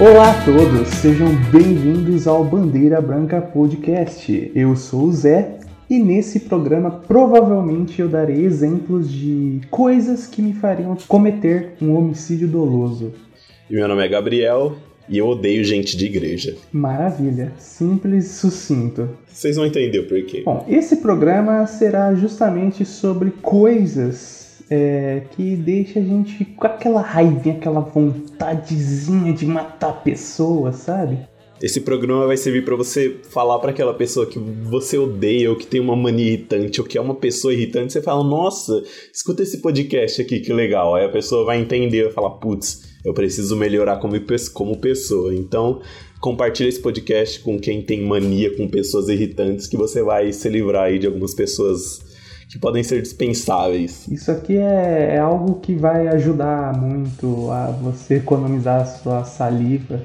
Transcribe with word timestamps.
Olá 0.00 0.32
a 0.32 0.44
todos, 0.44 0.88
sejam 0.88 1.28
bem-vindos 1.52 2.26
ao 2.26 2.44
Bandeira 2.44 3.00
Branca 3.00 3.40
Podcast. 3.40 4.50
Eu 4.52 4.74
sou 4.74 5.04
o 5.04 5.12
Zé 5.12 5.60
e 5.88 6.00
nesse 6.00 6.40
programa 6.40 6.90
provavelmente 6.90 8.00
eu 8.00 8.08
darei 8.08 8.44
exemplos 8.44 9.08
de 9.08 9.60
coisas 9.70 10.26
que 10.26 10.42
me 10.42 10.52
fariam 10.52 10.96
cometer 11.06 11.74
um 11.80 11.94
homicídio 11.94 12.48
doloso. 12.48 13.12
Meu 13.70 13.86
nome 13.86 14.04
é 14.04 14.08
Gabriel 14.08 14.74
e 15.08 15.16
eu 15.16 15.28
odeio 15.28 15.62
gente 15.62 15.96
de 15.96 16.06
igreja. 16.06 16.56
Maravilha, 16.72 17.52
simples 17.56 18.24
e 18.24 18.34
sucinto. 18.34 19.08
Vocês 19.28 19.54
vão 19.54 19.64
entender 19.64 20.00
o 20.00 20.08
porquê. 20.08 20.42
Bom, 20.44 20.66
esse 20.68 20.96
programa 20.96 21.68
será 21.68 22.12
justamente 22.16 22.84
sobre 22.84 23.30
coisas 23.30 24.43
é, 24.70 25.22
que 25.32 25.56
deixa 25.56 26.00
a 26.00 26.02
gente 26.02 26.44
com 26.44 26.66
aquela 26.66 27.00
raivinha, 27.00 27.56
aquela 27.56 27.80
vontadezinha 27.80 29.32
de 29.32 29.46
matar 29.46 30.02
pessoas, 30.02 30.76
sabe? 30.76 31.18
Esse 31.62 31.80
programa 31.80 32.26
vai 32.26 32.36
servir 32.36 32.64
para 32.64 32.74
você 32.74 33.20
falar 33.30 33.58
para 33.58 33.70
aquela 33.70 33.94
pessoa 33.94 34.26
que 34.26 34.38
você 34.38 34.98
odeia 34.98 35.48
ou 35.48 35.56
que 35.56 35.66
tem 35.66 35.80
uma 35.80 35.94
mania 35.94 36.26
irritante 36.26 36.80
ou 36.80 36.86
que 36.86 36.98
é 36.98 37.00
uma 37.00 37.14
pessoa 37.14 37.54
irritante, 37.54 37.92
você 37.92 38.02
fala: 38.02 38.24
"Nossa, 38.24 38.82
escuta 39.12 39.42
esse 39.42 39.62
podcast 39.62 40.20
aqui, 40.20 40.40
que 40.40 40.52
legal". 40.52 40.94
Aí 40.94 41.04
a 41.04 41.08
pessoa 41.08 41.44
vai 41.44 41.60
entender, 41.60 42.04
vai 42.04 42.12
falar: 42.12 42.30
"Putz, 42.32 42.82
eu 43.04 43.14
preciso 43.14 43.56
melhorar 43.56 43.98
como, 43.98 44.14
como 44.52 44.78
pessoa". 44.78 45.34
Então, 45.34 45.80
compartilhe 46.20 46.68
esse 46.68 46.80
podcast 46.80 47.40
com 47.40 47.58
quem 47.58 47.80
tem 47.80 48.02
mania 48.02 48.54
com 48.56 48.68
pessoas 48.68 49.08
irritantes 49.08 49.66
que 49.66 49.76
você 49.76 50.02
vai 50.02 50.32
se 50.32 50.48
livrar 50.48 50.84
aí 50.84 50.98
de 50.98 51.06
algumas 51.06 51.34
pessoas 51.34 52.03
que 52.48 52.58
podem 52.58 52.82
ser 52.82 53.02
dispensáveis. 53.02 54.08
Isso 54.08 54.30
aqui 54.30 54.56
é, 54.56 55.14
é 55.14 55.18
algo 55.18 55.60
que 55.60 55.74
vai 55.74 56.08
ajudar 56.08 56.74
muito 56.78 57.50
a 57.50 57.66
você 57.70 58.16
economizar 58.16 58.82
a 58.82 58.86
sua 58.86 59.24
saliva. 59.24 60.02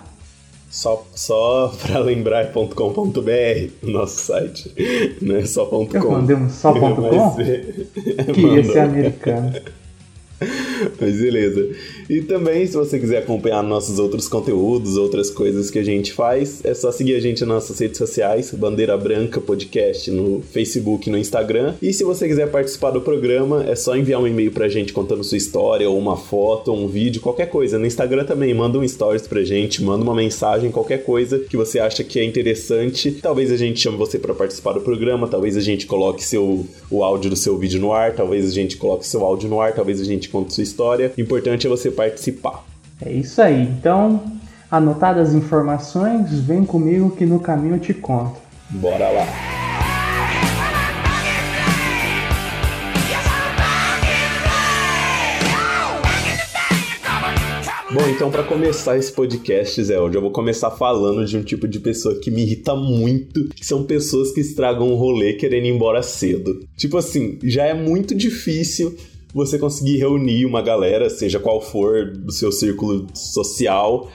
Só, 0.70 1.06
só 1.16 1.74
para 1.82 2.00
lembrar 2.00 2.42
é 2.42 2.46
nosso 3.82 4.20
site, 4.20 4.74
não 5.22 5.36
é 5.36 5.46
só 5.46 5.66
.com. 5.66 5.88
Eu 5.92 6.12
mandei 6.12 6.36
um 6.36 6.50
só.com? 6.50 7.36
que 7.36 8.46
esse 8.60 8.78
é 8.78 8.82
americano. 8.82 9.54
Mas 11.00 11.20
beleza. 11.20 11.70
E 12.10 12.22
também, 12.22 12.66
se 12.66 12.74
você 12.74 13.00
quiser 13.00 13.20
acompanhar 13.20 13.64
nossos 13.64 14.00
outros 14.00 14.28
conteúdos, 14.28 14.98
outras 14.98 15.30
coisas 15.30 15.70
que 15.70 15.80
a 15.80 15.84
gente 15.84 16.14
faz, 16.14 16.64
é 16.64 16.74
só 16.74 16.92
seguir 16.92 17.16
a 17.16 17.20
gente 17.20 17.42
nas 17.42 17.50
nossas 17.50 17.80
redes 17.80 17.98
sociais, 17.98 18.52
Bandeira 18.52 18.98
Branca 18.98 19.40
Podcast, 19.40 20.10
no 20.12 20.42
Facebook 20.42 21.10
no 21.10 21.18
Instagram. 21.18 21.76
E 21.82 21.94
se 21.94 22.04
você 22.04 22.28
quiser 22.28 22.50
participar 22.50 22.92
do 22.92 23.02
programa, 23.02 23.64
é 23.68 23.76
só 23.76 23.96
enviar 23.96 24.22
um 24.22 24.28
e-mail 24.28 24.52
pra 24.52 24.68
gente 24.68 24.94
contando 24.94 25.24
sua 25.24 25.38
história, 25.38 25.90
ou 25.90 25.98
uma 25.98 26.18
foto, 26.18 26.72
ou 26.72 26.78
um 26.78 26.88
vídeo, 26.88 27.22
qualquer 27.22 27.48
coisa. 27.48 27.78
No 27.78 27.86
Instagram 27.86 28.26
também, 28.26 28.54
manda 28.54 28.78
um 28.78 28.88
stories 28.88 29.28
pra 29.28 29.44
gente, 29.44 29.84
manda 29.84 30.04
uma 30.04 30.16
mensagem, 30.16 30.72
qualquer 30.72 31.04
coisa 31.04 31.40
que 31.40 31.58
você 31.58 31.80
acha 31.80 32.04
que 32.04 32.20
é 32.20 32.24
interessante. 32.24 33.12
Talvez 33.22 33.52
a 33.52 33.58
gente 33.58 33.80
chame 33.80 33.98
você 33.98 34.18
para 34.20 34.34
participar 34.34 34.74
do 34.74 34.82
programa, 34.82 35.28
talvez 35.28 35.56
a 35.56 35.62
gente 35.62 35.86
coloque 35.86 36.24
seu, 36.24 36.66
o 36.90 37.04
áudio 37.04 37.30
do 37.30 37.36
seu 37.36 37.58
vídeo 37.58 37.80
no 37.80 37.94
ar, 37.94 38.14
talvez 38.16 38.46
a 38.46 38.52
gente 38.52 38.78
coloque 38.78 39.06
seu 39.06 39.24
áudio 39.24 39.50
no 39.50 39.60
ar, 39.60 39.74
talvez 39.74 40.00
a 40.02 40.04
gente 40.04 40.30
conte 40.30 40.54
sua 40.54 40.64
história. 40.64 40.71
O 41.18 41.22
importante 41.22 41.68
é 41.68 41.70
você 41.70 41.92
participar. 41.92 42.64
É 43.04 43.12
isso 43.12 43.42
aí. 43.42 43.64
Então, 43.64 44.24
anotadas 44.70 45.30
as 45.30 45.36
informações, 45.36 46.40
vem 46.40 46.64
comigo 46.64 47.12
que 47.12 47.26
no 47.26 47.40
caminho 47.40 47.76
eu 47.76 47.80
te 47.80 47.94
conto. 47.94 48.40
Bora 48.70 49.10
lá. 49.10 49.28
Bom, 57.94 58.08
então 58.08 58.32
para 58.32 58.44
começar 58.44 58.98
esse 58.98 59.12
podcast, 59.12 59.84
Zé, 59.84 59.98
eu 59.98 60.22
vou 60.22 60.32
começar 60.32 60.72
falando 60.72 61.26
de 61.26 61.36
um 61.36 61.44
tipo 61.44 61.68
de 61.68 61.78
pessoa 61.78 62.18
que 62.22 62.32
me 62.32 62.42
irrita 62.42 62.74
muito, 62.74 63.50
que 63.50 63.66
são 63.66 63.84
pessoas 63.84 64.32
que 64.32 64.40
estragam 64.40 64.88
um 64.88 64.96
rolê 64.96 65.34
querendo 65.34 65.66
ir 65.66 65.72
embora 65.72 66.02
cedo. 66.02 66.66
Tipo 66.78 66.96
assim, 66.96 67.38
já 67.44 67.66
é 67.66 67.74
muito 67.74 68.16
difícil 68.16 68.96
você 69.34 69.58
conseguir 69.58 69.98
reunir 69.98 70.46
uma 70.46 70.62
galera, 70.62 71.10
seja 71.10 71.40
qual 71.40 71.62
for 71.62 72.12
do 72.12 72.32
seu 72.32 72.52
círculo 72.52 73.08
social, 73.14 74.10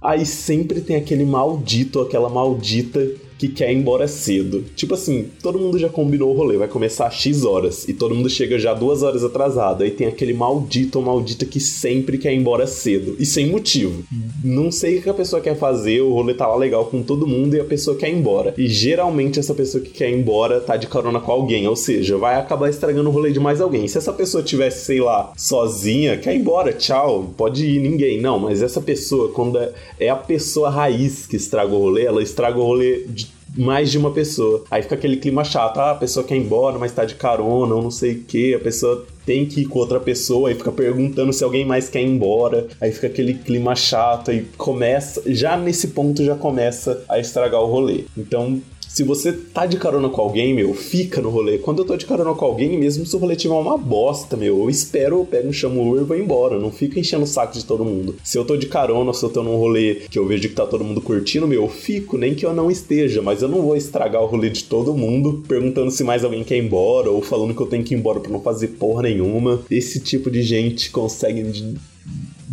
aí 0.00 0.24
sempre 0.24 0.80
tem 0.80 0.96
aquele 0.96 1.24
maldito, 1.24 2.00
aquela 2.00 2.28
maldita 2.28 3.06
que 3.38 3.48
quer 3.48 3.72
ir 3.72 3.76
embora 3.76 4.06
cedo. 4.08 4.64
Tipo 4.74 4.94
assim, 4.94 5.28
todo 5.42 5.58
mundo 5.58 5.78
já 5.78 5.88
combinou 5.88 6.32
o 6.32 6.36
rolê, 6.36 6.56
vai 6.56 6.68
começar 6.68 7.06
às 7.06 7.14
X 7.14 7.44
horas 7.44 7.88
e 7.88 7.92
todo 7.92 8.14
mundo 8.14 8.30
chega 8.30 8.58
já 8.58 8.74
duas 8.74 9.02
horas 9.02 9.24
atrasado. 9.24 9.82
Aí 9.82 9.90
tem 9.90 10.06
aquele 10.06 10.32
maldito 10.32 10.98
ou 10.98 11.04
maldita 11.04 11.44
que 11.44 11.60
sempre 11.60 12.18
quer 12.18 12.32
ir 12.32 12.38
embora 12.38 12.66
cedo 12.66 13.16
e 13.18 13.26
sem 13.26 13.50
motivo. 13.50 14.04
Não 14.44 14.70
sei 14.70 14.98
o 14.98 15.02
que 15.02 15.10
a 15.10 15.14
pessoa 15.14 15.42
quer 15.42 15.56
fazer, 15.56 16.00
o 16.00 16.12
rolê 16.12 16.34
tá 16.34 16.46
lá 16.46 16.56
legal 16.56 16.86
com 16.86 17.02
todo 17.02 17.26
mundo 17.26 17.56
e 17.56 17.60
a 17.60 17.64
pessoa 17.64 17.96
quer 17.96 18.10
ir 18.10 18.16
embora. 18.16 18.54
E 18.56 18.68
geralmente 18.68 19.38
essa 19.38 19.54
pessoa 19.54 19.82
que 19.82 19.90
quer 19.90 20.10
ir 20.10 20.18
embora 20.18 20.60
tá 20.60 20.76
de 20.76 20.86
carona 20.86 21.20
com 21.20 21.32
alguém, 21.32 21.66
ou 21.66 21.76
seja, 21.76 22.16
vai 22.16 22.36
acabar 22.36 22.68
estragando 22.68 23.08
o 23.08 23.12
rolê 23.12 23.32
de 23.32 23.40
mais 23.40 23.60
alguém. 23.60 23.86
Se 23.88 23.98
essa 23.98 24.12
pessoa 24.12 24.42
tivesse, 24.42 24.84
sei 24.84 25.00
lá, 25.00 25.32
sozinha, 25.36 26.16
quer 26.16 26.34
ir 26.34 26.38
embora, 26.38 26.72
tchau, 26.72 27.32
pode 27.36 27.66
ir, 27.66 27.80
ninguém. 27.80 28.20
Não, 28.20 28.38
mas 28.38 28.62
essa 28.62 28.80
pessoa, 28.80 29.30
quando 29.30 29.58
é, 29.58 29.72
é 29.98 30.08
a 30.08 30.16
pessoa 30.16 30.70
raiz 30.70 31.26
que 31.26 31.36
estraga 31.36 31.74
o 31.74 31.78
rolê, 31.78 32.04
ela 32.04 32.22
estraga 32.22 32.58
o 32.58 32.64
rolê 32.64 33.04
de 33.08 33.31
mais 33.56 33.90
de 33.90 33.98
uma 33.98 34.10
pessoa. 34.10 34.64
Aí 34.70 34.82
fica 34.82 34.94
aquele 34.94 35.16
clima 35.16 35.44
chato, 35.44 35.78
ah, 35.78 35.92
a 35.92 35.94
pessoa 35.94 36.24
quer 36.24 36.36
ir 36.36 36.40
embora, 36.40 36.78
mas 36.78 36.92
tá 36.92 37.04
de 37.04 37.14
carona, 37.14 37.74
ou 37.74 37.82
não 37.82 37.90
sei 37.90 38.12
o 38.12 38.20
que, 38.24 38.54
a 38.54 38.60
pessoa 38.60 39.06
tem 39.24 39.46
que 39.46 39.62
ir 39.62 39.64
com 39.66 39.78
outra 39.78 40.00
pessoa 40.00 40.50
e 40.50 40.54
fica 40.54 40.72
perguntando 40.72 41.32
se 41.32 41.44
alguém 41.44 41.64
mais 41.64 41.88
quer 41.88 42.02
ir 42.02 42.08
embora. 42.08 42.66
Aí 42.80 42.90
fica 42.90 43.06
aquele 43.06 43.34
clima 43.34 43.74
chato 43.74 44.32
e 44.32 44.42
começa, 44.56 45.22
já 45.26 45.56
nesse 45.56 45.88
ponto 45.88 46.24
já 46.24 46.34
começa 46.34 47.04
a 47.08 47.18
estragar 47.18 47.60
o 47.60 47.66
rolê. 47.66 48.04
Então, 48.16 48.60
se 48.92 49.02
você 49.02 49.32
tá 49.32 49.64
de 49.64 49.78
carona 49.78 50.10
com 50.10 50.20
alguém, 50.20 50.52
meu, 50.52 50.74
fica 50.74 51.22
no 51.22 51.30
rolê. 51.30 51.56
Quando 51.56 51.78
eu 51.78 51.86
tô 51.86 51.96
de 51.96 52.04
carona 52.04 52.34
com 52.34 52.44
alguém, 52.44 52.78
mesmo 52.78 53.06
se 53.06 53.16
o 53.16 53.18
rolê 53.18 53.34
tiver 53.34 53.54
uma 53.54 53.78
bosta, 53.78 54.36
meu, 54.36 54.58
eu 54.58 54.68
espero, 54.68 55.20
eu 55.20 55.24
pego, 55.24 55.50
chamo 55.50 55.80
o 55.80 55.92
Uber 55.92 56.02
e 56.02 56.04
vou 56.04 56.16
embora. 56.18 56.58
Não 56.58 56.70
fica 56.70 57.00
enchendo 57.00 57.24
o 57.24 57.26
saco 57.26 57.54
de 57.54 57.64
todo 57.64 57.86
mundo. 57.86 58.16
Se 58.22 58.36
eu 58.36 58.44
tô 58.44 58.54
de 58.54 58.66
carona, 58.66 59.14
se 59.14 59.24
eu 59.24 59.30
tô 59.30 59.42
num 59.42 59.56
rolê 59.56 60.02
que 60.10 60.18
eu 60.18 60.26
vejo 60.26 60.46
que 60.46 60.54
tá 60.54 60.66
todo 60.66 60.84
mundo 60.84 61.00
curtindo, 61.00 61.48
meu, 61.48 61.62
eu 61.62 61.68
fico, 61.70 62.18
nem 62.18 62.34
que 62.34 62.44
eu 62.44 62.52
não 62.52 62.70
esteja, 62.70 63.22
mas 63.22 63.40
eu 63.40 63.48
não 63.48 63.62
vou 63.62 63.76
estragar 63.76 64.22
o 64.22 64.26
rolê 64.26 64.50
de 64.50 64.64
todo 64.64 64.92
mundo 64.92 65.42
perguntando 65.48 65.90
se 65.90 66.04
mais 66.04 66.22
alguém 66.22 66.44
quer 66.44 66.58
ir 66.58 66.64
embora 66.64 67.10
ou 67.10 67.22
falando 67.22 67.54
que 67.54 67.62
eu 67.62 67.66
tenho 67.66 67.84
que 67.84 67.94
ir 67.94 67.98
embora 67.98 68.20
pra 68.20 68.30
não 68.30 68.42
fazer 68.42 68.68
porra 68.68 69.04
nenhuma. 69.04 69.62
Esse 69.70 70.00
tipo 70.00 70.30
de 70.30 70.42
gente 70.42 70.90
consegue 70.90 71.42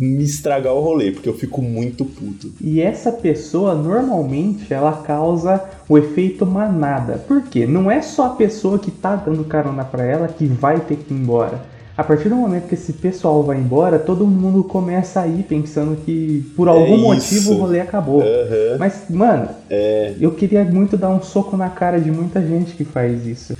me 0.00 0.24
estragar 0.24 0.72
o 0.72 0.80
rolê, 0.80 1.10
porque 1.10 1.28
eu 1.28 1.34
fico 1.34 1.60
muito 1.60 2.04
puto. 2.04 2.50
E 2.60 2.80
essa 2.80 3.12
pessoa, 3.12 3.74
normalmente, 3.74 4.72
ela 4.72 4.92
causa 4.92 5.62
o 5.88 5.98
efeito 5.98 6.46
manada. 6.46 7.18
Por 7.28 7.42
quê? 7.42 7.66
Não 7.66 7.90
é 7.90 8.00
só 8.00 8.26
a 8.26 8.30
pessoa 8.30 8.78
que 8.78 8.90
tá 8.90 9.14
dando 9.16 9.44
carona 9.44 9.84
pra 9.84 10.04
ela 10.04 10.26
que 10.26 10.46
vai 10.46 10.80
ter 10.80 10.96
que 10.96 11.12
ir 11.12 11.16
embora. 11.16 11.60
A 12.00 12.02
partir 12.02 12.30
do 12.30 12.36
momento 12.36 12.66
que 12.66 12.74
esse 12.74 12.94
pessoal 12.94 13.42
vai 13.42 13.58
embora, 13.58 13.98
todo 13.98 14.26
mundo 14.26 14.64
começa 14.64 15.20
a 15.20 15.26
ir 15.26 15.42
pensando 15.42 15.96
que 15.96 16.50
por 16.56 16.66
algum 16.66 16.94
é 16.94 16.96
motivo 16.96 17.52
o 17.52 17.58
rolê 17.58 17.78
acabou. 17.78 18.22
Uhum. 18.22 18.78
Mas, 18.78 19.02
mano, 19.10 19.50
é. 19.68 20.14
eu 20.18 20.30
queria 20.30 20.64
muito 20.64 20.96
dar 20.96 21.10
um 21.10 21.20
soco 21.20 21.58
na 21.58 21.68
cara 21.68 22.00
de 22.00 22.10
muita 22.10 22.40
gente 22.40 22.72
que 22.72 22.86
faz 22.86 23.26
isso. 23.26 23.54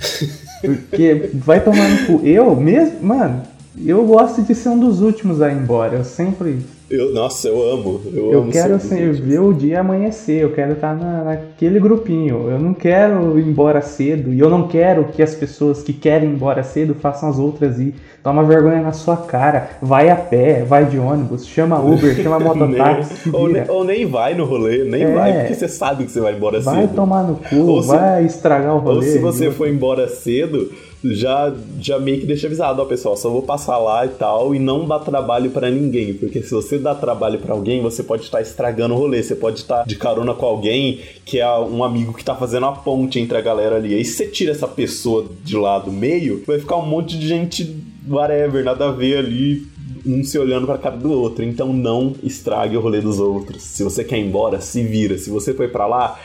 Porque 0.59 1.29
vai 1.35 1.63
tomar 1.63 1.87
no 1.87 2.07
cu. 2.07 2.25
Eu 2.25 2.55
mesmo, 2.55 3.03
mano, 3.03 3.43
eu 3.77 4.05
gosto 4.05 4.41
de 4.41 4.53
ser 4.53 4.69
um 4.69 4.79
dos 4.79 5.01
últimos 5.01 5.41
a 5.41 5.49
ir 5.49 5.57
embora. 5.57 5.97
Eu 5.97 6.03
sempre. 6.03 6.59
Eu, 6.89 7.13
nossa, 7.13 7.47
eu 7.47 7.71
amo. 7.71 8.01
Eu, 8.05 8.31
eu 8.31 8.39
amo 8.41 8.51
quero 8.51 8.75
assim, 8.75 9.11
ver 9.13 9.39
o 9.39 9.53
dia 9.53 9.79
amanhecer. 9.79 10.43
Eu 10.43 10.51
quero 10.51 10.73
estar 10.73 10.93
na, 10.93 11.23
naquele 11.23 11.79
grupinho. 11.79 12.49
Eu 12.49 12.59
não 12.59 12.73
quero 12.73 13.39
ir 13.39 13.47
embora 13.47 13.81
cedo. 13.81 14.33
E 14.33 14.39
eu 14.39 14.49
não 14.49 14.67
quero 14.67 15.05
que 15.05 15.23
as 15.23 15.33
pessoas 15.33 15.81
que 15.81 15.93
querem 15.93 16.29
ir 16.29 16.33
embora 16.33 16.63
cedo 16.63 16.93
façam 16.93 17.29
as 17.29 17.39
outras 17.39 17.79
ir. 17.79 17.95
Toma 18.21 18.43
vergonha 18.43 18.81
na 18.81 18.91
sua 18.91 19.15
cara. 19.15 19.69
Vai 19.81 20.09
a 20.09 20.15
pé, 20.17 20.63
vai 20.63 20.85
de 20.85 20.99
ônibus, 20.99 21.47
chama 21.47 21.79
Uber, 21.79 22.13
chama 22.21 22.37
mototáxi. 22.43 23.29
ou, 23.33 23.47
nem, 23.47 23.63
ou, 23.67 23.83
nem 23.83 24.05
vai 24.05 24.35
no 24.35 24.45
rolê, 24.45 24.83
nem 24.83 25.03
é, 25.03 25.11
vai, 25.11 25.39
porque 25.39 25.55
você 25.55 25.67
sabe 25.67 26.05
que 26.05 26.11
você 26.11 26.19
vai 26.19 26.35
embora 26.35 26.59
vai 26.59 26.75
cedo. 26.75 26.85
Vai 26.87 26.95
tomar 26.95 27.23
no 27.23 27.35
cu, 27.37 27.55
ou 27.55 27.81
vai 27.81 28.21
se, 28.21 28.27
estragar 28.27 28.75
o 28.75 28.79
rolê. 28.79 28.97
Ou 28.97 29.01
se 29.01 29.17
você 29.17 29.49
for 29.49 29.67
embora 29.67 30.07
cedo 30.07 30.69
já, 31.03 31.53
já 31.79 31.99
meio 31.99 32.19
que 32.19 32.25
deixa 32.25 32.47
avisado, 32.47 32.81
ó, 32.81 32.85
pessoal, 32.85 33.17
só 33.17 33.29
vou 33.29 33.41
passar 33.41 33.77
lá 33.77 34.05
e 34.05 34.09
tal, 34.09 34.53
e 34.53 34.59
não 34.59 34.87
dá 34.87 34.99
trabalho 34.99 35.49
para 35.49 35.69
ninguém, 35.69 36.13
porque 36.13 36.41
se 36.41 36.51
você 36.51 36.77
dá 36.77 36.93
trabalho 36.93 37.39
para 37.39 37.53
alguém, 37.53 37.81
você 37.81 38.03
pode 38.03 38.23
estar 38.23 38.41
estragando 38.41 38.93
o 38.93 38.97
rolê, 38.97 39.23
você 39.23 39.35
pode 39.35 39.59
estar 39.59 39.85
de 39.85 39.95
carona 39.95 40.33
com 40.33 40.45
alguém 40.45 40.99
que 41.25 41.39
é 41.39 41.59
um 41.59 41.83
amigo 41.83 42.13
que 42.13 42.23
tá 42.23 42.35
fazendo 42.35 42.65
a 42.65 42.71
ponte 42.71 43.19
entre 43.19 43.37
a 43.37 43.41
galera 43.41 43.77
ali. 43.77 43.95
Aí 43.95 44.05
você 44.05 44.27
tira 44.27 44.51
essa 44.51 44.67
pessoa 44.67 45.25
de 45.43 45.55
lado 45.55 45.91
meio, 45.91 46.43
vai 46.45 46.59
ficar 46.59 46.77
um 46.77 46.85
monte 46.85 47.17
de 47.17 47.27
gente 47.27 47.75
whatever, 48.07 48.63
nada 48.63 48.89
a 48.89 48.91
ver 48.91 49.17
ali, 49.17 49.65
um 50.05 50.23
se 50.23 50.37
olhando 50.37 50.65
pra 50.65 50.77
cara 50.77 50.97
do 50.97 51.11
outro. 51.11 51.43
Então 51.43 51.71
não 51.73 52.15
estrague 52.23 52.77
o 52.77 52.81
rolê 52.81 53.01
dos 53.01 53.19
outros. 53.19 53.61
Se 53.63 53.83
você 53.83 54.03
quer 54.03 54.17
ir 54.17 54.25
embora, 54.25 54.59
se 54.61 54.83
vira. 54.83 55.17
Se 55.17 55.29
você 55.29 55.53
foi 55.53 55.67
para 55.67 55.85
lá, 55.85 56.19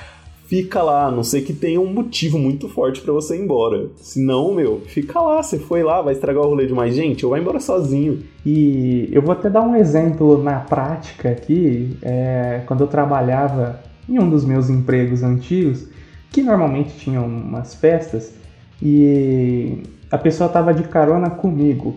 fica 0.46 0.82
lá, 0.82 1.06
a 1.06 1.10
não 1.10 1.22
sei 1.22 1.42
que 1.42 1.52
tenha 1.52 1.80
um 1.80 1.92
motivo 1.92 2.38
muito 2.38 2.68
forte 2.68 3.00
para 3.00 3.12
você 3.12 3.36
ir 3.36 3.42
embora. 3.42 3.88
Se 3.96 4.20
não, 4.24 4.54
meu, 4.54 4.80
fica 4.86 5.20
lá, 5.20 5.42
você 5.42 5.58
foi 5.58 5.82
lá, 5.82 6.00
vai 6.00 6.14
estragar 6.14 6.42
o 6.42 6.48
rolê 6.48 6.66
de 6.66 6.72
mais 6.72 6.94
gente, 6.94 7.24
ou 7.24 7.30
vai 7.30 7.40
embora 7.40 7.60
sozinho. 7.60 8.22
E 8.44 9.08
eu 9.12 9.20
vou 9.20 9.32
até 9.32 9.50
dar 9.50 9.62
um 9.62 9.74
exemplo 9.74 10.42
na 10.42 10.60
prática 10.60 11.30
aqui, 11.30 11.96
é, 12.02 12.62
quando 12.66 12.82
eu 12.82 12.86
trabalhava 12.86 13.80
em 14.08 14.18
um 14.18 14.30
dos 14.30 14.44
meus 14.44 14.70
empregos 14.70 15.22
antigos, 15.22 15.86
que 16.30 16.42
normalmente 16.42 16.96
tinham 16.96 17.26
umas 17.26 17.74
festas, 17.74 18.34
e 18.80 19.82
a 20.10 20.18
pessoa 20.18 20.48
tava 20.48 20.72
de 20.72 20.84
carona 20.84 21.30
comigo. 21.30 21.94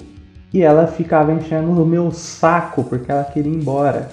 E 0.52 0.64
ela 0.64 0.88
ficava 0.88 1.32
enchendo 1.32 1.70
o 1.72 1.86
meu 1.86 2.12
saco 2.12 2.84
porque 2.84 3.12
ela 3.12 3.24
queria 3.24 3.52
ir 3.52 3.56
embora. 3.56 4.10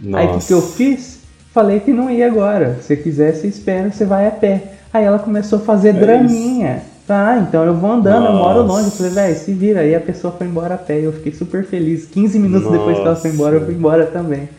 Nossa. 0.00 0.18
Aí 0.18 0.36
o 0.36 0.40
que 0.40 0.52
eu 0.52 0.60
fiz? 0.60 1.25
Falei 1.56 1.80
que 1.80 1.90
não 1.90 2.10
ia 2.10 2.26
agora. 2.26 2.76
Se 2.82 2.94
quiser, 2.98 3.32
você 3.32 3.46
espera, 3.46 3.90
você 3.90 4.04
vai 4.04 4.26
a 4.26 4.30
pé. 4.30 4.74
Aí 4.92 5.06
ela 5.06 5.18
começou 5.18 5.58
a 5.58 5.62
fazer 5.62 5.88
é 5.88 5.92
draminha. 5.94 6.82
Isso. 6.84 7.06
Ah, 7.08 7.38
então 7.48 7.64
eu 7.64 7.74
vou 7.74 7.92
andando, 7.92 8.24
Nossa. 8.24 8.32
eu 8.34 8.38
moro 8.38 8.62
longe. 8.62 8.84
Eu 8.88 8.90
falei, 8.90 9.12
velho, 9.12 9.36
se 9.36 9.52
vira. 9.54 9.80
Aí 9.80 9.94
a 9.94 10.00
pessoa 10.00 10.34
foi 10.36 10.46
embora 10.46 10.74
a 10.74 10.76
pé. 10.76 11.00
Eu 11.00 11.14
fiquei 11.14 11.32
super 11.32 11.64
feliz. 11.64 12.04
15 12.08 12.38
minutos 12.38 12.66
Nossa. 12.66 12.76
depois 12.76 12.98
que 12.98 13.06
ela 13.06 13.16
foi 13.16 13.30
embora, 13.30 13.56
eu 13.56 13.64
fui 13.64 13.72
embora 13.72 14.04
também. 14.04 14.50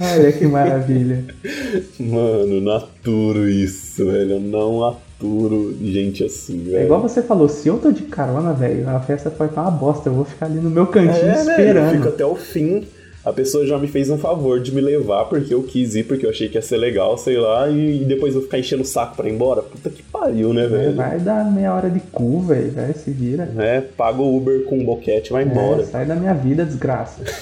Olha 0.00 0.30
que 0.30 0.46
maravilha. 0.46 1.24
Mano, 1.98 2.60
naturo 2.60 3.48
isso, 3.48 4.06
velho. 4.06 4.34
Eu 4.34 4.40
não 4.40 4.84
aturo 4.84 5.76
gente 5.82 6.22
assim, 6.22 6.62
velho. 6.62 6.76
É 6.76 6.84
igual 6.84 7.00
você 7.00 7.22
falou, 7.22 7.48
se 7.48 7.66
eu 7.66 7.76
tô 7.78 7.90
de 7.90 8.02
carona, 8.02 8.52
velho, 8.52 8.88
a 8.88 9.00
festa 9.00 9.30
pode 9.30 9.50
estar 9.50 9.62
uma 9.62 9.72
bosta. 9.72 10.10
Eu 10.10 10.14
vou 10.14 10.24
ficar 10.24 10.46
ali 10.46 10.60
no 10.60 10.70
meu 10.70 10.86
cantinho 10.86 11.28
é, 11.28 11.40
esperando. 11.40 11.86
Né? 11.86 11.90
Eu 11.90 11.96
fico 11.96 12.08
até 12.08 12.24
o 12.24 12.36
fim 12.36 12.86
a 13.26 13.32
pessoa 13.32 13.66
já 13.66 13.76
me 13.76 13.88
fez 13.88 14.08
um 14.08 14.16
favor 14.16 14.60
de 14.60 14.72
me 14.72 14.80
levar 14.80 15.24
porque 15.24 15.52
eu 15.52 15.64
quis 15.64 15.96
ir, 15.96 16.04
porque 16.04 16.24
eu 16.24 16.30
achei 16.30 16.48
que 16.48 16.56
ia 16.56 16.62
ser 16.62 16.76
legal, 16.76 17.18
sei 17.18 17.36
lá, 17.36 17.68
e, 17.68 18.02
e 18.02 18.04
depois 18.04 18.36
eu 18.36 18.42
ficar 18.42 18.60
enchendo 18.60 18.82
o 18.82 18.86
saco 18.86 19.16
pra 19.16 19.28
ir 19.28 19.32
embora. 19.32 19.62
Puta 19.62 19.90
que 19.90 20.00
pariu, 20.00 20.54
né, 20.54 20.68
velho? 20.68 20.94
Vai 20.94 21.18
dar 21.18 21.44
meia 21.50 21.74
hora 21.74 21.90
de 21.90 21.98
cu, 21.98 22.42
velho, 22.42 22.70
vai, 22.70 22.92
se 22.92 23.10
vira. 23.10 23.52
É, 23.58 23.80
paga 23.80 24.22
o 24.22 24.36
Uber 24.36 24.62
com 24.66 24.78
um 24.78 24.84
boquete 24.84 25.32
vai 25.32 25.42
é, 25.42 25.46
embora. 25.46 25.84
Sai 25.84 26.06
da 26.06 26.14
minha 26.14 26.34
vida, 26.34 26.64
desgraça. 26.64 27.24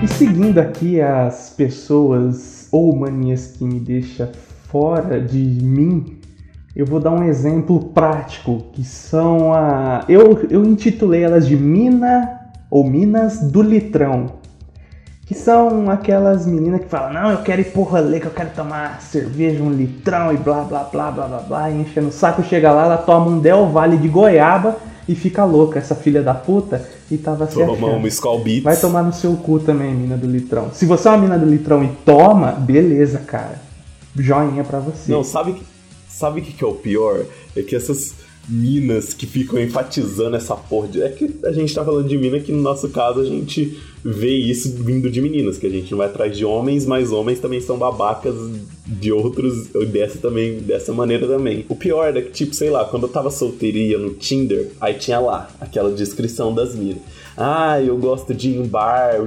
E 0.00 0.06
seguindo 0.06 0.58
aqui 0.58 1.00
as 1.00 1.50
pessoas 1.50 2.68
ou 2.70 2.94
manias 2.94 3.48
que 3.48 3.64
me 3.64 3.80
deixam 3.80 4.28
fora 4.70 5.20
de 5.20 5.38
mim, 5.38 6.18
eu 6.76 6.86
vou 6.86 7.00
dar 7.00 7.10
um 7.10 7.24
exemplo 7.24 7.86
prático, 7.86 8.64
que 8.72 8.84
são 8.84 9.52
a. 9.52 10.04
Eu, 10.08 10.46
eu 10.50 10.64
intitulei 10.64 11.22
elas 11.22 11.46
de 11.46 11.56
Mina 11.56 12.38
ou 12.70 12.84
Minas 12.84 13.40
do 13.40 13.62
Litrão. 13.62 14.38
Que 15.26 15.34
são 15.34 15.90
aquelas 15.90 16.46
meninas 16.46 16.80
que 16.80 16.86
falam, 16.86 17.12
não, 17.12 17.30
eu 17.30 17.38
quero 17.38 17.60
ir 17.60 17.66
por 17.66 17.82
rolê, 17.82 18.18
que 18.18 18.26
eu 18.26 18.30
quero 18.30 18.48
tomar 18.56 19.02
cerveja, 19.02 19.62
um 19.62 19.70
litrão 19.70 20.32
e 20.32 20.38
blá 20.38 20.62
blá 20.62 20.84
blá 20.84 21.10
blá 21.10 21.26
blá 21.26 21.38
blá, 21.40 21.70
e 21.70 21.82
enchendo 21.82 22.08
o 22.08 22.12
saco, 22.12 22.42
chega 22.42 22.72
lá, 22.72 22.86
ela 22.86 22.96
toma 22.96 23.26
um 23.26 23.38
Del 23.38 23.66
Vale 23.66 23.98
de 23.98 24.08
goiaba 24.08 24.76
e 25.06 25.14
fica 25.14 25.44
louca, 25.44 25.78
essa 25.78 25.94
filha 25.94 26.22
da 26.22 26.32
puta, 26.32 26.82
e 27.10 27.18
tava 27.18 27.46
se 27.46 27.56
Toma 27.58 27.74
achando. 27.74 27.96
uma 27.98 28.08
Skull 28.08 28.38
Beats. 28.42 28.62
Vai 28.62 28.76
tomar 28.78 29.02
no 29.02 29.12
seu 29.12 29.34
cu 29.36 29.58
também, 29.58 29.92
mina 29.94 30.16
do 30.16 30.26
litrão. 30.26 30.70
Se 30.72 30.86
você 30.86 31.08
é 31.08 31.10
uma 31.10 31.18
mina 31.18 31.38
do 31.38 31.44
litrão 31.44 31.84
e 31.84 31.88
toma, 32.06 32.52
beleza, 32.52 33.18
cara 33.18 33.67
joinha 34.16 34.64
para 34.64 34.80
você. 34.80 35.10
Não, 35.10 35.22
sabe 35.22 35.56
sabe 36.18 36.40
o 36.40 36.44
que, 36.44 36.52
que 36.52 36.64
é 36.64 36.66
o 36.66 36.74
pior? 36.74 37.24
É 37.54 37.62
que 37.62 37.76
essas 37.76 38.14
minas 38.48 39.12
que 39.12 39.26
ficam 39.26 39.60
enfatizando 39.60 40.34
essa 40.34 40.56
porra 40.56 40.88
de... 40.88 41.02
É 41.02 41.10
que 41.10 41.38
a 41.44 41.52
gente 41.52 41.72
tá 41.74 41.84
falando 41.84 42.08
de 42.08 42.16
mina 42.16 42.40
que 42.40 42.50
no 42.50 42.62
nosso 42.62 42.88
caso 42.88 43.20
a 43.20 43.24
gente 43.24 43.78
vê 44.02 44.34
isso 44.34 44.72
vindo 44.82 45.10
de 45.10 45.20
meninas, 45.20 45.58
que 45.58 45.66
a 45.66 45.70
gente 45.70 45.90
não 45.90 45.98
vai 45.98 46.06
atrás 46.06 46.34
de 46.34 46.46
homens, 46.46 46.86
mas 46.86 47.12
homens 47.12 47.40
também 47.40 47.60
são 47.60 47.76
babacas 47.76 48.34
de 48.86 49.12
outros, 49.12 49.68
dessa 49.92 50.18
também, 50.18 50.60
dessa 50.60 50.92
maneira 50.94 51.26
também. 51.26 51.66
O 51.68 51.76
pior 51.76 52.16
é 52.16 52.22
que, 52.22 52.30
tipo, 52.30 52.54
sei 52.54 52.70
lá, 52.70 52.86
quando 52.86 53.02
eu 53.02 53.08
tava 53.10 53.30
solteirinha 53.30 53.98
no 53.98 54.14
Tinder, 54.14 54.70
aí 54.80 54.94
tinha 54.94 55.20
lá 55.20 55.50
aquela 55.60 55.92
descrição 55.92 56.54
das 56.54 56.74
minas. 56.74 57.02
Ah, 57.36 57.80
eu 57.82 57.98
gosto 57.98 58.32
de 58.32 58.50
ir 58.50 58.56
em 58.56 58.66
bar 58.66 59.26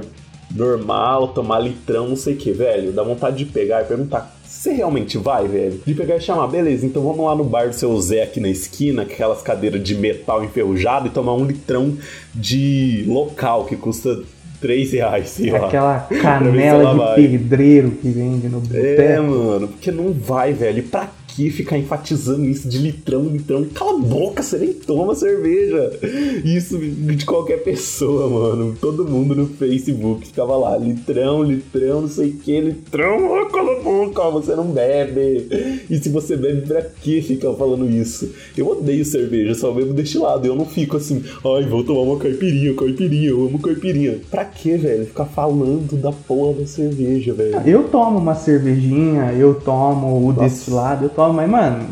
normal, 0.50 1.28
tomar 1.28 1.60
litrão, 1.60 2.08
não 2.08 2.16
sei 2.16 2.34
o 2.34 2.36
que, 2.36 2.50
velho. 2.50 2.92
Dá 2.92 3.04
vontade 3.04 3.38
de 3.38 3.44
pegar 3.46 3.82
e 3.82 3.86
perguntar 3.86 4.41
você 4.62 4.72
realmente 4.72 5.18
vai, 5.18 5.48
velho? 5.48 5.80
De 5.84 5.92
pegar 5.92 6.16
e 6.16 6.20
chamar, 6.20 6.46
beleza, 6.46 6.86
então 6.86 7.02
vamos 7.02 7.26
lá 7.26 7.34
no 7.34 7.42
bar 7.42 7.68
do 7.68 7.74
seu 7.74 8.00
Zé 8.00 8.22
aqui 8.22 8.38
na 8.38 8.48
esquina, 8.48 9.04
com 9.04 9.10
aquelas 9.10 9.42
cadeiras 9.42 9.82
de 9.82 9.92
metal 9.96 10.44
enferrujado, 10.44 11.08
e 11.08 11.10
tomar 11.10 11.34
um 11.34 11.44
litrão 11.44 11.96
de 12.32 13.04
local 13.08 13.64
que 13.64 13.74
custa 13.74 14.22
3 14.60 14.92
reais, 14.92 15.30
sei 15.30 15.50
lá. 15.50 15.66
Aquela 15.66 15.98
canela 16.22 16.92
de 16.92 16.96
vai. 16.96 17.14
pedreiro 17.16 17.90
que 17.90 18.08
vende 18.08 18.48
no 18.48 18.60
boteco. 18.60 19.02
É, 19.02 19.20
mano, 19.20 19.66
porque 19.66 19.90
não 19.90 20.12
vai, 20.12 20.52
velho. 20.52 20.84
Pra 20.84 21.10
que 21.34 21.50
ficar 21.50 21.78
enfatizando 21.78 22.44
isso 22.44 22.68
de 22.68 22.78
litrão, 22.78 23.24
litrão? 23.24 23.64
Cala 23.74 23.98
a 23.98 24.02
boca, 24.02 24.42
você 24.42 24.58
nem 24.58 24.72
toma 24.72 25.14
cerveja. 25.14 25.98
Isso 26.44 26.78
de 26.78 27.24
qualquer 27.24 27.62
pessoa, 27.62 28.28
mano. 28.28 28.76
Todo 28.80 29.08
mundo 29.08 29.34
no 29.34 29.46
Facebook 29.46 30.26
ficava 30.26 30.56
lá, 30.56 30.76
litrão, 30.76 31.42
litrão, 31.42 32.02
não 32.02 32.08
sei 32.08 32.30
o 32.30 32.36
que, 32.36 32.60
litrão, 32.60 33.32
oh, 33.32 33.46
cala 33.46 33.78
a 33.78 33.82
boca, 33.82 34.30
você 34.30 34.54
não 34.54 34.66
bebe. 34.66 35.48
E 35.88 35.98
se 35.98 36.08
você 36.08 36.36
bebe, 36.36 36.66
pra 36.66 36.82
que 36.82 37.22
ficar 37.22 37.52
falando 37.54 37.88
isso? 37.88 38.30
Eu 38.56 38.68
odeio 38.68 39.04
cerveja, 39.04 39.54
só 39.54 39.72
bebo 39.72 39.94
destilado. 39.94 40.46
Eu 40.46 40.54
não 40.54 40.66
fico 40.66 40.96
assim, 40.96 41.22
ai, 41.44 41.64
vou 41.64 41.82
tomar 41.84 42.02
uma 42.02 42.18
caipirinha, 42.18 42.74
caipirinha, 42.74 43.30
eu 43.30 43.46
amo 43.46 43.58
caipirinha. 43.58 44.20
Pra 44.30 44.44
que, 44.44 44.76
velho? 44.76 45.06
Ficar 45.06 45.26
falando 45.26 45.96
da 45.96 46.12
porra 46.12 46.60
da 46.60 46.66
cerveja, 46.66 47.32
velho. 47.32 47.60
Eu 47.66 47.84
tomo 47.84 48.18
uma 48.18 48.34
cervejinha, 48.34 49.32
eu 49.32 49.54
tomo 49.54 50.18
o 50.18 50.32
Nossa. 50.32 50.48
destilado, 50.48 51.04
eu 51.06 51.08
tomo 51.08 51.21
mas, 51.30 51.50
mano, 51.50 51.86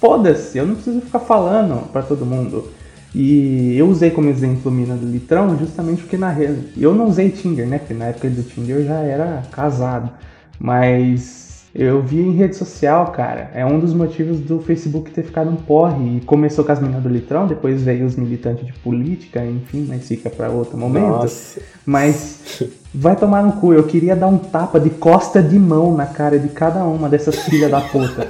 foda-se, 0.00 0.56
eu 0.56 0.66
não 0.66 0.74
preciso 0.74 1.02
ficar 1.02 1.20
falando 1.20 1.86
para 1.92 2.00
todo 2.00 2.24
mundo. 2.24 2.70
E 3.14 3.76
eu 3.76 3.88
usei 3.88 4.10
como 4.10 4.28
exemplo 4.28 4.70
Mina 4.70 4.94
do 4.94 5.06
Litrão 5.06 5.58
justamente 5.58 6.02
porque 6.02 6.16
na 6.16 6.30
rede. 6.30 6.68
Eu 6.76 6.94
não 6.94 7.06
usei 7.06 7.30
Tinder, 7.30 7.66
né? 7.66 7.78
Porque 7.78 7.94
na 7.94 8.06
época 8.06 8.28
do 8.28 8.42
Tinder 8.42 8.76
eu 8.76 8.84
já 8.84 9.00
era 9.00 9.42
casado. 9.50 10.10
Mas 10.58 11.66
eu 11.74 12.02
vi 12.02 12.20
em 12.20 12.32
rede 12.32 12.56
social, 12.56 13.12
cara. 13.12 13.50
É 13.54 13.64
um 13.64 13.78
dos 13.78 13.94
motivos 13.94 14.40
do 14.40 14.60
Facebook 14.60 15.10
ter 15.10 15.22
ficado 15.22 15.50
um 15.50 15.56
porre. 15.56 16.18
E 16.18 16.20
começou 16.20 16.64
com 16.64 16.72
as 16.72 16.80
meninas 16.80 17.02
do 17.02 17.08
Litrão, 17.08 17.46
depois 17.46 17.82
veio 17.82 18.04
os 18.04 18.16
militantes 18.16 18.66
de 18.66 18.72
política, 18.74 19.44
enfim, 19.44 19.86
mas 19.88 20.06
fica 20.06 20.28
para 20.28 20.50
outro 20.50 20.76
momento. 20.76 21.08
Nossa. 21.08 21.60
Mas 21.86 22.62
vai 22.94 23.16
tomar 23.16 23.42
no 23.42 23.52
cu. 23.52 23.72
Eu 23.72 23.84
queria 23.84 24.16
dar 24.16 24.26
um 24.26 24.38
tapa 24.38 24.78
de 24.80 24.90
costa 24.90 25.42
de 25.42 25.58
mão 25.58 25.94
na 25.94 26.06
cara 26.06 26.38
de 26.38 26.48
cada 26.48 26.84
uma 26.84 27.08
dessas 27.08 27.36
filhas 27.44 27.70
da 27.70 27.80
puta. 27.80 28.28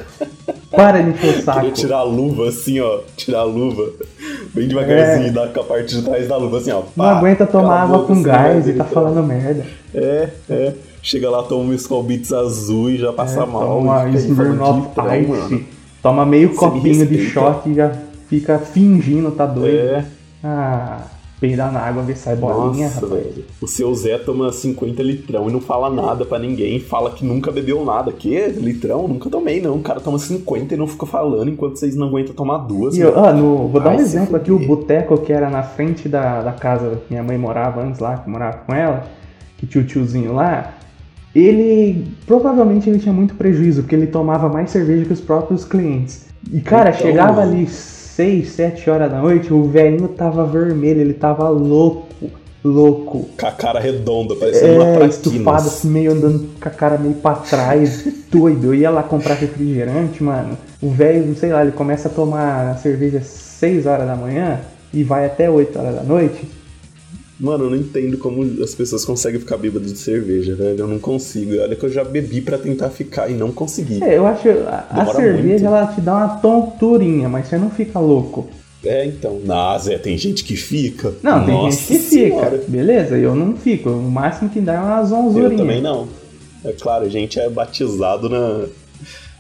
Para 0.71 1.01
de 1.03 1.11
encher 1.11 1.39
o 1.39 1.43
saco. 1.43 1.61
Queria 1.61 1.75
tirar 1.75 1.99
a 1.99 2.03
luva 2.03 2.49
assim, 2.49 2.79
ó. 2.81 3.01
Tirar 3.17 3.41
a 3.41 3.45
luva. 3.45 3.91
Bem 4.55 4.69
devagarzinho, 4.69 5.29
é. 5.29 5.31
dar 5.31 5.49
com 5.49 5.61
a 5.61 5.65
parte 5.65 5.97
de 5.97 6.03
trás 6.03 6.29
da 6.29 6.37
luva 6.37 6.59
assim, 6.59 6.71
ó. 6.71 6.83
Pá, 6.83 6.91
Não 6.97 7.05
aguenta 7.05 7.47
tomar 7.47 7.83
água 7.83 8.05
com 8.05 8.23
gás 8.23 8.69
e 8.69 8.75
tá 8.75 8.85
falando 8.85 9.23
merda. 9.27 9.65
É, 9.95 10.29
é. 10.49 10.75
Chega 11.03 11.31
lá, 11.31 11.43
toma 11.43 11.71
um 11.71 11.75
Skull 11.75 12.03
Beats 12.03 12.33
azul 12.33 12.91
e 12.91 12.99
já 12.99 13.13
passa 13.13 13.43
é, 13.43 13.47
mal. 13.47 13.63
Toma 13.63 14.09
Smirnoff 14.11 14.91
Ice. 15.21 15.67
Toma 16.03 16.27
meio 16.27 16.55
copinho 16.55 17.07
de 17.07 17.19
shot 17.19 17.69
e 17.69 17.75
já 17.75 17.93
fica 18.29 18.59
fingindo, 18.59 19.31
tá 19.31 19.47
doido. 19.47 19.79
É. 19.79 20.05
Ah, 20.45 21.01
peidar 21.41 21.73
na 21.73 21.81
água, 21.81 22.03
ver 22.03 22.17
se 22.17 22.25
sai 22.25 22.37
bolinha, 22.37 22.87
Nossa, 22.87 23.07
rapaz. 23.07 23.25
Velho. 23.25 23.45
O 23.61 23.67
seu 23.67 23.95
Zé 23.95 24.19
toma 24.19 24.53
50 24.53 25.03
litrão 25.03 25.49
e 25.49 25.53
não 25.53 25.61
fala 25.61 25.89
nada 25.91 26.25
para 26.25 26.39
ninguém. 26.39 26.81
Fala 26.81 27.11
que 27.11 27.25
nunca 27.25 27.51
bebeu 27.51 27.85
nada. 27.85 28.13
Que? 28.13 28.49
Litrão? 28.49 29.07
Nunca 29.07 29.31
tomei, 29.31 29.61
não. 29.61 29.77
O 29.77 29.83
cara 29.83 30.01
toma 30.01 30.19
50 30.19 30.75
e 30.75 30.77
não 30.77 30.87
fica 30.87 31.07
falando 31.07 31.51
enquanto 31.51 31.77
vocês 31.77 31.95
não 31.95 32.09
aguentam 32.09 32.35
tomar 32.35 32.59
duas. 32.59 32.97
E 32.97 33.01
eu, 33.01 33.19
ah, 33.19 33.33
no, 33.33 33.69
vou 33.69 33.81
dar 33.81 33.91
um 33.91 34.01
exemplo 34.01 34.37
aqui. 34.37 34.51
O 34.51 34.59
boteco 34.59 35.19
que 35.19 35.33
era 35.33 35.49
na 35.49 35.63
frente 35.63 36.09
da, 36.09 36.43
da 36.43 36.53
casa 36.53 37.01
que 37.07 37.13
minha 37.13 37.23
mãe 37.23 37.39
morava 37.39 37.83
antes 37.83 38.01
lá, 38.01 38.19
que 38.19 38.29
morava 38.29 38.59
com 38.59 38.75
ela, 38.75 39.07
que 39.57 39.67
tinha 39.67 39.83
o 39.83 39.87
tiozinho 39.87 40.35
lá 40.35 40.75
ele 41.35 42.07
provavelmente 42.27 42.89
ele 42.89 42.99
tinha 42.99 43.13
muito 43.13 43.35
prejuízo, 43.35 43.83
porque 43.83 43.95
ele 43.95 44.07
tomava 44.07 44.49
mais 44.49 44.71
cerveja 44.71 45.05
que 45.05 45.13
os 45.13 45.21
próprios 45.21 45.65
clientes. 45.65 46.27
E 46.51 46.61
cara, 46.61 46.91
então, 46.91 47.03
chegava 47.03 47.43
ali 47.43 47.67
6, 48.19 48.49
7 48.51 48.91
horas 48.91 49.09
da 49.13 49.21
noite, 49.21 49.55
o 49.55 49.63
velhinho 49.69 50.09
tava 50.09 50.45
vermelho, 50.45 51.01
ele 51.01 51.15
tava 51.15 51.49
louco. 51.51 52.09
louco. 52.65 53.29
Com 53.41 53.47
a 53.47 53.53
cara 53.53 53.79
redonda, 53.79 54.35
parecendo 54.35 54.75
uma 54.75 54.85
É, 54.87 54.93
traquinas. 54.97 55.15
estufado, 55.15 55.69
assim, 55.69 55.89
meio 55.89 56.11
andando 56.11 56.49
com 56.61 56.69
a 56.69 56.73
cara 56.73 56.99
meio 56.99 57.15
pra 57.15 57.35
trás, 57.35 58.05
doido. 58.29 58.67
Eu 58.67 58.75
ia 58.75 58.91
lá 58.91 59.05
comprar 59.05 59.35
refrigerante, 59.35 60.21
mano. 60.25 60.59
O 60.83 60.91
velho, 60.91 61.33
sei 61.37 61.53
lá, 61.53 61.63
ele 61.63 61.71
começa 61.71 62.09
a 62.09 62.11
tomar 62.11 62.77
cerveja 62.79 63.19
às 63.19 63.27
6 63.27 63.87
horas 63.87 64.05
da 64.09 64.17
manhã 64.17 64.59
e 64.93 65.05
vai 65.05 65.25
até 65.25 65.49
8 65.49 65.79
horas 65.79 65.95
da 65.95 66.03
noite. 66.03 66.41
Mano, 67.41 67.65
eu 67.67 67.71
não 67.71 67.77
entendo 67.77 68.19
como 68.19 68.43
as 68.65 68.75
pessoas 68.75 69.05
conseguem 69.05 69.39
ficar 69.39 69.57
bêbadas 69.57 69.93
de 69.93 69.99
cerveja, 69.99 70.57
velho. 70.57 70.81
Eu 70.81 70.87
não 70.89 70.99
consigo. 70.99 71.53
Olha 71.61 71.77
que 71.77 71.85
eu 71.85 71.89
já 71.91 72.03
bebi 72.03 72.41
pra 72.41 72.59
tentar 72.59 72.91
ficar 72.91 73.31
e 73.31 73.35
não 73.35 73.53
consegui. 73.53 74.03
É, 74.03 74.17
eu 74.19 74.27
acho. 74.27 74.49
A, 74.67 74.87
a 74.91 75.07
cerveja 75.15 75.49
muito. 75.49 75.65
ela 75.67 75.87
te 75.87 76.01
dá 76.01 76.15
uma 76.17 76.29
tonturinha, 76.39 77.29
mas 77.29 77.47
você 77.47 77.57
não 77.57 77.71
fica 77.71 78.01
louco. 78.01 78.49
É, 78.85 79.05
então. 79.07 79.41
Na 79.45 79.79
Zé, 79.79 79.99
tem 79.99 80.19
gente 80.19 80.43
que 80.43 80.57
fica. 80.57 81.15
Não, 81.23 81.45
tem 81.45 81.55
Nossa 81.55 81.77
gente 81.77 81.87
que 81.87 81.99
senhora. 82.11 82.59
fica. 82.59 82.65
Beleza, 82.73 83.17
eu 83.17 83.37
não 83.37 83.57
fico. 83.57 83.89
O 83.91 84.11
máximo 84.11 84.51
que 84.51 84.61
dá 84.61 84.75
é 84.75 84.79
uma 84.81 84.99
Eu 85.01 85.07
zonzurinha. 85.07 85.57
também 85.59 85.81
não. 85.81 86.09
É 86.65 86.73
claro, 86.73 87.05
a 87.05 87.09
gente 87.09 87.39
é 87.39 87.49
batizado 87.49 88.29
na. 88.29 88.65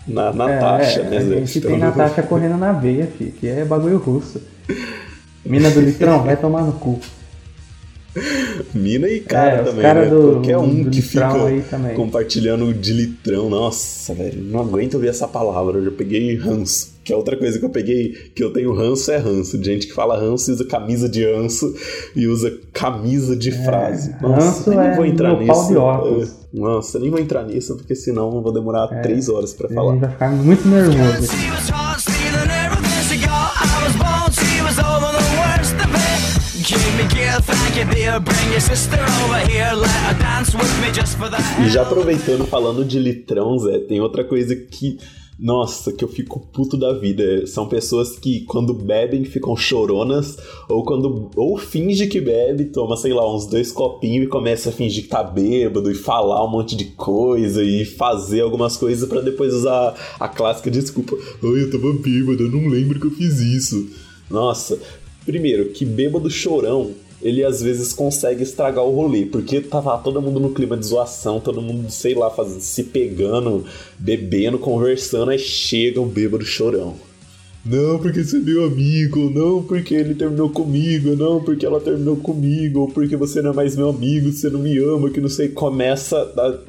Na 0.06 0.32
Natasha, 0.32 1.00
é, 1.00 1.10
né, 1.10 1.16
A 1.18 1.20
Zé? 1.20 1.34
gente 1.36 1.58
Então- 1.58 1.70
tem 1.72 1.80
Natasha 1.80 2.22
correndo 2.22 2.56
na 2.56 2.72
veia, 2.72 3.06
fi, 3.18 3.26
que 3.26 3.46
é 3.46 3.64
bagulho 3.64 3.98
russo. 3.98 4.40
Mina 5.44 5.68
do 5.70 5.80
litrão, 5.80 6.22
vai 6.22 6.36
tomar 6.36 6.62
no 6.62 6.72
cu. 6.72 6.98
Mina 8.74 9.08
e 9.08 9.20
cara 9.20 9.56
É, 9.56 9.62
também, 9.62 9.82
cara 9.82 10.02
né? 10.04 10.10
do- 10.10 10.32
Qualquer 10.32 10.58
um 10.58 10.82
do 10.84 10.90
que 10.90 11.02
fica 11.02 11.44
aí 11.46 11.62
também. 11.62 11.94
compartilhando 11.94 12.72
de 12.74 12.92
litrão. 12.92 13.48
Nossa, 13.50 14.14
velho, 14.14 14.42
não 14.42 14.60
aguento 14.60 14.94
ouvir 14.94 15.08
essa 15.08 15.26
palavra. 15.28 15.78
Eu 15.78 15.84
já 15.86 15.90
peguei 15.90 16.34
ranço. 16.36 16.96
Que 17.04 17.12
é 17.14 17.16
outra 17.16 17.38
coisa 17.38 17.58
que 17.58 17.64
eu 17.64 17.70
peguei, 17.70 18.12
que 18.34 18.44
eu 18.44 18.52
tenho 18.52 18.74
ranço, 18.74 19.10
é 19.10 19.16
ranço. 19.16 19.56
De 19.56 19.64
gente 19.64 19.86
que 19.86 19.94
fala 19.94 20.18
ranço 20.18 20.50
e 20.50 20.54
usa 20.54 20.64
camisa 20.66 21.08
de 21.08 21.24
ranço 21.24 21.74
e 22.14 22.26
usa 22.26 22.52
camisa 22.72 23.34
de 23.34 23.50
frase. 23.50 24.14
Nossa, 24.20 24.26
É, 24.26 24.44
ranço 24.44 24.70
nem 24.70 24.78
é 24.78 24.94
vou 24.96 25.06
entrar 25.06 25.32
nisso. 25.38 25.46
pau 25.52 25.66
de 25.68 25.76
óculos. 25.76 26.28
É, 26.30 26.58
Nossa, 26.58 26.98
nem 26.98 27.10
vou 27.10 27.18
entrar 27.18 27.44
nisso, 27.44 27.76
porque 27.76 27.94
senão 27.94 28.34
eu 28.34 28.42
vou 28.42 28.52
demorar 28.52 28.88
três 29.02 29.28
horas 29.30 29.54
pra 29.54 29.68
A 29.68 29.72
falar. 29.72 29.92
gente 29.92 30.00
vai 30.02 30.10
ficar 30.10 30.30
muito 30.32 30.68
nervoso. 30.68 31.28
E 41.64 41.70
já 41.70 41.82
aproveitando, 41.82 42.44
falando 42.44 42.84
de 42.84 42.98
litrão, 42.98 43.56
Zé, 43.56 43.78
tem 43.78 44.00
outra 44.00 44.24
coisa 44.24 44.56
que. 44.56 44.98
Nossa, 45.38 45.92
que 45.92 46.02
eu 46.02 46.08
fico 46.08 46.40
puto 46.40 46.76
da 46.76 46.92
vida. 46.92 47.46
São 47.46 47.68
pessoas 47.68 48.18
que, 48.18 48.40
quando 48.40 48.74
bebem, 48.74 49.24
ficam 49.24 49.56
choronas, 49.56 50.36
ou 50.68 50.84
quando. 50.84 51.30
Ou 51.36 51.56
finge 51.56 52.08
que 52.08 52.20
bebe, 52.20 52.64
toma, 52.64 52.96
sei 52.96 53.12
lá, 53.12 53.32
uns 53.32 53.46
dois 53.46 53.70
copinhos 53.70 54.26
e 54.26 54.28
começa 54.28 54.70
a 54.70 54.72
fingir 54.72 55.04
que 55.04 55.08
tá 55.08 55.22
bêbado 55.22 55.88
e 55.88 55.94
falar 55.94 56.44
um 56.44 56.50
monte 56.50 56.74
de 56.74 56.86
coisa 56.86 57.62
e 57.62 57.84
fazer 57.84 58.40
algumas 58.40 58.76
coisas 58.76 59.08
pra 59.08 59.20
depois 59.20 59.54
usar 59.54 59.94
a 60.18 60.26
clássica 60.26 60.68
desculpa. 60.68 61.16
Ai, 61.16 61.62
eu 61.62 61.70
tava 61.70 61.92
bêbado, 61.92 62.42
eu 62.42 62.50
não 62.50 62.66
lembro 62.66 62.98
que 62.98 63.06
eu 63.06 63.12
fiz 63.12 63.38
isso. 63.38 63.88
Nossa, 64.28 64.76
primeiro, 65.24 65.68
que 65.68 65.84
bêbado 65.84 66.28
chorão 66.28 66.92
ele 67.20 67.44
às 67.44 67.62
vezes 67.62 67.92
consegue 67.92 68.42
estragar 68.42 68.84
o 68.84 68.94
rolê, 68.94 69.26
porque 69.26 69.60
tava 69.60 69.98
todo 69.98 70.22
mundo 70.22 70.38
no 70.38 70.50
clima 70.50 70.76
de 70.76 70.86
zoação, 70.86 71.40
todo 71.40 71.60
mundo, 71.62 71.90
sei 71.90 72.14
lá, 72.14 72.30
fazendo, 72.30 72.60
se 72.60 72.84
pegando, 72.84 73.64
bebendo, 73.98 74.58
conversando, 74.58 75.30
aí 75.30 75.38
chega 75.38 76.00
o 76.00 76.06
bêbado 76.06 76.44
chorão. 76.44 76.94
Não, 77.64 77.98
porque 77.98 78.24
você 78.24 78.36
é 78.36 78.40
meu 78.40 78.64
amigo, 78.64 79.30
não 79.30 79.62
porque 79.62 79.94
ele 79.94 80.14
terminou 80.14 80.48
comigo, 80.48 81.14
não 81.16 81.42
porque 81.42 81.66
ela 81.66 81.80
terminou 81.80 82.16
comigo, 82.16 82.80
ou 82.80 82.88
porque 82.88 83.14
você 83.14 83.42
não 83.42 83.50
é 83.50 83.54
mais 83.54 83.76
meu 83.76 83.90
amigo, 83.90 84.32
você 84.32 84.48
não 84.48 84.60
me 84.60 84.78
ama, 84.78 85.10
que 85.10 85.20
não 85.20 85.28
sei. 85.28 85.48
Começa 85.48 86.16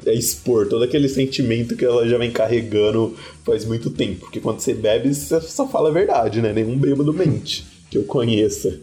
a 0.06 0.12
expor 0.12 0.66
todo 0.68 0.82
aquele 0.82 1.08
sentimento 1.08 1.74
que 1.76 1.86
ela 1.86 2.06
já 2.06 2.18
vem 2.18 2.30
carregando 2.30 3.14
faz 3.46 3.64
muito 3.64 3.88
tempo. 3.88 4.20
Porque 4.20 4.40
quando 4.40 4.60
você 4.60 4.74
bebe, 4.74 5.14
você 5.14 5.40
só 5.40 5.66
fala 5.66 5.88
a 5.88 5.92
verdade, 5.92 6.42
né? 6.42 6.52
Nenhum 6.52 6.76
bêbado 6.76 7.14
mente 7.14 7.64
que 7.88 7.96
eu 7.96 8.02
conheça. 8.02 8.78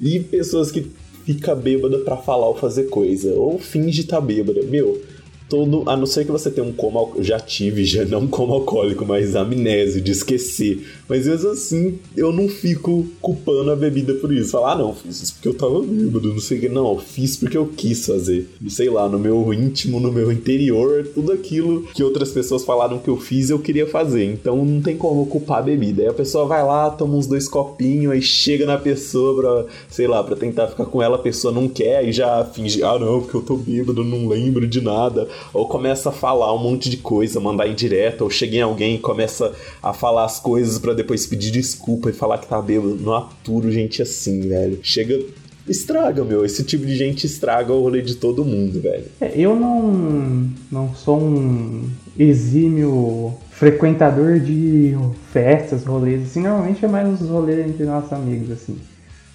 E 0.00 0.20
pessoas 0.20 0.70
que 0.70 0.86
fica 1.24 1.54
bêbada 1.54 1.98
pra 1.98 2.16
falar 2.16 2.48
ou 2.48 2.56
fazer 2.56 2.84
coisa, 2.84 3.34
ou 3.34 3.58
finge 3.58 4.02
estar 4.02 4.20
bêbada. 4.20 4.62
Meu, 4.62 5.02
todo, 5.48 5.88
a 5.88 5.96
não 5.96 6.06
ser 6.06 6.24
que 6.24 6.32
você 6.32 6.50
tenha 6.50 6.66
um 6.66 6.72
coma, 6.72 7.00
já 7.20 7.38
tive, 7.38 7.84
já 7.84 8.04
não 8.04 8.26
como 8.26 8.52
alcoólico, 8.52 9.04
mas 9.04 9.36
amnésia, 9.36 10.00
de 10.00 10.10
esquecer. 10.10 10.86
Mas 11.08 11.26
mesmo 11.26 11.50
assim, 11.50 11.98
eu 12.16 12.32
não 12.32 12.48
fico 12.48 13.06
culpando 13.20 13.70
a 13.70 13.76
bebida 13.76 14.14
por 14.14 14.32
isso. 14.32 14.50
Falar, 14.50 14.72
ah, 14.72 14.78
não, 14.78 14.94
fiz 14.94 15.22
isso 15.22 15.34
porque 15.34 15.48
eu 15.48 15.54
tava 15.54 15.80
bêbado, 15.82 16.32
não 16.32 16.40
sei 16.40 16.58
o 16.58 16.60
que. 16.60 16.68
Não, 16.68 16.98
fiz 16.98 17.36
porque 17.36 17.56
eu 17.56 17.66
quis 17.66 18.06
fazer. 18.06 18.48
Sei 18.68 18.90
lá, 18.90 19.08
no 19.08 19.18
meu 19.18 19.52
íntimo, 19.54 20.00
no 20.00 20.10
meu 20.10 20.32
interior, 20.32 21.06
tudo 21.14 21.32
aquilo 21.32 21.82
que 21.94 22.02
outras 22.02 22.30
pessoas 22.30 22.64
falaram 22.64 22.98
que 22.98 23.08
eu 23.08 23.16
fiz, 23.16 23.50
eu 23.50 23.58
queria 23.58 23.86
fazer. 23.86 24.24
Então 24.24 24.64
não 24.64 24.82
tem 24.82 24.96
como 24.96 25.26
culpar 25.26 25.58
a 25.58 25.62
bebida. 25.62 26.02
Aí 26.02 26.08
a 26.08 26.14
pessoa 26.14 26.46
vai 26.46 26.64
lá, 26.64 26.90
toma 26.90 27.16
uns 27.16 27.26
dois 27.26 27.48
copinhos, 27.48 28.12
aí 28.12 28.22
chega 28.22 28.66
na 28.66 28.78
pessoa 28.78 29.40
pra, 29.40 29.72
sei 29.88 30.08
lá, 30.08 30.22
pra 30.24 30.34
tentar 30.34 30.68
ficar 30.68 30.86
com 30.86 31.00
ela, 31.00 31.16
a 31.16 31.20
pessoa 31.20 31.52
não 31.52 31.68
quer, 31.68 31.98
aí 31.98 32.12
já 32.12 32.44
finge, 32.44 32.82
ah 32.82 32.98
não, 32.98 33.20
porque 33.20 33.36
eu 33.36 33.42
tô 33.42 33.56
bêbado, 33.56 34.02
não 34.02 34.28
lembro 34.28 34.66
de 34.66 34.80
nada. 34.80 35.28
Ou 35.52 35.68
começa 35.68 36.08
a 36.10 36.12
falar 36.12 36.54
um 36.54 36.58
monte 36.58 36.88
de 36.88 36.96
coisa, 36.96 37.40
mandar 37.40 37.68
indireta, 37.68 38.24
ou 38.24 38.30
chega 38.30 38.56
em 38.56 38.62
alguém 38.62 38.96
e 38.96 38.98
começa 38.98 39.54
a 39.82 39.92
falar 39.92 40.24
as 40.24 40.38
coisas 40.38 40.78
pra 40.78 40.92
depois 40.92 41.26
pedir 41.26 41.50
desculpa 41.50 42.10
e 42.10 42.12
falar 42.12 42.38
que 42.38 42.46
tá 42.46 42.60
bêbado. 42.60 42.96
Não 42.96 43.14
aturo 43.14 43.70
gente 43.70 44.02
assim, 44.02 44.40
velho. 44.40 44.78
Chega. 44.82 45.20
Estraga, 45.68 46.24
meu. 46.24 46.44
Esse 46.44 46.62
tipo 46.62 46.86
de 46.86 46.94
gente 46.94 47.26
estraga 47.26 47.72
o 47.72 47.82
rolê 47.82 48.00
de 48.00 48.14
todo 48.14 48.44
mundo, 48.44 48.80
velho. 48.80 49.06
É, 49.20 49.32
eu 49.36 49.56
não, 49.56 50.48
não 50.70 50.94
sou 50.94 51.18
um 51.18 51.90
exímio 52.16 53.34
frequentador 53.50 54.38
de 54.38 54.96
festas, 55.32 55.84
rolês, 55.84 56.22
assim, 56.22 56.42
normalmente 56.42 56.84
é 56.84 56.88
mais 56.88 57.20
os 57.20 57.28
rolês 57.28 57.66
entre 57.66 57.84
nossos 57.84 58.12
amigos, 58.12 58.50
assim. 58.50 58.78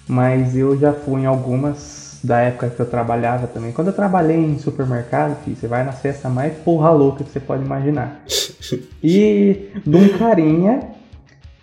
Mas 0.08 0.56
eu 0.56 0.78
já 0.78 0.92
fui 0.92 1.22
em 1.22 1.26
algumas 1.26 2.01
da 2.22 2.40
época 2.40 2.70
que 2.70 2.80
eu 2.80 2.86
trabalhava 2.86 3.46
também. 3.46 3.72
Quando 3.72 3.88
eu 3.88 3.92
trabalhei 3.92 4.36
em 4.36 4.58
supermercado, 4.58 5.36
filho, 5.44 5.56
você 5.56 5.66
vai 5.66 5.84
na 5.84 5.92
festa 5.92 6.28
mais 6.28 6.52
porra 6.58 6.90
louca 6.90 7.24
que 7.24 7.30
você 7.30 7.40
pode 7.40 7.64
imaginar. 7.64 8.22
E 9.04 9.72
de 9.84 9.96
um 9.96 10.16
carinha 10.16 10.80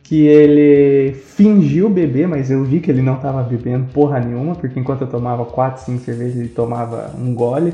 que 0.04 0.28
ele 0.28 1.14
fingiu 1.14 1.90
beber, 1.90 2.28
mas 2.28 2.52
eu 2.52 2.64
vi 2.64 2.82
que 2.82 2.92
ele 2.92 3.02
não 3.02 3.16
tava 3.16 3.42
bebendo 3.42 3.86
porra 3.94 4.20
nenhuma, 4.20 4.54
porque 4.54 4.78
enquanto 4.78 5.02
eu 5.02 5.08
tomava 5.08 5.46
4, 5.46 5.86
5 5.86 6.04
cervejas, 6.04 6.36
ele 6.36 6.50
tomava 6.50 7.12
um 7.18 7.34
gole. 7.34 7.74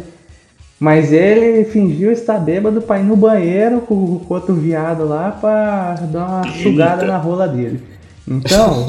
Mas 0.79 1.11
ele 1.11 1.63
fingiu 1.65 2.11
estar 2.11 2.37
bêbado 2.37 2.81
pra 2.81 2.99
ir 2.99 3.03
no 3.03 3.15
banheiro 3.15 3.81
com 3.81 3.95
o 3.95 4.25
outro 4.29 4.53
viado 4.53 5.07
lá 5.07 5.31
pra 5.31 5.95
dar 6.11 6.27
uma 6.27 6.53
sugada 6.61 7.03
Eita. 7.03 7.13
na 7.13 7.17
rola 7.17 7.47
dele. 7.47 7.81
Então, 8.27 8.87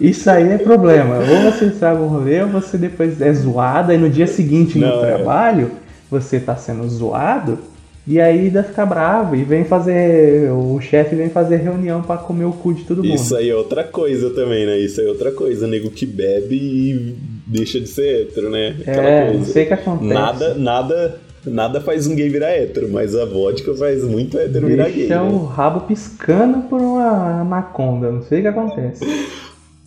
isso 0.00 0.30
aí 0.30 0.48
é 0.48 0.58
problema. 0.58 1.16
Ou 1.18 1.52
você 1.52 1.66
estraga 1.66 2.00
o 2.00 2.06
rolê, 2.06 2.42
ou 2.42 2.48
você 2.48 2.78
depois 2.78 3.20
é 3.20 3.32
zoado, 3.32 3.90
aí 3.90 3.98
no 3.98 4.08
dia 4.08 4.26
seguinte 4.26 4.78
no 4.78 4.86
Não, 4.86 5.04
é. 5.04 5.14
trabalho, 5.14 5.72
você 6.10 6.38
tá 6.38 6.56
sendo 6.56 6.88
zoado, 6.88 7.58
e 8.06 8.18
aí 8.18 8.46
ainda 8.46 8.62
fica 8.62 8.86
bravo 8.86 9.36
e 9.36 9.44
vem 9.44 9.64
fazer. 9.64 10.50
O 10.50 10.80
chefe 10.80 11.14
vem 11.14 11.28
fazer 11.28 11.56
reunião 11.56 12.00
pra 12.00 12.16
comer 12.16 12.46
o 12.46 12.52
cu 12.52 12.72
de 12.72 12.84
todo 12.84 13.04
mundo. 13.04 13.14
Isso 13.14 13.36
aí 13.36 13.50
é 13.50 13.54
outra 13.54 13.84
coisa 13.84 14.30
também, 14.30 14.64
né? 14.64 14.78
Isso 14.78 14.98
aí 14.98 15.06
é 15.06 15.10
outra 15.10 15.30
coisa. 15.30 15.66
Nego 15.66 15.90
que 15.90 16.06
bebe 16.06 16.56
e 16.56 17.16
deixa 17.46 17.78
de 17.78 17.86
ser 17.86 18.22
hétero, 18.22 18.48
né? 18.48 18.76
é, 18.86 19.34
não 19.34 19.44
sei 19.44 19.64
o 19.64 19.66
que 19.66 19.74
acontece. 19.74 20.14
Nada, 20.14 20.54
nada, 20.54 21.20
nada 21.46 21.80
faz 21.80 22.06
um 22.06 22.14
gay 22.14 22.28
virar 22.28 22.50
hétero, 22.50 22.88
mas 22.90 23.14
a 23.14 23.24
vodka 23.24 23.74
faz 23.74 24.02
muito 24.04 24.38
hétero 24.38 24.66
virar 24.66 24.88
gay. 24.90 25.06
Deixa 25.08 25.22
né? 25.22 25.30
o 25.30 25.44
rabo 25.44 25.80
piscando 25.82 26.68
por 26.68 26.80
uma 26.80 27.40
anaconda, 27.42 28.10
não 28.12 28.22
sei 28.22 28.38
o 28.40 28.42
que 28.42 28.48
acontece. 28.48 29.04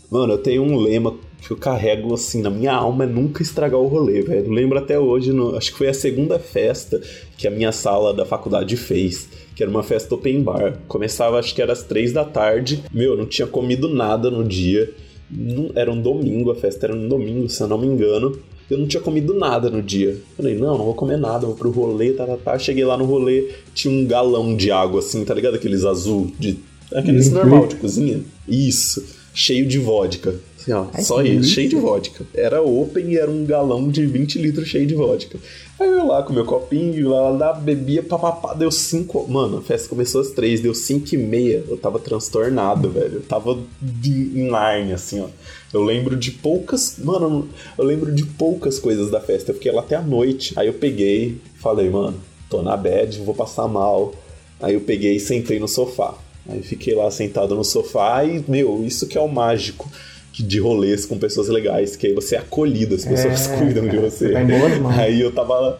Mano, 0.09 0.33
eu 0.33 0.37
tenho 0.37 0.61
um 0.63 0.77
lema 0.77 1.15
que 1.41 1.51
eu 1.51 1.57
carrego 1.57 2.13
assim 2.13 2.41
na 2.41 2.49
minha 2.49 2.73
alma 2.73 3.05
é 3.05 3.07
nunca 3.07 3.41
estragar 3.41 3.79
o 3.79 3.87
rolê, 3.87 4.21
velho. 4.21 4.51
Lembro 4.51 4.77
até 4.77 4.99
hoje, 4.99 5.31
no- 5.33 5.55
acho 5.55 5.71
que 5.71 5.77
foi 5.77 5.87
a 5.87 5.93
segunda 5.93 6.37
festa 6.37 7.01
que 7.37 7.47
a 7.47 7.51
minha 7.51 7.71
sala 7.71 8.13
da 8.13 8.25
faculdade 8.25 8.75
fez, 8.77 9.27
que 9.55 9.63
era 9.63 9.69
uma 9.71 9.81
festa 9.83 10.13
open 10.13 10.43
bar. 10.43 10.77
Começava 10.87 11.39
acho 11.39 11.55
que 11.55 11.61
era 11.61 11.71
às 11.73 11.81
três 11.83 12.11
da 12.13 12.23
tarde. 12.25 12.83
Meu, 12.93 13.11
eu 13.13 13.17
não 13.17 13.25
tinha 13.25 13.47
comido 13.47 13.87
nada 13.89 14.29
no 14.29 14.43
dia. 14.43 14.91
Não- 15.31 15.71
era 15.75 15.89
um 15.91 15.99
domingo, 15.99 16.51
a 16.51 16.55
festa 16.55 16.85
era 16.87 16.95
um 16.95 17.07
domingo, 17.07 17.49
se 17.49 17.63
eu 17.63 17.67
não 17.67 17.77
me 17.77 17.87
engano. 17.87 18.37
Eu 18.69 18.77
não 18.77 18.87
tinha 18.87 19.01
comido 19.01 19.33
nada 19.33 19.69
no 19.69 19.81
dia. 19.81 20.17
Falei, 20.37 20.55
não, 20.55 20.77
não 20.77 20.85
vou 20.85 20.93
comer 20.93 21.17
nada, 21.17 21.45
vou 21.45 21.55
pro 21.55 21.69
rolê, 21.71 22.13
tá, 22.13 22.25
tá, 22.25 22.37
tá. 22.37 22.59
Cheguei 22.59 22.85
lá 22.85 22.97
no 22.97 23.05
rolê, 23.05 23.49
tinha 23.73 23.93
um 23.93 24.05
galão 24.05 24.55
de 24.55 24.71
água, 24.71 24.99
assim, 24.99 25.23
tá 25.25 25.33
ligado? 25.33 25.55
Aqueles 25.55 25.83
azul, 25.83 26.31
de. 26.39 26.57
Aqueles 26.93 27.27
Uhum. 27.27 27.33
normal 27.33 27.67
de 27.67 27.75
cozinha. 27.75 28.21
Isso 28.47 29.03
cheio 29.33 29.65
de 29.65 29.77
vodka. 29.77 30.35
Assim, 30.61 30.71
ó, 30.73 30.85
Ai, 30.93 31.03
só 31.03 31.21
isso, 31.23 31.49
cheio 31.49 31.69
de 31.69 31.75
vodka. 31.75 32.23
Era 32.33 32.61
open 32.61 33.11
e 33.11 33.17
era 33.17 33.29
um 33.29 33.43
galão 33.45 33.89
de 33.89 34.05
20 34.05 34.39
litros 34.39 34.67
cheio 34.67 34.85
de 34.85 34.93
vodka. 34.93 35.39
Aí 35.79 35.89
eu 35.89 36.05
lá 36.05 36.21
com 36.21 36.31
meu 36.33 36.45
copinho, 36.45 37.09
lá, 37.09 37.29
lá, 37.29 37.53
bebia, 37.53 38.03
papapá, 38.03 38.53
deu 38.53 38.69
5. 38.71 39.27
Mano, 39.27 39.57
a 39.57 39.61
festa 39.61 39.89
começou 39.89 40.21
às 40.21 40.29
3, 40.29 40.61
deu 40.61 40.75
5 40.75 41.15
e 41.15 41.17
meia. 41.17 41.63
Eu 41.67 41.77
tava 41.77 41.97
transtornado, 41.97 42.89
velho. 42.89 43.15
Eu 43.15 43.21
tava 43.21 43.57
de- 43.81 44.31
em 44.39 44.47
Narnia, 44.49 44.95
assim, 44.95 45.19
ó. 45.19 45.27
Eu 45.73 45.81
lembro 45.83 46.15
de 46.15 46.31
poucas. 46.31 46.97
Mano, 46.99 47.49
eu 47.77 47.83
lembro 47.83 48.13
de 48.13 48.23
poucas 48.25 48.77
coisas 48.77 49.09
da 49.09 49.19
festa. 49.19 49.51
Eu 49.51 49.55
fiquei 49.55 49.71
lá 49.71 49.81
até 49.81 49.95
a 49.95 50.01
noite. 50.01 50.53
Aí 50.55 50.67
eu 50.67 50.73
peguei, 50.73 51.37
falei, 51.55 51.89
mano, 51.89 52.17
tô 52.49 52.61
na 52.61 52.77
bad, 52.77 53.17
vou 53.19 53.33
passar 53.33 53.67
mal. 53.67 54.13
Aí 54.59 54.75
eu 54.75 54.81
peguei 54.81 55.15
e 55.15 55.19
sentei 55.19 55.59
no 55.59 55.67
sofá. 55.67 56.13
Aí 56.47 56.61
fiquei 56.61 56.93
lá 56.93 57.09
sentado 57.09 57.55
no 57.55 57.63
sofá 57.63 58.23
e, 58.25 58.43
meu, 58.47 58.83
isso 58.85 59.07
que 59.07 59.17
é 59.17 59.21
o 59.21 59.27
mágico 59.27 59.89
de 60.31 60.59
rolês 60.59 61.05
com 61.05 61.17
pessoas 61.17 61.47
legais, 61.49 61.95
que 61.95 62.07
aí 62.07 62.13
você 62.13 62.35
é 62.35 62.39
acolhido, 62.39 62.95
as 62.95 63.05
pessoas 63.05 63.49
É, 63.49 63.57
cuidam 63.57 63.87
de 63.87 63.97
você. 63.97 64.29
tá 64.31 64.43
boas 64.43 64.77
mãos. 64.79 64.97
Aí 64.99 65.19
eu 65.21 65.31
tava 65.31 65.59
lá, 65.59 65.79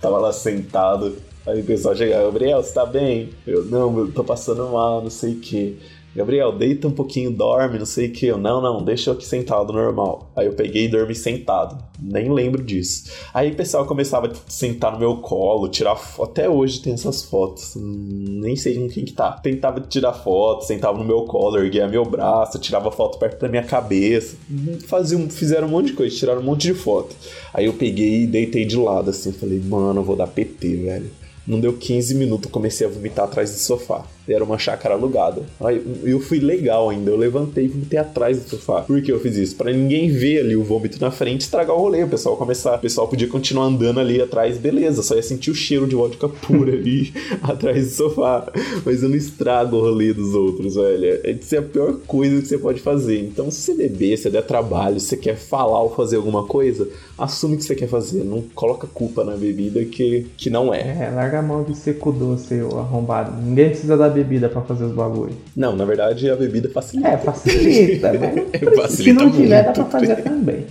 tava 0.00 0.18
lá 0.18 0.32
sentado, 0.32 1.16
aí 1.46 1.60
o 1.60 1.64
pessoal 1.64 1.94
chegava, 1.96 2.24
Gabriel, 2.24 2.62
você 2.62 2.72
tá 2.72 2.84
bem? 2.84 3.30
Eu, 3.46 3.64
não, 3.64 3.98
eu 3.98 4.12
tô 4.12 4.22
passando 4.24 4.66
mal, 4.68 5.02
não 5.02 5.10
sei 5.10 5.32
o 5.32 5.36
que. 5.36 5.76
Gabriel, 6.16 6.50
deita 6.50 6.88
um 6.88 6.92
pouquinho, 6.92 7.30
dorme, 7.30 7.78
não 7.78 7.84
sei 7.86 8.08
o 8.08 8.12
que. 8.12 8.26
Eu, 8.26 8.38
não, 8.38 8.60
não, 8.62 8.82
deixa 8.82 9.10
eu 9.10 9.14
aqui 9.14 9.26
sentado 9.26 9.72
normal. 9.72 10.30
Aí 10.34 10.46
eu 10.46 10.54
peguei 10.54 10.84
e 10.84 10.88
dormi 10.88 11.14
sentado. 11.14 11.76
Nem 12.00 12.32
lembro 12.32 12.62
disso. 12.62 13.10
Aí 13.34 13.50
o 13.50 13.54
pessoal 13.54 13.84
começava 13.86 14.28
a 14.28 14.30
sentar 14.48 14.92
no 14.92 14.98
meu 14.98 15.16
colo, 15.18 15.68
tirar 15.68 15.94
foto. 15.96 16.30
Até 16.30 16.48
hoje 16.48 16.80
tem 16.80 16.94
essas 16.94 17.22
fotos. 17.22 17.76
Hum, 17.76 18.40
Nem 18.42 18.56
sei 18.56 18.76
com 18.78 18.88
quem 18.88 19.04
que 19.04 19.12
tá. 19.12 19.32
Tentava 19.32 19.80
tirar 19.80 20.12
foto, 20.14 20.64
sentava 20.64 20.96
no 20.98 21.04
meu 21.04 21.22
colo, 21.24 21.58
erguia 21.58 21.86
meu 21.86 22.04
braço, 22.04 22.58
tirava 22.58 22.90
foto 22.90 23.18
perto 23.18 23.40
da 23.42 23.48
minha 23.48 23.62
cabeça. 23.64 24.36
Hum, 24.50 24.78
Fazia, 24.86 25.18
um- 25.18 25.28
fizeram 25.28 25.68
um 25.68 25.70
monte 25.70 25.86
de 25.88 25.92
coisa, 25.92 26.16
tiraram 26.16 26.40
um 26.40 26.44
monte 26.44 26.62
de 26.62 26.74
foto. 26.74 27.14
Aí 27.52 27.66
eu 27.66 27.74
peguei 27.74 28.22
e 28.22 28.26
deitei 28.26 28.64
de 28.64 28.76
lado 28.76 29.10
assim. 29.10 29.32
Falei, 29.32 29.60
mano, 29.60 30.00
eu 30.00 30.04
vou 30.04 30.16
dar 30.16 30.26
PT, 30.28 30.76
velho. 30.76 31.10
Não 31.46 31.60
deu 31.60 31.74
15 31.74 32.14
minutos, 32.14 32.50
comecei 32.50 32.86
a 32.86 32.90
vomitar 32.90 33.24
atrás 33.26 33.50
do 33.52 33.58
sofá. 33.58 34.04
Era 34.28 34.44
uma 34.44 34.58
chácara 34.58 34.94
alugada. 34.94 35.42
Aí 35.60 35.82
eu 36.04 36.20
fui 36.20 36.38
legal 36.40 36.90
ainda. 36.90 37.10
Eu 37.10 37.16
levantei 37.16 37.66
e 37.66 37.68
vomitei 37.68 37.98
atrás 37.98 38.42
do 38.42 38.48
sofá. 38.48 38.82
Por 38.82 39.00
que 39.00 39.12
eu 39.12 39.20
fiz 39.20 39.36
isso? 39.36 39.56
Pra 39.56 39.72
ninguém 39.72 40.10
ver 40.10 40.40
ali 40.40 40.56
o 40.56 40.64
vômito 40.64 41.00
na 41.00 41.10
frente 41.10 41.42
estragar 41.42 41.76
o 41.76 41.78
rolê. 41.78 42.02
O 42.02 42.08
pessoal 42.08 42.36
começar. 42.36 42.76
O 42.76 42.80
pessoal 42.80 43.08
podia 43.08 43.28
continuar 43.28 43.66
andando 43.66 44.00
ali 44.00 44.20
atrás, 44.20 44.58
beleza. 44.58 45.02
Só 45.02 45.14
ia 45.14 45.22
sentir 45.22 45.50
o 45.50 45.54
cheiro 45.54 45.86
de 45.86 45.94
vodka 45.94 46.28
pura 46.46 46.72
ali 46.72 47.12
atrás 47.42 47.86
do 47.86 47.92
sofá. 47.92 48.52
Mas 48.84 49.02
eu 49.02 49.08
não 49.08 49.16
estrago 49.16 49.76
o 49.76 49.80
rolê 49.80 50.12
dos 50.12 50.34
outros, 50.34 50.74
velho. 50.74 51.20
Isso 51.40 51.54
é 51.54 51.58
a 51.58 51.62
pior 51.62 51.94
coisa 52.06 52.40
que 52.40 52.48
você 52.48 52.58
pode 52.58 52.80
fazer. 52.80 53.20
Então, 53.20 53.50
se 53.50 53.60
você 53.60 53.74
beber, 53.74 54.16
se 54.16 54.30
der 54.30 54.42
trabalho, 54.42 54.98
se 55.00 55.06
você 55.06 55.16
quer 55.16 55.36
falar 55.36 55.82
ou 55.82 55.94
fazer 55.94 56.16
alguma 56.16 56.44
coisa, 56.44 56.88
assume 57.16 57.56
que 57.56 57.64
você 57.64 57.74
quer 57.74 57.88
fazer. 57.88 58.24
Não 58.24 58.42
coloca 58.54 58.86
culpa 58.86 59.24
na 59.24 59.36
bebida 59.36 59.84
que, 59.84 60.26
que 60.36 60.50
não 60.50 60.72
é. 60.72 60.80
É, 60.80 61.10
larga 61.10 61.38
a 61.38 61.42
mão 61.42 61.62
de 61.62 61.74
cu 61.94 62.36
seu 62.38 62.78
arrombado. 62.78 63.40
Ninguém 63.42 63.70
precisa 63.70 63.96
da 63.96 64.08
bebida 64.16 64.48
pra 64.48 64.62
fazer 64.62 64.84
os 64.84 64.92
bagulho. 64.92 65.34
Não, 65.56 65.76
na 65.76 65.84
verdade 65.84 66.28
a 66.30 66.36
bebida 66.36 66.68
facilita. 66.70 67.08
É, 67.08 67.16
facilita, 67.18 68.12
mas 68.12 68.34
não 68.34 68.44
precisa. 68.46 68.70
se 68.70 68.76
Facilita 68.82 69.24
não 69.24 69.30
tiver, 69.30 69.62
dá 69.64 69.72
pra 69.72 69.84
fazer 69.84 70.16
também. 70.16 70.66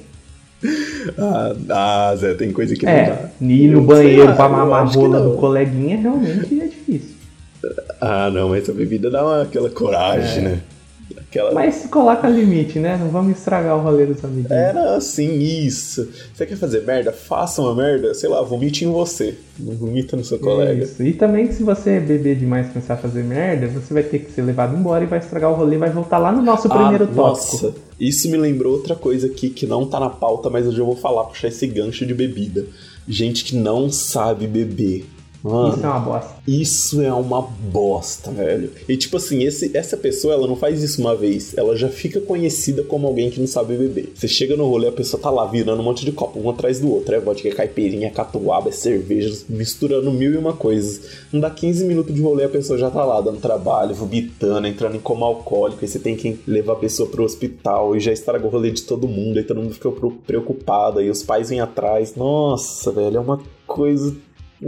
Ah, 1.18 1.56
ah, 1.70 2.16
Zé, 2.16 2.34
tem 2.34 2.52
coisa 2.52 2.76
que 2.76 2.86
não 2.86 2.92
É, 2.92 3.10
dá. 3.10 3.46
ir 3.46 3.68
no 3.70 3.82
banheiro 3.82 4.26
lá, 4.26 4.34
pra 4.36 4.50
mamar 4.50 4.82
a 4.82 4.86
rola 4.86 5.20
não. 5.20 5.30
do 5.32 5.38
coleguinha 5.38 5.98
realmente 5.98 6.60
é 6.62 6.66
difícil. 6.66 7.16
Ah, 8.02 8.30
não, 8.32 8.50
mas 8.50 8.68
a 8.70 8.74
bebida 8.74 9.10
dá 9.10 9.24
uma, 9.24 9.42
aquela 9.44 9.70
coragem, 9.70 10.44
né? 10.44 10.60
Aquela... 11.36 11.52
Mas 11.52 11.76
se 11.76 11.90
coloca 11.90 12.30
limite, 12.30 12.80
né? 12.80 12.98
Não 12.98 13.10
vamos 13.10 13.38
estragar 13.38 13.78
o 13.78 13.82
rolê 13.82 14.06
dos 14.06 14.24
amiguinhos. 14.24 14.52
Era 14.52 14.96
assim, 14.96 15.38
isso. 15.38 16.10
Você 16.34 16.46
quer 16.46 16.56
fazer 16.56 16.86
merda? 16.86 17.12
Faça 17.12 17.62
uma 17.62 17.76
merda, 17.76 18.14
sei 18.14 18.30
lá, 18.30 18.42
vomite 18.42 18.86
em 18.86 18.92
você. 18.92 19.36
Não 19.60 19.76
vomita 19.76 20.16
no 20.16 20.24
seu 20.24 20.40
colega. 20.40 20.86
Isso. 20.86 21.04
E 21.04 21.12
também 21.12 21.52
se 21.52 21.62
você 21.62 22.00
beber 22.00 22.38
demais 22.38 22.68
e 22.68 22.70
começar 22.70 22.94
a 22.94 22.98
fazer 22.98 23.24
merda, 23.24 23.68
você 23.68 23.94
vai 23.94 24.04
ter 24.04 24.20
que 24.20 24.32
ser 24.32 24.44
levado 24.44 24.78
embora 24.78 25.04
e 25.04 25.08
vai 25.08 25.20
estragar 25.20 25.52
o 25.52 25.56
rolê 25.56 25.76
e 25.76 25.80
vai 25.80 25.90
voltar 25.90 26.20
lá 26.20 26.32
no 26.32 26.42
nosso 26.42 26.70
primeiro 26.70 27.04
ah, 27.04 27.08
tópico. 27.08 27.18
Nossa, 27.18 27.76
isso 28.00 28.30
me 28.30 28.38
lembrou 28.38 28.74
outra 28.74 28.96
coisa 28.96 29.28
aqui 29.28 29.50
que 29.50 29.68
não 29.68 29.86
tá 29.86 30.00
na 30.00 30.10
pauta, 30.10 30.50
mas 30.50 30.66
eu 30.66 30.72
já 30.72 30.84
vou 30.84 30.96
falar, 30.96 31.26
puxar 31.26 31.50
esse 31.50 31.68
gancho 31.68 32.06
de 32.06 32.14
bebida. 32.14 32.66
Gente 33.08 33.44
que 33.44 33.56
não 33.56 33.90
sabe 33.90 34.48
beber. 34.48 35.06
Mano, 35.46 35.76
Isso 35.76 35.86
é 35.86 35.90
uma 35.90 36.00
bosta. 36.00 36.36
Isso 36.48 37.02
é 37.04 37.14
uma 37.14 37.42
bosta, 37.42 38.32
velho. 38.32 38.72
E 38.90 38.98
tipo 38.98 39.18
assim, 39.18 39.44
esse, 39.44 39.78
essa 39.78 39.96
pessoa, 39.96 40.34
ela 40.34 40.48
não 40.48 40.56
faz 40.56 40.82
isso 40.82 41.00
uma 41.00 41.16
vez, 41.16 41.56
ela 41.56 41.76
já 41.76 41.88
fica 41.88 42.20
conhecida 42.20 42.82
como 42.82 43.06
alguém 43.06 43.30
que 43.30 43.40
não 43.40 43.46
sabe 43.46 43.78
beber. 43.78 44.12
Você 44.16 44.28
chega 44.28 44.58
no 44.58 44.68
rolê, 44.68 44.88
a 44.88 44.92
pessoa 44.92 45.22
tá 45.22 45.30
lá 45.30 45.46
virando 45.46 45.82
um 45.82 45.86
monte 45.86 46.04
de 46.04 46.12
copo, 46.12 46.40
um 46.40 46.50
atrás 46.50 46.80
do 46.80 46.92
outro. 46.92 47.14
É 47.14 47.20
vodka, 47.20 47.48
é 47.48 47.52
caipirinha, 47.52 48.08
é 48.08 48.10
catuaba, 48.10 48.70
é 48.70 48.72
cerveja, 48.72 49.38
misturando 49.48 50.12
mil 50.12 50.34
e 50.34 50.38
uma 50.38 50.54
coisas. 50.54 51.02
Não 51.32 51.40
dá 51.40 51.52
15 51.52 51.86
minutos 51.86 52.16
de 52.16 52.22
rolê, 52.24 52.46
a 52.46 52.50
pessoa 52.50 52.80
já 52.80 52.90
tá 52.90 53.06
lá 53.06 53.22
dando 53.22 53.40
trabalho, 53.40 53.94
vomitando, 53.94 54.66
entrando 54.66 54.96
em 54.96 55.00
coma 55.00 55.28
alcoólico. 55.28 55.78
Aí 55.84 55.88
você 55.88 56.00
tem 56.00 56.16
que 56.16 56.40
levar 56.48 56.74
a 56.74 56.78
pessoa 56.78 57.08
pro 57.08 57.24
hospital 57.24 57.96
e 57.96 58.00
já 58.00 58.12
estragou 58.12 58.50
o 58.50 58.52
rolê 58.52 58.72
de 58.72 58.82
todo 58.82 59.08
mundo. 59.08 59.38
Aí 59.38 59.44
todo 59.44 59.62
mundo 59.62 59.76
fica 59.76 59.92
preocupado, 60.26 60.98
aí 60.98 61.08
os 61.08 61.22
pais 61.22 61.50
vêm 61.50 61.60
atrás. 61.60 62.16
Nossa, 62.16 62.92
velho, 62.92 63.18
é 63.18 63.20
uma 63.20 63.40
coisa. 63.68 64.16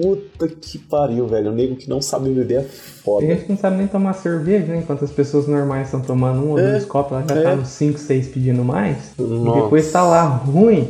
Puta 0.01 0.47
que 0.47 0.77
pariu, 0.77 1.25
velho. 1.27 1.49
O 1.51 1.53
nego 1.55 1.75
que 1.75 1.89
não 1.89 2.01
sabe 2.01 2.29
beber 2.29 2.59
é 2.59 2.63
foda. 2.63 3.25
Tem 3.25 3.35
gente 3.35 3.45
que 3.45 3.51
não 3.53 3.57
sabe 3.57 3.77
nem 3.77 3.87
tomar 3.87 4.13
cerveja, 4.13 4.67
né? 4.67 4.79
Enquanto 4.79 5.03
as 5.03 5.11
pessoas 5.11 5.47
normais 5.47 5.87
estão 5.87 6.01
tomando 6.01 6.39
um 6.41 6.51
ou 6.51 6.59
É, 6.59 6.71
dois 6.71 6.85
copos, 6.85 7.13
ela 7.13 7.25
já 7.27 7.35
é. 7.35 7.43
tá 7.43 7.55
nos 7.55 7.69
5, 7.69 7.97
6 7.97 8.27
pedindo 8.27 8.63
mais. 8.63 9.13
Nossa. 9.17 9.57
E 9.57 9.61
depois 9.63 9.91
tá 9.91 10.03
lá 10.03 10.23
ruim. 10.27 10.87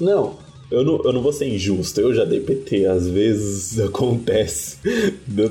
Não, 0.00 0.32
eu 0.70 0.84
não, 0.84 1.00
eu 1.04 1.12
não 1.12 1.22
vou 1.22 1.32
ser 1.32 1.46
injusto, 1.46 2.00
eu 2.00 2.14
já 2.14 2.24
dei 2.24 2.40
PT, 2.40 2.86
às 2.86 3.08
vezes 3.08 3.78
acontece. 3.80 4.76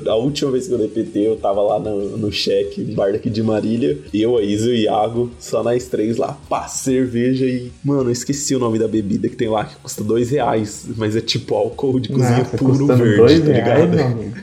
A 0.06 0.14
última 0.16 0.50
vez 0.50 0.66
que 0.66 0.72
eu 0.74 0.78
dei 0.78 0.88
PT, 0.88 1.18
eu 1.20 1.36
tava 1.36 1.60
lá 1.62 1.78
no, 1.78 2.16
no 2.16 2.32
cheque, 2.32 2.80
no 2.82 2.94
bar 2.94 3.12
daqui 3.12 3.28
de 3.28 3.42
Marília, 3.42 3.98
eu, 4.14 4.36
a 4.36 4.42
Isa 4.42 4.68
e 4.70 4.72
o 4.72 4.76
Iago, 4.76 5.30
só 5.38 5.62
nós 5.62 5.86
três 5.86 6.16
lá, 6.16 6.38
pá, 6.48 6.66
cerveja 6.68 7.44
e. 7.44 7.70
Mano, 7.84 8.08
eu 8.08 8.12
esqueci 8.12 8.54
o 8.54 8.58
nome 8.58 8.78
da 8.78 8.88
bebida 8.88 9.28
que 9.28 9.36
tem 9.36 9.48
lá, 9.48 9.64
que 9.64 9.76
custa 9.76 10.02
dois 10.02 10.30
reais, 10.30 10.86
mas 10.96 11.14
é 11.16 11.20
tipo 11.20 11.54
álcool 11.54 12.00
de 12.00 12.08
cozinha 12.08 12.38
Nossa, 12.38 12.56
puro 12.56 12.86
verde, 12.86 13.16
dois 13.16 13.40
tá 13.40 13.46
reais, 13.52 13.90
ligado? 13.90 14.12
amigo. 14.12 14.34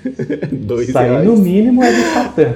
dois 0.66 0.90
Isso 0.90 0.98
aí 0.98 1.10
reais. 1.10 1.26
no 1.28 1.38
mínimo 1.38 1.84
é 1.84 1.92
de 1.92 2.14
Satã. 2.14 2.56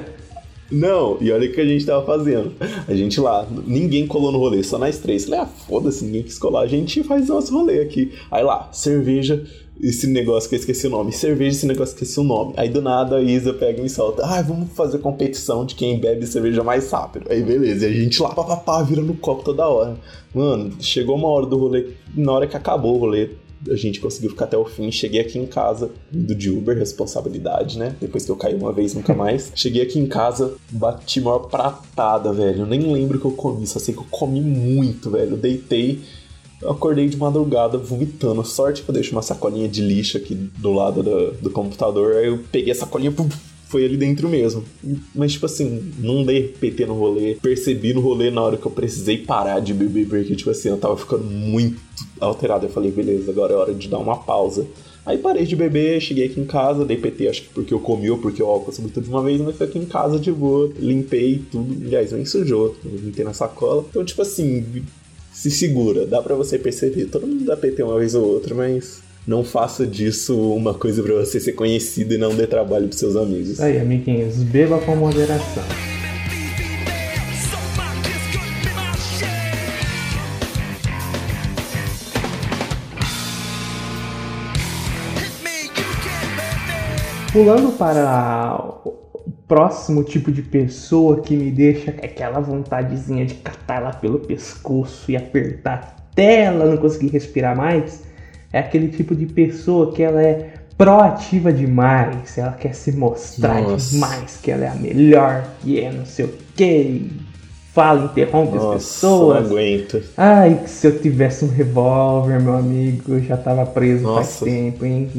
Não, 0.71 1.17
e 1.19 1.31
olha 1.31 1.49
o 1.49 1.51
que 1.51 1.60
a 1.60 1.65
gente 1.65 1.86
tava 1.86 2.05
fazendo. 2.05 2.53
A 2.88 2.93
gente 2.93 3.19
lá, 3.19 3.45
ninguém 3.67 4.07
colou 4.07 4.31
no 4.31 4.38
rolê, 4.38 4.63
só 4.63 4.77
nós 4.77 4.99
três. 4.99 5.25
Falei, 5.25 5.41
ah, 5.41 5.45
foda-se, 5.45 6.05
ninguém 6.05 6.23
quis 6.23 6.38
colar. 6.38 6.62
A 6.62 6.67
gente 6.67 7.03
faz 7.03 7.27
nosso 7.27 7.53
rolê 7.53 7.81
aqui. 7.81 8.13
Aí 8.31 8.43
lá, 8.43 8.69
cerveja, 8.71 9.43
esse 9.81 10.07
negócio 10.07 10.47
que 10.47 10.55
eu 10.55 10.60
esqueci 10.60 10.88
o 10.88 10.89
nome. 10.89 11.12
Cerveja, 11.12 11.57
esse 11.57 11.65
negócio 11.65 11.95
que 11.95 12.03
eu 12.03 12.05
esqueci 12.05 12.19
o 12.19 12.23
nome. 12.23 12.53
Aí 12.55 12.69
do 12.69 12.81
nada 12.81 13.17
a 13.17 13.21
Isa 13.21 13.53
pega 13.53 13.79
e 13.79 13.84
me 13.84 13.89
solta. 13.89 14.23
Ah, 14.23 14.41
vamos 14.41 14.71
fazer 14.71 14.99
competição 14.99 15.65
de 15.65 15.75
quem 15.75 15.99
bebe 15.99 16.25
cerveja 16.25 16.63
mais 16.63 16.89
rápido. 16.89 17.25
Aí 17.29 17.43
beleza, 17.43 17.88
e 17.88 17.89
a 17.89 17.93
gente 17.93 18.21
lá, 18.21 18.29
papapá, 18.29 18.81
vira 18.84 19.01
no 19.01 19.15
copo 19.15 19.43
toda 19.43 19.67
hora. 19.67 19.97
Mano, 20.34 20.71
chegou 20.79 21.15
uma 21.15 21.27
hora 21.27 21.45
do 21.45 21.57
rolê, 21.57 21.89
na 22.15 22.31
hora 22.31 22.47
que 22.47 22.55
acabou 22.55 22.95
o 22.95 22.99
rolê, 22.99 23.31
a 23.69 23.76
gente 23.76 24.00
conseguiu 24.00 24.32
ficar 24.32 24.45
até 24.45 24.58
o 24.58 24.65
fim. 24.65 24.91
Cheguei 24.91 25.21
aqui 25.21 25.38
em 25.38 25.45
casa, 25.45 25.91
indo 26.12 26.34
de 26.34 26.50
Uber, 26.50 26.78
responsabilidade, 26.78 27.78
né? 27.78 27.95
Depois 28.00 28.26
que 28.26 28.32
eu 28.32 28.36
caí 28.36 28.56
uma 28.56 28.71
vez, 28.71 28.93
nunca 28.93 29.13
mais. 29.13 29.52
Cheguei 29.56 29.82
aqui 29.82 30.00
em 30.00 30.08
casa, 30.08 30.56
bati 30.69 31.21
maior 31.21 31.39
pratada, 31.39 32.34
velho. 32.34 32.62
Eu 32.62 32.65
nem 32.65 32.91
lembro 32.91 33.17
o 33.17 33.21
que 33.21 33.28
eu 33.28 33.32
comi, 33.32 33.67
só 33.67 33.80
sei 33.80 33.93
que 33.93 34.00
eu 34.00 34.08
comi 34.10 34.41
muito, 34.41 35.12
velho. 35.12 35.32
Eu 35.32 35.38
deitei, 35.38 36.02
eu 36.62 36.71
acordei 36.71 37.08
de 37.08 37.17
madrugada 37.17 37.78
vomitando. 37.78 38.43
Sorte 38.45 38.84
que 38.84 38.89
eu 38.89 38.93
deixo 38.93 39.12
uma 39.12 39.21
sacolinha 39.21 39.67
de 39.67 39.82
lixo 39.82 40.17
aqui 40.17 40.36
do 40.36 40.71
lado 40.71 41.04
do, 41.04 41.32
do 41.34 41.50
computador. 41.50 42.15
Aí 42.15 42.28
eu 42.28 42.39
peguei 42.52 42.71
a 42.71 42.76
sacolinha, 42.76 43.12
pum, 43.12 43.28
foi 43.71 43.86
ali 43.86 43.95
dentro 43.95 44.27
mesmo. 44.27 44.63
Mas, 45.15 45.34
tipo 45.34 45.45
assim, 45.45 45.91
não 45.99 46.23
dei 46.23 46.49
PT 46.49 46.86
no 46.86 46.93
rolê. 46.93 47.36
Percebi 47.41 47.93
no 47.93 48.01
rolê 48.01 48.29
na 48.29 48.41
hora 48.41 48.57
que 48.57 48.65
eu 48.65 48.71
precisei 48.71 49.17
parar 49.17 49.60
de 49.62 49.73
beber, 49.73 50.07
porque, 50.07 50.36
tipo 50.36 50.49
assim, 50.49 50.69
eu 50.69 50.77
tava 50.77 50.97
ficando 50.97 51.23
muito 51.23 51.79
alterado. 52.19 52.65
Eu 52.65 52.69
falei, 52.69 52.91
beleza, 52.91 53.31
agora 53.31 53.53
é 53.53 53.55
hora 53.55 53.73
de 53.73 53.88
dar 53.88 53.99
uma 53.99 54.17
pausa. 54.17 54.67
Aí 55.03 55.17
parei 55.17 55.45
de 55.45 55.55
beber, 55.55 55.99
cheguei 55.99 56.25
aqui 56.25 56.39
em 56.39 56.45
casa, 56.45 56.86
dei 56.86 56.95
PT, 56.95 57.27
acho 57.27 57.41
que 57.41 57.49
porque 57.49 57.73
eu 57.73 57.79
comi 57.79 58.12
ou 58.12 58.19
porque 58.19 58.39
álcool 58.39 58.71
subiu 58.71 58.91
tudo 58.91 59.05
de 59.05 59.10
uma 59.10 59.23
vez, 59.23 59.41
mas 59.41 59.55
foi 59.55 59.65
aqui 59.65 59.79
em 59.79 59.86
casa 59.86 60.19
de 60.19 60.31
boa, 60.31 60.71
limpei 60.77 61.41
tudo. 61.51 61.86
Aliás, 61.86 62.12
nem 62.12 62.23
sujou, 62.23 62.75
eu 62.86 62.97
limpei 62.97 63.25
na 63.25 63.34
sacola. 63.34 63.84
Então, 63.89 64.05
tipo 64.05 64.21
assim, 64.21 64.84
se 65.34 65.49
segura, 65.49 66.05
dá 66.05 66.21
pra 66.21 66.36
você 66.36 66.60
perceber. 66.60 67.05
Todo 67.05 67.25
mundo 67.25 67.45
dá 67.45 67.57
PT 67.57 67.81
uma 67.81 67.97
vez 67.97 68.13
ou 68.13 68.23
outra, 68.23 68.53
mas 68.53 69.01
não 69.27 69.43
faça 69.43 69.86
disso 69.86 70.36
uma 70.53 70.73
coisa 70.73 71.03
pra 71.03 71.13
você 71.13 71.39
ser 71.39 71.53
conhecido 71.53 72.13
e 72.13 72.17
não 72.17 72.34
dê 72.36 72.47
trabalho 72.47 72.88
pros 72.88 72.99
seus 72.99 73.15
amigos. 73.15 73.60
Aí, 73.60 73.79
amiguinhos. 73.79 74.38
Beba 74.38 74.79
com 74.79 74.95
moderação. 74.95 75.63
Pulando 87.31 87.71
para 87.77 88.81
próximo 89.47 90.03
tipo 90.03 90.31
de 90.31 90.41
pessoa 90.41 91.21
que 91.21 91.36
me 91.36 91.49
deixa 91.49 91.91
aquela 91.91 92.39
vontadezinha 92.41 93.25
de 93.25 93.36
catar 93.36 93.81
ela 93.81 93.93
pelo 93.93 94.19
pescoço 94.19 95.10
e 95.10 95.15
apertar 95.15 95.95
até 96.12 96.45
ela 96.45 96.65
não 96.65 96.75
conseguir 96.75 97.07
respirar 97.07 97.55
mais, 97.55 98.03
é 98.53 98.59
aquele 98.59 98.87
tipo 98.89 99.15
de 99.15 99.25
pessoa 99.25 99.91
que 99.93 100.01
ela 100.03 100.21
é 100.21 100.53
proativa 100.77 101.53
demais, 101.53 102.37
ela 102.37 102.53
quer 102.53 102.73
se 102.73 102.91
mostrar 102.91 103.61
Nossa. 103.61 103.91
demais, 103.91 104.37
que 104.41 104.49
ela 104.51 104.65
é 104.65 104.67
a 104.69 104.75
melhor, 104.75 105.43
que 105.61 105.79
é 105.79 105.91
não 105.91 106.05
sei 106.05 106.25
o 106.25 106.33
que, 106.55 107.11
fala, 107.73 108.05
interrompe 108.05 108.57
as 108.57 108.63
Nossa, 108.63 108.77
pessoas. 108.77 109.43
não 109.43 109.51
aguento. 109.57 110.01
Ai, 110.17 110.59
que 110.63 110.69
se 110.69 110.87
eu 110.87 110.99
tivesse 110.99 111.45
um 111.45 111.49
revólver, 111.49 112.41
meu 112.41 112.55
amigo, 112.55 113.13
eu 113.13 113.21
já 113.21 113.37
tava 113.37 113.65
preso 113.65 114.03
faz 114.05 114.15
Nossa. 114.27 114.45
tempo, 114.45 114.83
hein? 114.85 115.09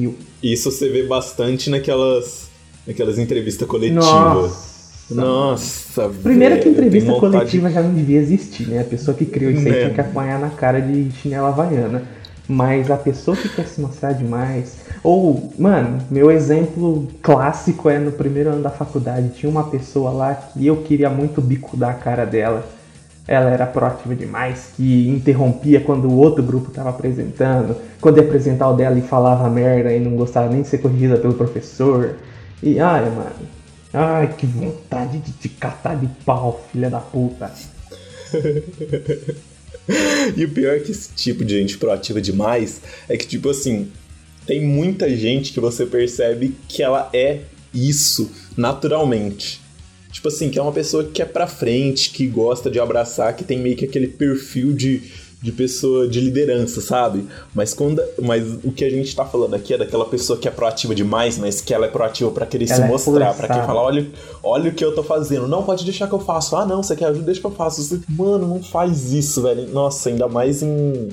E 0.43 0.53
Isso 0.53 0.71
você 0.71 0.89
vê 0.89 1.05
bastante 1.07 1.71
naquelas, 1.71 2.49
naquelas 2.87 3.17
entrevistas 3.19 3.67
coletivas. 3.69 4.03
Nossa. 4.05 4.73
Nossa, 5.11 6.09
Primeiro 6.23 6.57
que 6.57 6.63
velho, 6.65 6.73
entrevista 6.73 7.09
tenho 7.11 7.21
vontade- 7.21 7.37
coletiva 7.39 7.71
já 7.71 7.83
não 7.83 7.93
devia 7.93 8.19
existir, 8.19 8.67
né? 8.69 8.81
A 8.81 8.85
pessoa 8.85 9.15
que 9.17 9.27
criou 9.27 9.53
isso 9.53 9.67
aí 9.67 9.75
tinha 9.75 9.91
que 9.91 10.01
apanhar 10.01 10.41
na 10.41 10.49
cara 10.49 10.81
de 10.81 11.11
chinela 11.21 11.49
havaiana. 11.49 12.03
Mas 12.49 12.91
a 12.91 12.97
pessoa 12.97 13.37
que 13.37 13.49
quer 13.49 13.67
se 13.67 13.81
mostrar 13.81 14.13
demais. 14.13 14.77
Ou, 15.03 15.53
mano, 15.59 15.99
meu 16.11 16.31
exemplo 16.31 17.09
clássico 17.23 17.89
é 17.89 17.99
no 17.99 18.13
primeiro 18.13 18.51
ano 18.51 18.63
da 18.63 18.71
faculdade. 18.71 19.31
Tinha 19.31 19.51
uma 19.51 19.65
pessoa 19.65 20.11
lá 20.11 20.35
que 20.35 20.67
eu 20.67 20.79
queria 20.79 21.09
muito 21.09 21.41
bicudar 21.41 21.91
a 21.91 21.95
cara 21.95 22.25
dela. 22.25 22.65
Ela 23.27 23.51
era 23.51 23.67
proativa 23.67 24.17
demais, 24.17 24.73
que 24.77 25.09
interrompia 25.09 25.81
quando 25.81 26.09
o 26.09 26.17
outro 26.17 26.43
grupo 26.43 26.69
estava 26.69 26.91
apresentando. 26.91 27.77
Quando 28.01 28.19
ia 28.19 28.25
apresentar 28.25 28.69
o 28.69 28.75
dela 28.75 28.99
e 28.99 29.03
falava 29.03 29.49
merda 29.49 29.93
e 29.93 30.01
não 30.01 30.17
gostava 30.17 30.49
nem 30.49 30.63
de 30.63 30.69
ser 30.69 30.79
corrigida 30.79 31.17
pelo 31.17 31.35
professor. 31.35 32.17
E 32.61 32.81
ai, 32.81 33.09
mano. 33.11 33.63
Ai, 33.95 34.35
que 34.37 34.47
vontade 34.47 35.19
de 35.19 35.33
te 35.33 35.49
catar 35.49 35.97
de 35.97 36.09
pau, 36.25 36.61
filha 36.73 36.91
da 36.91 36.99
puta. 36.99 37.53
E 40.37 40.45
o 40.45 40.49
pior 40.49 40.77
é 40.77 40.81
que 40.81 40.93
esse 40.93 41.13
tipo 41.15 41.45
de 41.45 41.59
gente 41.59 41.79
proativa 41.79 42.21
demais 42.21 42.81
é 43.09 43.17
que, 43.17 43.27
tipo 43.27 43.51
assim, 43.51 43.91
tem 44.47 44.65
muita 44.65 45.15
gente 45.17 45.53
que 45.53 45.61
você 45.61 45.87
percebe 45.87 46.55
que 46.69 46.83
ela 46.83 47.11
é 47.13 47.41
isso 47.75 48.31
naturalmente. 48.57 49.61
Tipo 50.11 50.29
assim, 50.29 50.51
que 50.51 50.59
é 50.59 50.63
uma 50.63 50.73
pessoa 50.73 51.05
que 51.05 51.23
é 51.23 51.25
pra 51.25 51.47
frente, 51.47 52.11
que 52.11 52.27
gosta 52.27 52.71
de 52.71 52.79
abraçar, 52.79 53.35
que 53.35 53.45
tem 53.45 53.59
meio 53.59 53.77
que 53.77 53.85
aquele 53.85 54.07
perfil 54.07 54.73
de, 54.73 55.03
de 55.43 55.51
pessoa 55.51 56.07
de 56.07 56.21
liderança, 56.21 56.81
sabe? 56.81 57.27
Mas 57.55 57.75
quando. 57.75 58.01
Mas 58.23 58.45
o 58.63 58.71
que 58.71 58.85
a 58.85 58.91
gente 58.91 59.15
tá 59.15 59.25
falando 59.25 59.55
aqui 59.55 59.75
é 59.75 59.79
daquela 59.79 60.05
pessoa 60.05 60.39
que 60.39 60.47
é 60.47 60.51
proativa 60.51 60.95
demais, 60.95 61.37
mas 61.37 61.61
que 61.61 61.75
ela 61.75 61.87
é 61.87 61.89
proativa 61.89 62.31
pra 62.31 62.47
querer 62.47 62.67
se 62.69 62.75
Ela 62.75 62.85
é 62.85 62.89
mostrar, 62.89 63.13
pra 63.35 63.49
querer 63.49 63.49
forçada. 63.49 63.67
falar, 63.67 63.83
olha, 63.83 64.07
olha 64.43 64.71
o 64.71 64.75
que 64.75 64.85
eu 64.85 64.95
tô 64.95 65.03
fazendo. 65.03 65.49
Não, 65.49 65.63
pode 65.65 65.85
deixar 65.85 66.07
que 66.07 66.15
eu 66.15 66.21
faço. 66.21 66.55
Ah, 66.57 66.65
não, 66.65 66.83
você 66.83 66.95
quer 66.95 67.07
ajuda, 67.07 67.25
deixa 67.27 67.41
que 67.41 67.47
eu 67.47 67.51
faço. 67.51 67.83
Você- 67.83 68.01
Mano, 68.09 68.47
não 68.47 68.63
faz 68.63 69.13
isso, 69.13 69.43
velho. 69.43 69.69
Nossa, 69.71 70.09
ainda 70.09 70.29
mais 70.29 70.63
em 70.63 71.09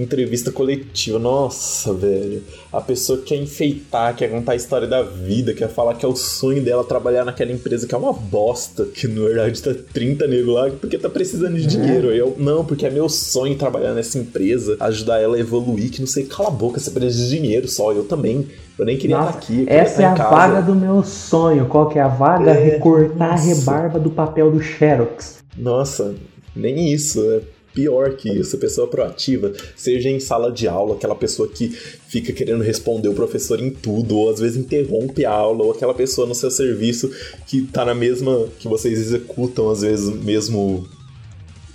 entrevista 0.00 0.50
coletiva. 0.52 1.18
Nossa, 1.18 1.92
velho. 1.92 2.42
A 2.72 2.80
pessoa 2.80 3.20
quer 3.20 3.36
enfeitar, 3.36 4.14
quer 4.16 4.28
contar 4.30 4.52
a 4.52 4.56
história 4.56 4.86
da 4.86 5.02
vida, 5.02 5.54
quer 5.54 5.68
falar 5.68 5.94
que 5.94 6.04
é 6.04 6.08
o 6.08 6.16
sonho 6.16 6.62
dela 6.62 6.84
trabalhar 6.84 7.24
naquela 7.24 7.52
empresa 7.52 7.86
que 7.86 7.94
é 7.94 7.98
uma 7.98 8.12
bosta, 8.12 8.84
que 8.84 9.06
na 9.08 9.22
verdade 9.22 9.62
tá 9.62 9.74
30 9.92 10.26
nego 10.26 10.52
lá 10.52 10.70
porque 10.70 10.98
tá 10.98 11.08
precisando 11.08 11.56
de 11.56 11.66
dinheiro. 11.66 12.12
Eu, 12.12 12.34
não, 12.38 12.64
porque 12.64 12.86
é 12.86 12.90
meu 12.90 13.08
sonho 13.08 13.56
trabalhar 13.56 13.94
nessa 13.94 14.18
empresa, 14.18 14.76
ajudar 14.80 15.20
ela 15.20 15.36
a 15.36 15.40
evoluir, 15.40 15.90
que 15.90 16.00
não 16.00 16.06
sei, 16.06 16.24
cala 16.26 16.48
a 16.48 16.52
boca, 16.52 16.78
você 16.78 16.90
precisa 16.90 17.24
de 17.28 17.36
dinheiro 17.36 17.68
só. 17.68 17.92
Eu 17.92 18.04
também. 18.04 18.46
Eu 18.78 18.84
nem 18.84 18.96
queria 18.96 19.16
Nossa, 19.18 19.30
estar 19.30 19.38
aqui. 19.40 19.60
eu 19.60 19.66
queria 19.66 19.80
essa 19.80 20.02
é 20.02 20.04
em 20.04 20.08
a 20.08 20.14
casa. 20.14 20.30
vaga 20.30 20.62
do 20.62 20.74
meu 20.74 21.02
sonho. 21.02 21.66
Qual 21.66 21.88
que 21.88 21.98
é 21.98 22.02
a 22.02 22.06
vaga? 22.08 22.52
É, 22.52 22.74
Recortar 22.74 23.30
nossa. 23.32 23.42
a 23.42 23.54
rebarba 23.54 23.98
do 23.98 24.10
papel 24.10 24.52
do 24.52 24.60
Xerox. 24.62 25.38
Nossa, 25.56 26.14
nem 26.54 26.92
isso. 26.92 27.20
É 27.32 27.40
pior 27.78 28.16
que 28.16 28.28
isso. 28.28 28.58
Pessoa 28.58 28.88
proativa, 28.88 29.52
seja 29.76 30.08
em 30.08 30.18
sala 30.18 30.50
de 30.50 30.66
aula, 30.66 30.96
aquela 30.96 31.14
pessoa 31.14 31.48
que 31.48 31.68
fica 31.68 32.32
querendo 32.32 32.64
responder 32.64 33.08
o 33.08 33.14
professor 33.14 33.60
em 33.60 33.70
tudo, 33.70 34.16
ou 34.16 34.30
às 34.30 34.40
vezes 34.40 34.56
interrompe 34.56 35.24
a 35.24 35.30
aula, 35.30 35.62
ou 35.62 35.70
aquela 35.70 35.94
pessoa 35.94 36.26
no 36.26 36.34
seu 36.34 36.50
serviço 36.50 37.08
que 37.46 37.62
tá 37.62 37.84
na 37.84 37.94
mesma. 37.94 38.48
que 38.58 38.66
vocês 38.66 38.98
executam, 38.98 39.70
às 39.70 39.82
vezes, 39.82 40.08
mesmo. 40.08 40.88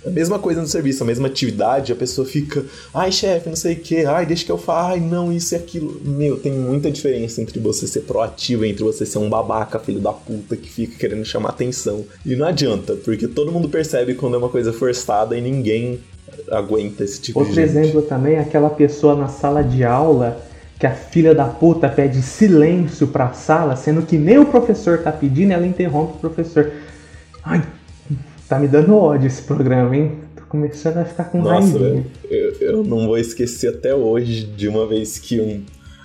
A 0.06 0.10
mesma 0.10 0.38
coisa 0.38 0.60
no 0.60 0.66
serviço, 0.66 1.02
a 1.02 1.06
mesma 1.06 1.28
atividade, 1.28 1.92
a 1.92 1.96
pessoa 1.96 2.26
fica, 2.26 2.64
ai 2.92 3.10
chefe, 3.10 3.48
não 3.48 3.56
sei 3.56 3.74
o 3.74 3.80
que, 3.80 4.04
ai 4.04 4.26
deixa 4.26 4.44
que 4.44 4.52
eu 4.52 4.58
faça, 4.58 4.90
ai 4.90 5.00
não, 5.00 5.32
isso 5.32 5.54
e 5.54 5.56
aquilo. 5.56 6.00
Meu, 6.04 6.36
tem 6.36 6.52
muita 6.52 6.90
diferença 6.90 7.40
entre 7.40 7.58
você 7.58 7.86
ser 7.86 8.00
proativo, 8.00 8.64
entre 8.64 8.84
você 8.84 9.06
ser 9.06 9.18
um 9.18 9.28
babaca, 9.30 9.78
filho 9.78 10.00
da 10.00 10.12
puta, 10.12 10.56
que 10.56 10.70
fica 10.70 10.98
querendo 10.98 11.24
chamar 11.24 11.50
atenção. 11.50 12.04
E 12.24 12.36
não 12.36 12.46
adianta, 12.46 12.94
porque 12.94 13.26
todo 13.26 13.50
mundo 13.50 13.68
percebe 13.68 14.14
quando 14.14 14.34
é 14.34 14.38
uma 14.38 14.48
coisa 14.48 14.72
forçada 14.72 15.36
e 15.36 15.40
ninguém 15.40 16.00
aguenta 16.50 17.04
esse 17.04 17.20
tipo 17.20 17.38
Outro 17.38 17.54
de 17.54 17.60
gente. 17.60 17.70
exemplo 17.70 18.02
também 18.02 18.34
é 18.34 18.40
aquela 18.40 18.70
pessoa 18.70 19.14
na 19.14 19.28
sala 19.28 19.62
de 19.62 19.84
aula 19.84 20.42
que 20.78 20.86
a 20.86 20.94
filha 20.94 21.34
da 21.34 21.46
puta 21.46 21.88
pede 21.88 22.20
silêncio 22.20 23.06
pra 23.06 23.32
sala, 23.32 23.76
sendo 23.76 24.02
que 24.02 24.18
nem 24.18 24.38
o 24.38 24.46
professor 24.46 24.98
tá 24.98 25.12
pedindo, 25.12 25.52
ela 25.52 25.66
interrompe 25.66 26.16
o 26.16 26.18
professor. 26.18 26.72
Ai, 27.42 27.62
tá 28.48 28.58
me 28.58 28.68
dando 28.68 28.96
ódio 28.96 29.26
esse 29.26 29.42
programa, 29.42 29.96
hein? 29.96 30.18
Tô 30.36 30.42
começando 30.44 30.98
a 30.98 31.04
ficar 31.04 31.24
com 31.24 31.40
Nossa, 31.40 31.78
velho, 31.78 32.04
eu, 32.30 32.52
eu 32.60 32.84
não 32.84 33.06
vou 33.06 33.18
esquecer 33.18 33.68
até 33.68 33.94
hoje 33.94 34.44
de 34.44 34.68
uma 34.68 34.86
vez 34.86 35.18
que 35.18 35.40
um. 35.40 35.62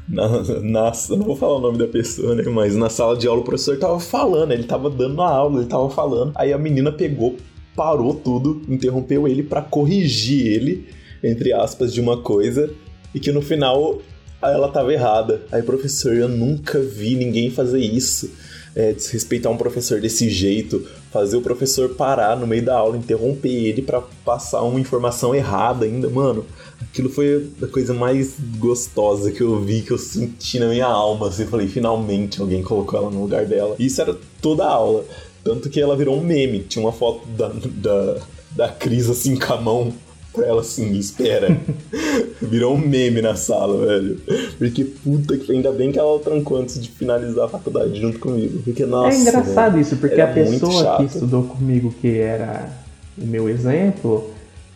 Na, 0.07 0.27
na, 0.61 0.91
eu 1.09 1.17
não 1.17 1.25
vou 1.25 1.35
falar 1.35 1.57
o 1.57 1.61
nome 1.61 1.77
da 1.77 1.87
pessoa, 1.87 2.33
né? 2.33 2.43
Mas 2.43 2.75
na 2.75 2.89
sala 2.89 3.15
de 3.15 3.27
aula 3.27 3.41
o 3.41 3.43
professor 3.43 3.77
tava 3.77 3.99
falando, 3.99 4.51
ele 4.51 4.63
tava 4.63 4.89
dando 4.89 5.21
a 5.21 5.29
aula, 5.29 5.59
ele 5.59 5.69
tava 5.69 5.89
falando. 5.89 6.31
Aí 6.35 6.51
a 6.51 6.57
menina 6.57 6.91
pegou, 6.91 7.35
parou 7.75 8.15
tudo, 8.15 8.61
interrompeu 8.67 9.27
ele 9.27 9.43
pra 9.43 9.61
corrigir 9.61 10.47
ele, 10.47 10.87
entre 11.23 11.53
aspas, 11.53 11.93
de 11.93 12.01
uma 12.01 12.17
coisa, 12.17 12.71
e 13.13 13.19
que 13.19 13.31
no 13.31 13.41
final 13.41 13.99
ela 14.41 14.69
tava 14.69 14.91
errada. 14.93 15.41
Aí, 15.51 15.61
professor, 15.61 16.15
eu 16.15 16.27
nunca 16.27 16.79
vi 16.79 17.15
ninguém 17.15 17.51
fazer 17.51 17.79
isso. 17.79 18.31
É, 18.75 18.93
desrespeitar 18.93 19.51
um 19.51 19.57
professor 19.57 19.99
desse 19.99 20.29
jeito, 20.29 20.85
fazer 21.11 21.35
o 21.35 21.41
professor 21.41 21.89
parar 21.89 22.37
no 22.37 22.45
meio 22.45 22.63
da 22.63 22.77
aula, 22.77 22.97
interromper 22.97 23.49
ele 23.49 23.81
pra 23.81 24.01
passar 24.23 24.61
uma 24.61 24.79
informação 24.79 25.33
errada 25.33 25.85
ainda, 25.85 26.07
mano. 26.07 26.45
Aquilo 26.81 27.09
foi 27.09 27.49
a 27.61 27.67
coisa 27.67 27.93
mais 27.93 28.35
gostosa 28.57 29.31
que 29.31 29.41
eu 29.41 29.59
vi, 29.59 29.81
que 29.81 29.91
eu 29.91 29.97
senti 29.97 30.59
na 30.59 30.67
minha 30.67 30.85
alma. 30.85 31.27
Assim, 31.27 31.43
eu 31.43 31.49
falei, 31.49 31.67
finalmente 31.67 32.39
alguém 32.39 32.61
colocou 32.61 32.99
ela 32.99 33.09
no 33.09 33.21
lugar 33.21 33.45
dela. 33.45 33.75
E 33.79 33.87
isso 33.87 34.01
era 34.01 34.15
toda 34.41 34.63
a 34.63 34.71
aula. 34.71 35.03
Tanto 35.43 35.69
que 35.69 35.81
ela 35.81 35.95
virou 35.95 36.17
um 36.17 36.23
meme. 36.23 36.59
Tinha 36.59 36.83
uma 36.83 36.91
foto 36.91 37.27
da, 37.29 37.49
da, 37.49 38.17
da 38.51 38.69
Cris 38.69 39.09
assim 39.09 39.35
com 39.35 39.53
a 39.53 39.61
mão 39.61 39.93
pra 40.33 40.45
ela 40.45 40.61
assim, 40.61 40.91
espera. 40.93 41.57
Virou 42.41 42.75
um 42.75 42.77
meme 42.77 43.21
na 43.21 43.35
sala, 43.35 43.85
velho. 43.85 44.21
Porque 44.57 44.83
puta 44.83 45.37
que 45.37 45.51
ainda 45.51 45.71
bem 45.71 45.91
que 45.91 45.99
ela 45.99 46.19
trancou 46.19 46.57
antes 46.57 46.81
de 46.81 46.89
finalizar 46.89 47.45
a 47.45 47.49
faculdade 47.49 47.99
junto 47.99 48.19
comigo. 48.19 48.61
Porque, 48.63 48.85
nossa. 48.85 49.17
é 49.17 49.21
engraçado 49.21 49.73
velho, 49.73 49.81
isso, 49.81 49.95
porque 49.97 50.19
era 50.19 50.31
a 50.31 50.33
pessoa 50.33 50.97
que 50.97 51.03
estudou 51.05 51.43
comigo, 51.43 51.93
que 52.01 52.17
era 52.17 52.69
o 53.17 53.25
meu 53.25 53.49
exemplo, 53.49 54.29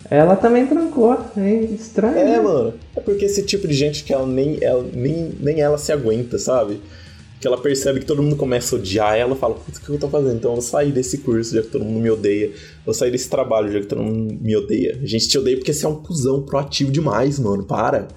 ela 0.09 0.35
também 0.35 0.65
trancou. 0.67 1.17
É 1.37 1.53
estranho. 1.53 2.17
É, 2.17 2.25
né? 2.25 2.39
mano. 2.39 2.73
É 2.95 2.99
porque 2.99 3.25
esse 3.25 3.43
tipo 3.43 3.67
de 3.67 3.73
gente 3.73 4.03
que 4.03 4.13
ela 4.13 4.27
nem, 4.27 4.57
ela, 4.61 4.85
nem, 4.93 5.31
nem 5.39 5.61
ela 5.61 5.77
se 5.77 5.91
aguenta, 5.91 6.37
sabe? 6.37 6.81
Que 7.43 7.47
ela 7.47 7.57
percebe 7.57 7.99
que 7.99 8.05
todo 8.05 8.23
mundo 8.23 8.37
começa 8.37 8.73
a 8.73 8.79
odiar 8.79 9.17
ela 9.17 9.35
fala, 9.35 9.55
putz, 9.55 9.77
o 9.77 9.81
que 9.81 9.89
eu 9.89 9.99
tô 9.99 10.07
fazendo? 10.07 10.35
Então 10.35 10.51
eu 10.51 10.55
vou 10.55 10.61
sair 10.61 10.93
desse 10.93 11.17
curso, 11.17 11.53
já 11.53 11.61
que 11.61 11.67
todo 11.67 11.83
mundo 11.83 11.99
me 12.01 12.09
odeia. 12.09 12.51
Vou 12.85 12.93
sair 12.93 13.11
desse 13.11 13.27
trabalho, 13.29 13.69
já 13.69 13.81
que 13.81 13.85
todo 13.85 14.01
mundo 14.01 14.37
me 14.41 14.55
odeia. 14.55 14.97
A 15.03 15.05
gente 15.05 15.27
te 15.27 15.37
odeia 15.37 15.57
porque 15.57 15.73
você 15.73 15.85
é 15.85 15.89
um 15.89 15.95
cuzão 16.01 16.41
proativo 16.43 16.89
demais, 16.89 17.37
mano. 17.39 17.65
Para. 17.65 18.07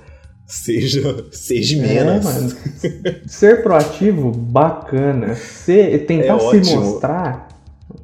Seja, 0.47 1.25
seja 1.33 1.77
É, 1.77 1.81
menos. 2.05 2.25
mano. 2.25 2.53
Ser 3.27 3.65
proativo, 3.65 4.31
bacana. 4.31 5.35
Ser, 5.35 6.07
tentar 6.07 6.37
É 6.37 6.39
se 6.39 6.45
ótimo. 6.45 6.81
mostrar, 6.83 7.49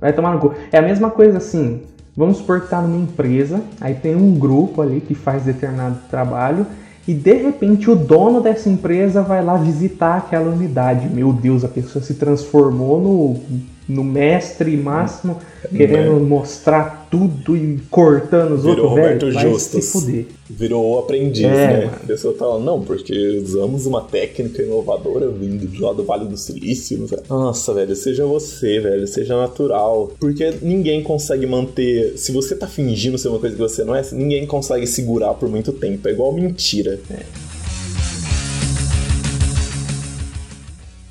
vai 0.01 0.13
tomar 0.13 0.35
no 0.35 0.41
cu. 0.41 0.53
É 0.73 0.79
a 0.79 0.83
mesma 0.83 1.09
coisa 1.09 1.39
assim. 1.39 1.83
Vamos 2.17 2.39
supor 2.39 2.63
que 2.63 2.69
tá 2.69 2.83
numa 2.83 3.01
empresa, 3.01 3.63
aí 3.81 3.95
tem 3.95 4.17
um 4.17 4.35
grupo 4.37 4.83
ali 4.83 5.01
que 5.01 5.15
faz 5.15 5.45
determinado 5.45 5.99
trabalho, 6.11 6.67
e 7.07 7.15
de 7.15 7.35
repente 7.35 7.91
o 7.91 7.97
dono 7.97 8.41
dessa 8.41 8.69
empresa 8.69 9.23
vai 9.23 9.45
lá 9.45 9.57
visitar 9.57 10.19
aquela 10.19 10.51
unidade. 10.51 11.09
Meu 11.09 11.33
Deus, 11.33 11.65
a 11.65 11.69
pessoa 11.69 12.03
se 12.03 12.15
transformou 12.15 13.01
no, 13.01 13.41
no 13.89 14.05
mestre 14.05 14.77
máximo, 14.77 15.39
querendo 15.75 16.19
mostrar 16.21 17.09
tudo 17.11 17.57
e 17.57 17.79
cortando 17.91 18.53
os? 18.55 18.63
Virou 18.63 18.91
outros, 18.91 18.95
velho. 18.95 19.09
Roberto 19.19 19.33
Vai 19.33 19.51
Justus. 19.51 19.85
se 19.85 19.93
fuder. 19.93 20.27
Virou 20.49 20.95
o 20.95 20.99
aprendiz, 20.99 21.45
É, 21.45 21.49
né? 21.51 21.77
mano. 21.87 21.97
A 22.03 22.07
pessoa 22.07 22.33
tá 22.35 22.41
falando, 22.41 22.65
não, 22.65 22.83
porque 22.83 23.41
usamos 23.43 23.87
uma 23.87 24.03
técnica 24.03 24.63
inovadora 24.63 25.29
vindo 25.29 25.67
de 25.67 25.81
lá 25.81 25.93
do 25.93 26.05
Vale 26.05 26.27
do 26.27 26.37
Silício. 26.37 27.07
Nossa, 27.29 27.73
velho, 27.75 27.97
seja 27.97 28.25
você, 28.27 28.79
velho, 28.81 29.07
seja 29.07 29.37
natural. 29.37 30.13
Porque 30.21 30.53
ninguém 30.63 31.03
consegue 31.03 31.47
manter. 31.47 32.17
Se 32.17 32.33
você 32.33 32.55
tá 32.55 32.67
fingindo 32.67 33.19
ser 33.19 33.29
uma 33.29 33.39
coisa 33.39 33.57
que 33.57 33.63
você 33.63 33.83
não 33.85 33.95
é, 33.97 34.03
ninguém 34.13 34.47
consegue 34.47 34.87
segurar 34.87 35.35
por 35.35 35.49
muito 35.49 35.73
tempo. 35.73 36.07
É 36.09 36.13
igual 36.13 36.33
mentira. 36.33 36.99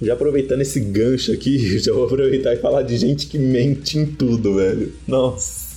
Já 0.01 0.13
aproveitando 0.13 0.61
esse 0.61 0.79
gancho 0.79 1.31
aqui, 1.31 1.77
já 1.79 1.93
vou 1.93 2.05
aproveitar 2.05 2.53
e 2.53 2.57
falar 2.57 2.81
de 2.81 2.97
gente 2.97 3.27
que 3.27 3.37
mente 3.37 3.97
em 3.97 4.05
tudo, 4.05 4.55
velho. 4.55 4.93
Nossa. 5.07 5.71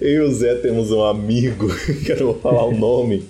Eu 0.00 0.10
e 0.10 0.20
o 0.20 0.32
Zé 0.32 0.54
temos 0.56 0.90
um 0.90 1.02
amigo, 1.02 1.68
que 2.04 2.12
eu 2.12 2.16
não 2.18 2.26
vou 2.26 2.40
falar 2.40 2.64
o 2.64 2.76
nome. 2.76 3.24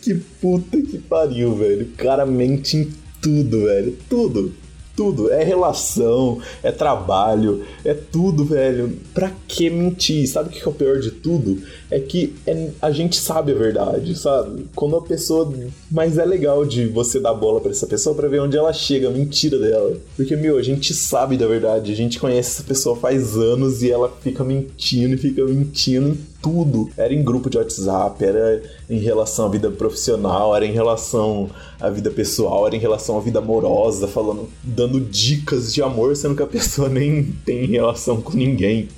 Que 0.00 0.14
puta 0.40 0.80
que 0.80 0.98
pariu, 0.98 1.54
velho. 1.54 1.82
O 1.82 1.96
cara 1.96 2.24
mente 2.24 2.76
em 2.78 2.88
tudo, 3.20 3.64
velho. 3.64 3.96
Tudo 4.08 4.61
tudo. 4.96 5.30
É 5.30 5.42
relação, 5.42 6.40
é 6.62 6.70
trabalho, 6.70 7.64
é 7.84 7.94
tudo, 7.94 8.44
velho. 8.44 8.98
Pra 9.14 9.32
que 9.46 9.70
mentir? 9.70 10.26
Sabe 10.28 10.48
o 10.48 10.52
que 10.52 10.62
é 10.62 10.68
o 10.68 10.74
pior 10.74 10.98
de 10.98 11.10
tudo? 11.10 11.62
É 11.90 11.98
que 12.00 12.34
é, 12.46 12.70
a 12.80 12.90
gente 12.90 13.16
sabe 13.16 13.52
a 13.52 13.54
verdade, 13.54 14.16
sabe? 14.18 14.66
Quando 14.74 14.96
a 14.96 15.02
pessoa. 15.02 15.52
Mas 15.90 16.18
é 16.18 16.24
legal 16.24 16.64
de 16.64 16.86
você 16.86 17.20
dar 17.20 17.34
bola 17.34 17.60
para 17.60 17.70
essa 17.70 17.86
pessoa 17.86 18.14
para 18.14 18.28
ver 18.28 18.40
onde 18.40 18.56
ela 18.56 18.72
chega, 18.72 19.08
a 19.08 19.12
mentira 19.12 19.58
dela. 19.58 19.96
Porque, 20.16 20.36
meu, 20.36 20.56
a 20.56 20.62
gente 20.62 20.94
sabe 20.94 21.36
da 21.36 21.46
verdade, 21.46 21.92
a 21.92 21.96
gente 21.96 22.18
conhece 22.18 22.52
essa 22.52 22.62
pessoa 22.62 22.96
faz 22.96 23.36
anos 23.36 23.82
e 23.82 23.90
ela 23.90 24.12
fica 24.22 24.44
mentindo 24.44 25.14
e 25.14 25.18
fica 25.18 25.44
mentindo 25.44 26.16
tudo. 26.42 26.90
Era 26.96 27.14
em 27.14 27.22
grupo 27.22 27.48
de 27.48 27.56
WhatsApp, 27.56 28.22
era 28.22 28.62
em 28.90 28.98
relação 28.98 29.46
à 29.46 29.48
vida 29.48 29.70
profissional, 29.70 30.54
era 30.54 30.66
em 30.66 30.72
relação 30.72 31.48
à 31.80 31.88
vida 31.88 32.10
pessoal, 32.10 32.66
era 32.66 32.76
em 32.76 32.80
relação 32.80 33.16
à 33.16 33.20
vida 33.20 33.38
amorosa, 33.38 34.08
falando, 34.08 34.48
dando 34.62 35.00
dicas 35.00 35.72
de 35.72 35.82
amor, 35.82 36.16
sendo 36.16 36.34
que 36.34 36.42
a 36.42 36.46
pessoa 36.46 36.88
nem 36.90 37.22
tem 37.44 37.66
relação 37.66 38.20
com 38.20 38.36
ninguém. 38.36 38.88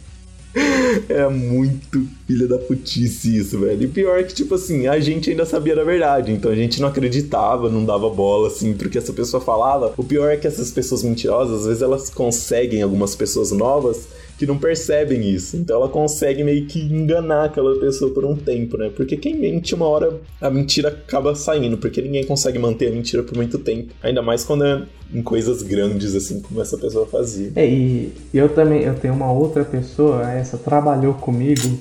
É 1.09 1.29
muito 1.29 2.07
filha 2.27 2.47
da 2.47 2.59
putice 2.59 3.39
isso, 3.39 3.59
velho. 3.59 3.83
E 3.83 3.89
pior 3.89 4.23
que, 4.23 4.33
tipo 4.33 4.55
assim, 4.55 4.87
a 4.87 5.01
gente 5.01 5.29
ainda 5.29 5.45
sabia 5.45 5.75
da 5.75 5.83
verdade. 5.83 6.31
Então 6.31 6.49
a 6.51 6.55
gente 6.55 6.81
não 6.81 6.87
acreditava, 6.87 7.69
não 7.69 7.85
dava 7.85 8.09
bola, 8.09 8.47
assim, 8.47 8.73
porque 8.73 8.99
essa 8.99 9.13
pessoa 9.13 9.41
falava. 9.41 9.93
O 9.97 10.05
pior 10.05 10.31
é 10.31 10.37
que 10.37 10.47
essas 10.47 10.71
pessoas 10.71 11.03
mentirosas, 11.03 11.63
às 11.63 11.67
vezes 11.67 11.83
elas 11.83 12.09
conseguem 12.09 12.83
algumas 12.83 13.17
pessoas 13.17 13.51
novas 13.51 14.07
que 14.39 14.47
não 14.47 14.59
percebem 14.59 15.29
isso. 15.29 15.57
Então 15.57 15.77
ela 15.77 15.89
consegue 15.89 16.43
meio 16.43 16.67
que 16.67 16.81
enganar 16.81 17.45
aquela 17.45 17.79
pessoa 17.79 18.13
por 18.13 18.25
um 18.25 18.35
tempo, 18.35 18.77
né? 18.77 18.91
Porque 18.95 19.17
quem 19.17 19.37
mente 19.37 19.75
uma 19.75 19.87
hora 19.87 20.21
a 20.41 20.51
mentira 20.51 20.89
acaba 20.89 21.35
saindo, 21.35 21.77
porque 21.79 22.03
ninguém 22.03 22.25
consegue 22.25 22.59
manter 22.59 22.89
a 22.89 22.91
mentira 22.91 23.23
por 23.23 23.37
muito 23.37 23.59
tempo. 23.59 23.93
Ainda 24.03 24.23
mais 24.23 24.45
quando 24.45 24.65
é 24.65 24.83
em 25.13 25.23
coisas 25.23 25.63
grandes, 25.63 26.15
assim, 26.15 26.41
como 26.41 26.61
essa 26.61 26.77
pessoa 26.77 27.07
fazia. 27.07 27.53
É, 27.55 27.67
e 27.67 28.13
eu 28.33 28.49
também, 28.49 28.83
eu 28.83 28.95
tenho 28.95 29.15
uma 29.15 29.31
outra 29.31 29.65
pessoa, 29.65 30.31
essa 30.31 30.59
trabalhou 30.59 31.15
comigo. 31.15 31.79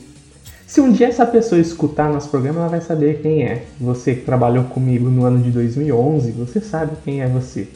Se 0.68 0.82
um 0.82 0.92
dia 0.92 1.08
essa 1.08 1.26
pessoa 1.26 1.60
escutar 1.60 2.12
nosso 2.12 2.30
programa, 2.30 2.62
ela 2.62 2.70
vai 2.70 2.82
saber 2.82 3.22
quem 3.22 3.44
é. 3.44 3.64
Você 3.80 4.16
que 4.16 4.22
trabalhou 4.22 4.64
comigo 4.66 5.10
no 5.10 5.26
ano 5.26 5.40
de 5.40 5.52
2011, 5.52 6.32
você 6.32 6.60
sabe 6.62 6.94
quem 7.04 7.22
é 7.22 7.28
você. 7.28 7.68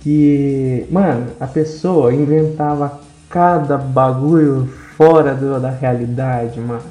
Que, 0.00 0.84
mano, 0.90 1.28
a 1.38 1.46
pessoa 1.46 2.12
inventava 2.12 3.00
cada 3.32 3.78
bagulho 3.78 4.68
fora 4.96 5.34
do, 5.34 5.58
da 5.58 5.70
realidade, 5.70 6.60
mano. 6.60 6.82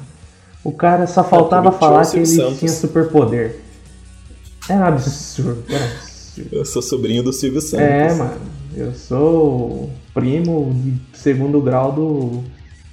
O 0.64 0.72
cara 0.72 1.06
só 1.06 1.22
faltava 1.22 1.70
falar 1.72 2.04
que 2.04 2.16
ele 2.16 2.26
Santos. 2.26 2.58
tinha 2.58 2.70
superpoder. 2.70 3.60
É 4.68 4.74
absurdo, 4.74 5.64
é 5.68 5.72
um 5.72 5.76
absurdo. 5.76 6.48
Eu 6.50 6.64
sou 6.64 6.82
sobrinho 6.82 7.22
do 7.22 7.32
Silvio 7.32 7.60
Santos. 7.60 7.86
É, 7.86 8.12
mano. 8.14 8.40
Eu 8.76 8.92
sou 8.94 9.90
primo 10.12 10.72
de 10.74 11.18
segundo 11.18 11.60
grau 11.60 11.92
do 11.92 12.42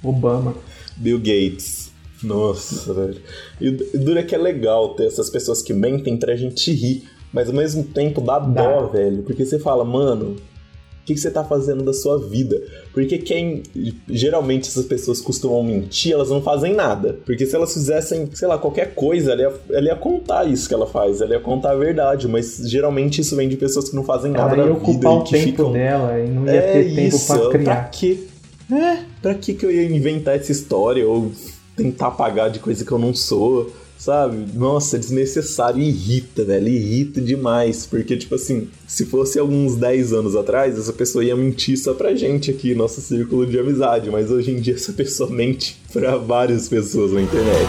Obama. 0.02 0.54
Bill 0.96 1.18
Gates. 1.18 1.90
Nossa, 2.22 2.92
velho. 2.92 3.20
E 3.60 3.68
o 3.68 3.98
duro 3.98 4.18
é 4.18 4.22
que 4.22 4.34
é 4.34 4.38
legal 4.38 4.90
ter 4.90 5.06
essas 5.06 5.30
pessoas 5.30 5.62
que 5.62 5.72
mentem 5.72 6.16
pra 6.16 6.36
gente 6.36 6.70
rir. 6.72 7.08
Mas 7.32 7.48
ao 7.48 7.54
mesmo 7.54 7.84
tempo 7.84 8.20
dá 8.20 8.38
dó, 8.38 8.88
velho. 8.88 9.22
Porque 9.22 9.44
você 9.44 9.58
fala, 9.58 9.84
mano, 9.84 10.36
que, 11.10 11.14
que, 11.14 11.20
você 11.20 11.30
tá 11.30 11.44
fazendo 11.44 11.82
da 11.82 11.92
sua 11.92 12.18
vida? 12.18 12.60
Porque 12.92 13.18
quem. 13.18 13.62
Geralmente 14.08 14.68
essas 14.68 14.84
pessoas 14.86 15.20
costumam 15.20 15.62
mentir, 15.62 16.12
elas 16.12 16.30
não 16.30 16.40
fazem 16.40 16.74
nada. 16.74 17.18
Porque 17.24 17.46
se 17.46 17.54
elas 17.54 17.72
fizessem, 17.72 18.28
sei 18.32 18.46
lá, 18.46 18.58
qualquer 18.58 18.94
coisa, 18.94 19.32
ela 19.32 19.42
ia, 19.42 19.52
ela 19.70 19.86
ia 19.86 19.96
contar 19.96 20.44
isso 20.48 20.68
que 20.68 20.74
ela 20.74 20.86
faz, 20.86 21.20
ela 21.20 21.34
ia 21.34 21.40
contar 21.40 21.72
a 21.72 21.76
verdade. 21.76 22.28
Mas 22.28 22.58
geralmente 22.64 23.20
isso 23.20 23.34
vem 23.36 23.48
de 23.48 23.56
pessoas 23.56 23.88
que 23.88 23.96
não 23.96 24.04
fazem 24.04 24.30
nada 24.30 24.54
ela 24.54 24.66
ia 24.66 24.72
ocupar 24.72 25.12
o 25.12 25.24
tempo 25.24 25.44
ficam... 25.44 25.72
dela 25.72 26.18
e 26.18 26.28
não 26.28 26.46
ia 26.46 26.52
é 26.52 26.72
ter 26.72 26.94
tempo 26.94 27.16
isso, 27.16 27.26
pra 27.26 27.50
criar. 27.50 27.74
Pra 27.74 27.84
quê? 27.84 28.18
É, 28.72 28.98
pra 29.20 29.34
que, 29.34 29.54
que 29.54 29.66
eu 29.66 29.70
ia 29.70 29.84
inventar 29.84 30.36
essa 30.36 30.52
história 30.52 31.06
ou 31.06 31.32
tentar 31.76 32.08
apagar 32.08 32.50
de 32.50 32.60
coisa 32.60 32.84
que 32.84 32.92
eu 32.92 32.98
não 32.98 33.12
sou? 33.12 33.72
Sabe? 34.00 34.46
Nossa, 34.54 34.98
desnecessário 34.98 35.82
irrita, 35.82 36.42
velho. 36.42 36.68
Irrita 36.68 37.20
demais. 37.20 37.84
Porque, 37.84 38.16
tipo 38.16 38.34
assim, 38.34 38.68
se 38.88 39.04
fosse 39.04 39.38
alguns 39.38 39.76
10 39.76 40.14
anos 40.14 40.34
atrás, 40.34 40.78
essa 40.78 40.92
pessoa 40.94 41.22
ia 41.22 41.36
mentir 41.36 41.76
só 41.76 41.92
pra 41.92 42.14
gente 42.14 42.50
aqui, 42.50 42.74
nosso 42.74 43.02
círculo 43.02 43.44
de 43.44 43.58
amizade. 43.58 44.08
Mas 44.08 44.30
hoje 44.30 44.52
em 44.52 44.56
dia 44.58 44.72
essa 44.72 44.94
pessoa 44.94 45.28
mente 45.28 45.76
pra 45.92 46.16
várias 46.16 46.66
pessoas 46.66 47.12
na 47.12 47.20
internet. 47.20 47.68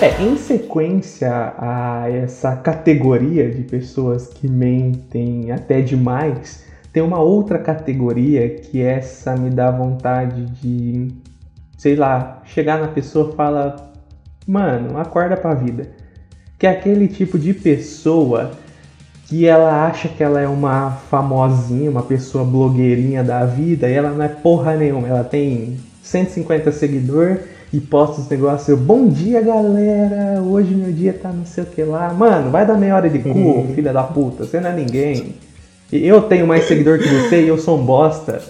É, 0.00 0.22
em 0.22 0.38
sequência 0.38 1.52
a 1.58 2.08
essa 2.08 2.56
categoria 2.56 3.50
de 3.50 3.62
pessoas 3.64 4.28
que 4.28 4.48
mentem 4.48 5.50
até 5.50 5.82
demais, 5.82 6.66
tem 6.92 7.02
uma 7.02 7.20
outra 7.20 7.58
categoria 7.58 8.48
que 8.48 8.80
essa 8.80 9.36
me 9.36 9.50
dá 9.50 9.70
vontade 9.70 10.46
de, 10.60 11.08
sei 11.76 11.96
lá, 11.96 12.42
chegar 12.44 12.80
na 12.80 12.88
pessoa 12.88 13.30
e 13.32 13.36
falar, 13.36 13.92
mano, 14.46 14.98
acorda 14.98 15.36
pra 15.36 15.54
vida. 15.54 15.88
Que 16.58 16.66
é 16.66 16.70
aquele 16.70 17.06
tipo 17.06 17.38
de 17.38 17.54
pessoa 17.54 18.52
que 19.26 19.46
ela 19.46 19.86
acha 19.86 20.08
que 20.08 20.22
ela 20.22 20.40
é 20.40 20.48
uma 20.48 20.90
famosinha, 20.90 21.90
uma 21.90 22.02
pessoa 22.02 22.44
blogueirinha 22.44 23.22
da 23.22 23.44
vida, 23.44 23.88
e 23.88 23.92
ela 23.92 24.10
não 24.10 24.24
é 24.24 24.28
porra 24.28 24.74
nenhuma. 24.74 25.06
Ela 25.06 25.22
tem 25.22 25.76
150 26.02 26.72
seguidores 26.72 27.40
e 27.70 27.78
posta 27.78 28.22
os 28.22 28.28
negócios. 28.28 28.78
Bom 28.80 29.06
dia, 29.08 29.42
galera! 29.42 30.40
Hoje 30.40 30.74
meu 30.74 30.90
dia 30.90 31.12
tá 31.12 31.30
não 31.30 31.44
sei 31.44 31.64
o 31.64 31.66
que 31.66 31.82
lá. 31.82 32.12
Mano, 32.14 32.50
vai 32.50 32.66
dar 32.66 32.78
meia 32.78 32.96
hora 32.96 33.10
de 33.10 33.18
cu, 33.18 33.66
filha 33.74 33.92
da 33.92 34.02
puta. 34.02 34.44
Você 34.44 34.58
não 34.58 34.70
é 34.70 34.74
ninguém. 34.74 35.34
Eu 35.92 36.22
tenho 36.22 36.46
mais 36.46 36.64
seguidor 36.64 36.98
que 36.98 37.08
você 37.08 37.42
e 37.42 37.48
eu 37.48 37.58
sou 37.58 37.78
um 37.78 37.84
bosta. 37.84 38.42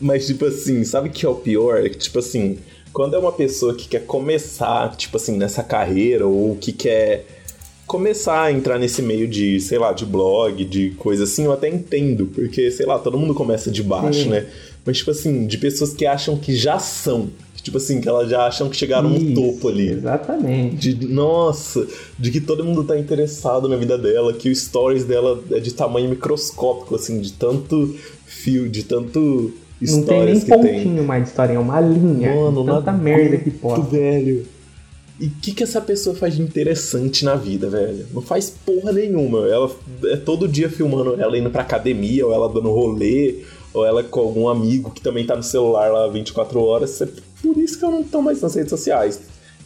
Mas, 0.00 0.26
tipo 0.26 0.44
assim, 0.44 0.84
sabe 0.84 1.08
o 1.08 1.12
que 1.12 1.26
é 1.26 1.28
o 1.28 1.34
pior? 1.34 1.84
É 1.84 1.88
que, 1.88 1.98
tipo 1.98 2.18
assim, 2.18 2.58
quando 2.92 3.16
é 3.16 3.18
uma 3.18 3.32
pessoa 3.32 3.74
que 3.74 3.88
quer 3.88 4.06
começar, 4.06 4.94
tipo 4.96 5.16
assim, 5.16 5.36
nessa 5.36 5.64
carreira, 5.64 6.26
ou 6.26 6.56
que 6.56 6.72
quer 6.72 7.26
começar 7.86 8.44
a 8.44 8.52
entrar 8.52 8.78
nesse 8.78 9.02
meio 9.02 9.26
de, 9.26 9.60
sei 9.60 9.78
lá, 9.78 9.92
de 9.92 10.06
blog, 10.06 10.64
de 10.64 10.90
coisa 10.90 11.24
assim, 11.24 11.44
eu 11.44 11.52
até 11.52 11.68
entendo, 11.68 12.26
porque, 12.26 12.70
sei 12.70 12.86
lá, 12.86 12.98
todo 12.98 13.18
mundo 13.18 13.34
começa 13.34 13.70
de 13.70 13.82
baixo, 13.82 14.22
Sim. 14.22 14.28
né? 14.30 14.46
Mas, 14.86 14.98
tipo 14.98 15.10
assim, 15.10 15.46
de 15.46 15.58
pessoas 15.58 15.92
que 15.92 16.06
acham 16.06 16.36
que 16.36 16.54
já 16.54 16.78
são. 16.78 17.30
Tipo 17.64 17.78
assim, 17.78 17.98
que 17.98 18.06
elas 18.06 18.28
já 18.28 18.46
acham 18.46 18.68
que 18.68 18.76
chegaram 18.76 19.10
Isso, 19.16 19.24
no 19.24 19.34
topo 19.34 19.68
ali. 19.68 19.88
Exatamente. 19.88 20.92
De, 20.92 21.08
nossa, 21.08 21.86
de 22.18 22.30
que 22.30 22.40
todo 22.40 22.62
mundo 22.62 22.84
tá 22.84 22.98
interessado 22.98 23.66
na 23.68 23.76
vida 23.76 23.96
dela, 23.96 24.34
que 24.34 24.50
o 24.50 24.54
stories 24.54 25.04
dela 25.04 25.42
é 25.50 25.58
de 25.58 25.72
tamanho 25.72 26.10
microscópico, 26.10 26.94
assim, 26.94 27.20
de 27.20 27.32
tanto 27.32 27.96
fio, 28.26 28.68
de 28.68 28.82
tanto 28.82 29.54
não 29.80 30.02
tem 30.02 30.24
nem 30.24 30.40
pontinho 30.40 30.96
tem. 30.96 31.04
mais 31.04 31.24
de 31.24 31.28
história, 31.30 31.54
é 31.54 31.58
uma 31.58 31.80
linha. 31.80 32.34
Mano, 32.34 32.64
tanta 32.64 32.92
merda 32.92 33.38
que 33.38 33.50
pode. 33.50 33.90
velho. 33.90 34.46
E 35.18 35.26
o 35.26 35.30
que, 35.40 35.52
que 35.52 35.62
essa 35.62 35.80
pessoa 35.80 36.14
faz 36.14 36.36
de 36.36 36.42
interessante 36.42 37.24
na 37.24 37.34
vida, 37.34 37.70
velho? 37.70 38.06
Não 38.12 38.20
faz 38.20 38.50
porra 38.50 38.92
nenhuma. 38.92 39.46
Ela 39.48 39.70
é 40.06 40.16
todo 40.16 40.46
dia 40.46 40.68
filmando 40.68 41.20
ela 41.20 41.38
indo 41.38 41.50
pra 41.50 41.62
academia, 41.62 42.26
ou 42.26 42.32
ela 42.34 42.48
dando 42.48 42.70
rolê, 42.70 43.36
ou 43.72 43.86
ela 43.86 44.02
com 44.02 44.20
algum 44.20 44.48
amigo 44.48 44.90
que 44.90 45.00
também 45.00 45.24
tá 45.24 45.36
no 45.36 45.42
celular 45.42 45.90
lá 45.92 46.08
24 46.08 46.60
horas. 46.60 47.00
Por 47.44 47.58
isso 47.58 47.78
que 47.78 47.84
eu 47.84 47.90
não 47.90 48.02
tô 48.02 48.22
mais 48.22 48.40
nas 48.40 48.54
redes 48.54 48.70
sociais. 48.70 49.20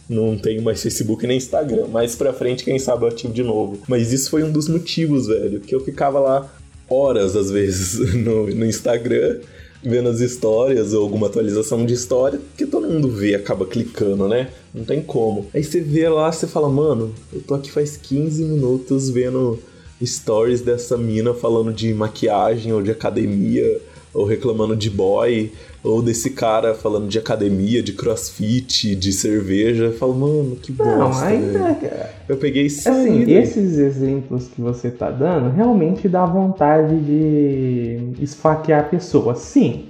Não 0.09 0.37
tenho 0.37 0.61
mais 0.61 0.83
Facebook 0.83 1.25
nem 1.25 1.37
Instagram. 1.37 1.87
Mais 1.87 2.13
pra 2.13 2.33
frente, 2.33 2.65
quem 2.65 2.77
sabe 2.77 3.05
eu 3.05 3.07
ativo 3.07 3.31
de 3.31 3.41
novo. 3.41 3.79
Mas 3.87 4.11
isso 4.11 4.29
foi 4.29 4.43
um 4.43 4.51
dos 4.51 4.67
motivos, 4.67 5.27
velho. 5.27 5.61
Que 5.61 5.73
eu 5.73 5.79
ficava 5.79 6.19
lá 6.19 6.53
horas, 6.89 7.37
às 7.37 7.49
vezes, 7.49 7.97
no, 8.15 8.47
no 8.47 8.65
Instagram, 8.65 9.39
vendo 9.81 10.09
as 10.09 10.19
histórias 10.19 10.93
ou 10.93 11.03
alguma 11.03 11.27
atualização 11.27 11.85
de 11.85 11.93
história, 11.93 12.41
que 12.57 12.65
todo 12.65 12.89
mundo 12.89 13.07
vê 13.09 13.33
acaba 13.33 13.65
clicando, 13.65 14.27
né? 14.27 14.49
Não 14.73 14.83
tem 14.83 15.01
como. 15.01 15.45
Aí 15.53 15.63
você 15.63 15.79
vê 15.79 16.09
lá, 16.09 16.29
você 16.29 16.47
fala, 16.47 16.67
mano, 16.67 17.15
eu 17.31 17.41
tô 17.41 17.53
aqui 17.53 17.71
faz 17.71 17.95
15 17.95 18.43
minutos 18.43 19.09
vendo 19.09 19.57
stories 20.03 20.61
dessa 20.61 20.97
mina 20.97 21.33
falando 21.33 21.71
de 21.71 21.93
maquiagem 21.93 22.73
ou 22.73 22.81
de 22.81 22.91
academia 22.91 23.79
ou 24.13 24.25
reclamando 24.25 24.75
de 24.75 24.89
boy, 24.89 25.51
ou 25.83 26.01
desse 26.01 26.31
cara 26.31 26.73
falando 26.73 27.07
de 27.07 27.17
academia, 27.17 27.81
de 27.81 27.93
crossfit, 27.93 28.95
de 28.95 29.13
cerveja. 29.13 29.85
Eu 29.85 29.93
falo, 29.93 30.15
mano, 30.15 30.55
que 30.55 30.71
bosta. 30.71 30.95
Não, 30.95 31.19
ainda. 31.19 32.11
Eu 32.27 32.37
peguei 32.37 32.65
isso. 32.65 32.89
Assim, 32.89 33.31
esses 33.31 33.77
exemplos 33.77 34.47
que 34.47 34.61
você 34.61 34.89
tá 34.89 35.09
dando 35.09 35.49
realmente 35.55 36.07
dá 36.09 36.25
vontade 36.25 36.95
de 36.99 38.13
esfaquear 38.21 38.81
a 38.81 38.83
pessoa. 38.83 39.35
Sim. 39.35 39.85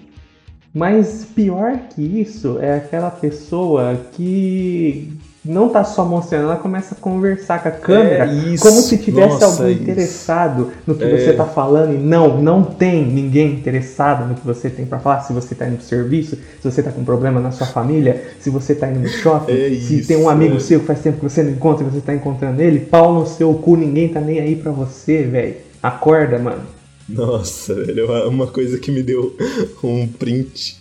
Mas 0.74 1.26
pior 1.36 1.80
que 1.90 2.02
isso 2.02 2.60
é 2.60 2.76
aquela 2.76 3.10
pessoa 3.10 4.00
que 4.14 5.12
não 5.44 5.70
tá 5.70 5.84
só 5.84 6.04
mostrando, 6.04 6.44
ela 6.44 6.58
começa 6.58 6.94
a 6.94 6.98
conversar 6.98 7.64
com 7.64 7.70
a 7.70 7.72
câmera 7.72 8.26
É 8.26 8.34
isso. 8.34 8.64
como 8.64 8.82
se 8.82 8.98
tivesse 8.98 9.34
Nossa, 9.40 9.46
alguém 9.64 9.72
isso. 9.74 9.82
interessado 9.84 10.72
no 10.86 10.96
que 10.96 11.04
É. 11.04 11.18
você 11.18 11.34
tá 11.34 11.46
falando 11.46 11.94
e 11.94 11.98
não, 11.98 12.42
não 12.42 12.62
tem 12.64 13.06
ninguém 13.06 13.54
interessado 13.54 14.28
no 14.28 14.36
que 14.36 14.46
você 14.46 14.70
tem 14.70 14.86
pra 14.86 15.00
falar. 15.00 15.22
Se 15.22 15.32
você 15.32 15.56
tá 15.56 15.66
indo 15.68 15.78
pro 15.78 15.86
serviço, 15.86 16.36
se 16.36 16.64
você 16.72 16.84
tá 16.84 16.92
com 16.92 17.04
problema 17.04 17.40
na 17.40 17.52
sua 17.52 17.68
família, 17.68 18.22
se 18.40 18.50
você 18.50 18.76
tá 18.76 18.90
indo 18.90 19.00
no 19.00 19.08
shopping, 19.08 19.54
É 19.54 19.70
se 19.70 20.00
isso, 20.00 20.08
tem 20.08 20.18
um 20.18 20.30
amigo 20.30 20.58
é. 20.58 20.60
seu 20.60 20.82
que 20.82 20.86
faz 20.86 21.00
tempo 21.00 21.18
que 21.20 21.30
você 21.30 21.42
não 21.42 21.52
encontra 21.52 21.86
e 21.86 21.90
você 21.90 22.02
tá 22.02 22.14
encontrando 22.14 22.62
ele, 22.62 22.80
pau 22.82 23.14
no 23.14 23.26
seu 23.26 23.54
cu, 23.54 23.78
ninguém 23.78 24.10
tá 24.10 24.20
nem 24.20 24.40
aí 24.40 24.56
pra 24.56 24.72
você, 24.72 25.24
velho. 25.24 25.56
Acorda, 25.82 26.38
mano. 26.38 26.79
Nossa, 27.10 27.74
velho, 27.74 28.12
é 28.12 28.26
uma- 28.28 28.48
coisa 28.48 28.78
que 28.78 28.92
me 28.92 29.02
deu 29.04 29.36
um 29.84 30.08
print 30.08 30.78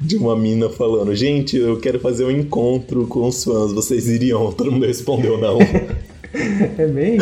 de 0.00 0.16
uma 0.16 0.36
mina 0.36 0.68
falando: 0.68 1.14
Gente, 1.14 1.56
eu 1.56 1.78
quero 1.78 1.98
fazer 2.00 2.24
um 2.24 2.30
encontro 2.30 3.06
com 3.06 3.26
os 3.26 3.42
fãs, 3.44 3.72
vocês 3.72 4.08
iriam? 4.08 4.52
Todo 4.52 4.70
mundo 4.72 4.86
respondeu 4.86 5.38
não. 5.38 5.58
É 6.78 6.86
bem. 6.86 7.18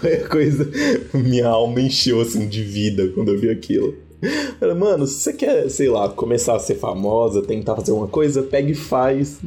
Foi 0.00 0.14
a 0.14 0.28
coisa. 0.28 0.68
Minha 1.14 1.46
alma 1.46 1.80
encheu 1.80 2.20
assim 2.20 2.48
de 2.48 2.60
vida 2.64 3.06
quando 3.14 3.28
eu 3.32 3.38
vi 3.38 3.48
aquilo. 3.50 3.94
Mano, 4.76 5.06
se 5.06 5.20
você 5.20 5.32
quer, 5.32 5.68
sei 5.70 5.88
lá, 5.88 6.08
começar 6.08 6.56
a 6.56 6.58
ser 6.58 6.74
famosa, 6.74 7.40
tentar 7.40 7.76
fazer 7.76 7.92
uma 7.92 8.08
coisa, 8.08 8.42
pega 8.42 8.72
e 8.72 8.74
faz 8.74 9.38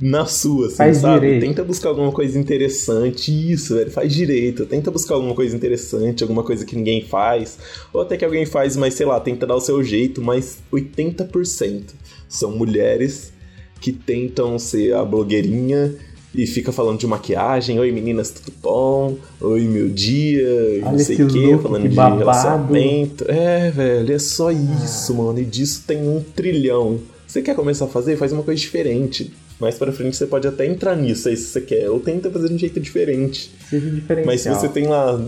na 0.00 0.26
sua, 0.26 0.66
assim, 0.66 0.76
Faz 0.76 0.98
sabe? 0.98 1.20
direito. 1.20 1.46
Tenta 1.46 1.64
buscar 1.64 1.88
alguma 1.88 2.12
coisa 2.12 2.38
interessante. 2.38 3.52
Isso, 3.52 3.74
velho, 3.74 3.90
faz 3.90 4.12
direito. 4.12 4.66
Tenta 4.66 4.90
buscar 4.90 5.14
alguma 5.14 5.34
coisa 5.34 5.56
interessante, 5.56 6.22
alguma 6.22 6.42
coisa 6.42 6.64
que 6.64 6.76
ninguém 6.76 7.02
faz. 7.02 7.58
Ou 7.92 8.02
até 8.02 8.16
que 8.16 8.24
alguém 8.24 8.44
faz, 8.44 8.76
mas 8.76 8.94
sei 8.94 9.06
lá, 9.06 9.18
tenta 9.18 9.46
dar 9.46 9.56
o 9.56 9.60
seu 9.60 9.82
jeito. 9.82 10.20
Mas 10.20 10.58
80% 10.72 11.94
são 12.28 12.52
mulheres 12.52 13.32
que 13.80 13.92
tentam 13.92 14.58
ser 14.58 14.94
a 14.94 15.04
blogueirinha 15.04 15.94
e 16.34 16.46
fica 16.46 16.70
falando 16.70 16.98
de 16.98 17.06
maquiagem. 17.06 17.78
Oi 17.78 17.90
meninas, 17.90 18.30
tudo 18.30 18.52
bom? 18.62 19.16
Oi 19.40 19.62
meu 19.62 19.88
dia, 19.88 20.76
e 20.76 20.80
não 20.80 20.90
Olha 20.90 20.98
sei 20.98 21.22
o 21.22 21.28
que, 21.28 21.56
falando 21.56 21.82
que 21.82 21.88
de 21.88 21.94
relacionamento. 21.94 23.24
É, 23.28 23.70
velho, 23.70 24.12
é 24.12 24.18
só 24.18 24.50
isso, 24.50 25.14
mano. 25.14 25.38
E 25.38 25.44
disso 25.44 25.84
tem 25.86 26.06
um 26.06 26.20
trilhão. 26.20 26.98
Você 27.26 27.40
quer 27.40 27.56
começar 27.56 27.86
a 27.86 27.88
fazer? 27.88 28.16
Faz 28.16 28.32
uma 28.32 28.42
coisa 28.42 28.60
diferente. 28.60 29.32
Mais 29.58 29.76
pra 29.78 29.90
frente 29.90 30.16
você 30.16 30.26
pode 30.26 30.46
até 30.46 30.66
entrar 30.66 30.94
nisso 30.94 31.28
aí 31.28 31.36
se 31.36 31.46
você 31.46 31.60
quer. 31.60 31.88
Ou 31.88 31.98
tenta 31.98 32.30
fazer 32.30 32.48
de 32.48 32.54
um 32.54 32.58
jeito 32.58 32.78
diferente. 32.78 33.50
Seja 33.68 33.90
diferencial. 33.90 34.26
Mas 34.26 34.40
se 34.42 34.50
você 34.50 34.68
tem 34.68 34.86
lá. 34.86 35.20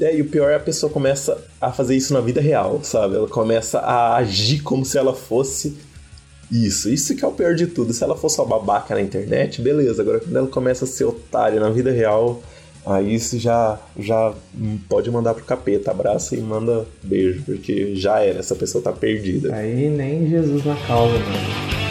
É, 0.00 0.16
e 0.16 0.22
o 0.22 0.24
pior 0.24 0.50
é 0.50 0.56
a 0.56 0.60
pessoa 0.60 0.90
começa 0.90 1.38
a 1.60 1.70
fazer 1.70 1.94
isso 1.94 2.12
na 2.12 2.20
vida 2.20 2.40
real, 2.40 2.80
sabe? 2.82 3.14
Ela 3.14 3.28
começa 3.28 3.78
a 3.78 4.16
agir 4.16 4.60
como 4.60 4.84
se 4.84 4.98
ela 4.98 5.14
fosse 5.14 5.76
isso. 6.50 6.88
Isso 6.88 7.14
que 7.14 7.24
é 7.24 7.28
o 7.28 7.32
pior 7.32 7.54
de 7.54 7.68
tudo. 7.68 7.92
Se 7.92 8.02
ela 8.02 8.16
fosse 8.16 8.40
uma 8.40 8.46
babaca 8.46 8.94
na 8.94 9.00
internet, 9.00 9.62
beleza. 9.62 10.02
Agora 10.02 10.18
quando 10.18 10.36
ela 10.36 10.48
começa 10.48 10.84
a 10.84 10.88
ser 10.88 11.04
otária 11.04 11.60
na 11.60 11.70
vida 11.70 11.92
real, 11.92 12.42
aí 12.84 13.14
isso 13.14 13.38
já, 13.38 13.78
já 13.96 14.34
pode 14.88 15.08
mandar 15.12 15.32
pro 15.32 15.44
capeta. 15.44 15.92
Abraça 15.92 16.34
e 16.34 16.40
manda 16.40 16.86
beijo, 17.00 17.44
porque 17.44 17.94
já 17.94 18.18
era. 18.18 18.40
Essa 18.40 18.56
pessoa 18.56 18.82
tá 18.82 18.90
perdida. 18.90 19.54
Aí 19.54 19.88
nem 19.88 20.28
Jesus 20.28 20.64
na 20.64 20.74
causa, 20.88 21.16
mano. 21.20 21.83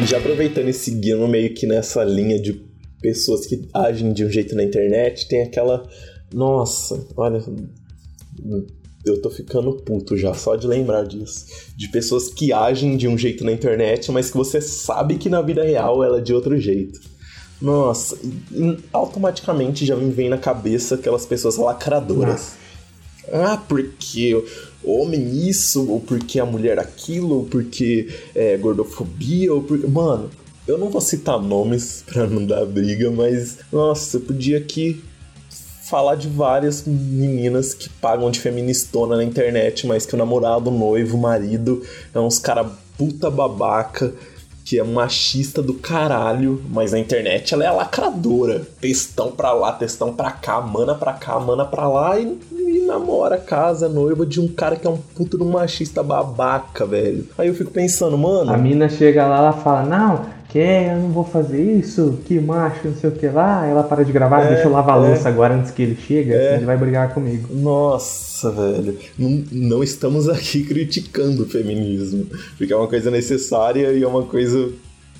já 0.06 0.18
aproveitando 0.18 0.68
e 0.68 0.72
seguindo 0.72 1.26
meio 1.28 1.54
que 1.54 1.66
nessa 1.66 2.02
linha 2.04 2.40
de 2.40 2.64
pessoas 3.00 3.46
que 3.46 3.68
agem 3.72 4.12
de 4.12 4.24
um 4.24 4.30
jeito 4.30 4.54
na 4.54 4.62
internet, 4.62 5.28
tem 5.28 5.42
aquela. 5.42 5.88
Nossa, 6.32 7.06
olha. 7.16 7.42
Eu 9.04 9.20
tô 9.22 9.30
ficando 9.30 9.72
puto 9.72 10.14
já, 10.14 10.34
só 10.34 10.56
de 10.56 10.66
lembrar 10.66 11.04
disso. 11.04 11.46
De 11.74 11.88
pessoas 11.88 12.28
que 12.28 12.52
agem 12.52 12.98
de 12.98 13.08
um 13.08 13.16
jeito 13.16 13.44
na 13.44 13.52
internet, 13.52 14.12
mas 14.12 14.30
que 14.30 14.36
você 14.36 14.60
sabe 14.60 15.16
que 15.16 15.30
na 15.30 15.40
vida 15.40 15.62
real 15.62 16.04
ela 16.04 16.18
é 16.18 16.20
de 16.20 16.34
outro 16.34 16.58
jeito. 16.58 17.00
Nossa, 17.60 18.18
automaticamente 18.92 19.86
já 19.86 19.96
me 19.96 20.10
vem 20.10 20.28
na 20.28 20.38
cabeça 20.38 20.96
aquelas 20.96 21.24
pessoas 21.24 21.56
lacradoras. 21.56 22.52
Ah, 23.32 23.56
porque 23.68 24.42
homem 24.84 25.48
isso, 25.48 25.88
ou 25.88 26.00
porque 26.00 26.40
a 26.40 26.46
mulher 26.46 26.78
aquilo, 26.78 27.36
ou 27.36 27.44
porque 27.44 28.08
é 28.34 28.56
gordofobia, 28.56 29.52
ou 29.52 29.62
porque. 29.62 29.86
Mano, 29.86 30.30
eu 30.66 30.78
não 30.78 30.90
vou 30.90 31.00
citar 31.00 31.40
nomes 31.40 32.04
pra 32.10 32.26
não 32.26 32.44
dar 32.44 32.64
briga, 32.66 33.10
mas. 33.10 33.58
Nossa, 33.72 34.16
eu 34.16 34.20
podia 34.20 34.58
aqui 34.58 35.02
falar 35.88 36.14
de 36.14 36.28
várias 36.28 36.84
meninas 36.86 37.74
que 37.74 37.88
pagam 37.88 38.30
de 38.30 38.38
feministona 38.38 39.16
na 39.16 39.24
internet, 39.24 39.88
mas 39.88 40.06
que 40.06 40.14
o 40.14 40.18
namorado, 40.18 40.70
o 40.70 40.72
noivo, 40.72 41.16
o 41.16 41.20
marido 41.20 41.82
é 42.14 42.20
uns 42.20 42.38
cara 42.38 42.64
puta 42.96 43.30
babaca. 43.30 44.14
Que 44.62 44.78
é 44.78 44.84
machista 44.84 45.60
do 45.60 45.74
caralho, 45.74 46.62
mas 46.70 46.92
na 46.92 46.98
internet 47.00 47.52
ela 47.52 47.64
é 47.64 47.70
lacradora. 47.72 48.64
Textão 48.80 49.32
pra 49.32 49.52
lá, 49.52 49.72
textão 49.72 50.14
pra 50.14 50.30
cá, 50.30 50.60
mana 50.60 50.94
pra 50.94 51.12
cá, 51.12 51.40
mana 51.40 51.64
pra 51.64 51.88
lá 51.88 52.20
e, 52.20 52.38
namora, 52.90 53.38
casa, 53.38 53.88
noiva 53.88 54.26
de 54.26 54.40
um 54.40 54.48
cara 54.48 54.76
que 54.76 54.86
é 54.86 54.90
um 54.90 54.96
puto 54.98 55.36
de 55.38 55.42
um 55.44 55.50
machista 55.50 56.02
babaca, 56.02 56.84
velho. 56.84 57.26
Aí 57.38 57.48
eu 57.48 57.54
fico 57.54 57.70
pensando, 57.70 58.18
mano. 58.18 58.52
A 58.52 58.56
mina 58.58 58.88
chega 58.88 59.26
lá, 59.26 59.38
ela 59.38 59.52
fala, 59.52 59.82
não, 59.84 60.26
que 60.48 60.58
eu 60.58 60.96
não 60.96 61.10
vou 61.10 61.24
fazer 61.24 61.62
isso, 61.62 62.18
que 62.24 62.40
macho, 62.40 62.88
não 62.88 62.94
sei 62.94 63.08
o 63.10 63.12
que 63.12 63.28
lá. 63.28 63.66
Ela 63.66 63.82
para 63.84 64.04
de 64.04 64.12
gravar, 64.12 64.42
É, 64.42 64.48
deixa 64.48 64.64
eu 64.64 64.72
lavar 64.72 64.98
a 64.98 65.04
é. 65.04 65.08
louça 65.08 65.28
agora 65.28 65.54
antes 65.54 65.70
que 65.70 65.82
ele 65.82 65.96
chega, 65.96 66.34
É. 66.34 66.56
ele 66.56 66.64
vai 66.64 66.76
brigar 66.76 67.14
comigo. 67.14 67.48
Nossa, 67.54 68.50
velho. 68.50 68.98
Não, 69.18 69.44
não 69.52 69.82
estamos 69.82 70.28
aqui 70.28 70.64
criticando 70.66 71.44
o 71.44 71.46
feminismo. 71.46 72.26
Porque 72.58 72.72
é 72.72 72.76
uma 72.76 72.88
coisa 72.88 73.10
necessária 73.10 73.92
e 73.92 74.02
é 74.02 74.06
uma 74.06 74.24
coisa 74.24 74.70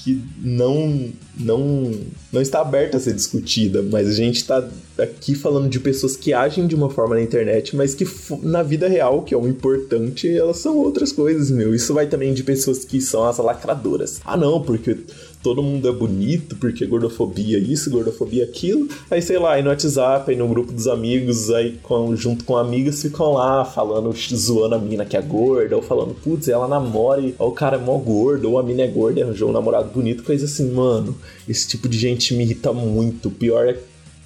que 0.02 0.22
não, 0.38 1.10
não, 1.36 1.92
não 2.32 2.40
está 2.40 2.60
aberta 2.60 2.96
a 2.96 3.00
ser 3.00 3.14
discutida. 3.14 3.82
Mas 3.82 4.08
a 4.08 4.12
gente 4.12 4.36
está 4.36 4.66
aqui 4.98 5.34
falando 5.34 5.68
de 5.68 5.78
pessoas 5.78 6.16
que 6.16 6.32
agem 6.32 6.66
de 6.66 6.74
uma 6.74 6.90
forma 6.90 7.14
na 7.14 7.22
internet, 7.22 7.76
mas 7.76 7.94
que 7.94 8.06
na 8.42 8.62
vida 8.62 8.88
real, 8.88 9.22
que 9.22 9.34
é 9.34 9.36
o 9.36 9.46
importante, 9.46 10.28
elas 10.28 10.58
são 10.58 10.76
outras 10.76 11.12
coisas, 11.12 11.50
meu. 11.50 11.74
Isso 11.74 11.92
vai 11.92 12.06
também 12.06 12.32
de 12.32 12.42
pessoas 12.42 12.84
que 12.84 13.00
são 13.00 13.24
as 13.24 13.38
lacradoras. 13.38 14.20
Ah, 14.24 14.36
não, 14.36 14.62
porque 14.62 14.96
todo 15.42 15.62
mundo 15.62 15.88
é 15.88 15.92
bonito, 15.92 16.56
porque 16.56 16.84
gordofobia 16.86 17.58
isso, 17.58 17.90
gordofobia 17.90 18.44
aquilo. 18.44 18.88
Aí, 19.10 19.22
sei 19.22 19.38
lá, 19.38 19.54
aí 19.54 19.62
no 19.62 19.70
WhatsApp, 19.70 20.30
aí 20.30 20.36
no 20.36 20.46
grupo 20.48 20.72
dos 20.72 20.86
amigos, 20.86 21.50
aí 21.50 21.78
com- 21.82 22.14
junto 22.14 22.44
com 22.44 22.56
amigas, 22.56 23.00
ficam 23.02 23.32
lá 23.32 23.64
falando, 23.64 24.12
zoando 24.34 24.74
a 24.74 24.78
mina 24.78 25.04
que 25.04 25.16
é 25.16 25.22
gorda, 25.22 25.76
ou 25.76 25.82
falando, 25.82 26.14
putz, 26.14 26.48
ela 26.48 26.68
namora 26.68 27.20
e 27.20 27.34
ó, 27.38 27.48
o 27.48 27.52
cara 27.52 27.76
é 27.76 27.80
mó 27.80 27.96
gordo, 27.98 28.50
ou 28.50 28.58
a 28.58 28.62
mina 28.62 28.82
é 28.82 28.86
gorda 28.88 29.22
arranjou 29.22 29.48
um 29.48 29.52
namorado 29.52 29.90
bonito, 29.90 30.22
coisa 30.22 30.44
assim, 30.44 30.70
mano. 30.70 31.16
Esse 31.48 31.66
tipo 31.68 31.88
de 31.88 31.98
gente 31.98 32.34
me 32.34 32.44
irrita 32.44 32.72
muito. 32.72 33.28
O 33.28 33.30
pior 33.32 33.66
é 33.68 33.76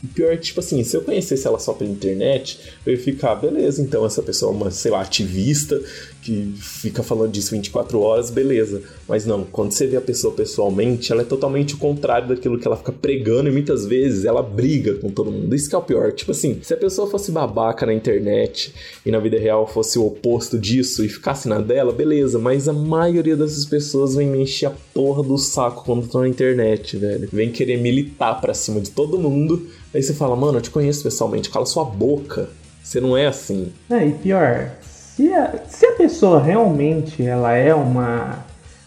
o 0.05 0.09
pior 0.09 0.33
é 0.33 0.37
tipo 0.37 0.61
assim, 0.61 0.85
se 0.85 0.97
eu 0.97 1.03
conhecesse 1.03 1.47
ela 1.47 1.59
só 1.59 1.73
pela 1.73 1.91
internet, 1.91 2.61
eu 2.85 2.93
ia 2.93 2.99
ficar, 2.99 3.35
beleza, 3.37 3.81
então 3.81 4.05
essa 4.05 4.23
pessoa 4.23 4.53
é 4.53 4.55
uma, 4.55 4.71
sei 4.71 4.91
lá, 4.91 5.01
ativista 5.01 5.81
que 6.25 6.55
fica 6.57 7.03
falando 7.03 7.33
disso 7.33 7.51
24 7.51 8.01
horas, 8.01 8.31
beleza. 8.31 8.83
Mas 9.07 9.27
não, 9.27 9.45
quando 9.45 9.73
você 9.73 9.87
vê 9.87 9.97
a 9.97 10.01
pessoa 10.01 10.35
pessoalmente, 10.35 11.13
ela 11.13 11.21
é 11.21 11.25
totalmente 11.25 11.75
o 11.75 11.79
contrário 11.79 12.29
daquilo 12.29 12.59
que 12.59 12.67
ela 12.67 12.79
fica 12.79 12.93
pregando 12.93 13.49
e 13.51 13.53
muitas 13.53 13.85
vezes 13.85 14.25
ela 14.25 14.43
briga 14.43 14.95
com 14.95 15.11
todo 15.11 15.31
mundo. 15.31 15.55
Isso 15.55 15.69
que 15.69 15.75
é 15.75 15.79
o 15.79 15.83
pior. 15.83 16.13
Tipo 16.13 16.31
assim, 16.31 16.61
se 16.63 16.73
a 16.73 16.77
pessoa 16.79 17.11
fosse 17.11 17.31
babaca 17.31 17.85
na 17.85 17.93
internet 17.93 18.75
e 19.05 19.11
na 19.11 19.19
vida 19.19 19.39
real 19.39 19.67
fosse 19.67 19.99
o 19.99 20.07
oposto 20.07 20.59
disso 20.59 21.05
e 21.05 21.09
ficasse 21.11 21.47
na 21.47 21.61
dela, 21.61 21.93
beleza. 21.93 22.39
Mas 22.39 22.69
a 22.69 22.73
maioria 22.73 23.37
dessas 23.37 23.67
pessoas 23.67 24.15
vem 24.15 24.27
me 24.27 24.41
encher 24.41 24.67
a 24.67 24.73
porra 24.95 25.23
do 25.23 25.37
saco 25.37 25.85
quando 25.85 26.05
estão 26.05 26.23
na 26.23 26.29
internet, 26.29 26.97
velho. 26.97 27.29
Vem 27.31 27.51
querer 27.51 27.77
militar 27.77 28.41
pra 28.41 28.55
cima 28.55 28.81
de 28.81 28.91
todo 28.91 29.19
mundo. 29.19 29.69
Aí 29.95 30.03
você 30.03 30.13
fala, 30.13 30.35
mano, 30.35 30.59
eu 30.59 30.63
te 30.63 30.71
conheço 30.71 31.03
pessoalmente, 31.05 31.51
cala 31.51 31.65
sua 31.65 31.85
boca. 31.85 32.49
Você 32.83 33.01
não 33.01 33.17
é 33.17 33.27
assim. 33.27 33.73
É, 33.89 34.05
e 34.05 34.13
pior, 34.13 34.71
se 34.83 35.33
a, 35.33 35.55
se 35.69 35.87
a 35.87 35.93
pessoa 35.93 36.43
realmente 36.43 37.25
ela 37.25 37.53
é 37.53 37.75
uma. 37.75 38.41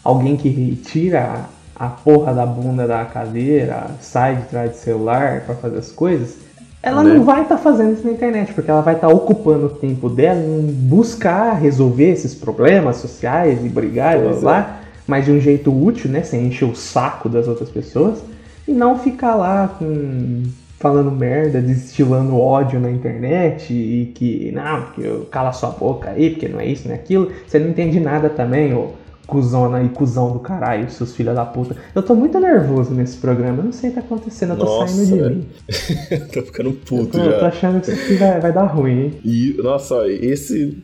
alguém 0.03 0.35
que 0.35 0.75
tira 0.85 1.45
a 1.75 1.87
porra 1.87 2.33
da 2.33 2.45
bunda 2.45 2.85
da 2.85 3.05
cadeira, 3.05 3.87
sai 4.01 4.35
de 4.35 4.41
trás 4.43 4.71
do 4.71 4.77
celular 4.77 5.41
pra 5.45 5.55
fazer 5.55 5.77
as 5.77 5.91
coisas, 5.91 6.35
ela 6.81 7.03
Né? 7.03 7.13
não 7.13 7.23
vai 7.23 7.43
estar 7.43 7.57
fazendo 7.57 7.93
isso 7.93 8.05
na 8.05 8.11
internet, 8.11 8.53
porque 8.53 8.69
ela 8.69 8.81
vai 8.81 8.95
estar 8.95 9.07
ocupando 9.07 9.67
o 9.67 9.69
tempo 9.69 10.09
dela 10.09 10.39
em 10.39 10.61
buscar 10.71 11.53
resolver 11.53 12.11
esses 12.11 12.35
problemas 12.35 12.97
sociais 12.97 13.63
e 13.63 13.69
brigar 13.69 14.17
e 14.17 14.21
blá 14.21 14.29
Pois 14.29 14.41
blá, 14.41 14.61
blá, 14.61 14.79
mas 15.07 15.25
de 15.25 15.31
um 15.31 15.39
jeito 15.39 15.71
útil, 15.71 16.11
né? 16.11 16.23
Sem 16.23 16.47
encher 16.47 16.65
o 16.65 16.75
saco 16.75 17.29
das 17.29 17.47
outras 17.47 17.69
pessoas, 17.69 18.19
e 18.67 18.71
não 18.73 18.99
ficar 18.99 19.35
lá 19.35 19.67
com 19.79 20.43
falando 20.79 21.11
merda, 21.11 21.61
destilando 21.61 22.37
ódio 22.37 22.79
na 22.79 22.89
internet 22.91 23.73
e 23.73 24.11
que, 24.13 24.51
não, 24.51 24.83
porque 24.83 25.01
eu 25.01 25.27
cala 25.31 25.51
sua 25.51 25.69
boca 25.69 26.11
aí, 26.11 26.31
porque 26.31 26.47
não 26.47 26.59
é 26.59 26.67
isso, 26.67 26.87
não 26.87 26.93
é 26.95 26.97
aquilo. 26.97 27.31
Você 27.47 27.59
não 27.59 27.69
entende 27.69 27.99
nada 27.99 28.29
também, 28.29 28.73
ô 28.73 28.91
cuzona 29.27 29.83
e 29.83 29.89
cuzão 29.89 30.31
do 30.31 30.39
caralho, 30.39 30.89
seus 30.89 31.13
filhos 31.13 31.35
da 31.35 31.45
puta. 31.45 31.75
Eu 31.93 32.01
tô 32.01 32.15
muito 32.15 32.39
nervoso 32.39 32.93
nesse 32.93 33.17
programa, 33.17 33.57
eu 33.59 33.65
não 33.65 33.71
sei 33.73 33.89
o 33.89 33.93
que 33.93 33.99
tá 33.99 34.05
acontecendo, 34.05 34.53
eu 34.53 34.57
tô 34.57 34.65
Nossa, 34.65 34.95
saindo 34.95 35.17
de 35.17 35.35
mim. 35.35 35.45
tô 36.33 36.41
ficando 36.43 36.71
puto 36.71 37.17
Eu 37.17 37.33
tô 37.33 37.39
já. 37.41 37.47
achando 37.47 37.81
que 37.81 37.91
isso 37.91 38.01
aqui 38.01 38.15
vai, 38.15 38.39
vai 38.39 38.53
dar 38.53 38.63
ruim, 38.63 39.01
hein? 39.01 39.13
E, 39.25 39.53
nossa, 39.61 40.07
esse. 40.07 40.77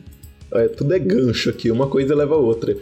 é, 0.52 0.68
tudo 0.68 0.94
é 0.94 0.98
gancho 0.98 1.48
aqui, 1.48 1.70
uma 1.70 1.86
coisa 1.86 2.14
leva 2.14 2.34
a 2.34 2.38
outra. 2.38 2.76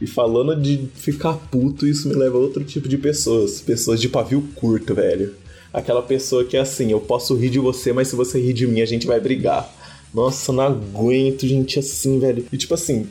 E 0.00 0.06
falando 0.06 0.54
de 0.54 0.88
ficar 0.94 1.32
puto, 1.32 1.84
isso 1.84 2.08
me 2.08 2.14
leva 2.14 2.36
a 2.36 2.40
outro 2.40 2.62
tipo 2.62 2.88
de 2.88 2.96
pessoas. 2.96 3.60
Pessoas 3.60 4.00
de 4.00 4.08
pavio 4.08 4.40
curto, 4.54 4.94
velho. 4.94 5.34
Aquela 5.72 6.02
pessoa 6.02 6.44
que 6.44 6.56
é 6.56 6.60
assim, 6.60 6.90
eu 6.90 7.00
posso 7.00 7.34
rir 7.34 7.50
de 7.50 7.58
você, 7.58 7.92
mas 7.92 8.08
se 8.08 8.16
você 8.16 8.40
rir 8.40 8.52
de 8.52 8.66
mim, 8.66 8.80
a 8.80 8.86
gente 8.86 9.06
vai 9.06 9.20
brigar. 9.20 9.70
Nossa, 10.12 10.52
não 10.52 10.62
aguento 10.62 11.46
gente 11.46 11.78
assim, 11.78 12.18
velho. 12.18 12.46
E 12.50 12.56
tipo 12.56 12.74
assim, 12.74 13.06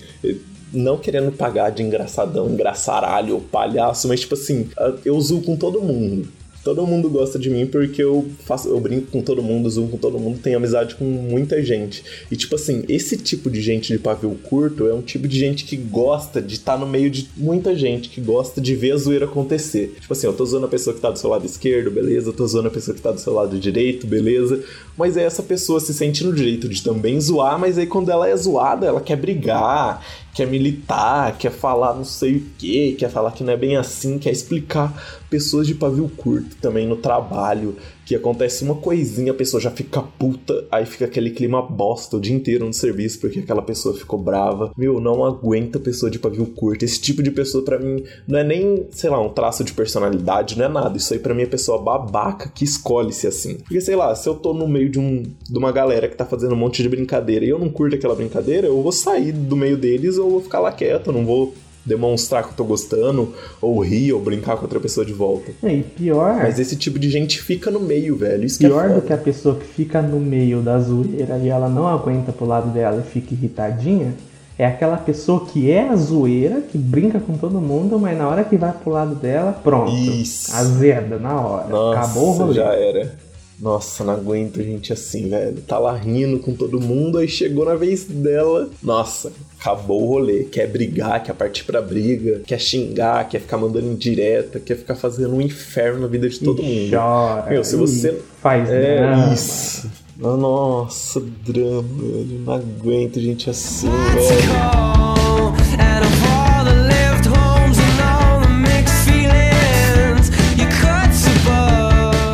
não 0.74 0.98
querendo 0.98 1.32
pagar 1.32 1.70
de 1.70 1.84
engraçadão, 1.84 2.50
engraçaralho 2.50 3.36
ou 3.36 3.42
palhaço, 3.42 4.08
mas 4.08 4.22
tipo 4.22 4.34
assim, 4.34 4.70
eu 5.06 5.20
zoo 5.22 5.42
com 5.42 5.56
todo 5.56 5.82
mundo. 5.82 6.28
Todo 6.68 6.86
mundo 6.86 7.10
gosta 7.10 7.40
de 7.40 7.50
mim 7.50 7.66
porque 7.66 8.04
eu 8.04 8.26
faço, 8.44 8.68
eu 8.68 8.78
brinco 8.78 9.08
com 9.08 9.22
todo 9.22 9.42
mundo, 9.42 9.70
zoo 9.70 9.88
com 9.88 9.96
todo 9.96 10.20
mundo, 10.20 10.38
tenho 10.44 10.58
amizade 10.58 10.96
com 10.96 11.06
muita 11.06 11.64
gente. 11.64 12.04
E 12.30 12.36
tipo 12.36 12.56
assim, 12.56 12.84
esse 12.90 13.16
tipo 13.16 13.50
de 13.50 13.62
gente 13.62 13.94
de 13.94 13.98
pavio 13.98 14.38
curto 14.44 14.86
é 14.86 14.94
um 14.94 15.02
tipo 15.02 15.30
de 15.30 15.40
gente 15.40 15.64
que 15.64 15.78
gosta 15.78 16.42
de 16.42 16.56
estar 16.56 16.78
no 16.78 16.86
meio 16.86 17.10
de 17.10 17.30
muita 17.38 17.74
gente, 17.74 18.10
que 18.10 18.20
gosta 18.20 18.60
de 18.60 18.76
ver 18.76 18.92
a 18.92 18.98
zoeira 18.98 19.24
acontecer. 19.24 19.96
Tipo 20.02 20.12
assim, 20.12 20.28
eu 20.28 20.34
tô 20.34 20.46
zoando 20.46 20.66
a 20.66 20.70
pessoa 20.70 20.94
que 20.94 21.00
tá 21.00 21.10
do 21.10 21.18
seu 21.18 21.30
lado 21.30 21.46
esquerdo, 21.46 21.90
beleza? 21.90 22.32
Eu 22.32 22.34
tô 22.34 22.46
zoando 22.46 22.68
a 22.68 22.72
pessoa 22.72 22.94
que 22.94 23.02
tá 23.02 23.14
do 23.14 23.22
seu 23.22 23.32
lado 23.32 23.58
direito, 23.58 24.06
beleza? 24.06 24.62
Mas 24.98 25.16
aí 25.16 25.24
essa 25.24 25.44
pessoa 25.44 25.80
se 25.80 25.94
sente 25.94 26.22
no 26.26 26.34
direito 26.34 26.68
de 26.68 26.84
também 26.84 27.22
zoar, 27.22 27.58
mas 27.58 27.78
aí 27.78 27.88
quando 27.88 28.12
ela 28.12 28.28
é 28.28 28.36
zoada, 28.36 28.86
ela 28.86 29.00
quer 29.00 29.16
brigar, 29.16 30.06
quer 30.38 30.46
militar, 30.46 31.36
quer 31.36 31.52
falar 31.52 31.96
não 31.96 32.06
sei 32.06 32.36
o 32.36 32.42
que, 32.60 32.92
quer 32.94 33.10
falar 33.10 33.32
que 33.32 33.44
não 33.44 33.54
é 33.54 33.58
bem 33.58 33.76
assim, 33.76 34.20
quer 34.20 34.30
explicar 34.30 34.94
pessoas 35.32 35.66
de 35.66 35.74
pavio 35.74 36.08
curto 36.16 36.56
também 36.58 36.86
no 36.86 36.96
trabalho, 36.96 37.76
que 38.08 38.16
acontece 38.16 38.64
uma 38.64 38.76
coisinha, 38.76 39.34
a 39.34 39.36
pessoa 39.36 39.60
já 39.60 39.70
fica 39.70 40.02
puta, 40.02 40.66
aí 40.72 40.86
fica 40.86 41.04
aquele 41.04 41.30
clima 41.30 41.62
bosta 41.62 42.16
o 42.16 42.22
dia 42.22 42.34
inteiro 42.34 42.66
no 42.66 42.72
serviço 42.72 43.20
porque 43.20 43.40
aquela 43.40 43.62
pessoa 43.62 43.94
ficou 43.94 44.18
brava. 44.18 44.72
Meu, 44.78 45.02
não 45.02 45.26
aguenta 45.26 45.78
pessoa 45.78 46.10
de 46.10 46.18
pavio 46.18 46.46
curto. 46.46 46.86
Esse 46.86 47.02
tipo 47.02 47.22
de 47.22 47.30
pessoa 47.30 47.66
para 47.66 47.78
mim 47.78 48.02
não 48.26 48.40
é 48.40 48.46
nem, 48.46 48.88
sei 48.92 49.10
lá, 49.10 49.20
um 49.20 49.28
traço 49.28 49.62
de 49.62 49.74
personalidade, 49.74 50.58
não 50.58 50.64
é 50.64 50.70
nada. 50.70 50.96
Isso 50.96 51.14
aí 51.14 51.20
para 51.20 51.34
mim 51.34 51.42
é 51.42 51.48
pessoa 51.48 51.82
babaca 51.82 52.50
que 52.50 52.64
escolhe 52.64 53.12
se 53.12 53.28
assim. 53.28 53.56
Porque 53.56 53.82
sei 53.82 53.98
lá, 53.98 54.16
se 54.16 54.30
eu 54.30 54.36
tô 54.36 54.54
no 54.54 54.70
meio 54.70 54.90
de 54.90 55.00
um 55.00 55.24
de 55.24 55.58
uma 55.58 55.74
galera 55.74 56.08
que 56.08 56.16
tá 56.16 56.26
fazendo 56.26 56.54
um 56.54 56.58
monte 56.58 56.82
de 56.82 56.88
brincadeira 56.88 57.44
e 57.44 57.50
eu 57.50 57.60
não 57.60 57.68
curto 57.68 57.98
aquela 57.98 58.16
brincadeira, 58.16 58.68
eu 58.68 58.82
vou 58.82 58.94
sair 58.94 59.34
do 59.34 59.58
meio 59.58 59.76
deles 59.76 60.18
ou 60.18 60.30
vou 60.30 60.42
ficar 60.42 60.62
lá 60.62 60.72
quieto, 60.72 61.12
não 61.12 61.26
vou 61.26 61.54
demonstrar 61.88 62.44
que 62.44 62.50
eu 62.50 62.54
tô 62.56 62.64
gostando, 62.64 63.34
ou 63.62 63.80
rir, 63.80 64.12
ou 64.14 64.22
brincar 64.22 64.58
com 64.58 64.64
outra 64.64 64.80
pessoa 64.80 65.06
de 65.06 65.14
volta. 65.14 65.52
É, 65.64 65.74
E 65.74 65.84
pior, 65.84 66.36
Mas 66.38 66.60
esse 66.60 66.76
tipo 66.76 67.00
de 67.00 67.10
gente 67.10 67.42
fica 67.42 67.72
no 67.72 67.80
meio, 67.80 68.16
velho. 68.16 68.46
Isso 68.46 68.60
que 68.60 68.66
é 68.66 68.70
pior 68.70 68.90
do 68.90 69.02
que 69.02 69.14
a 69.14 69.18
pessoa 69.18 69.56
que 69.56 69.66
fica 69.66 70.02
no 70.02 70.20
meio 70.20 70.62
da 70.62 70.80
zoeira 70.80 71.38
e 71.38 71.48
ela 71.50 71.70
não 71.70 71.88
aguenta 71.88 72.32
pro 72.32 72.46
lado 72.46 72.70
dela 72.72 73.04
e 73.06 73.10
fica 73.12 73.34
irritadinha, 73.34 74.14
é 74.60 74.66
aquela 74.66 74.98
pessoa 74.98 75.46
que 75.46 75.70
é 75.70 75.88
a 75.88 75.96
zoeira, 75.96 76.62
que 76.62 76.78
brinca 76.78 77.20
com 77.20 77.38
todo 77.38 77.62
mundo, 77.62 78.00
mas 78.00 78.18
na 78.18 78.28
hora 78.28 78.44
que 78.44 78.58
vai 78.58 78.72
pro 78.72 78.92
lado 78.92 79.14
dela, 79.16 79.52
pronto. 79.64 79.92
Isso. 79.92 80.54
Azeda, 80.56 81.18
na 81.20 81.40
hora. 81.40 81.68
Nossa, 81.68 82.00
Acabou 82.00 82.30
o 82.30 82.32
rolê. 82.32 82.54
já 82.56 82.74
era. 82.74 83.27
Nossa, 83.60 84.04
não 84.04 84.14
aguento 84.14 84.62
gente 84.62 84.94
assim, 84.94 85.30
velho. 85.30 85.58
Tá 85.68 85.80
lá 85.80 85.96
rindo 85.98 86.38
com 86.40 86.54
todo 86.54 86.80
mundo, 86.80 87.18
aí 87.18 87.28
chegou 87.28 87.66
na 87.66 87.74
vez 87.76 88.04
dela. 88.06 88.70
Nossa, 88.84 89.32
acabou 89.60 90.04
o 90.04 90.08
rolê. 90.08 90.44
Quer 90.44 90.68
brigar, 90.68 91.24
quer 91.24 91.34
partir 91.34 91.64
pra 91.64 91.82
briga, 91.82 92.42
quer 92.46 92.60
xingar, 92.60 93.28
quer 93.28 93.42
ficar 93.42 93.58
mandando 93.58 93.88
indireta, 93.88 94.60
quer 94.60 94.78
ficar 94.78 94.94
fazendo 94.96 95.34
um 95.36 95.42
inferno 95.42 96.02
na 96.02 96.08
vida 96.08 96.30
de 96.30 96.40
todo 96.40 96.62
E 96.62 96.66
mundo. 96.66 96.92
Chora. 96.92 97.50
Meu, 97.50 97.64
se 97.64 97.76
e 97.76 97.78
você- 97.80 98.22
Faz 98.42 98.70
É 98.70 98.98
drama. 98.98 99.34
isso. 99.34 99.90
Nossa, 100.20 101.20
drama, 101.46 101.82
velho. 101.82 102.42
Não 102.46 102.54
aguento 102.54 103.20
gente 103.20 103.50
assim, 103.50 103.88
velho. 103.90 105.17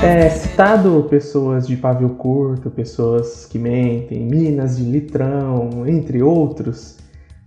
É 0.03 0.29
citado 0.29 1.07
pessoas 1.09 1.65
de 1.65 1.77
pavio 1.77 2.09
curto, 2.09 2.69
pessoas 2.69 3.45
que 3.45 3.57
mentem, 3.57 4.19
minas 4.19 4.75
de 4.75 4.83
litrão, 4.83 5.87
entre 5.87 6.21
outros. 6.21 6.97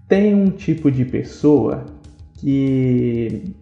Tem 0.09 0.34
um 0.34 0.48
tipo 0.48 0.90
de 0.90 1.04
pessoa 1.04 1.84
que, 2.38 3.54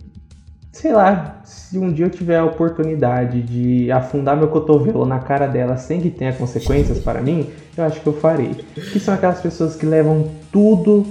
sei 0.71 0.93
lá, 0.93 1.41
se 1.45 1.77
um 1.77 1.93
dia 1.93 2.07
eu 2.07 2.11
tiver 2.11 2.39
a 2.39 2.45
oportunidade 2.45 3.43
de 3.43 3.91
afundar 3.91 4.37
meu 4.37 4.47
cotovelo 4.47 5.05
na 5.05 5.19
cara 5.19 5.49
dela 5.49 5.77
sem 5.77 6.01
que 6.01 6.09
tenha 6.09 6.33
consequências 6.33 7.01
para 7.01 7.21
mim, 7.21 7.49
eu 7.77 7.83
acho 7.83 8.01
que 8.01 8.07
eu 8.07 8.13
farei. 8.13 8.55
Que 8.93 9.01
são 9.01 9.13
aquelas 9.13 9.41
pessoas 9.41 9.75
que 9.75 9.85
levam 9.85 10.31
tudo 10.53 11.05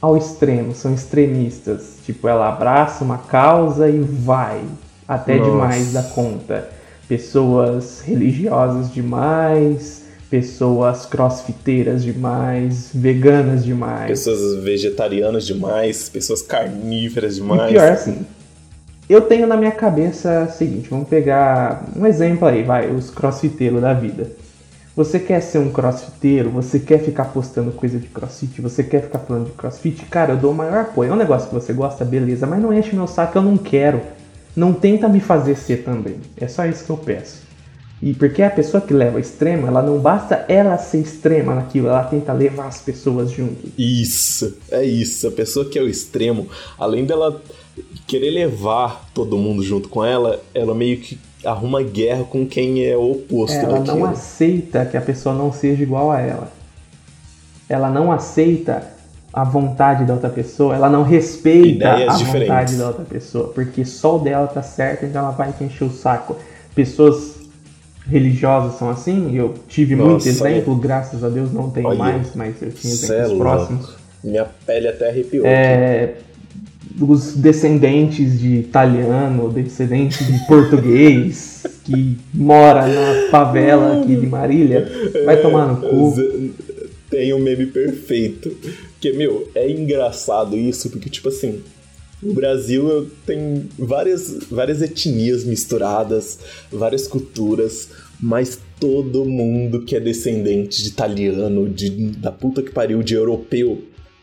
ao 0.00 0.16
extremo, 0.16 0.72
são 0.72 0.94
extremistas. 0.94 1.98
Tipo, 2.06 2.28
ela 2.28 2.48
abraça 2.48 3.02
uma 3.02 3.18
causa 3.18 3.88
e 3.88 3.98
vai 3.98 4.62
até 5.08 5.34
Nossa. 5.34 5.50
demais 5.50 5.92
da 5.92 6.02
conta. 6.04 6.83
Pessoas 7.08 8.00
religiosas 8.00 8.92
demais, 8.92 10.04
pessoas 10.30 11.06
crossfiteiras 11.06 12.02
demais, 12.02 12.90
veganas 12.94 13.64
demais. 13.64 14.08
Pessoas 14.08 14.62
vegetarianas 14.62 15.46
demais, 15.46 16.08
pessoas 16.08 16.42
carnívoras 16.42 17.36
E 17.36 17.40
demais. 17.40 17.70
pior 17.70 17.92
assim, 17.92 18.24
eu 19.08 19.20
tenho 19.20 19.46
na 19.46 19.56
minha 19.56 19.70
cabeça 19.70 20.48
o 20.48 20.52
seguinte, 20.56 20.88
vamos 20.88 21.08
pegar 21.08 21.84
um 21.94 22.06
exemplo 22.06 22.48
aí, 22.48 22.62
vai, 22.62 22.90
os 22.90 23.10
crossfiteiros 23.10 23.80
da 23.80 23.92
vida. 23.92 24.30
Você 24.96 25.18
quer 25.18 25.40
ser 25.40 25.58
um 25.58 25.70
crossfiteiro, 25.70 26.50
você 26.50 26.78
quer 26.78 26.98
ficar 27.00 27.24
postando 27.26 27.72
coisa 27.72 27.98
de 27.98 28.06
crossfit, 28.06 28.60
você 28.60 28.82
quer 28.82 29.02
ficar 29.02 29.18
falando 29.18 29.46
de 29.46 29.52
crossfit, 29.52 30.04
cara, 30.06 30.32
eu 30.32 30.36
dou 30.36 30.52
o 30.52 30.54
maior 30.54 30.82
apoio. 30.82 31.10
É 31.10 31.12
um 31.12 31.16
negócio 31.16 31.48
que 31.48 31.54
você 31.54 31.72
gosta, 31.72 32.04
beleza, 32.04 32.46
mas 32.46 32.62
não 32.62 32.72
enche 32.72 32.94
meu 32.94 33.08
saco, 33.08 33.36
eu 33.36 33.42
não 33.42 33.56
quero. 33.56 34.00
Não 34.56 34.72
tenta 34.72 35.08
me 35.08 35.20
fazer 35.20 35.56
ser 35.56 35.78
também. 35.84 36.16
É 36.36 36.46
só 36.46 36.64
isso 36.66 36.84
que 36.84 36.90
eu 36.90 36.96
peço. 36.96 37.42
E 38.02 38.12
porque 38.12 38.42
a 38.42 38.50
pessoa 38.50 38.80
que 38.80 38.92
leva 38.92 39.16
ao 39.16 39.20
extremo, 39.20 39.66
ela 39.66 39.82
não 39.82 39.98
basta 39.98 40.44
ela 40.48 40.76
ser 40.76 40.98
extrema 40.98 41.54
naquilo, 41.54 41.88
ela 41.88 42.04
tenta 42.04 42.32
levar 42.32 42.66
as 42.66 42.80
pessoas 42.80 43.30
junto. 43.30 43.72
Isso, 43.78 44.58
é 44.70 44.84
isso. 44.84 45.26
A 45.26 45.30
pessoa 45.30 45.64
que 45.68 45.78
é 45.78 45.82
o 45.82 45.88
extremo, 45.88 46.46
além 46.78 47.04
dela 47.04 47.40
querer 48.06 48.30
levar 48.30 49.08
todo 49.14 49.38
mundo 49.38 49.62
junto 49.62 49.88
com 49.88 50.04
ela, 50.04 50.40
ela 50.52 50.74
meio 50.74 50.98
que 50.98 51.18
arruma 51.44 51.82
guerra 51.82 52.24
com 52.24 52.46
quem 52.46 52.84
é 52.84 52.96
o 52.96 53.12
oposto 53.12 53.56
Ela 53.56 53.78
daquilo. 53.78 53.98
não 53.98 54.06
aceita 54.06 54.84
que 54.84 54.96
a 54.96 55.00
pessoa 55.00 55.34
não 55.34 55.52
seja 55.52 55.82
igual 55.82 56.10
a 56.10 56.20
ela. 56.20 56.52
Ela 57.68 57.90
não 57.90 58.12
aceita 58.12 58.93
a 59.34 59.42
vontade 59.42 60.04
da 60.04 60.14
outra 60.14 60.30
pessoa, 60.30 60.76
ela 60.76 60.88
não 60.88 61.02
respeita 61.02 61.94
Ideias 61.94 62.14
a 62.14 62.18
diferentes. 62.18 62.48
vontade 62.48 62.76
da 62.76 62.86
outra 62.86 63.04
pessoa, 63.04 63.48
porque 63.48 63.84
só 63.84 64.16
o 64.16 64.18
dela 64.20 64.46
tá 64.46 64.62
certo, 64.62 65.04
então 65.04 65.22
ela 65.22 65.32
vai 65.32 65.52
te 65.52 65.64
encher 65.64 65.84
o 65.84 65.90
saco. 65.90 66.36
Pessoas 66.74 67.34
religiosas 68.08 68.78
são 68.78 68.88
assim, 68.90 69.34
eu 69.36 69.54
tive 69.66 69.96
muito 69.96 70.12
Nossa, 70.12 70.28
exemplo, 70.28 70.76
graças 70.76 71.24
a 71.24 71.28
Deus 71.28 71.52
não 71.52 71.68
tenho 71.70 71.88
Olha, 71.88 71.98
mais, 71.98 72.34
mas 72.34 72.62
eu 72.62 72.70
tinha 72.70 72.92
é 72.92 72.96
exemplos 72.96 73.28
louco. 73.30 73.42
próximos. 73.42 73.94
Minha 74.22 74.46
pele 74.66 74.88
até 74.88 75.08
arrepiou. 75.08 75.44
É, 75.44 76.14
os 77.00 77.34
descendentes 77.34 78.38
de 78.38 78.56
italiano, 78.56 79.50
descendentes 79.50 80.26
de 80.26 80.46
português, 80.46 81.64
que 81.84 82.16
mora 82.32 82.86
na 82.86 83.30
favela 83.30 84.00
aqui 84.00 84.14
de 84.14 84.26
Marília, 84.26 84.86
vai 85.24 85.38
tomar 85.38 85.66
no 85.66 85.76
cu. 85.78 86.14
Tem 87.10 87.32
um 87.34 87.38
meme 87.38 87.66
perfeito. 87.66 88.56
Que, 89.04 89.12
meu, 89.12 89.50
é 89.54 89.70
engraçado 89.70 90.56
isso, 90.56 90.88
porque, 90.88 91.10
tipo 91.10 91.28
assim, 91.28 91.62
no 92.22 92.32
Brasil 92.32 93.10
tenho 93.26 93.68
várias, 93.78 94.44
várias 94.50 94.80
etnias 94.80 95.44
misturadas, 95.44 96.38
várias 96.72 97.06
culturas, 97.06 97.90
mas 98.18 98.58
todo 98.80 99.26
mundo 99.26 99.82
que 99.82 99.94
é 99.94 100.00
descendente 100.00 100.82
de 100.82 100.88
italiano, 100.88 101.68
de, 101.68 101.90
da 102.12 102.32
puta 102.32 102.62
que 102.62 102.70
pariu, 102.70 103.02
de 103.02 103.12
europeu, 103.12 103.82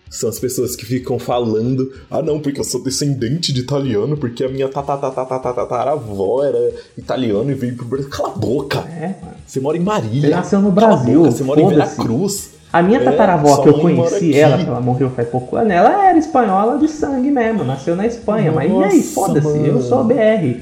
são 0.09 0.27
as 0.27 0.39
pessoas 0.39 0.75
que 0.75 0.83
ficam 0.83 1.19
falando, 1.19 1.93
ah 2.09 2.23
não, 2.23 2.39
porque 2.39 2.59
eu 2.59 2.63
sou 2.63 2.83
descendente 2.83 3.53
de 3.53 3.59
italiano, 3.59 4.17
porque 4.17 4.43
a 4.43 4.49
minha 4.49 4.67
tataravó 4.67 6.43
era 6.43 6.73
italiano 6.97 7.51
e 7.51 7.53
veio 7.53 7.75
pro 7.75 7.85
Brasil. 7.85 8.09
Cala 8.09 8.29
a 8.29 8.35
boca! 8.35 8.79
É. 8.79 9.15
Você 9.45 9.59
mora 9.59 9.77
em 9.77 9.81
Marília. 9.81 10.21
Você 10.21 10.29
nasceu 10.29 10.59
no 10.59 10.71
Brasil, 10.71 11.23
Você 11.25 11.43
mora 11.43 11.61
em. 11.61 11.67
Veracruz. 11.69 12.60
A 12.71 12.81
minha 12.81 12.99
É, 12.99 13.03
tataravó, 13.03 13.61
que 13.61 13.69
eu 13.69 13.79
conheci 13.79 14.33
ela, 14.37 14.57
que 14.57 14.65
ela 14.65 14.79
morreu 14.79 15.09
faz 15.09 15.27
pouco 15.27 15.57
ano, 15.57 15.71
ela 15.71 16.07
era 16.07 16.17
espanhola 16.17 16.77
de 16.77 16.87
sangue 16.87 17.29
mesmo, 17.29 17.63
nasceu 17.63 17.95
na 17.95 18.07
Espanha. 18.07 18.51
mas 18.51 18.71
e 18.71 18.73
aí, 18.73 18.97
Nossa, 18.97 19.13
foda-se, 19.13 19.65
eu 19.65 19.81
sou 19.81 20.03
BR. 20.03 20.61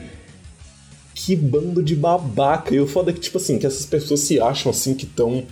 Que 1.14 1.36
bando 1.36 1.84
de 1.84 1.95
babaca. 1.95 2.74
E 2.74 2.80
o 2.80 2.88
foda 2.88 3.12
é 3.12 3.14
que, 3.14 3.20
tipo 3.20 3.38
assim, 3.38 3.60
que 3.60 3.68
essas 3.68 3.86
pessoas 3.86 4.22
se 4.22 4.39
acham 4.39 4.72
assim 4.72 4.93
que 4.93 5.05
estão 5.05 5.43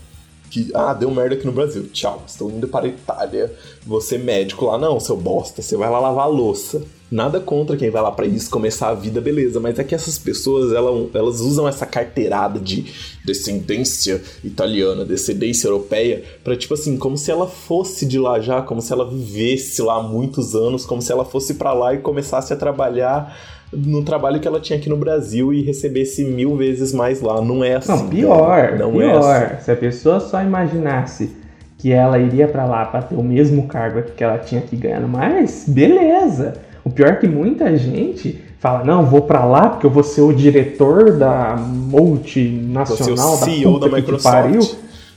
que, 0.50 0.72
ah, 0.74 0.94
deu 0.94 1.12
merda 1.12 1.36
aqui 1.36 1.46
no 1.46 1.52
Brasil, 1.52 1.90
tchau, 1.92 2.24
estou 2.26 2.50
indo 2.50 2.68
para 2.68 2.86
a 2.86 2.90
Itália. 2.90 3.54
Você 3.86 4.18
médico 4.18 4.66
lá, 4.66 4.78
não, 4.78 5.00
seu 5.00 5.18
bosta, 5.18 5.62
você 5.62 5.76
vai 5.76 5.90
lá 5.90 6.00
lavar 6.00 6.30
louça. 6.30 6.82
Nada 7.10 7.40
contra 7.40 7.78
quem 7.78 7.90
vai 7.90 8.02
lá 8.02 8.12
para 8.12 8.26
isso 8.26 8.50
começar 8.50 8.90
a 8.90 8.94
vida, 8.94 9.22
beleza, 9.22 9.62
mas 9.62 9.80
é 9.80 9.84
que 9.84 9.96
essas 9.96 10.20
pessoas 10.20 10.74
elas, 10.74 11.08
elas 11.14 11.40
usam 11.40 11.66
essa 11.68 11.86
carteirada 11.86 12.60
de 12.60 12.86
descendência 13.24 14.22
italiana, 14.44 15.06
descendência 15.06 15.68
europeia, 15.68 16.24
para 16.44 16.58
tipo 16.58 16.74
assim, 16.74 16.98
como 16.98 17.18
se 17.18 17.32
ela 17.32 17.48
fosse 17.48 18.06
de 18.06 18.20
lá 18.20 18.42
já, 18.42 18.62
como 18.62 18.82
se 18.82 18.92
ela 18.92 19.10
vivesse 19.10 19.82
lá 19.82 19.96
há 19.96 20.04
muitos 20.04 20.54
anos, 20.54 20.86
como 20.86 21.02
se 21.02 21.12
ela 21.12 21.24
fosse 21.24 21.54
para 21.54 21.72
lá 21.74 21.94
e 21.94 22.00
começasse 22.00 22.52
a 22.52 22.58
trabalhar 22.58 23.38
no 23.72 24.04
trabalho 24.04 24.40
que 24.40 24.48
ela 24.48 24.60
tinha 24.60 24.78
aqui 24.78 24.90
no 24.90 24.98
Brasil 24.98 25.54
e 25.54 25.62
recebesse 25.62 26.24
mil 26.24 26.56
vezes 26.56 26.94
mais 26.94 27.22
lá. 27.22 27.42
Não 27.42 27.64
é 27.64 27.76
assim. 27.76 27.92
Não, 27.92 28.10
pior, 28.10 28.78
não 28.78 28.92
pior. 28.92 29.36
É 29.36 29.46
assim. 29.46 29.66
Se 29.66 29.72
a 29.72 29.76
pessoa 29.76 30.20
só 30.20 30.42
imaginasse 30.42 31.36
que 31.78 31.92
ela 31.92 32.18
iria 32.18 32.48
para 32.48 32.66
lá 32.66 32.86
para 32.86 33.04
ter 33.04 33.16
o 33.16 33.24
mesmo 33.24 33.68
cargo 33.68 34.02
que 34.04 34.24
ela 34.24 34.38
tinha 34.40 34.62
aqui 34.62 34.76
ganhando 34.76 35.08
mais, 35.08 35.66
beleza. 35.68 36.67
O 36.88 36.90
pior 36.90 37.10
é 37.10 37.16
que 37.16 37.28
muita 37.28 37.76
gente 37.78 38.40
fala, 38.60 38.84
não, 38.84 39.06
vou 39.06 39.22
para 39.24 39.44
lá 39.44 39.70
porque 39.70 39.86
eu 39.86 39.90
vou 39.90 40.04
ser 40.04 40.22
o 40.22 40.32
diretor 40.32 41.12
da 41.18 41.56
multinacional, 41.58 43.34
o 43.34 43.38
CEO 43.38 43.74
da, 43.80 43.80
puta 43.80 43.90
da 43.90 43.96
que 43.96 44.02
Microsoft. 44.02 44.34
pariu. 44.34 44.62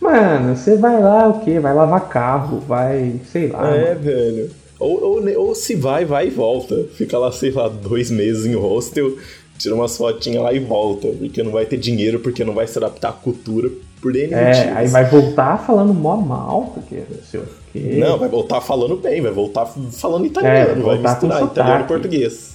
Mano, 0.01 0.57
você 0.57 0.77
vai 0.77 1.01
lá 1.01 1.29
o 1.29 1.41
quê? 1.41 1.61
Vai 1.61 1.75
lavar 1.75 2.09
carro, 2.09 2.59
vai, 2.67 3.15
sei 3.31 3.49
lá. 3.49 3.69
É, 3.77 3.89
mano. 3.95 4.01
velho. 4.01 4.51
Ou, 4.79 5.03
ou, 5.23 5.39
ou 5.47 5.55
se 5.55 5.75
vai, 5.75 6.05
vai 6.05 6.27
e 6.29 6.31
volta. 6.31 6.75
Fica 6.95 7.19
lá, 7.19 7.31
sei 7.31 7.51
lá, 7.51 7.69
dois 7.69 8.11
meses 8.11 8.47
em 8.47 8.55
hostel, 8.55 9.13
tira 9.59 9.75
umas 9.75 9.97
fotinhas 9.97 10.43
lá 10.43 10.53
e 10.55 10.59
volta. 10.59 11.07
Porque 11.09 11.43
não 11.43 11.53
vai 11.53 11.67
ter 11.67 11.77
dinheiro, 11.77 12.19
porque 12.19 12.45
não 12.45 12.55
vai 12.55 12.67
se 12.67 12.79
adaptar 12.79 13.11
à 13.11 13.13
cultura 13.13 13.71
por 14.01 14.17
N 14.17 14.33
É, 14.33 14.47
motivos. 14.47 14.77
aí 14.77 14.89
vai 14.89 15.05
voltar 15.09 15.59
falando 15.59 15.93
mó 15.93 16.17
mal, 16.17 16.73
porque 16.75 16.97
não 16.97 17.43
Não, 17.75 18.19
vai 18.19 18.29
voltar 18.29 18.61
falando 18.61 18.97
bem, 18.97 19.21
vai 19.21 19.31
voltar 19.33 19.67
falando 19.93 20.27
italiano, 20.27 20.71
É, 20.71 20.75
vai 20.85 20.97
com 20.99 21.03
misturar 21.09 21.43
italiano 21.45 21.85
e 21.85 21.89
português. 21.89 22.51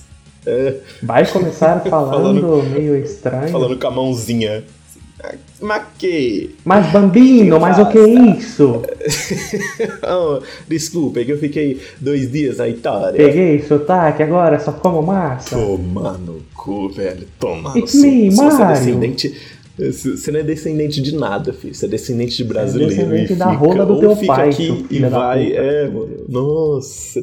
É, 0.46 0.76
Vai 1.02 1.26
começar 1.26 1.80
falando, 1.90 2.42
Falando- 2.42 2.64
meio 2.70 2.96
estranho. 2.98 3.50
falando 3.50 3.78
com 3.80 3.88
a 3.88 3.92
mãozinha. 3.92 4.64
Mas 5.60 5.82
que. 5.98 6.56
Mas 6.64 6.92
bambino, 6.92 7.56
Que 7.56 7.62
mas 7.62 7.80
o 7.80 7.86
que 7.90 7.98
é 7.98 8.08
isso? 8.38 8.84
oh, 10.08 10.40
desculpa, 10.68 11.20
é 11.22 11.24
que 11.26 11.32
eu 11.32 11.40
fiquei 11.40 11.82
dois 12.00 12.32
dias 12.32 12.58
na 12.58 12.68
Itália. 12.68 13.14
Peguei 13.14 13.62
sotaque, 13.64 14.22
agora 14.22 14.60
só 14.60 14.72
como 14.72 15.02
massa. 15.02 15.56
Toma 15.56 16.12
no 16.20 16.42
cu, 16.54 16.90
velho. 16.90 17.28
Toma 17.40 17.72
no 17.72 17.78
It's 17.80 17.94
cu. 17.94 17.98
me, 18.02 18.30
Se 18.32 18.38
você 18.38 18.62
é 18.62 18.68
descendente. 18.68 19.42
Você 19.78 20.32
não 20.32 20.40
é 20.40 20.44
descendente 20.44 21.02
de 21.02 21.14
nada, 21.14 21.52
filho. 21.52 21.76
Você 21.76 21.86
é 21.86 21.90
descendente 21.90 22.38
de 22.38 22.44
brasileiro. 22.44 22.94
descendente 22.94 23.34
e 23.34 23.36
da 23.36 23.52
fica, 23.52 23.58
rola 23.58 23.86
do 23.86 24.00
teu 24.00 24.16
fica 24.16 24.34
pai, 24.34 24.50
aqui 24.50 24.86
e 24.90 25.00
vai. 25.00 25.52
É, 25.52 25.90
mano. 25.90 26.26
Nossa. 26.30 27.22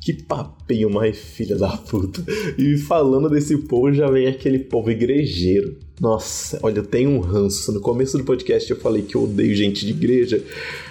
Que 0.00 0.14
papinho 0.14 0.88
mais 0.90 1.18
filha 1.18 1.56
da 1.56 1.68
puta. 1.76 2.24
E 2.56 2.76
falando 2.78 3.28
desse 3.28 3.56
povo, 3.58 3.92
já 3.92 4.10
vem 4.10 4.28
aquele 4.28 4.58
povo 4.58 4.90
igrejeiro. 4.90 5.76
Nossa, 6.00 6.58
olha, 6.62 6.78
eu 6.78 6.86
tenho 6.86 7.10
um 7.10 7.20
ranço. 7.20 7.70
No 7.72 7.80
começo 7.80 8.16
do 8.16 8.24
podcast 8.24 8.70
eu 8.70 8.78
falei 8.78 9.02
que 9.02 9.14
eu 9.14 9.24
odeio 9.24 9.54
gente 9.54 9.84
de 9.84 9.92
igreja. 9.92 10.42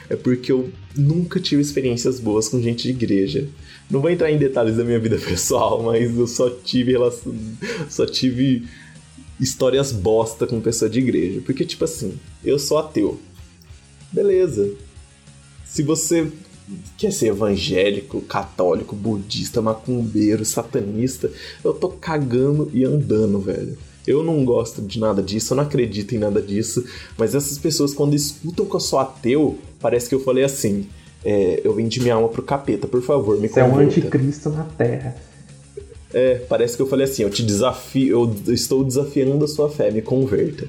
É 0.10 0.16
porque 0.16 0.52
eu 0.52 0.70
nunca 0.96 1.40
tive 1.40 1.62
experiências 1.62 2.20
boas 2.20 2.50
com 2.50 2.62
gente 2.62 2.84
de 2.84 2.90
igreja. 2.90 3.48
Não 3.90 4.00
vou 4.00 4.12
entrar 4.12 4.32
em 4.32 4.38
detalhes 4.38 4.78
da 4.78 4.84
minha 4.84 5.00
vida 5.00 5.18
pessoal, 5.24 5.82
mas 5.82 6.16
eu 6.16 6.28
só 6.28 6.50
tive 6.50 6.92
relação, 6.92 7.34
só 7.90 8.06
tive 8.06 8.68
histórias 9.40 9.92
bosta 9.92 10.46
com 10.46 10.60
pessoa 10.60 10.90
de 10.90 11.00
igreja. 11.00 11.42
Porque, 11.46 11.66
tipo 11.66 11.84
assim, 11.84 12.18
eu 12.44 12.60
sou 12.60 12.78
ateu. 12.78 13.20
Beleza. 14.12 14.72
Se 15.66 15.84
você 15.84 16.28
quer 16.98 17.12
ser 17.12 17.28
evangélico, 17.28 18.22
católico, 18.22 18.96
budista, 18.96 19.62
macumbeiro, 19.62 20.46
satanista, 20.46 21.32
eu 21.64 21.74
tô 21.74 21.90
cagando 21.90 22.70
e 22.74 22.84
andando, 22.86 23.40
velho. 23.40 23.78
Eu 24.08 24.24
não 24.24 24.44
gosto 24.44 24.82
de 24.82 25.00
nada 25.00 25.22
disso, 25.22 25.54
eu 25.54 25.58
não 25.58 25.64
acredito 25.64 26.16
em 26.16 26.18
nada 26.18 26.42
disso, 26.42 26.84
mas 27.18 27.36
essas 27.36 27.58
pessoas, 27.58 27.94
quando 27.94 28.16
escutam 28.16 28.66
que 28.66 28.76
eu 28.76 28.80
sou 28.80 28.98
ateu, 28.98 29.58
parece 29.80 30.10
que 30.10 30.16
eu 30.16 30.20
falei 30.24 30.44
assim: 30.44 30.88
é, 31.24 31.62
eu 31.64 31.74
vendi 31.76 32.00
minha 32.00 32.16
alma 32.16 32.30
pro 32.30 32.42
capeta, 32.42 32.88
por 32.88 33.02
favor, 33.04 33.40
me 33.40 33.48
Você 33.48 33.60
é 33.60 33.64
um 33.64 33.72
converta. 33.72 33.92
anticristo 34.00 34.50
na 34.50 34.64
Terra. 34.64 35.16
É, 36.14 36.36
parece 36.50 36.76
que 36.76 36.82
eu 36.82 36.88
falei 36.88 37.06
assim, 37.06 37.24
eu 37.24 37.30
te 37.30 37.44
desafio, 37.44 38.34
eu 38.48 38.54
estou 38.54 38.84
desafiando 38.84 39.46
a 39.46 39.48
sua 39.48 39.70
fé, 39.70 39.92
me 39.92 40.02
converta. 40.02 40.68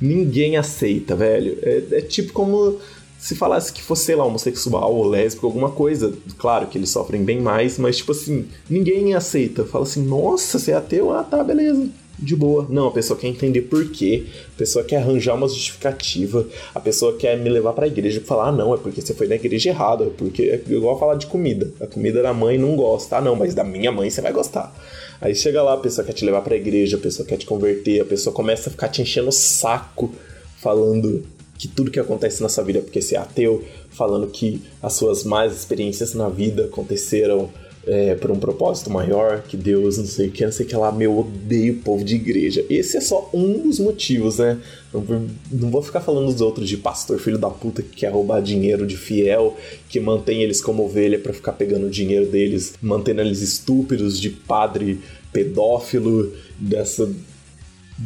Ninguém 0.00 0.56
aceita, 0.56 1.14
velho. 1.14 1.58
É, 1.62 1.82
é 1.92 2.00
tipo 2.00 2.32
como 2.32 2.78
se 3.18 3.34
falasse 3.34 3.72
que 3.72 3.82
fosse, 3.82 4.04
sei 4.04 4.16
lá, 4.16 4.24
homossexual 4.24 4.94
ou 4.94 5.08
lésbico, 5.08 5.46
alguma 5.46 5.70
coisa. 5.70 6.12
Claro 6.36 6.66
que 6.66 6.76
eles 6.76 6.90
sofrem 6.90 7.24
bem 7.24 7.40
mais, 7.40 7.78
mas 7.78 7.96
tipo 7.96 8.12
assim, 8.12 8.46
ninguém 8.68 9.14
aceita. 9.14 9.64
Fala 9.64 9.84
assim, 9.84 10.04
nossa, 10.04 10.58
você 10.58 10.72
é 10.72 10.74
ateu? 10.74 11.10
Ah, 11.10 11.22
tá, 11.22 11.42
beleza. 11.42 11.88
De 12.18 12.36
boa. 12.36 12.66
Não, 12.70 12.86
a 12.88 12.90
pessoa 12.92 13.18
quer 13.18 13.28
entender 13.28 13.62
por 13.62 13.90
quê. 13.90 14.24
A 14.54 14.58
pessoa 14.58 14.84
quer 14.84 14.98
arranjar 14.98 15.34
uma 15.34 15.48
justificativa. 15.48 16.46
A 16.74 16.80
pessoa 16.80 17.16
quer 17.16 17.36
me 17.36 17.50
levar 17.50 17.72
pra 17.72 17.86
igreja 17.86 18.20
e 18.20 18.24
falar: 18.24 18.48
ah, 18.48 18.52
não, 18.52 18.72
é 18.72 18.76
porque 18.76 19.00
você 19.00 19.14
foi 19.14 19.26
na 19.26 19.34
igreja 19.34 19.70
errada. 19.70 20.04
É 20.04 20.10
porque 20.10 20.42
é 20.42 20.62
igual 20.72 20.98
falar 20.98 21.16
de 21.16 21.26
comida. 21.26 21.72
A 21.80 21.86
comida 21.86 22.22
da 22.22 22.32
mãe 22.32 22.56
não 22.56 22.76
gosta. 22.76 23.16
Ah, 23.16 23.20
não, 23.20 23.34
mas 23.34 23.54
da 23.54 23.64
minha 23.64 23.90
mãe 23.90 24.08
você 24.08 24.20
vai 24.20 24.32
gostar. 24.32 24.72
Aí 25.20 25.34
chega 25.34 25.62
lá, 25.62 25.74
a 25.74 25.78
pessoa 25.78 26.04
quer 26.04 26.12
te 26.12 26.24
levar 26.24 26.42
pra 26.42 26.56
igreja, 26.56 26.96
a 26.96 27.00
pessoa 27.00 27.26
quer 27.26 27.36
te 27.36 27.46
converter, 27.46 28.00
a 28.00 28.04
pessoa 28.04 28.34
começa 28.34 28.68
a 28.68 28.72
ficar 28.72 28.88
te 28.88 29.00
enchendo 29.02 29.28
o 29.28 29.32
saco 29.32 30.12
falando 30.58 31.24
que 31.58 31.68
tudo 31.68 31.90
que 31.90 32.00
acontece 32.00 32.42
na 32.42 32.48
sua 32.48 32.64
vida 32.64 32.80
é 32.80 32.82
porque 32.82 33.00
você 33.00 33.16
é 33.16 33.18
ateu, 33.18 33.64
falando 33.90 34.26
que 34.26 34.62
as 34.82 34.94
suas 34.94 35.24
más 35.24 35.54
experiências 35.54 36.14
na 36.14 36.28
vida 36.28 36.64
aconteceram 36.64 37.50
é, 37.86 38.14
por 38.14 38.30
um 38.30 38.38
propósito 38.38 38.90
maior, 38.90 39.42
que 39.42 39.56
Deus 39.56 39.98
não 39.98 40.06
sei 40.06 40.28
o 40.28 40.30
que, 40.30 40.44
não 40.44 40.52
sei 40.52 40.66
o 40.66 40.68
que 40.68 40.76
lá, 40.76 40.90
meu, 40.90 41.12
eu 41.12 41.18
odeio 41.20 41.74
o 41.74 41.76
povo 41.78 42.04
de 42.04 42.14
igreja. 42.14 42.64
Esse 42.68 42.96
é 42.96 43.00
só 43.00 43.30
um 43.32 43.60
dos 43.60 43.78
motivos, 43.78 44.38
né? 44.38 44.58
Não 44.92 45.00
vou, 45.00 45.22
não 45.50 45.70
vou 45.70 45.82
ficar 45.82 46.00
falando 46.00 46.32
dos 46.32 46.40
outros 46.40 46.68
de 46.68 46.76
pastor, 46.76 47.18
filho 47.18 47.38
da 47.38 47.50
puta, 47.50 47.82
que 47.82 47.96
quer 47.96 48.12
roubar 48.12 48.40
dinheiro 48.40 48.86
de 48.86 48.96
fiel, 48.96 49.56
que 49.88 50.00
mantém 50.00 50.42
eles 50.42 50.60
como 50.60 50.84
ovelha 50.84 51.18
pra 51.18 51.32
ficar 51.32 51.52
pegando 51.52 51.86
o 51.86 51.90
dinheiro 51.90 52.26
deles, 52.26 52.74
mantendo 52.80 53.20
eles 53.20 53.40
estúpidos, 53.40 54.20
de 54.20 54.30
padre 54.30 55.00
pedófilo, 55.32 56.32
dessa 56.58 57.10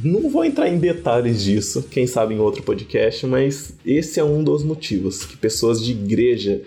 não 0.04 0.28
vou 0.28 0.44
entrar 0.44 0.68
em 0.68 0.78
detalhes 0.78 1.42
disso, 1.42 1.82
quem 1.90 2.06
sabe 2.06 2.34
em 2.34 2.38
outro 2.38 2.62
podcast, 2.62 3.26
mas 3.26 3.72
esse 3.86 4.20
é 4.20 4.24
um 4.24 4.44
dos 4.44 4.62
motivos 4.62 5.24
que 5.24 5.36
pessoas 5.36 5.82
de 5.82 5.92
igreja 5.92 6.60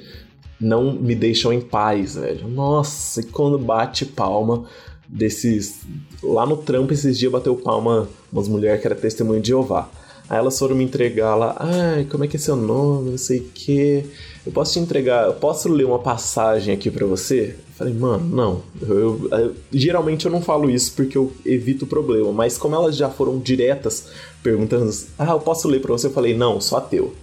não 0.61 0.93
me 0.93 1.15
deixam 1.15 1.51
em 1.51 1.59
paz, 1.59 2.15
velho. 2.15 2.47
Nossa, 2.47 3.19
e 3.21 3.23
quando 3.23 3.57
bate 3.57 4.05
palma 4.05 4.63
desses. 5.07 5.79
Lá 6.23 6.45
no 6.45 6.57
trampo 6.57 6.93
esses 6.93 7.17
dias 7.17 7.31
bateu 7.31 7.55
palma 7.55 8.07
umas 8.31 8.47
mulheres 8.47 8.79
que 8.79 8.87
era 8.87 8.95
testemunho 8.95 9.41
de 9.41 9.49
Jeová. 9.49 9.89
Aí 10.29 10.37
elas 10.37 10.57
foram 10.57 10.75
me 10.77 10.83
entregar 10.85 11.35
lá, 11.35 11.57
ai, 11.59 12.05
como 12.09 12.23
é 12.23 12.27
que 12.27 12.37
é 12.37 12.39
seu 12.39 12.55
nome, 12.55 13.11
não 13.11 13.17
sei 13.17 13.39
o 13.39 13.43
que. 13.53 14.05
Eu 14.45 14.51
posso 14.53 14.71
te 14.73 14.79
entregar, 14.79 15.25
eu 15.25 15.33
posso 15.33 15.67
ler 15.67 15.83
uma 15.83 15.99
passagem 15.99 16.73
aqui 16.73 16.89
pra 16.89 17.05
você? 17.05 17.57
Falei, 17.75 17.93
mano, 17.93 18.25
não. 18.33 18.61
Eu, 18.81 19.27
eu- 19.29 19.29
eu- 19.39 19.55
geralmente 19.73 20.25
eu 20.25 20.31
não 20.31 20.41
falo 20.41 20.69
isso 20.69 20.93
porque 20.95 21.17
eu 21.17 21.33
evito 21.45 21.83
o 21.83 21.87
problema, 21.87 22.31
mas 22.31 22.57
como 22.57 22.75
elas 22.75 22.95
já 22.95 23.09
foram 23.09 23.39
diretas 23.39 24.05
perguntando, 24.41 24.89
ah, 25.19 25.31
eu 25.31 25.39
posso 25.39 25.67
ler 25.67 25.81
pra 25.81 25.91
você? 25.91 26.07
Eu 26.07 26.11
falei, 26.11 26.33
não, 26.35 26.61
sou 26.61 26.77
ateu. 26.77 27.13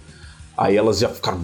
Aí 0.59 0.75
elas 0.75 0.99
já 0.99 1.07
ficaram, 1.07 1.39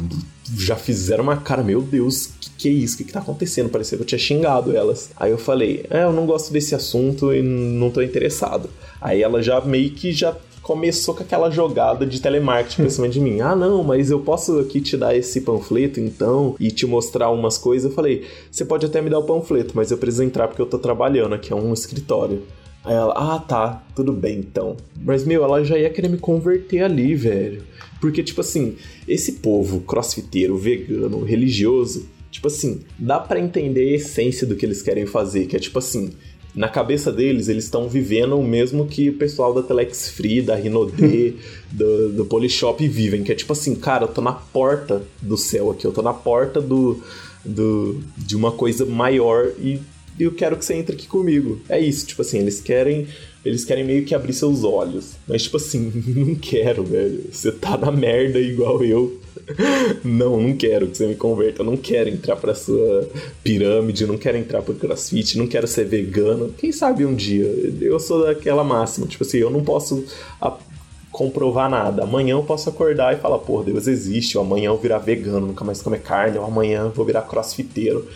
já 0.58 0.76
fizeram 0.76 1.24
uma 1.24 1.38
cara, 1.38 1.64
meu 1.64 1.82
Deus, 1.82 2.32
que 2.42 2.50
que 2.58 2.68
é 2.68 2.72
isso? 2.72 2.96
O 2.96 2.98
que, 2.98 3.04
que 3.06 3.14
tá 3.14 3.20
acontecendo? 3.20 3.70
Parecia 3.70 3.98
que 3.98 4.04
eu 4.04 4.08
tinha 4.08 4.20
xingado 4.20 4.76
elas. 4.76 5.12
Aí 5.16 5.32
eu 5.32 5.38
falei, 5.38 5.86
é, 5.90 6.04
eu 6.04 6.12
não 6.12 6.26
gosto 6.26 6.52
desse 6.52 6.76
assunto 6.76 7.34
e 7.34 7.42
não 7.42 7.90
tô 7.90 8.02
interessado. 8.02 8.70
Aí 9.00 9.24
ela 9.24 9.42
já 9.42 9.62
meio 9.62 9.92
que 9.92 10.12
já 10.12 10.36
começou 10.62 11.16
com 11.16 11.24
aquela 11.24 11.50
jogada 11.50 12.06
de 12.06 12.20
telemarketing 12.20 12.82
pra 12.82 12.90
cima 12.90 13.08
de 13.08 13.22
mim. 13.22 13.40
Ah, 13.40 13.56
não, 13.56 13.84
mas 13.84 14.12
eu 14.12 14.20
posso 14.20 14.60
aqui 14.60 14.82
te 14.82 14.98
dar 14.98 15.16
esse 15.16 15.40
panfleto 15.40 16.00
então 16.02 16.56
e 16.60 16.70
te 16.70 16.86
mostrar 16.86 17.30
umas 17.30 17.58
coisas. 17.58 17.90
Eu 17.90 17.96
falei, 17.96 18.26
você 18.52 18.66
pode 18.66 18.86
até 18.86 19.02
me 19.02 19.10
dar 19.10 19.20
o 19.20 19.24
panfleto, 19.24 19.72
mas 19.76 19.92
eu 19.92 19.98
preciso 19.98 20.24
entrar 20.24 20.50
porque 20.50 20.62
eu 20.62 20.66
tô 20.66 20.78
trabalhando 20.78 21.36
aqui, 21.36 21.54
é 21.54 21.56
um 21.56 21.72
escritório. 21.72 22.44
Aí 22.86 22.94
ela, 22.94 23.14
ah, 23.16 23.40
tá, 23.40 23.84
tudo 23.96 24.14
bem 24.14 24.40
então. 24.40 24.78
Mas, 25.02 25.26
meu, 25.26 25.44
ela 25.44 25.64
já 25.64 25.78
ia 25.78 25.90
querer 25.90 26.08
me 26.08 26.18
converter 26.18 26.84
ali, 26.84 27.16
velho. 27.16 27.64
Porque, 28.00 28.22
tipo 28.24 28.42
assim, 28.42 28.76
esse 29.08 29.34
povo 29.34 29.82
crossfiteiro, 29.82 30.56
vegano, 30.56 31.24
religioso, 31.24 32.08
tipo 32.30 32.48
assim, 32.48 32.82
dá 33.00 33.20
pra 33.20 33.40
entender 33.40 33.90
a 33.90 33.96
essência 33.96 34.46
do 34.46 34.56
que 34.56 34.66
eles 34.66 34.82
querem 34.82 35.06
fazer, 35.06 35.48
que 35.48 35.56
é 35.56 35.60
tipo 35.60 35.80
assim, 35.80 36.12
na 36.54 36.70
cabeça 36.70 37.12
deles, 37.12 37.48
eles 37.48 37.66
estão 37.66 37.90
vivendo 37.90 38.38
o 38.38 38.44
mesmo 38.44 38.86
que 38.86 39.10
o 39.10 39.14
pessoal 39.14 39.54
da 39.54 39.64
Telex 39.64 40.10
Free, 40.10 40.42
da 40.42 40.56
Rinode, 40.56 41.36
do, 41.72 42.10
do 42.10 42.26
Polishop 42.26 42.88
vivem, 42.88 43.24
que 43.24 43.32
é 43.32 43.36
tipo 43.36 43.54
assim, 43.54 43.74
cara, 43.76 44.04
eu 44.04 44.08
tô 44.08 44.22
na 44.22 44.34
porta 44.34 45.02
do 45.22 45.38
céu 45.38 45.72
aqui, 45.72 45.86
eu 45.86 45.92
tô 45.92 46.02
na 46.02 46.14
porta 46.14 46.62
do, 46.62 47.02
do, 47.44 48.02
de 48.18 48.36
uma 48.36 48.52
coisa 48.52 48.86
maior 48.86 49.48
e 49.60 49.80
e 50.20 50.24
eu 50.24 50.34
quero 50.34 50.58
que 50.58 50.64
você 50.64 50.76
entre 50.76 50.96
aqui 50.96 51.08
comigo. 51.08 51.60
É 51.68 51.80
isso, 51.80 52.06
tipo 52.06 52.22
assim, 52.22 52.40
eles 52.40 52.62
querem. 52.62 53.08
Eles 53.44 53.64
querem 53.64 53.84
meio 53.84 54.04
que 54.06 54.16
abrir 54.16 54.34
seus 54.34 54.64
olhos. 54.64 55.12
Mas, 55.28 55.44
tipo 55.44 55.58
assim, 55.58 55.92
não 56.08 56.34
quero, 56.36 56.84
velho. 56.84 57.26
Você 57.32 57.52
tá 57.52 57.78
na 57.78 57.92
merda 57.92 58.40
igual 58.40 58.84
eu. 58.84 59.20
Não, 60.04 60.42
não 60.42 60.56
quero 60.56 60.88
que 60.88 60.98
você 60.98 61.06
me 61.06 61.14
converta. 61.14 61.62
Eu 61.62 61.66
não 61.66 61.78
quero 61.78 62.10
entrar 62.10 62.36
pra 62.36 62.56
sua 62.56 63.08
pirâmide, 63.44 64.08
não 64.08 64.18
quero 64.18 64.38
entrar 64.38 64.64
pro 64.64 64.74
crossfit, 64.74 65.38
não 65.38 65.46
quero 65.46 65.68
ser 65.68 65.86
vegano. 65.86 66.52
Quem 66.58 66.72
sabe 66.72 67.06
um 67.06 67.14
dia? 67.14 67.46
Eu 67.80 68.00
sou 68.00 68.24
daquela 68.24 68.64
máxima, 68.64 69.06
tipo 69.06 69.24
assim, 69.24 69.38
eu 69.38 69.52
não 69.52 69.64
posso 69.64 70.04
comprovar 71.12 71.70
nada. 71.70 72.04
Amanhã 72.04 72.32
eu 72.32 72.44
posso 72.44 72.70
acordar 72.70 73.14
e 73.14 73.20
falar, 73.20 73.40
pô, 73.40 73.62
Deus 73.62 73.88
existe, 73.88 74.38
ou 74.38 74.44
amanhã 74.44 74.68
eu 74.68 74.78
virar 74.78 74.98
vegano, 74.98 75.48
nunca 75.48 75.64
mais 75.64 75.82
comer 75.82 76.02
carne, 76.02 76.38
ou 76.38 76.46
amanhã 76.46 76.82
eu 76.82 76.92
vou 76.92 77.06
virar 77.06 77.22
crossfiteiro. 77.22 78.08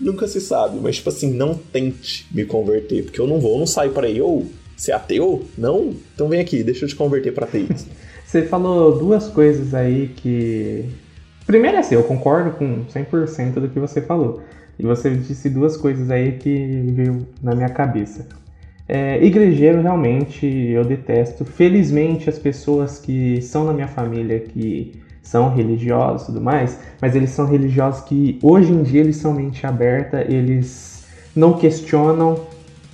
Nunca 0.00 0.26
se 0.26 0.40
sabe, 0.40 0.78
mas 0.80 0.96
tipo 0.96 1.10
assim, 1.10 1.32
não 1.32 1.54
tente 1.54 2.26
me 2.32 2.44
converter, 2.44 3.04
porque 3.04 3.20
eu 3.20 3.26
não 3.26 3.38
vou, 3.38 3.52
eu 3.52 3.58
não 3.58 3.66
saio 3.66 3.92
para 3.92 4.06
aí, 4.06 4.20
ou 4.20 4.46
você 4.76 4.92
é 4.92 4.94
ateu? 4.94 5.44
Não? 5.58 5.94
Então 6.14 6.28
vem 6.28 6.40
aqui, 6.40 6.62
deixa 6.62 6.86
eu 6.86 6.88
te 6.88 6.96
converter 6.96 7.32
para 7.32 7.44
ateísmo. 7.44 7.90
Você 8.24 8.42
falou 8.42 8.96
duas 8.96 9.26
coisas 9.26 9.74
aí 9.74 10.06
que. 10.06 10.84
Primeiro 11.44 11.76
é 11.76 11.80
assim, 11.80 11.96
eu 11.96 12.04
concordo 12.04 12.52
com 12.52 12.84
100% 12.84 13.54
do 13.54 13.68
que 13.68 13.80
você 13.80 14.00
falou. 14.00 14.40
E 14.78 14.84
você 14.84 15.10
disse 15.10 15.50
duas 15.50 15.76
coisas 15.76 16.08
aí 16.12 16.38
que 16.38 16.84
veio 16.94 17.26
na 17.42 17.56
minha 17.56 17.68
cabeça. 17.70 18.28
É, 18.86 19.20
igrejeiro, 19.24 19.82
realmente, 19.82 20.46
eu 20.46 20.84
detesto. 20.84 21.44
Felizmente, 21.44 22.30
as 22.30 22.38
pessoas 22.38 23.00
que 23.00 23.42
são 23.42 23.64
na 23.64 23.72
minha 23.72 23.88
família, 23.88 24.38
que 24.38 24.99
são 25.30 25.54
religiosos 25.54 26.22
e 26.22 26.26
tudo 26.26 26.40
mais, 26.40 26.76
mas 27.00 27.14
eles 27.14 27.30
são 27.30 27.46
religiosos 27.46 28.00
que 28.02 28.36
hoje 28.42 28.72
em 28.72 28.82
dia 28.82 29.00
eles 29.00 29.16
são 29.16 29.32
mente 29.32 29.64
aberta, 29.64 30.24
eles 30.28 31.04
não 31.36 31.52
questionam, 31.52 32.40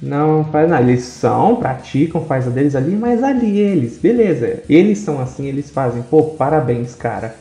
não 0.02 0.44
faz 0.44 0.68
nada. 0.68 0.82
Eles 0.82 1.04
são, 1.04 1.56
praticam, 1.56 2.20
faz 2.26 2.46
a 2.46 2.50
deles 2.50 2.76
ali, 2.76 2.94
mas 2.94 3.22
ali 3.22 3.58
eles, 3.58 3.96
beleza. 3.96 4.62
Eles 4.68 4.98
são 4.98 5.18
assim, 5.18 5.46
eles 5.46 5.70
fazem. 5.70 6.02
Pô, 6.02 6.22
parabéns, 6.24 6.94
cara. 6.94 7.34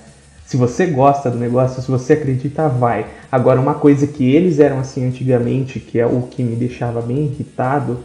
Se 0.46 0.56
você 0.56 0.86
gosta 0.86 1.30
do 1.30 1.38
negócio, 1.38 1.82
se 1.82 1.92
você 1.92 2.14
acredita, 2.14 2.70
vai. 2.70 3.06
Agora, 3.30 3.60
uma 3.60 3.74
coisa 3.74 4.08
que 4.08 4.34
eles 4.34 4.60
eram 4.60 4.80
assim 4.80 5.06
antigamente, 5.06 5.80
que 5.80 6.00
é 6.00 6.06
o 6.06 6.22
que 6.22 6.42
me 6.42 6.56
deixava 6.56 7.02
bem 7.02 7.26
irritado, 7.26 8.00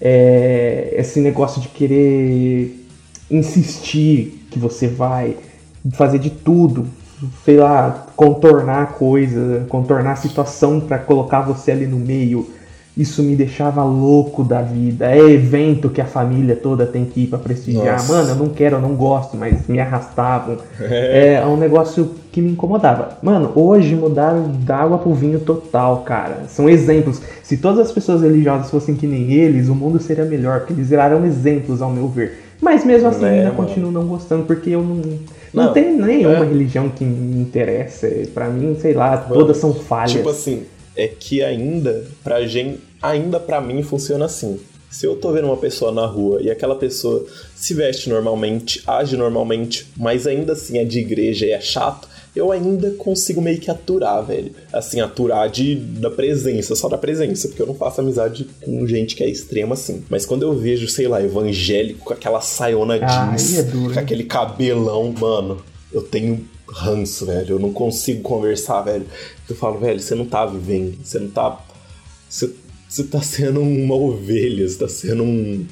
é 0.00 0.94
esse 0.96 1.20
negócio 1.20 1.60
de 1.60 1.68
querer 1.68 2.84
insistir 3.30 4.46
que 4.50 4.58
você 4.58 4.88
vai 4.88 5.36
fazer 5.90 6.18
de 6.18 6.30
tudo, 6.30 6.86
sei 7.44 7.56
lá, 7.56 8.06
contornar 8.16 8.82
a 8.82 8.86
coisa, 8.86 9.64
contornar 9.68 10.12
a 10.12 10.16
situação 10.16 10.80
para 10.80 10.98
colocar 10.98 11.40
você 11.42 11.72
ali 11.72 11.86
no 11.86 11.98
meio. 11.98 12.48
Isso 12.94 13.22
me 13.22 13.34
deixava 13.34 13.82
louco 13.82 14.44
da 14.44 14.60
vida. 14.60 15.10
É 15.10 15.18
evento 15.18 15.88
que 15.88 15.98
a 15.98 16.04
família 16.04 16.54
toda 16.54 16.84
tem 16.84 17.06
que 17.06 17.22
ir 17.22 17.26
pra 17.26 17.38
prestigiar. 17.38 17.94
Nossa. 17.94 18.12
Mano, 18.12 18.28
eu 18.28 18.34
não 18.34 18.48
quero, 18.50 18.76
eu 18.76 18.80
não 18.82 18.94
gosto, 18.94 19.34
mas 19.34 19.66
me 19.66 19.80
arrastavam. 19.80 20.58
É. 20.78 21.42
um 21.46 21.56
negócio 21.56 22.10
que 22.30 22.42
me 22.42 22.52
incomodava. 22.52 23.16
Mano, 23.22 23.50
hoje 23.54 23.94
mudaram 23.94 24.50
da 24.66 24.76
água 24.76 24.98
pro 24.98 25.14
vinho 25.14 25.40
total, 25.40 26.02
cara. 26.02 26.42
São 26.48 26.68
exemplos. 26.68 27.22
Se 27.42 27.56
todas 27.56 27.78
as 27.86 27.90
pessoas 27.92 28.20
religiosas 28.20 28.70
fossem 28.70 28.94
que 28.94 29.06
nem 29.06 29.32
eles, 29.32 29.70
o 29.70 29.74
mundo 29.74 29.98
seria 29.98 30.26
melhor, 30.26 30.58
porque 30.60 30.74
eles 30.74 30.90
viraram 30.90 31.24
exemplos, 31.24 31.80
ao 31.80 31.90
meu 31.90 32.06
ver. 32.08 32.42
Mas 32.60 32.84
mesmo 32.84 33.08
assim, 33.08 33.24
É, 33.24 33.28
ainda 33.30 33.52
mano. 33.52 33.56
continuo 33.56 33.90
não 33.90 34.04
gostando, 34.06 34.44
porque 34.44 34.68
eu 34.68 34.82
não. 34.82 35.00
Não, 35.52 35.66
Não, 35.66 35.72
tem 35.72 35.92
nenhuma 35.92 36.36
é. 36.36 36.44
religião 36.44 36.88
que 36.88 37.04
me 37.04 37.40
interessa. 37.42 38.08
Pra 38.32 38.48
mim, 38.48 38.76
sei 38.80 38.94
lá, 38.94 39.18
todas 39.18 39.56
são 39.58 39.74
falhas. 39.74 40.12
Tipo 40.12 40.30
assim, 40.30 40.62
é 40.96 41.06
que 41.08 41.42
ainda, 41.42 42.04
pra 42.24 42.46
gente, 42.46 42.80
ainda 43.02 43.38
pra 43.38 43.60
mim 43.60 43.82
funciona 43.82 44.24
assim. 44.24 44.58
Se 44.90 45.06
eu 45.06 45.16
tô 45.16 45.32
vendo 45.32 45.46
uma 45.46 45.56
pessoa 45.56 45.90
na 45.90 46.04
rua 46.04 46.40
e 46.42 46.50
aquela 46.50 46.74
pessoa 46.76 47.24
se 47.54 47.72
veste 47.72 48.10
normalmente, 48.10 48.82
age 48.86 49.16
normalmente, 49.16 49.86
mas 49.96 50.26
ainda 50.26 50.52
assim 50.52 50.76
é 50.78 50.84
de 50.84 50.98
igreja 50.98 51.46
e 51.46 51.50
é 51.50 51.60
chato, 51.60 52.06
eu 52.34 52.50
ainda 52.50 52.90
consigo 52.92 53.42
meio 53.42 53.60
que 53.60 53.70
aturar, 53.70 54.24
velho. 54.24 54.52
Assim, 54.72 55.00
aturar 55.00 55.50
de, 55.50 55.74
da 55.74 56.10
presença, 56.10 56.74
só 56.74 56.88
da 56.88 56.96
presença, 56.96 57.48
porque 57.48 57.60
eu 57.60 57.66
não 57.66 57.74
faço 57.74 58.00
amizade 58.00 58.48
com 58.62 58.86
gente 58.86 59.14
que 59.14 59.22
é 59.22 59.28
extrema 59.28 59.74
assim. 59.74 60.02
Mas 60.08 60.24
quando 60.24 60.42
eu 60.42 60.56
vejo, 60.56 60.88
sei 60.88 61.06
lá, 61.06 61.22
evangélico 61.22 62.06
com 62.06 62.12
aquela 62.12 62.40
saiona 62.40 62.98
jeans, 62.98 63.52
aí 63.52 63.58
é 63.58 63.62
duro, 63.62 63.92
com 63.92 64.00
aquele 64.00 64.24
cabelão, 64.24 65.12
mano, 65.12 65.62
eu 65.92 66.02
tenho 66.02 66.42
ranço, 66.66 67.26
velho. 67.26 67.56
Eu 67.56 67.58
não 67.58 67.72
consigo 67.72 68.22
conversar, 68.22 68.80
velho. 68.82 69.06
Eu 69.48 69.54
falo, 69.54 69.78
velho, 69.78 70.00
você 70.00 70.14
não 70.14 70.24
tá 70.24 70.46
vivendo, 70.46 70.96
você 71.04 71.18
não 71.18 71.28
tá. 71.28 71.60
Você, 72.28 72.50
você 72.92 73.04
tá 73.04 73.22
sendo 73.22 73.60
uma 73.60 73.94
ovelha, 73.94 74.68
você 74.68 74.78
tá 74.78 74.88
sendo 74.88 75.22
um 75.22 75.64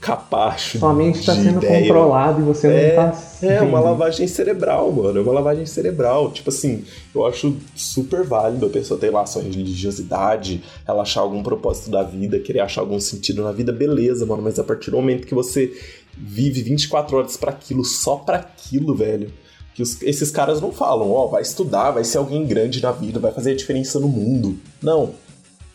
capacho. 0.00 0.78
Sua 0.78 0.94
mente 0.94 1.24
tá 1.24 1.34
sendo 1.34 1.58
ideia. 1.58 1.80
controlada 1.82 2.40
e 2.40 2.44
você 2.44 2.68
É, 2.68 2.96
não 2.96 3.10
tá. 3.12 3.22
é 3.42 3.60
uma 3.62 3.80
lavagem 3.80 4.26
cerebral, 4.28 4.92
mano. 4.92 5.18
É 5.18 5.22
uma 5.22 5.32
lavagem 5.32 5.66
cerebral. 5.66 6.30
Tipo 6.30 6.50
assim, 6.50 6.84
eu 7.14 7.26
acho 7.26 7.56
super 7.74 8.22
válido 8.24 8.66
a 8.66 8.68
pessoa 8.68 8.98
ter 8.98 9.10
lá 9.10 9.26
sua 9.26 9.42
religiosidade, 9.42 10.62
ela 10.86 11.02
achar 11.02 11.20
algum 11.20 11.42
propósito 11.42 11.90
da 11.90 12.02
vida, 12.02 12.38
querer 12.38 12.60
achar 12.60 12.80
algum 12.82 13.00
sentido 13.00 13.42
na 13.42 13.52
vida, 13.52 13.72
beleza, 13.72 14.24
mano. 14.26 14.42
Mas 14.42 14.58
a 14.58 14.64
partir 14.64 14.90
do 14.90 14.96
momento 14.98 15.26
que 15.26 15.34
você 15.34 15.72
vive 16.16 16.62
24 16.62 17.16
horas 17.16 17.36
pra 17.36 17.50
aquilo, 17.50 17.84
só 17.84 18.16
pra 18.16 18.36
aquilo, 18.38 18.94
velho. 18.94 19.30
Que 19.74 19.82
os- 19.82 20.00
esses 20.02 20.30
caras 20.30 20.60
não 20.60 20.72
falam, 20.72 21.10
ó, 21.12 21.26
vai 21.28 21.42
estudar, 21.42 21.90
vai 21.92 22.02
ser 22.04 22.18
alguém 22.18 22.44
grande 22.46 22.82
na 22.82 22.90
vida, 22.92 23.20
vai 23.20 23.32
fazer 23.32 23.52
a 23.52 23.56
diferença 23.56 23.98
no 24.00 24.08
mundo. 24.08 24.56
Não. 24.82 25.10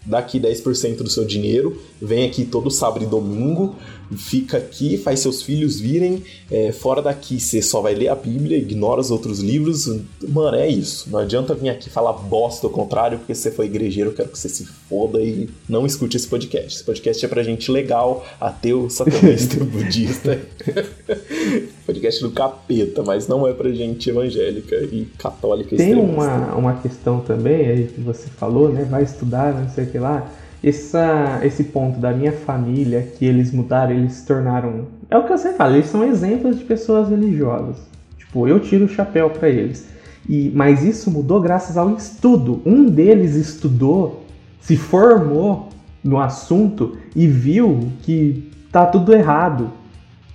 Daqui 0.06 0.40
10% 0.40 0.98
do 0.98 1.10
seu 1.10 1.26
dinheiro, 1.26 1.82
vem 2.02 2.26
aqui 2.26 2.44
todo 2.44 2.70
sábado 2.70 3.04
e 3.04 3.08
domingo, 3.08 3.76
fica 4.18 4.58
aqui, 4.58 4.98
faz 4.98 5.20
seus 5.20 5.42
filhos 5.42 5.80
virem. 5.80 6.24
é, 6.52 6.72
fora 6.72 7.02
daqui 7.02 7.40
você 7.40 7.62
só 7.62 7.82
vai 7.82 7.96
ler 7.96 8.10
a 8.10 8.16
Bíblia, 8.16 8.58
ignora 8.58 9.02
os 9.02 9.12
outros 9.12 9.40
livros. 9.40 9.88
Mano, 10.28 10.58
é 10.58 10.68
isso. 10.68 11.10
Não 11.10 11.20
adianta 11.20 11.54
vir 11.54 11.70
aqui 11.70 11.90
falar 11.90 12.14
bosta 12.14 12.68
ao 12.68 12.72
contrário, 12.72 13.18
porque 13.20 13.34
você 13.34 13.52
foi 13.52 13.66
igrejeiro, 13.66 14.12
eu 14.12 14.14
quero 14.14 14.30
que 14.30 14.38
você 14.38 14.50
se 14.50 14.66
foda 14.66 15.22
e 15.22 15.50
não 15.68 15.86
escute 15.86 16.18
esse 16.18 16.28
podcast. 16.28 16.76
Esse 16.76 16.84
podcast 16.84 17.26
é 17.26 17.28
pra 17.28 17.44
gente 17.44 17.72
legal, 17.72 18.26
ateu, 18.40 18.90
satanista, 18.92 19.64
budista. 19.64 20.40
podcast 21.86 22.22
do 22.22 22.32
capeta, 22.32 23.04
mas 23.04 23.28
não 23.28 23.48
é 23.48 23.54
pra 23.54 23.70
gente 23.72 24.10
evangélica 24.10 24.76
e 24.76 25.06
católica 25.18 25.76
Tem 25.76 25.96
uma, 25.96 26.56
uma 26.56 26.74
questão 26.76 27.20
também 27.20 27.66
aí 27.68 27.88
que 27.88 28.02
você 28.02 28.28
falou, 28.28 28.70
né? 28.70 28.86
Vai 28.86 29.04
estudar, 29.04 29.54
não 29.54 29.70
sei 29.70 29.86
o 29.86 29.88
que 29.88 30.00
lá. 30.00 30.32
Essa, 30.64 31.42
esse 31.44 31.66
ponto 31.66 32.00
da 32.00 32.12
minha 32.12 32.32
família, 32.32 33.02
que 33.02 33.26
eles 33.26 33.52
mudaram, 33.52 33.92
eles 33.92 34.14
se 34.14 34.26
tornaram. 34.26 34.86
É 35.10 35.18
o 35.18 35.26
que 35.26 35.34
eu 35.34 35.38
sempre 35.38 35.58
falo, 35.58 35.76
eles 35.76 35.88
são 35.88 36.04
exemplos 36.04 36.58
de 36.58 36.64
pessoas 36.64 37.10
religiosas. 37.10 37.78
Tipo, 38.18 38.48
eu 38.48 38.60
tiro 38.60 38.86
o 38.86 38.90
chapéu 38.90 39.30
pra 39.30 39.50
eles. 39.50 39.88
E, 40.28 40.52
mas 40.56 40.84
isso 40.84 41.12
mudou 41.12 41.42
graças 41.42 41.78
ao 41.78 41.92
estudo. 41.96 42.62
Um 42.66 42.86
deles 42.86 43.36
estudou, 43.36 44.26
se 44.62 44.78
formou 44.78 45.70
no 46.04 46.20
assunto 46.20 46.98
e 47.16 47.28
viu 47.28 47.92
que 48.02 48.50
tá 48.72 48.86
tudo 48.86 49.14
errado. 49.14 49.70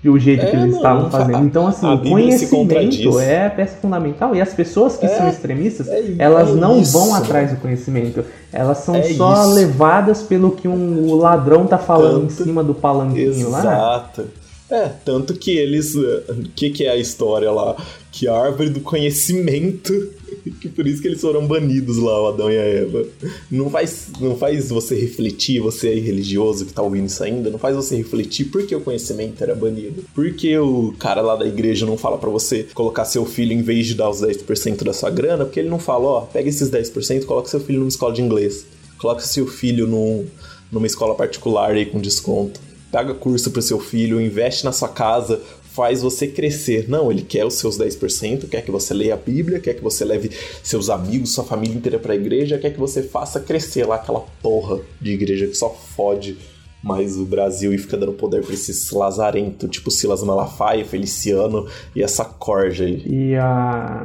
O 0.05 0.16
jeito 0.16 0.44
É, 0.44 0.46
que 0.46 0.53
eles 0.57 0.66
mano, 0.66 0.76
estavam 0.76 1.11
fazendo. 1.11 1.44
Então, 1.44 1.66
assim, 1.66 1.86
o 1.92 1.99
conhecimento 1.99 3.18
é 3.18 3.46
a 3.46 3.51
peça 3.51 3.76
fundamental. 3.82 4.34
E 4.34 4.40
as 4.40 4.55
pessoas 4.55 4.96
que 4.96 5.07
É, 5.07 5.09
são 5.09 5.28
extremistas, 5.28 5.88
é- 5.88 6.14
elas 6.18 6.51
é 6.51 6.53
não 6.53 6.80
isso, 6.80 6.92
vão 6.92 7.14
atrás 7.14 7.51
do 7.51 7.57
conhecimento. 7.57 8.24
Elas 8.53 8.78
são 8.78 8.94
É 8.94 9.03
só 9.14 9.32
isso. 9.42 9.55
levadas 9.55 10.22
pelo 10.22 10.53
que 10.53 10.68
um, 10.68 11.09
o 11.11 11.16
ladrão 11.16 11.66
tá 11.66 11.78
falando 11.78 12.28
Tanto- 12.28 12.42
em 12.42 12.44
cima 12.44 12.62
do 12.62 12.74
palanquinho 12.74 13.51
lá. 13.51 13.59
Exato. 13.61 14.24
É, 14.70 14.90
tanto 15.05 15.34
que 15.34 15.51
eles. 15.57 15.94
O 15.94 16.42
que, 16.55 16.70
que 16.70 16.84
é 16.84 16.90
a 16.90 16.96
história 16.96 17.51
lá? 17.51 17.74
Que 18.11 18.26
a 18.26 18.34
árvore 18.34 18.70
do 18.70 18.80
conhecimento. 18.80 19.92
Que 20.61 20.68
por 20.68 20.86
isso 20.86 21.02
que 21.02 21.09
eles 21.09 21.20
foram 21.20 21.46
banidos 21.46 21.98
lá, 21.98 22.22
o 22.22 22.28
Adão 22.28 22.50
e 22.50 22.56
a 22.56 22.62
Eva. 22.62 23.06
Não 23.50 23.68
faz, 23.68 24.09
não 24.18 24.36
faz 24.36 24.70
você 24.70 24.94
refletir, 24.94 25.61
você 25.61 25.88
aí 25.88 26.00
religioso 26.00 26.64
que 26.64 26.72
tá 26.72 26.80
ouvindo 26.80 27.06
isso 27.06 27.22
ainda, 27.22 27.50
não 27.50 27.59
faz 27.59 27.76
você 27.76 27.96
refletir 27.96 28.46
por 28.46 28.66
que 28.66 28.74
o 28.74 28.80
conhecimento 28.80 29.42
era 29.42 29.54
banido. 29.54 30.04
Por 30.14 30.32
que 30.34 30.56
o 30.56 30.94
cara 30.98 31.20
lá 31.20 31.36
da 31.36 31.46
igreja 31.46 31.84
não 31.84 31.98
fala 31.98 32.16
pra 32.16 32.30
você 32.30 32.66
colocar 32.74 33.04
seu 33.04 33.26
filho 33.26 33.52
em 33.52 33.62
vez 33.62 33.86
de 33.88 33.94
dar 33.94 34.09
os 34.09 34.22
10% 34.22 34.84
da 34.84 34.92
sua 34.92 35.11
grana? 35.11 35.44
Porque 35.44 35.61
ele 35.61 35.68
não 35.68 35.78
fala, 35.78 36.06
ó, 36.06 36.20
pega 36.22 36.48
esses 36.48 36.70
10% 36.70 37.22
e 37.22 37.26
coloca 37.26 37.48
seu 37.48 37.61
filho 37.61 37.80
numa 37.80 37.88
escola 37.88 38.14
de 38.14 38.22
inglês. 38.22 38.64
Coloca 38.96 39.20
seu 39.20 39.46
filho 39.46 39.86
num, 39.86 40.26
numa 40.72 40.86
escola 40.86 41.14
particular 41.14 41.72
aí 41.72 41.84
com 41.84 42.00
desconto 42.00 42.68
paga 42.90 43.14
curso 43.14 43.50
pro 43.50 43.62
seu 43.62 43.78
filho, 43.78 44.20
investe 44.20 44.64
na 44.64 44.72
sua 44.72 44.88
casa, 44.88 45.40
faz 45.79 46.03
você 46.03 46.26
crescer. 46.26 46.89
Não, 46.89 47.09
ele 47.09 47.22
quer 47.22 47.45
os 47.45 47.55
seus 47.55 47.79
10%, 47.79 48.49
quer 48.49 48.62
que 48.62 48.70
você 48.72 48.93
leia 48.93 49.14
a 49.14 49.16
Bíblia, 49.16 49.61
quer 49.61 49.74
que 49.74 49.81
você 49.81 50.05
leve 50.05 50.29
seus 50.61 50.91
amigos, 50.91 51.33
sua 51.33 51.45
família 51.45 51.76
inteira 51.76 52.01
pra 52.01 52.16
igreja, 52.16 52.59
quer 52.59 52.72
que 52.72 52.81
você 52.81 53.01
faça 53.01 53.39
crescer 53.39 53.87
lá 53.87 53.95
aquela 53.95 54.24
porra 54.43 54.81
de 55.01 55.12
igreja 55.12 55.47
que 55.47 55.55
só 55.55 55.70
fode 55.70 56.37
mais 56.83 57.16
o 57.16 57.24
Brasil 57.24 57.72
e 57.72 57.79
fica 57.79 57.97
dando 57.97 58.12
poder 58.12 58.45
pra 58.45 58.55
esses 58.55 58.91
lazarento, 58.91 59.68
tipo 59.68 59.89
Silas 59.89 60.24
Malafaia, 60.24 60.85
Feliciano 60.85 61.68
e 61.95 62.03
essa 62.03 62.24
corja 62.24 62.85
aí. 62.85 63.05
E 63.07 63.37
a... 63.37 64.03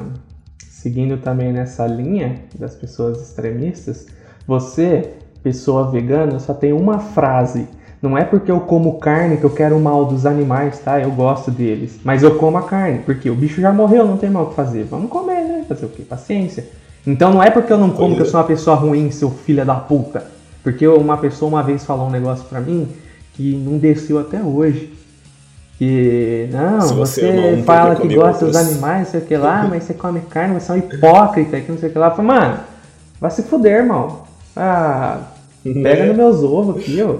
seguindo 0.70 1.18
também 1.18 1.52
nessa 1.52 1.88
linha 1.88 2.46
das 2.54 2.76
pessoas 2.76 3.20
extremistas, 3.20 4.06
você 4.46 5.10
pessoa 5.42 5.90
vegana 5.90 6.40
só 6.40 6.54
tem 6.54 6.72
uma 6.72 7.00
frase. 7.00 7.68
Não 8.04 8.18
é 8.18 8.26
porque 8.26 8.52
eu 8.52 8.60
como 8.60 9.00
carne 9.00 9.38
que 9.38 9.46
eu 9.46 9.50
quero 9.50 9.78
o 9.78 9.82
mal 9.82 10.04
dos 10.04 10.26
animais, 10.26 10.78
tá? 10.80 11.00
Eu 11.00 11.10
gosto 11.10 11.50
deles. 11.50 12.02
Mas 12.04 12.22
eu 12.22 12.36
como 12.36 12.58
a 12.58 12.64
carne, 12.64 13.00
porque 13.06 13.30
o 13.30 13.34
bicho 13.34 13.62
já 13.62 13.72
morreu, 13.72 14.06
não 14.06 14.18
tem 14.18 14.30
mal 14.30 14.44
o 14.44 14.48
que 14.48 14.56
fazer. 14.56 14.84
Vamos 14.84 15.10
comer, 15.10 15.42
né? 15.46 15.66
Fazer 15.70 15.86
o 15.86 15.90
quê? 15.90 16.04
Paciência. 16.04 16.68
Então 17.08 17.32
não 17.32 17.42
é 17.42 17.50
porque 17.50 17.72
eu 17.72 17.78
não 17.78 17.92
como 17.92 18.14
que 18.14 18.22
eu 18.22 18.26
sou 18.26 18.42
uma 18.42 18.46
pessoa 18.46 18.76
ruim, 18.76 19.10
seu 19.10 19.32
filho 19.32 19.66
da 19.66 19.76
puta. 19.76 20.28
Porque 20.62 20.86
uma 20.86 21.16
pessoa 21.16 21.48
uma 21.48 21.64
vez 21.64 21.86
falou 21.86 22.08
um 22.08 22.12
negócio 22.12 22.44
pra 22.44 22.60
mim 22.60 22.90
que 23.36 23.56
não 23.56 23.78
desceu 23.78 24.20
até 24.20 24.42
hoje. 24.42 24.92
Que, 25.80 26.50
não, 26.52 26.82
Se 26.82 26.94
você, 26.94 27.22
você 27.22 27.64
fala 27.64 27.96
que 27.96 28.14
gosta 28.14 28.46
dos 28.46 28.56
animais, 28.58 29.06
não 29.06 29.12
sei 29.12 29.20
o 29.22 29.26
que 29.26 29.38
lá, 29.38 29.66
mas 29.70 29.84
você 29.84 29.94
come 29.94 30.20
carne, 30.30 30.60
você 30.60 30.74
é 30.74 30.76
um 30.76 30.78
hipócrita, 30.78 31.62
que 31.62 31.72
não 31.72 31.80
sei 31.80 31.88
o 31.88 31.92
que 31.94 31.98
lá. 31.98 32.08
Eu 32.08 32.16
falei, 32.16 32.32
mano, 32.32 32.60
vai 33.20 33.32
se 33.32 33.44
fuder, 33.44 33.78
irmão. 33.78 34.24
Ah, 34.58 35.22
pega 35.64 36.04
nos 36.12 36.18
meus 36.18 36.44
ovos 36.44 36.78
aqui, 36.78 37.02
ó. 37.02 37.16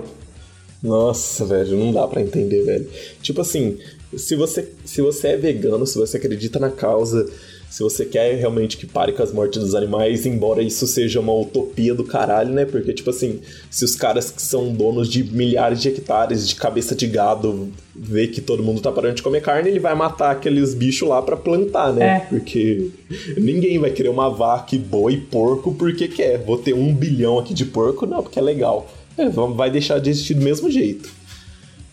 Nossa, 0.84 1.46
velho, 1.46 1.78
não 1.78 1.94
dá 1.94 2.06
pra 2.08 2.22
entender, 2.22 2.62
velho. 2.64 2.88
Tipo 3.22 3.40
assim, 3.42 3.78
se 4.18 4.36
você, 4.36 4.68
se 4.84 5.02
você 5.02 5.30
é 5.30 5.38
vegano, 5.38 5.88
se 5.88 5.98
você 5.98 6.18
acredita 6.18 6.60
na 6.60 6.70
causa, 6.70 7.26
se 7.74 7.82
você 7.82 8.06
quer 8.06 8.36
realmente 8.36 8.78
que 8.78 8.86
pare 8.86 9.14
com 9.14 9.24
as 9.24 9.32
mortes 9.32 9.60
dos 9.60 9.74
animais, 9.74 10.28
embora 10.28 10.62
isso 10.62 10.86
seja 10.86 11.20
uma 11.20 11.34
utopia 11.34 11.96
do 11.96 12.04
caralho, 12.04 12.54
né? 12.54 12.66
Porque, 12.66 12.94
tipo 12.94 13.10
assim, 13.10 13.40
se 13.72 13.84
os 13.84 13.96
caras 13.96 14.30
que 14.30 14.42
são 14.42 14.72
donos 14.72 15.10
de 15.10 15.24
milhares 15.24 15.82
de 15.82 15.88
hectares 15.88 16.48
de 16.48 16.54
cabeça 16.54 16.94
de 16.94 17.08
gado 17.08 17.70
vê 17.96 18.28
que 18.28 18.42
todo 18.42 18.62
mundo 18.62 18.80
tá 18.80 18.92
parando 18.92 19.16
de 19.16 19.24
comer 19.24 19.42
carne, 19.42 19.70
ele 19.70 19.80
vai 19.80 19.96
matar 19.96 20.32
aqueles 20.32 20.76
bichos 20.76 21.08
lá 21.08 21.20
pra 21.22 21.36
plantar, 21.36 21.94
né? 21.94 22.18
É. 22.18 22.20
Porque 22.30 22.92
ninguém 23.38 23.80
vai 23.80 23.90
querer 23.90 24.10
uma 24.10 24.30
vaca 24.30 24.76
e 24.76 24.80
boi 24.80 25.14
e 25.14 25.18
porco 25.22 25.74
porque 25.74 26.08
quer. 26.08 26.38
Vou 26.38 26.60
ter 26.60 26.74
um 26.74 26.94
bilhão 26.94 27.40
aqui 27.40 27.54
de 27.54 27.66
porco, 27.66 28.06
não, 28.06 28.22
porque 28.22 28.38
é 28.38 28.42
legal. 28.42 28.88
É, 29.18 29.30
vai 29.30 29.70
deixar 29.70 30.00
de 30.00 30.10
existir 30.10 30.34
do 30.34 30.42
mesmo 30.42 30.70
jeito. 30.70 31.10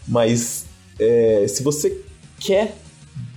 Mas 0.07 0.65
é, 0.99 1.47
se 1.49 1.63
você 1.63 2.01
quer 2.39 2.77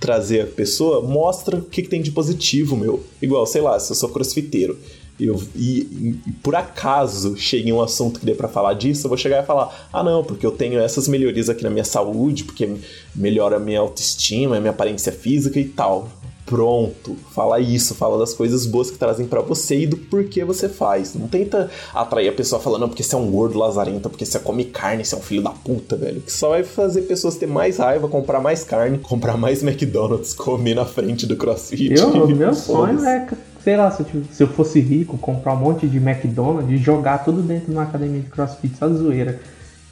trazer 0.00 0.42
a 0.42 0.46
pessoa, 0.46 1.06
mostra 1.06 1.56
o 1.56 1.62
que, 1.62 1.82
que 1.82 1.88
tem 1.88 2.00
de 2.00 2.10
positivo, 2.10 2.76
meu. 2.76 3.04
Igual, 3.20 3.46
sei 3.46 3.60
lá, 3.60 3.78
se 3.78 3.90
eu 3.90 3.96
sou 3.96 4.08
crossfiteiro 4.08 4.78
eu, 5.18 5.40
e, 5.54 6.18
e 6.26 6.32
por 6.42 6.56
acaso 6.56 7.36
chegue 7.36 7.72
um 7.72 7.80
assunto 7.80 8.18
que 8.18 8.26
dê 8.26 8.34
pra 8.34 8.48
falar 8.48 8.74
disso, 8.74 9.06
eu 9.06 9.08
vou 9.08 9.16
chegar 9.16 9.42
e 9.42 9.46
falar: 9.46 9.88
ah, 9.92 10.02
não, 10.02 10.24
porque 10.24 10.44
eu 10.44 10.50
tenho 10.50 10.80
essas 10.80 11.06
melhorias 11.06 11.48
aqui 11.48 11.62
na 11.62 11.70
minha 11.70 11.84
saúde, 11.84 12.44
porque 12.44 12.68
melhora 13.14 13.56
a 13.56 13.60
minha 13.60 13.78
autoestima, 13.78 14.56
a 14.56 14.60
minha 14.60 14.72
aparência 14.72 15.12
física 15.12 15.60
e 15.60 15.66
tal. 15.66 16.08
Pronto, 16.46 17.16
fala 17.30 17.58
isso, 17.58 17.94
fala 17.94 18.18
das 18.18 18.34
coisas 18.34 18.66
boas 18.66 18.90
que 18.90 18.98
trazem 18.98 19.26
pra 19.26 19.40
você 19.40 19.80
e 19.80 19.86
do 19.86 19.96
porquê 19.96 20.44
você 20.44 20.68
faz. 20.68 21.14
Não 21.14 21.26
tenta 21.26 21.70
atrair 21.94 22.28
a 22.28 22.32
pessoa 22.32 22.60
falando, 22.60 22.82
não, 22.82 22.88
porque 22.88 23.02
você 23.02 23.14
é 23.14 23.18
um 23.18 23.30
gordo 23.30 23.58
lazarento, 23.58 24.10
porque 24.10 24.26
você 24.26 24.38
come 24.38 24.64
carne, 24.66 25.04
você 25.04 25.14
é 25.14 25.18
um 25.18 25.22
filho 25.22 25.42
da 25.42 25.50
puta, 25.50 25.96
velho. 25.96 26.20
Que 26.20 26.30
só 26.30 26.50
vai 26.50 26.62
fazer 26.62 27.02
pessoas 27.02 27.36
ter 27.36 27.46
mais 27.46 27.78
raiva, 27.78 28.08
comprar 28.08 28.40
mais 28.40 28.62
carne, 28.62 28.98
comprar 29.02 29.38
mais 29.38 29.62
McDonald's, 29.62 30.34
comer 30.34 30.74
na 30.74 30.84
frente 30.84 31.26
do 31.26 31.34
CrossFit. 31.34 31.94
Eu, 31.98 32.28
meu 32.28 32.52
sonho 32.52 33.00
é, 33.08 33.26
sei 33.62 33.76
lá, 33.76 33.90
se 33.90 34.02
eu, 34.02 34.06
se 34.30 34.42
eu 34.42 34.48
fosse 34.48 34.80
rico, 34.80 35.16
comprar 35.16 35.54
um 35.54 35.58
monte 35.58 35.86
de 35.86 35.96
McDonald's 35.96 36.70
e 36.70 36.76
jogar 36.76 37.24
tudo 37.24 37.40
dentro 37.40 37.66
de 37.66 37.72
uma 37.72 37.84
academia 37.84 38.20
de 38.20 38.28
crossfit, 38.28 38.76
só 38.76 38.86
de 38.86 38.96
zoeira. 38.98 39.40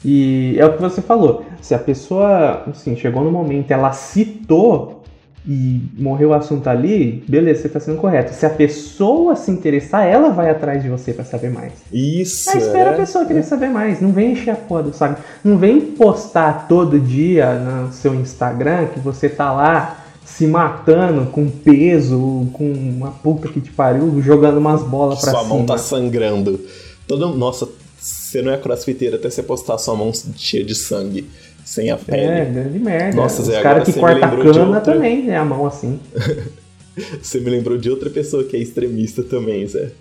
E 0.05 0.55
é 0.59 0.65
o 0.65 0.73
que 0.73 0.81
você 0.81 1.01
falou. 1.01 1.45
Se 1.61 1.73
a 1.73 1.79
pessoa, 1.79 2.63
assim, 2.69 2.95
chegou 2.95 3.23
no 3.23 3.31
momento, 3.31 3.71
ela 3.71 3.91
citou 3.91 5.02
e 5.45 5.81
morreu 5.97 6.29
o 6.29 6.33
assunto 6.33 6.67
ali, 6.69 7.23
beleza, 7.27 7.63
você 7.63 7.69
tá 7.69 7.79
sendo 7.79 7.97
correto. 7.97 8.33
Se 8.33 8.45
a 8.45 8.49
pessoa 8.49 9.35
se 9.35 9.51
interessar, 9.51 10.07
ela 10.07 10.29
vai 10.29 10.49
atrás 10.49 10.81
de 10.81 10.89
você 10.89 11.11
pra 11.11 11.25
saber 11.25 11.49
mais. 11.49 11.73
Isso, 11.91 12.49
Aí 12.49 12.59
espera 12.59 12.91
é. 12.91 12.93
a 12.93 12.97
pessoa 12.97 13.25
querer 13.25 13.43
saber 13.43 13.69
mais. 13.69 13.99
Não 13.99 14.11
vem 14.11 14.31
encher 14.33 14.51
a 14.51 14.81
do 14.81 14.93
saco. 14.93 15.21
Não 15.43 15.57
vem 15.57 15.81
postar 15.81 16.67
todo 16.67 16.99
dia 16.99 17.53
no 17.55 17.91
seu 17.91 18.15
Instagram 18.15 18.87
que 18.87 18.99
você 18.99 19.27
tá 19.27 19.51
lá 19.51 19.99
se 20.25 20.47
matando 20.47 21.29
com 21.29 21.49
peso, 21.49 22.47
com 22.53 22.71
uma 22.71 23.11
puta 23.11 23.49
que 23.49 23.59
te 23.59 23.71
pariu, 23.71 24.21
jogando 24.21 24.57
umas 24.57 24.81
bolas 24.81 25.19
pra 25.19 25.31
Sua 25.31 25.41
cima. 25.43 25.55
mão 25.55 25.65
tá 25.65 25.77
sangrando. 25.77 26.59
Todo, 27.05 27.35
nossa, 27.35 27.67
você 27.99 28.41
não 28.41 28.51
é 28.51 28.57
crossfiteiro 28.57 29.17
até 29.17 29.29
você 29.29 29.43
postar 29.43 29.77
sua 29.77 29.95
mão 29.95 30.11
cheia 30.37 30.63
de 30.63 30.73
sangue, 30.73 31.29
sem 31.73 31.89
a 31.89 31.95
É, 31.95 31.97
pele. 31.97 32.51
grande 32.53 32.79
merda. 32.79 33.15
Nossa, 33.15 33.41
Os 33.41 33.47
Zé, 33.47 33.57
agora 33.59 33.81
caras 33.81 33.93
que 33.93 33.99
lembrou 33.99 34.51
de 34.53 34.59
cana 34.59 34.77
outra. 34.77 34.93
também, 34.93 35.23
né? 35.23 35.37
A 35.37 35.45
mão 35.45 35.65
assim. 35.65 35.99
Você 37.21 37.39
me 37.39 37.49
lembrou 37.49 37.77
de 37.77 37.89
outra 37.89 38.09
pessoa 38.09 38.43
que 38.43 38.55
é 38.55 38.59
extremista 38.59 39.23
também, 39.23 39.65
Zé. 39.67 39.91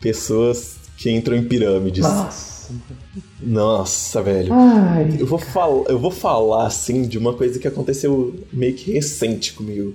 Pessoas 0.00 0.76
que 0.96 1.10
entram 1.10 1.36
em 1.36 1.44
pirâmides. 1.44 2.02
Nossa. 2.02 2.72
Nossa, 3.42 4.22
velho. 4.22 4.52
Ai. 4.52 5.16
Eu 5.18 5.26
vou, 5.26 5.38
fal 5.38 5.84
eu 5.88 5.98
vou 5.98 6.10
falar, 6.10 6.66
assim, 6.66 7.02
de 7.02 7.18
uma 7.18 7.34
coisa 7.34 7.58
que 7.58 7.66
aconteceu 7.68 8.34
meio 8.52 8.74
que 8.74 8.92
recente 8.92 9.52
comigo. 9.52 9.94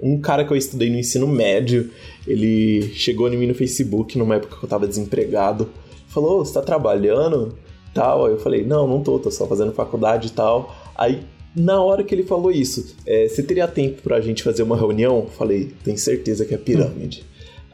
Um 0.00 0.18
cara 0.20 0.44
que 0.44 0.52
eu 0.52 0.56
estudei 0.56 0.90
no 0.90 0.96
ensino 0.98 1.26
médio, 1.26 1.90
ele 2.26 2.90
chegou 2.94 3.28
em 3.32 3.36
mim 3.36 3.46
no 3.46 3.54
Facebook 3.54 4.16
numa 4.18 4.36
época 4.36 4.56
que 4.58 4.64
eu 4.64 4.68
tava 4.68 4.86
desempregado. 4.86 5.68
Falou, 6.08 6.40
"Ô, 6.40 6.44
você 6.44 6.54
tá 6.54 6.62
trabalhando? 6.62 7.54
Tal. 7.94 8.26
Aí 8.26 8.32
eu 8.32 8.38
falei, 8.38 8.64
não, 8.64 8.86
não 8.86 9.02
tô, 9.02 9.18
tô 9.18 9.30
só 9.30 9.46
fazendo 9.46 9.72
faculdade 9.72 10.28
e 10.28 10.30
tal. 10.30 10.74
Aí, 10.96 11.20
na 11.54 11.82
hora 11.82 12.04
que 12.04 12.14
ele 12.14 12.22
falou 12.22 12.50
isso, 12.52 12.94
"É, 13.06 13.26
você 13.28 13.42
teria 13.42 13.66
tempo 13.66 14.02
pra 14.02 14.20
gente 14.20 14.42
fazer 14.42 14.62
uma 14.62 14.76
reunião? 14.76 15.20
Eu 15.20 15.26
falei, 15.30 15.72
tem 15.84 15.96
certeza 15.96 16.44
que 16.44 16.54
é 16.54 16.58
pirâmide. 16.58 17.24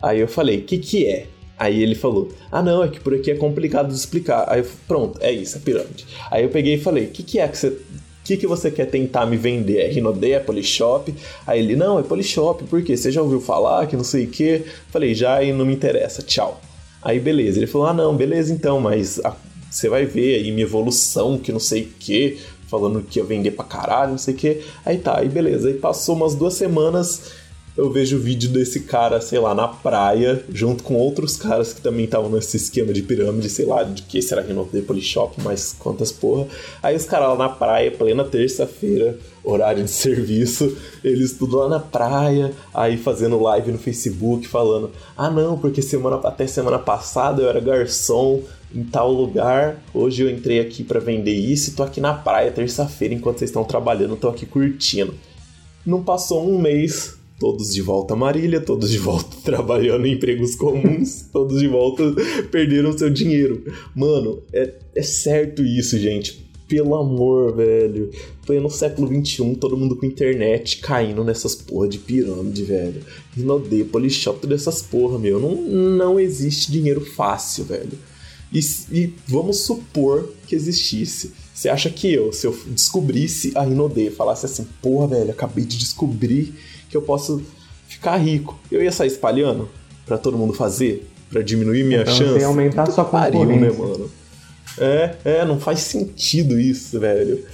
Aí 0.02 0.20
eu 0.20 0.28
falei, 0.28 0.58
o 0.58 0.62
que 0.62 0.78
que 0.78 1.06
é? 1.06 1.26
Aí 1.58 1.82
ele 1.82 1.94
falou, 1.94 2.28
ah 2.52 2.62
não, 2.62 2.82
é 2.84 2.88
que 2.88 3.00
por 3.00 3.14
aqui 3.14 3.30
é 3.30 3.34
complicado 3.34 3.88
de 3.88 3.94
explicar. 3.94 4.44
Aí 4.48 4.60
eu, 4.60 4.66
pronto, 4.86 5.18
é 5.22 5.32
isso, 5.32 5.56
é 5.56 5.60
pirâmide. 5.60 6.06
Aí 6.30 6.42
eu 6.44 6.50
peguei 6.50 6.74
e 6.74 6.78
falei, 6.78 7.04
o 7.04 7.08
que 7.08 7.22
que 7.22 7.38
é 7.38 7.48
que 7.48 7.56
você... 7.58 7.68
O 7.68 8.26
que, 8.26 8.36
que 8.36 8.46
você 8.48 8.72
quer 8.72 8.86
tentar 8.86 9.24
me 9.24 9.36
vender? 9.36 9.78
É 9.78 9.86
Rinode? 9.88 10.32
É 10.32 10.40
Polishop? 10.40 11.14
Aí 11.46 11.60
ele, 11.60 11.76
não, 11.76 11.96
é 12.00 12.02
Polishop, 12.02 12.64
por 12.64 12.82
quê? 12.82 12.96
Você 12.96 13.12
já 13.12 13.22
ouviu 13.22 13.40
falar 13.40 13.86
que 13.86 13.94
não 13.96 14.02
sei 14.02 14.24
o 14.24 14.28
quê? 14.28 14.64
Falei, 14.90 15.14
já 15.14 15.40
e 15.44 15.52
não 15.52 15.64
me 15.64 15.72
interessa, 15.72 16.22
tchau. 16.22 16.60
Aí 17.00 17.20
beleza, 17.20 17.56
ele 17.60 17.68
falou, 17.68 17.86
ah 17.86 17.94
não, 17.94 18.16
beleza 18.16 18.52
então, 18.52 18.80
mas 18.80 19.20
a- 19.24 19.36
você 19.76 19.90
vai 19.90 20.06
ver 20.06 20.36
aí 20.36 20.50
minha 20.50 20.66
evolução, 20.66 21.36
que 21.36 21.52
não 21.52 21.60
sei 21.60 21.82
o 21.82 21.88
quê, 22.00 22.38
falando 22.66 23.02
que 23.02 23.18
ia 23.18 23.24
vender 23.24 23.50
pra 23.50 23.64
caralho, 23.64 24.12
não 24.12 24.18
sei 24.18 24.32
o 24.32 24.36
quê. 24.36 24.62
Aí 24.84 24.96
tá, 24.96 25.18
aí 25.18 25.28
beleza, 25.28 25.68
aí 25.68 25.74
passou 25.74 26.16
umas 26.16 26.34
duas 26.34 26.54
semanas, 26.54 27.32
eu 27.76 27.90
vejo 27.90 28.16
o 28.16 28.20
vídeo 28.20 28.48
desse 28.48 28.80
cara, 28.80 29.20
sei 29.20 29.38
lá, 29.38 29.54
na 29.54 29.68
praia, 29.68 30.42
junto 30.48 30.82
com 30.82 30.94
outros 30.94 31.36
caras 31.36 31.74
que 31.74 31.82
também 31.82 32.06
estavam 32.06 32.30
nesse 32.30 32.56
esquema 32.56 32.92
de 32.92 33.02
pirâmide, 33.02 33.50
sei 33.50 33.66
lá, 33.66 33.82
de 33.82 34.02
que 34.02 34.22
será 34.22 34.40
Rinode 34.40 34.80
Polishop, 34.82 35.40
mas 35.42 35.76
quantas 35.78 36.10
porra. 36.10 36.46
Aí 36.82 36.96
os 36.96 37.04
caras 37.04 37.28
lá 37.28 37.36
na 37.36 37.48
praia, 37.50 37.90
plena 37.90 38.24
terça-feira, 38.24 39.18
horário 39.44 39.84
de 39.84 39.90
serviço, 39.92 40.74
eles 41.04 41.34
tudo 41.34 41.58
lá 41.58 41.68
na 41.68 41.80
praia, 41.80 42.52
aí 42.72 42.96
fazendo 42.96 43.40
live 43.42 43.72
no 43.72 43.78
Facebook, 43.78 44.48
falando: 44.48 44.90
ah 45.16 45.30
não, 45.30 45.58
porque 45.58 45.82
semana 45.82 46.16
até 46.24 46.46
semana 46.46 46.78
passada 46.78 47.42
eu 47.42 47.48
era 47.48 47.60
garçom 47.60 48.42
em 48.74 48.84
tal 48.84 49.12
lugar, 49.12 49.82
hoje 49.94 50.22
eu 50.22 50.30
entrei 50.30 50.60
aqui 50.60 50.82
pra 50.82 50.98
vender 50.98 51.34
isso 51.34 51.70
e 51.70 51.72
tô 51.74 51.82
aqui 51.82 52.00
na 52.00 52.14
praia 52.14 52.50
terça-feira 52.50 53.14
enquanto 53.14 53.38
vocês 53.38 53.50
estão 53.50 53.64
trabalhando, 53.64 54.16
tô 54.16 54.28
aqui 54.28 54.46
curtindo. 54.46 55.14
Não 55.84 56.02
passou 56.02 56.44
um 56.46 56.58
mês, 56.58 57.15
todos 57.38 57.72
de 57.72 57.82
volta 57.82 58.14
a 58.14 58.16
Marília, 58.16 58.60
todos 58.60 58.90
de 58.90 58.98
volta 58.98 59.36
trabalhando 59.44 60.06
em 60.06 60.14
empregos 60.14 60.54
comuns, 60.54 61.26
todos 61.32 61.60
de 61.60 61.68
volta 61.68 62.02
perderam 62.50 62.96
seu 62.96 63.10
dinheiro. 63.10 63.64
Mano, 63.94 64.42
é, 64.52 64.74
é 64.94 65.02
certo 65.02 65.62
isso, 65.64 65.98
gente. 65.98 66.46
Pelo 66.68 66.96
amor, 66.96 67.54
velho. 67.54 68.10
Pleno 68.44 68.68
século 68.68 69.06
XXI, 69.06 69.54
todo 69.54 69.76
mundo 69.76 69.94
com 69.94 70.04
internet 70.04 70.78
caindo 70.78 71.22
nessas 71.22 71.54
porra 71.54 71.88
de 71.88 71.98
pirâmide, 71.98 72.64
velho. 72.64 73.02
Rinode, 73.36 73.84
Polishop, 73.84 74.40
todas 74.40 74.62
essas 74.62 74.82
porra, 74.82 75.18
meu. 75.18 75.38
Não, 75.38 75.54
não 75.62 76.18
existe 76.18 76.72
dinheiro 76.72 77.00
fácil, 77.00 77.64
velho. 77.64 77.96
E, 78.52 78.60
e 78.90 79.14
vamos 79.28 79.60
supor 79.60 80.32
que 80.46 80.56
existisse. 80.56 81.32
Você 81.54 81.68
acha 81.68 81.88
que 81.88 82.12
eu, 82.12 82.32
se 82.32 82.46
eu 82.46 82.58
descobrisse 82.66 83.52
a 83.54 83.62
Rinode, 83.62 84.10
falasse 84.10 84.46
assim, 84.46 84.66
porra, 84.82 85.08
velho, 85.08 85.30
acabei 85.30 85.64
de 85.64 85.78
descobrir 85.78 86.52
que 86.90 86.96
eu 86.96 87.02
posso 87.02 87.42
ficar 87.88 88.16
rico, 88.16 88.58
eu 88.70 88.82
ia 88.82 88.92
sair 88.92 89.08
espalhando 89.08 89.68
pra 90.06 90.18
todo 90.18 90.36
mundo 90.36 90.52
fazer? 90.52 91.08
Pra 91.30 91.42
diminuir 91.42 91.84
minha 91.84 92.02
Então, 92.02 92.14
chance? 92.14 92.38
você 92.38 92.44
aumentar 92.44 92.86
sua 92.90 93.04
pariu, 93.04 93.44
né, 93.44 93.70
mano? 93.70 94.08
É, 94.78 95.14
é, 95.24 95.44
não 95.44 95.58
faz 95.58 95.80
sentido 95.80 96.58
isso, 96.60 97.00
velho. 97.00 97.44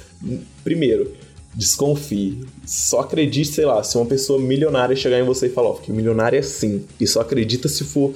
Primeiro, 0.63 1.11
desconfie. 1.55 2.41
Só 2.67 3.01
acredite, 3.01 3.49
sei 3.53 3.65
lá, 3.65 3.83
se 3.83 3.97
uma 3.97 4.07
pessoa 4.07 4.39
milionária 4.41 4.95
chegar 4.97 5.19
em 5.21 5.25
você 5.25 5.47
e 5.47 5.51
falar, 5.51 5.71
ó, 5.71 5.75
fiquei 5.77 5.95
milionária 5.95 6.39
é 6.39 6.43
sim. 6.43 6.85
E 7.01 7.07
só 7.07 7.21
acredita 7.21 7.69
se 7.69 7.85
for 7.85 8.15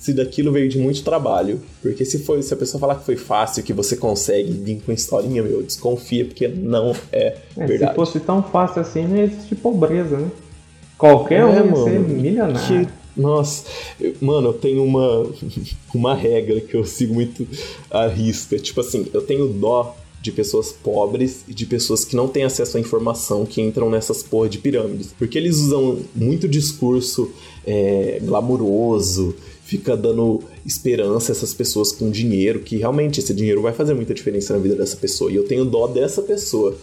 se 0.00 0.12
daquilo 0.12 0.50
veio 0.50 0.68
de 0.68 0.78
muito 0.78 1.02
trabalho. 1.04 1.60
Porque 1.80 2.04
se 2.04 2.18
foi, 2.20 2.42
se 2.42 2.52
a 2.52 2.56
pessoa 2.56 2.80
falar 2.80 2.96
que 2.96 3.04
foi 3.06 3.16
fácil, 3.16 3.62
que 3.62 3.72
você 3.72 3.96
consegue 3.96 4.50
vir 4.52 4.82
com 4.84 4.92
historinha, 4.92 5.42
meu, 5.42 5.62
desconfia, 5.62 6.24
porque 6.24 6.48
não 6.48 6.94
é, 7.12 7.36
É, 7.56 7.66
verdade. 7.66 7.92
se 7.92 7.96
fosse 7.96 8.20
tão 8.20 8.42
fácil 8.42 8.82
assim, 8.82 9.06
não 9.06 9.16
ia 9.16 9.24
existir 9.24 9.54
pobreza, 9.56 10.16
né? 10.18 10.28
Qualquer 11.02 11.40
É, 11.40 11.44
um 11.44 11.52
ia 11.52 11.64
mano, 11.64 11.84
ser 11.84 11.98
milionário. 11.98 12.86
Que 12.86 13.20
Nossa, 13.20 13.64
eu- 14.00 14.14
mano, 14.20 14.50
eu 14.50 14.52
tenho 14.52 14.84
uma, 14.84 15.26
uma 15.92 16.14
regra 16.14 16.60
que 16.60 16.76
eu 16.76 16.84
sigo 16.86 17.12
muito 17.12 17.44
à 17.90 18.06
risca. 18.06 18.56
Tipo 18.56 18.80
assim, 18.82 19.04
eu 19.12 19.20
tenho 19.20 19.48
dó 19.48 19.96
de 20.22 20.30
pessoas 20.30 20.70
pobres 20.70 21.40
e 21.48 21.52
de 21.52 21.66
pessoas 21.66 22.04
que 22.04 22.14
não 22.14 22.28
têm 22.28 22.44
acesso 22.44 22.76
à 22.76 22.80
informação 22.80 23.44
que 23.44 23.60
entram 23.60 23.90
nessas 23.90 24.22
porra 24.22 24.48
de 24.48 24.58
pirâmides. 24.58 25.12
Porque 25.18 25.36
eles 25.36 25.56
usam 25.56 25.98
muito 26.14 26.46
discurso 26.48 27.32
é, 27.66 28.20
glamuroso, 28.22 29.34
fica 29.64 29.96
dando 29.96 30.40
esperança 30.64 31.32
a 31.32 31.34
essas 31.34 31.52
pessoas 31.52 31.90
com 31.90 32.08
dinheiro, 32.10 32.60
que 32.60 32.76
realmente 32.76 33.18
esse 33.18 33.34
dinheiro 33.34 33.60
vai 33.60 33.72
fazer 33.72 33.94
muita 33.94 34.14
diferença 34.14 34.52
na 34.52 34.60
vida 34.60 34.76
dessa 34.76 34.96
pessoa. 34.96 35.32
E 35.32 35.34
eu 35.34 35.44
tenho 35.44 35.64
dó 35.64 35.88
dessa 35.88 36.22
pessoa 36.22 36.76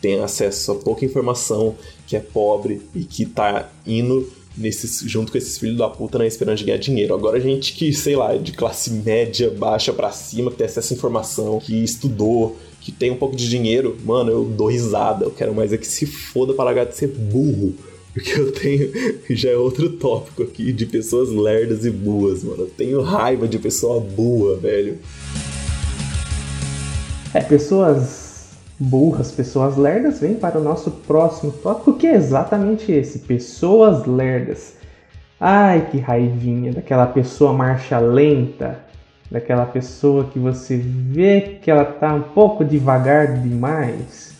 tem 0.00 0.20
acesso 0.20 0.72
a 0.72 0.74
pouca 0.76 1.04
informação, 1.04 1.74
que 2.06 2.16
é 2.16 2.20
pobre 2.20 2.82
e 2.94 3.04
que 3.04 3.26
tá 3.26 3.70
indo 3.86 4.30
nesses, 4.56 5.00
junto 5.00 5.30
com 5.30 5.38
esses 5.38 5.58
filhos 5.58 5.76
da 5.76 5.88
puta 5.88 6.18
na 6.18 6.26
esperança 6.26 6.58
de 6.58 6.64
ganhar 6.64 6.78
dinheiro. 6.78 7.14
Agora 7.14 7.40
gente 7.40 7.74
que, 7.74 7.92
sei 7.92 8.16
lá, 8.16 8.34
é 8.34 8.38
de 8.38 8.52
classe 8.52 8.90
média, 8.90 9.50
baixa 9.50 9.92
pra 9.92 10.10
cima, 10.10 10.50
que 10.50 10.56
tem 10.56 10.66
acesso 10.66 10.94
à 10.94 10.96
informação, 10.96 11.58
que 11.60 11.82
estudou, 11.82 12.56
que 12.80 12.90
tem 12.92 13.10
um 13.10 13.16
pouco 13.16 13.36
de 13.36 13.48
dinheiro, 13.48 13.96
mano, 14.04 14.30
eu 14.30 14.44
dou 14.44 14.68
risada. 14.68 15.24
Eu 15.24 15.30
quero 15.30 15.54
mais 15.54 15.72
é 15.72 15.76
que 15.76 15.86
se 15.86 16.06
foda 16.06 16.54
para 16.54 16.66
largar 16.66 16.86
de 16.86 16.96
ser 16.96 17.08
burro. 17.08 17.74
Porque 18.14 18.32
eu 18.32 18.50
tenho. 18.50 18.90
Já 19.28 19.50
é 19.50 19.56
outro 19.56 19.90
tópico 19.90 20.42
aqui 20.42 20.72
de 20.72 20.86
pessoas 20.86 21.28
lerdas 21.28 21.84
e 21.84 21.90
boas, 21.90 22.42
mano. 22.42 22.62
Eu 22.62 22.70
tenho 22.70 23.02
raiva 23.02 23.46
de 23.46 23.58
pessoa 23.58 24.00
boa, 24.00 24.56
velho. 24.56 24.98
É, 27.34 27.40
pessoas 27.40 28.25
burras, 28.78 29.32
pessoas 29.32 29.76
lerdas, 29.76 30.20
vem 30.20 30.34
para 30.34 30.58
o 30.58 30.62
nosso 30.62 30.90
próximo 30.90 31.52
tópico, 31.52 31.94
que 31.94 32.06
é 32.06 32.14
exatamente 32.14 32.92
esse: 32.92 33.20
pessoas 33.20 34.06
lerdas. 34.06 34.74
Ai, 35.40 35.88
que 35.90 35.98
raivinha 35.98 36.72
daquela 36.72 37.06
pessoa 37.06 37.52
marcha 37.52 37.98
lenta, 37.98 38.78
daquela 39.30 39.66
pessoa 39.66 40.24
que 40.24 40.38
você 40.38 40.76
vê 40.76 41.58
que 41.60 41.70
ela 41.70 41.84
tá 41.84 42.14
um 42.14 42.22
pouco 42.22 42.64
devagar 42.64 43.34
demais. 43.42 44.34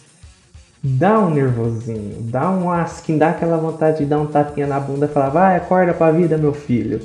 Dá 0.82 1.18
um 1.18 1.30
nervosinho, 1.30 2.22
dá 2.22 2.50
um 2.50 2.70
asking, 2.70 3.18
dá 3.18 3.30
aquela 3.30 3.56
vontade 3.56 3.98
de 3.98 4.04
dar 4.04 4.20
um 4.20 4.26
tapinha 4.26 4.66
na 4.66 4.78
bunda 4.78 5.06
e 5.06 5.08
falar: 5.08 5.30
vai, 5.30 5.56
acorda 5.56 5.92
pra 5.92 6.12
vida, 6.12 6.38
meu 6.38 6.52
filho. 6.52 7.00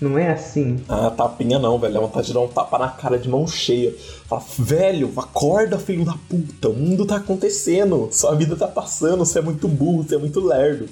Não 0.00 0.18
é 0.18 0.30
assim. 0.30 0.78
Ah, 0.88 1.10
tapinha 1.10 1.58
não, 1.58 1.78
velho. 1.78 1.96
É 1.96 2.00
vontade 2.00 2.26
de 2.26 2.34
dar 2.34 2.40
um 2.40 2.48
tapa 2.48 2.78
na 2.78 2.88
cara 2.88 3.18
de 3.18 3.28
mão 3.28 3.46
cheia. 3.46 3.94
Fala, 4.26 4.42
velho, 4.58 5.10
acorda, 5.16 5.78
filho 5.78 6.04
da 6.04 6.14
puta. 6.28 6.68
O 6.68 6.74
mundo 6.74 7.06
tá 7.06 7.16
acontecendo. 7.16 8.08
Sua 8.12 8.34
vida 8.34 8.54
tá 8.56 8.68
passando. 8.68 9.24
Você 9.24 9.38
é 9.38 9.42
muito 9.42 9.66
burro, 9.66 10.02
você 10.02 10.16
é 10.16 10.18
muito 10.18 10.40
lerdo. 10.40 10.86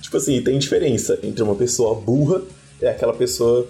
Tipo 0.00 0.16
assim, 0.16 0.42
tem 0.42 0.58
diferença 0.58 1.18
entre 1.22 1.42
uma 1.42 1.54
pessoa 1.54 1.94
burra 1.94 2.42
e 2.82 2.86
aquela 2.86 3.12
pessoa. 3.12 3.64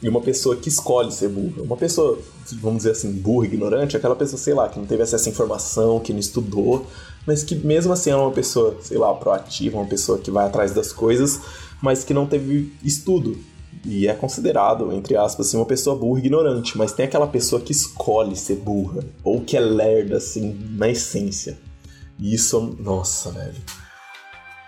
E 0.00 0.08
uma 0.08 0.20
pessoa 0.20 0.54
que 0.54 0.68
escolhe 0.68 1.10
ser 1.10 1.28
burra. 1.28 1.60
Uma 1.62 1.76
pessoa, 1.76 2.16
vamos 2.60 2.78
dizer 2.78 2.92
assim, 2.92 3.10
burra, 3.10 3.46
ignorante, 3.46 3.96
é 3.96 3.98
aquela 3.98 4.14
pessoa, 4.14 4.38
sei 4.38 4.54
lá, 4.54 4.68
que 4.68 4.78
não 4.78 4.86
teve 4.86 5.02
acesso 5.02 5.28
à 5.28 5.32
informação, 5.32 5.98
que 5.98 6.12
não 6.12 6.20
estudou, 6.20 6.86
mas 7.26 7.42
que 7.42 7.56
mesmo 7.56 7.92
assim 7.92 8.10
é 8.10 8.14
uma 8.14 8.30
pessoa, 8.30 8.76
sei 8.80 8.96
lá, 8.96 9.12
proativa, 9.14 9.76
uma 9.76 9.86
pessoa 9.88 10.16
que 10.16 10.30
vai 10.30 10.46
atrás 10.46 10.72
das 10.72 10.92
coisas, 10.92 11.40
mas 11.82 12.04
que 12.04 12.14
não 12.14 12.26
teve 12.26 12.72
estudo. 12.84 13.36
E 13.90 14.06
é 14.06 14.12
considerado, 14.12 14.92
entre 14.92 15.16
aspas, 15.16 15.46
assim, 15.48 15.56
uma 15.56 15.64
pessoa 15.64 15.96
burra 15.96 16.20
e 16.20 16.24
ignorante. 16.26 16.76
Mas 16.76 16.92
tem 16.92 17.06
aquela 17.06 17.26
pessoa 17.26 17.62
que 17.62 17.72
escolhe 17.72 18.36
ser 18.36 18.56
burra. 18.56 19.02
Ou 19.24 19.40
que 19.40 19.56
é 19.56 19.60
lerda, 19.60 20.18
assim, 20.18 20.54
na 20.76 20.90
essência. 20.90 21.56
E 22.18 22.34
isso, 22.34 22.76
nossa, 22.78 23.30
velho. 23.30 23.54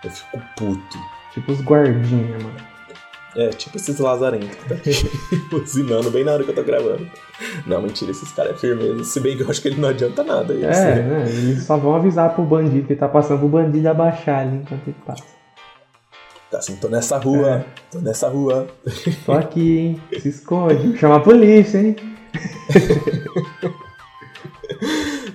Eu 0.03 0.09
fico 0.09 0.41
puto. 0.57 0.97
Tipo 1.35 1.51
os 1.51 1.61
guardinha, 1.61 2.39
mano. 2.39 2.71
É, 3.33 3.47
tipo 3.49 3.77
esses 3.77 3.97
lazarentos 3.97 4.49
que 4.49 4.67
tá 4.67 4.75
aqui 4.75 4.91
buzinando 5.49 6.11
bem 6.11 6.23
na 6.25 6.33
hora 6.33 6.43
que 6.43 6.49
eu 6.49 6.55
tô 6.55 6.63
gravando. 6.63 7.07
Não, 7.65 7.81
mentira, 7.81 8.11
esses 8.11 8.29
caras 8.33 8.55
é 8.55 8.57
firmeza. 8.57 9.03
Se 9.05 9.19
bem 9.21 9.37
que 9.37 9.43
eu 9.43 9.49
acho 9.49 9.61
que 9.61 9.69
ele 9.69 9.79
não 9.79 9.87
adianta 9.89 10.21
nada. 10.23 10.53
Isso, 10.53 10.65
É, 10.65 10.95
né? 10.95 11.01
né? 11.23 11.29
Eles 11.29 11.63
só 11.63 11.77
vão 11.77 11.95
avisar 11.95 12.33
pro 12.35 12.43
bandido 12.43 12.87
que 12.87 12.95
tá 12.95 13.07
passando 13.07 13.39
pro 13.39 13.47
bandido 13.47 13.87
abaixar 13.87 14.39
ali 14.39 14.57
enquanto 14.57 14.85
ele 14.87 14.97
passa. 15.05 15.23
Tá 16.51 16.57
assim, 16.57 16.75
tô 16.75 16.89
nessa 16.89 17.17
rua, 17.17 17.49
É. 17.49 17.65
tô 17.89 17.99
nessa 17.99 18.27
rua. 18.27 18.67
Tô 19.25 19.31
aqui, 19.31 19.77
hein? 19.77 20.01
Se 20.19 20.27
esconde. 20.27 20.97
Chama 20.97 21.15
a 21.15 21.19
polícia, 21.21 21.77
hein? 21.79 21.95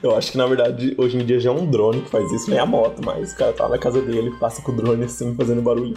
Eu 0.03 0.14
acho 0.14 0.33
que 0.33 0.39
na 0.39 0.47
verdade 0.47 0.95
hoje 0.99 1.17
em 1.19 1.25
dia 1.25 1.41
já 1.41 1.51
é 1.51 1.53
um 1.53 1.67
drone 1.69 2.03
que 2.03 2.11
faz 2.11 2.31
isso, 2.33 2.51
nem 2.51 2.59
a 2.59 2.67
moto, 2.67 3.01
mas 3.05 3.33
o 3.33 3.37
cara 3.37 3.53
tá 3.53 3.69
na 3.69 3.79
casa 3.79 4.01
dele, 4.03 4.31
passa 4.39 4.61
com 4.62 4.71
o 4.73 4.77
drone 4.77 5.05
assim, 5.05 5.35
fazendo 5.35 5.62
barulho. 5.62 5.95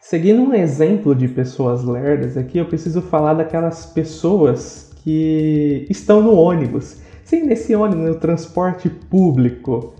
Seguindo 0.00 0.40
um 0.42 0.54
exemplo 0.54 1.14
de 1.14 1.26
pessoas 1.26 1.82
lerdas 1.82 2.36
aqui, 2.36 2.58
eu 2.58 2.66
preciso 2.66 3.02
falar 3.02 3.34
daquelas 3.34 3.86
pessoas 3.86 4.85
que 5.06 5.86
estão 5.88 6.20
no 6.20 6.34
ônibus. 6.34 6.96
Sim, 7.24 7.44
nesse 7.44 7.76
ônibus, 7.76 8.08
no 8.08 8.14
transporte 8.16 8.90
público. 8.90 9.94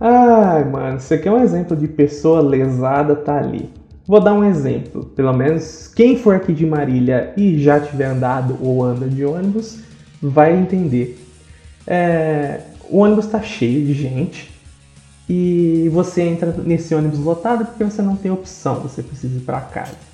Ai, 0.00 0.64
mano, 0.64 0.96
isso 0.96 1.14
aqui 1.14 1.28
é 1.28 1.32
um 1.32 1.40
exemplo 1.40 1.76
de 1.76 1.86
pessoa 1.86 2.40
lesada, 2.40 3.14
tá 3.14 3.38
ali. 3.38 3.70
Vou 4.04 4.18
dar 4.18 4.32
um 4.34 4.42
exemplo, 4.42 5.04
pelo 5.04 5.32
menos 5.32 5.86
quem 5.86 6.16
for 6.16 6.34
aqui 6.34 6.52
de 6.52 6.66
Marília 6.66 7.32
e 7.36 7.56
já 7.62 7.78
tiver 7.78 8.06
andado 8.06 8.58
ou 8.60 8.82
anda 8.82 9.06
de 9.06 9.24
ônibus 9.24 9.78
vai 10.20 10.58
entender. 10.58 11.24
É, 11.86 12.62
o 12.90 12.98
ônibus 12.98 13.26
tá 13.26 13.40
cheio 13.40 13.86
de 13.86 13.94
gente, 13.94 14.50
e 15.28 15.88
você 15.92 16.22
entra 16.22 16.52
nesse 16.64 16.92
ônibus 16.96 17.20
lotado 17.20 17.64
porque 17.64 17.84
você 17.84 18.02
não 18.02 18.16
tem 18.16 18.32
opção, 18.32 18.80
você 18.80 19.04
precisa 19.04 19.36
ir 19.36 19.42
para 19.42 19.60
casa. 19.60 20.11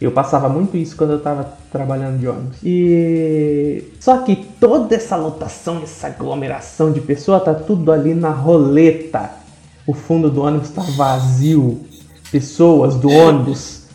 Eu 0.00 0.12
passava 0.12 0.48
muito 0.48 0.76
isso 0.76 0.96
quando 0.96 1.10
eu 1.10 1.16
estava 1.18 1.44
trabalhando 1.72 2.18
de 2.18 2.28
ônibus. 2.28 2.58
E 2.62 3.82
só 3.98 4.18
que 4.18 4.36
toda 4.60 4.94
essa 4.94 5.16
lotação, 5.16 5.82
essa 5.82 6.06
aglomeração 6.06 6.92
de 6.92 7.00
pessoas 7.00 7.42
tá 7.42 7.52
tudo 7.52 7.90
ali 7.90 8.14
na 8.14 8.30
roleta. 8.30 9.30
O 9.84 9.92
fundo 9.92 10.30
do 10.30 10.42
ônibus 10.42 10.70
tá 10.70 10.82
vazio. 10.96 11.80
Pessoas 12.30 12.94
do 12.94 13.10
ônibus 13.10 13.88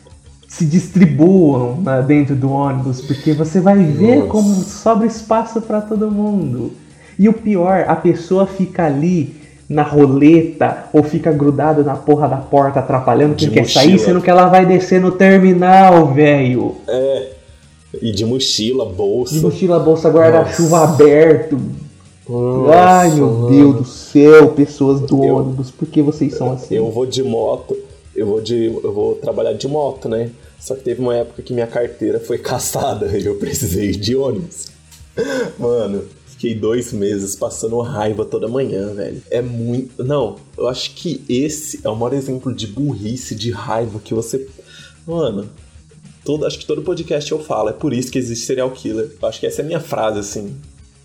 se 0.47 0.65
distribuam 0.65 1.77
né, 1.77 2.03
dentro 2.05 2.35
do 2.35 2.51
ônibus 2.51 3.01
porque 3.01 3.33
você 3.33 3.61
vai 3.61 3.81
ver 3.81 4.17
Nossa. 4.17 4.27
como 4.27 4.55
sobra 4.55 5.07
espaço 5.07 5.61
para 5.61 5.79
todo 5.81 6.11
mundo. 6.11 6.73
E 7.17 7.29
o 7.29 7.33
pior, 7.33 7.85
a 7.87 7.95
pessoa 7.95 8.45
fica 8.45 8.85
ali 8.85 9.42
na 9.73 9.83
roleta 9.83 10.85
ou 10.93 11.01
fica 11.03 11.31
grudada 11.31 11.83
na 11.83 11.95
porra 11.95 12.27
da 12.27 12.37
porta 12.37 12.79
atrapalhando 12.79 13.35
quem 13.35 13.49
De 13.49 13.53
quer 13.53 13.67
sair, 13.67 13.91
mochila. 13.93 14.05
sendo 14.05 14.21
que 14.21 14.29
ela 14.29 14.47
vai 14.47 14.65
descer 14.65 15.01
no 15.01 15.11
terminal, 15.11 16.13
velho. 16.13 16.75
E 18.01 18.11
de 18.11 18.25
mochila, 18.25 18.85
bolsa. 18.85 19.33
De 19.35 19.41
mochila, 19.41 19.79
bolsa, 19.79 20.09
guarda-chuva 20.09 20.83
aberto. 20.83 21.59
Nossa, 22.27 22.73
Ai, 22.79 23.11
meu. 23.11 23.47
Deus 23.49 23.75
do 23.75 23.85
céu, 23.85 24.49
pessoas 24.49 25.01
do 25.01 25.23
Eu- 25.23 25.35
ônibus, 25.37 25.69
por 25.71 25.87
que 25.87 26.01
vocês 26.01 26.33
são 26.35 26.53
assim? 26.53 26.75
Eu 26.75 26.89
vou 26.89 27.05
de 27.05 27.21
moto, 27.21 27.75
eu 28.15 28.25
vou 28.25 28.39
de. 28.41 28.65
eu 28.83 28.93
vou 28.93 29.15
trabalhar 29.15 29.53
de 29.53 29.67
moto, 29.67 30.07
né? 30.07 30.29
Só 30.59 30.73
que 30.75 30.81
teve 30.83 31.01
uma 31.01 31.13
época 31.15 31.41
que 31.41 31.53
minha 31.53 31.67
carteira 31.67 32.19
foi 32.21 32.37
caçada 32.39 33.07
e 33.17 33.25
eu 33.25 33.35
precisei 33.35 33.89
ir 33.89 33.97
de 33.97 34.15
ônibus. 34.15 34.67
Mano, 35.59 36.03
fiquei 36.43 36.53
dois 36.53 36.91
meses 36.91 37.37
passando 37.37 37.79
raiva 37.79 38.25
toda 38.25 38.49
manhã, 38.49 38.93
velho. 38.93 39.23
É 39.31 39.41
muito. 39.41 40.03
Não, 40.03 40.37
eu 40.57 40.67
acho 40.67 40.93
que 40.93 41.23
esse 41.29 41.79
é 41.83 41.89
o 41.89 41.95
maior 41.95 42.13
exemplo 42.13 42.53
de 42.53 42.67
burrice, 42.67 43.33
de 43.33 43.49
raiva 43.49 43.97
que 43.99 44.13
você. 44.13 44.45
Mano, 45.07 45.49
todo, 46.25 46.45
acho 46.45 46.59
que 46.59 46.65
todo 46.65 46.81
podcast 46.81 47.31
eu 47.31 47.41
falo, 47.41 47.69
é 47.69 47.73
por 47.73 47.93
isso 47.93 48.11
que 48.11 48.19
existe 48.19 48.45
serial 48.45 48.69
killer. 48.71 49.15
Eu 49.21 49.27
acho 49.27 49.39
que 49.39 49.47
essa 49.47 49.61
é 49.61 49.63
a 49.63 49.65
minha 49.65 49.79
frase, 49.79 50.19
assim. 50.19 50.53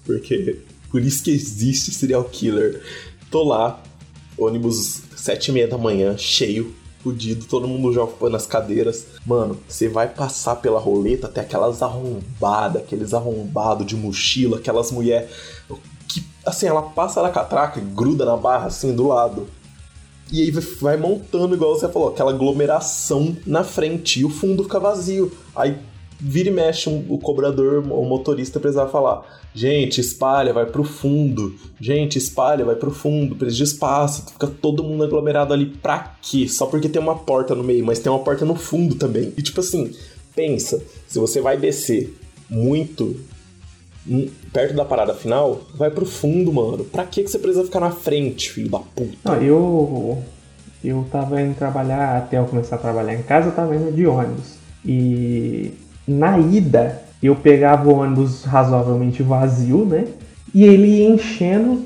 Porque 0.04 0.58
por 0.90 1.00
isso 1.00 1.22
que 1.22 1.30
existe 1.30 1.92
serial 1.92 2.24
killer. 2.24 2.82
Tô 3.30 3.44
lá, 3.44 3.80
ônibus 4.36 5.02
sete 5.16 5.48
e 5.48 5.52
meia 5.52 5.68
da 5.68 5.78
manhã, 5.78 6.16
cheio, 6.18 6.74
fudido, 7.02 7.44
todo 7.46 7.68
mundo 7.68 7.92
já 7.92 8.02
ocupando 8.02 8.36
as 8.36 8.46
cadeiras. 8.46 9.06
Mano, 9.26 9.58
você 9.68 9.88
vai 9.88 10.08
passar 10.08 10.56
pela 10.56 10.80
roleta 10.80 11.26
até 11.26 11.40
aquelas 11.40 11.82
arrombadas, 11.82 12.82
aqueles 12.82 13.14
arrombados 13.14 13.86
de 13.86 13.96
mochila, 13.96 14.58
aquelas 14.58 14.90
mulher 14.90 15.30
que, 16.08 16.24
assim, 16.44 16.66
ela 16.66 16.82
passa 16.82 17.22
na 17.22 17.30
catraca 17.30 17.78
e 17.78 17.82
gruda 17.82 18.24
na 18.24 18.36
barra, 18.36 18.66
assim, 18.66 18.94
do 18.94 19.08
lado. 19.08 19.46
E 20.30 20.42
aí 20.42 20.50
vai- 20.50 20.96
montando, 20.96 21.54
igual 21.54 21.74
você 21.78 21.88
falou, 21.88 22.08
aquela 22.08 22.30
aglomeração 22.30 23.34
na 23.46 23.64
frente 23.64 24.20
e 24.20 24.24
o 24.24 24.30
fundo 24.30 24.62
fica 24.64 24.78
vazio. 24.78 25.32
Aí 25.56 25.78
vira 26.20 26.48
e 26.48 26.52
mexe 26.52 26.88
um- 26.88 27.04
o 27.08 27.18
cobrador, 27.18 27.84
o 27.90 28.04
motorista 28.04 28.58
precisava 28.60 28.90
falar: 28.90 29.22
gente, 29.54 30.00
espalha, 30.00 30.52
vai 30.52 30.66
pro 30.66 30.84
fundo. 30.84 31.54
Gente, 31.80 32.18
espalha, 32.18 32.64
vai 32.64 32.74
pro 32.76 32.90
fundo. 32.90 33.36
Precisa 33.36 33.56
de 33.64 33.70
espaço. 33.70 34.24
Fica 34.32 34.46
todo 34.46 34.82
mundo 34.84 35.04
aglomerado 35.04 35.52
ali 35.54 35.66
pra 35.66 36.16
quê? 36.22 36.48
Só 36.48 36.66
porque 36.66 36.88
tem 36.88 37.00
uma 37.00 37.14
porta 37.16 37.54
no 37.54 37.62
meio, 37.64 37.84
mas 37.84 37.98
tem 37.98 38.10
uma 38.10 38.18
porta 38.18 38.44
no 38.44 38.54
fundo 38.54 38.94
também. 38.96 39.32
E 39.36 39.42
tipo 39.42 39.60
assim, 39.60 39.92
pensa, 40.34 40.82
se 41.06 41.18
você 41.18 41.40
vai 41.40 41.56
descer 41.56 42.16
muito 42.50 43.16
hum, 44.08 44.28
perto 44.52 44.74
da 44.74 44.84
parada 44.84 45.12
final, 45.14 45.60
vai 45.74 45.90
pro 45.90 46.06
fundo, 46.06 46.52
mano. 46.52 46.84
Pra 46.84 47.04
que 47.04 47.22
que 47.22 47.30
você 47.30 47.38
precisa 47.38 47.64
ficar 47.64 47.80
na 47.80 47.90
frente, 47.90 48.50
filho 48.50 48.70
da 48.70 48.78
puta? 48.78 49.32
Eu. 49.42 50.22
Eu 50.82 51.04
tava 51.10 51.42
indo 51.42 51.56
trabalhar, 51.56 52.16
até 52.18 52.38
eu 52.38 52.44
começar 52.44 52.76
a 52.76 52.78
trabalhar 52.78 53.12
em 53.14 53.22
casa, 53.22 53.48
eu 53.48 53.52
tava 53.52 53.74
indo 53.74 53.90
de 53.90 54.06
ônibus. 54.06 54.54
E 54.86 55.72
na 56.08 56.38
ida, 56.38 57.02
eu 57.22 57.36
pegava 57.36 57.88
o 57.88 57.98
ônibus 57.98 58.44
razoavelmente 58.44 59.22
vazio, 59.22 59.84
né? 59.84 60.06
E 60.54 60.64
ele 60.64 60.86
ia 60.86 61.10
enchendo 61.10 61.82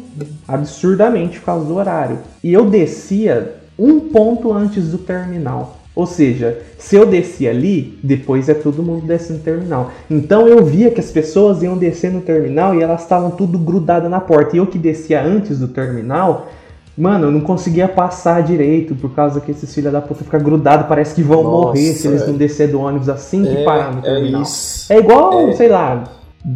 absurdamente 0.47 1.41
por 1.41 1.47
causa 1.47 1.67
do 1.67 1.75
horário. 1.75 2.19
E 2.43 2.53
eu 2.53 2.69
descia 2.69 3.57
um 3.79 4.01
ponto 4.01 4.53
antes 4.53 4.91
do 4.91 4.99
terminal. 4.99 5.79
Ou 5.95 6.07
seja, 6.07 6.59
se 6.79 6.97
eu 6.97 7.05
descia 7.05 7.51
ali, 7.51 7.99
depois 8.03 8.49
é 8.49 8.55
todo 8.55 8.83
mundo 8.83 9.07
descendo 9.07 9.39
no 9.39 9.45
terminal. 9.45 9.91
Então 10.11 10.47
eu 10.49 10.65
via 10.65 10.91
que 10.91 11.01
as 11.01 11.11
pessoas 11.11 11.63
iam 11.63 11.77
descer 11.77 12.11
no 12.11 12.23
terminal 12.23 12.75
e 12.75 12.83
elas 12.83 13.03
estavam 13.03 13.31
tudo 13.33 13.59
grudadas 13.59 14.11
na 14.11 14.21
porta. 14.21 14.57
E 14.57 14.59
eu 14.59 14.67
que 14.67 14.79
descia 14.79 15.23
antes 15.23 15.59
do 15.59 15.69
terminal, 15.69 16.49
mano, 16.97 17.27
eu 17.27 17.31
não 17.31 17.41
conseguia 17.41 17.89
passar 17.89 18.43
direito 18.43 18.95
por 18.95 19.15
causa 19.15 19.41
que 19.41 19.51
esses 19.51 19.73
filha 19.75 19.91
da 19.91 20.01
puta 20.01 20.25
ficam 20.25 20.41
grudados, 20.41 20.87
parece 20.87 21.15
que 21.15 21.23
vão 21.23 21.43
Nossa, 21.43 21.67
morrer 21.67 21.93
se 21.95 22.09
eles 22.09 22.23
é. 22.23 22.27
não 22.27 22.35
descer 22.35 22.69
do 22.69 22.81
ônibus 22.81 23.09
assim 23.09 23.43
que 23.45 23.57
É, 23.57 23.65
parar 23.65 23.93
no 23.93 23.99
é 24.01 24.03
terminal. 24.03 24.43
isso. 24.43 24.93
É 24.93 24.99
igual, 24.99 25.49
É. 25.49 25.53
sei 25.53 25.69
lá, 25.69 26.05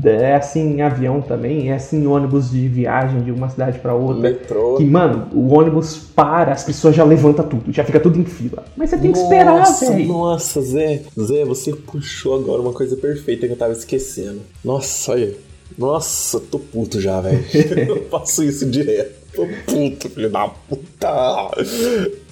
é 0.04 0.34
assim 0.34 0.74
em 0.74 0.82
avião 0.82 1.20
também, 1.20 1.70
é 1.70 1.74
assim 1.74 2.02
em 2.02 2.06
ônibus 2.06 2.50
de 2.50 2.66
viagem 2.68 3.20
de 3.22 3.30
uma 3.30 3.48
cidade 3.48 3.78
pra 3.78 3.94
outra. 3.94 4.20
Metrô. 4.20 4.74
Que, 4.74 4.84
mano, 4.84 5.28
o 5.32 5.54
ônibus 5.54 5.96
para, 5.96 6.52
as 6.52 6.64
pessoas 6.64 6.94
já 6.94 7.04
levantam 7.04 7.46
tudo, 7.46 7.72
já 7.72 7.84
fica 7.84 8.00
tudo 8.00 8.18
em 8.18 8.24
fila. 8.24 8.64
Mas 8.76 8.90
você 8.90 8.98
tem 8.98 9.12
que 9.12 9.18
esperar, 9.18 9.62
velho. 9.64 10.06
Nossa, 10.08 10.60
Zé. 10.60 11.02
Zé, 11.18 11.44
você 11.44 11.72
puxou 11.72 12.34
agora 12.34 12.60
uma 12.60 12.72
coisa 12.72 12.96
perfeita 12.96 13.46
que 13.46 13.52
eu 13.52 13.56
tava 13.56 13.72
esquecendo. 13.72 14.40
Nossa, 14.64 15.12
olha. 15.12 15.34
Nossa, 15.76 16.40
tô 16.40 16.58
puto 16.58 17.00
já, 17.00 17.20
velho. 17.20 17.44
eu 17.88 18.04
faço 18.10 18.42
isso 18.44 18.64
direto. 18.66 19.25
Tô 19.36 19.46
puto, 19.66 20.08
filho 20.08 20.30
da 20.30 20.48
puta. 20.48 21.50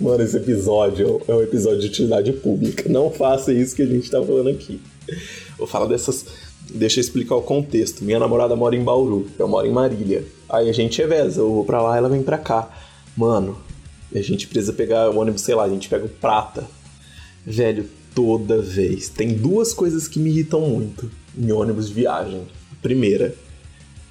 Mano, 0.01 0.25
esse 0.25 0.39
episódio 0.39 1.21
é 1.29 1.35
um 1.35 1.43
episódio 1.43 1.81
de 1.81 1.89
utilidade 1.89 2.33
pública. 2.33 2.89
Não 2.89 3.11
faça 3.11 3.53
isso 3.53 3.77
que 3.77 3.83
a 3.83 3.87
gente 3.87 4.11
tá 4.11 4.23
falando 4.23 4.49
aqui. 4.49 4.81
Vou 5.59 5.67
falar 5.67 5.85
dessas. 5.85 6.25
Deixa 6.71 6.99
eu 6.99 7.03
explicar 7.03 7.35
o 7.35 7.43
contexto. 7.43 8.03
Minha 8.03 8.19
namorada 8.19 8.57
mora 8.57 8.75
em 8.75 8.83
Bauru, 8.83 9.27
eu 9.39 9.47
moro 9.47 9.67
em 9.67 9.71
Marília. 9.71 10.25
Aí 10.49 10.71
a 10.71 10.73
gente 10.73 10.97
reveza, 10.97 11.43
eu 11.43 11.53
vou 11.53 11.65
pra 11.67 11.83
lá, 11.83 11.95
ela 11.95 12.09
vem 12.09 12.23
pra 12.23 12.39
cá. 12.39 12.71
Mano, 13.15 13.59
a 14.15 14.23
gente 14.23 14.47
precisa 14.47 14.73
pegar 14.73 15.11
o 15.11 15.19
ônibus, 15.19 15.43
sei 15.43 15.55
lá, 15.55 15.65
a 15.65 15.69
gente 15.69 15.91
pega 15.91 16.07
o 16.07 16.09
prata. 16.09 16.67
Velho, 17.45 17.87
toda 18.15 18.63
vez. 18.63 19.11
Tem 19.11 19.35
duas 19.35 19.75
coisas 19.75 20.09
que 20.09 20.19
me 20.19 20.31
irritam 20.31 20.63
muito 20.63 21.11
em 21.37 21.53
ônibus 21.53 21.89
de 21.89 21.95
viagem. 21.95 22.43
Primeira, 22.81 23.35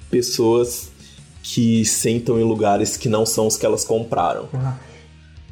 pessoas 0.08 0.93
que 1.44 1.84
sentam 1.84 2.40
em 2.40 2.42
lugares 2.42 2.96
que 2.96 3.06
não 3.06 3.26
são 3.26 3.46
os 3.46 3.58
que 3.58 3.66
elas 3.66 3.84
compraram. 3.84 4.48
Ah, 4.54 4.78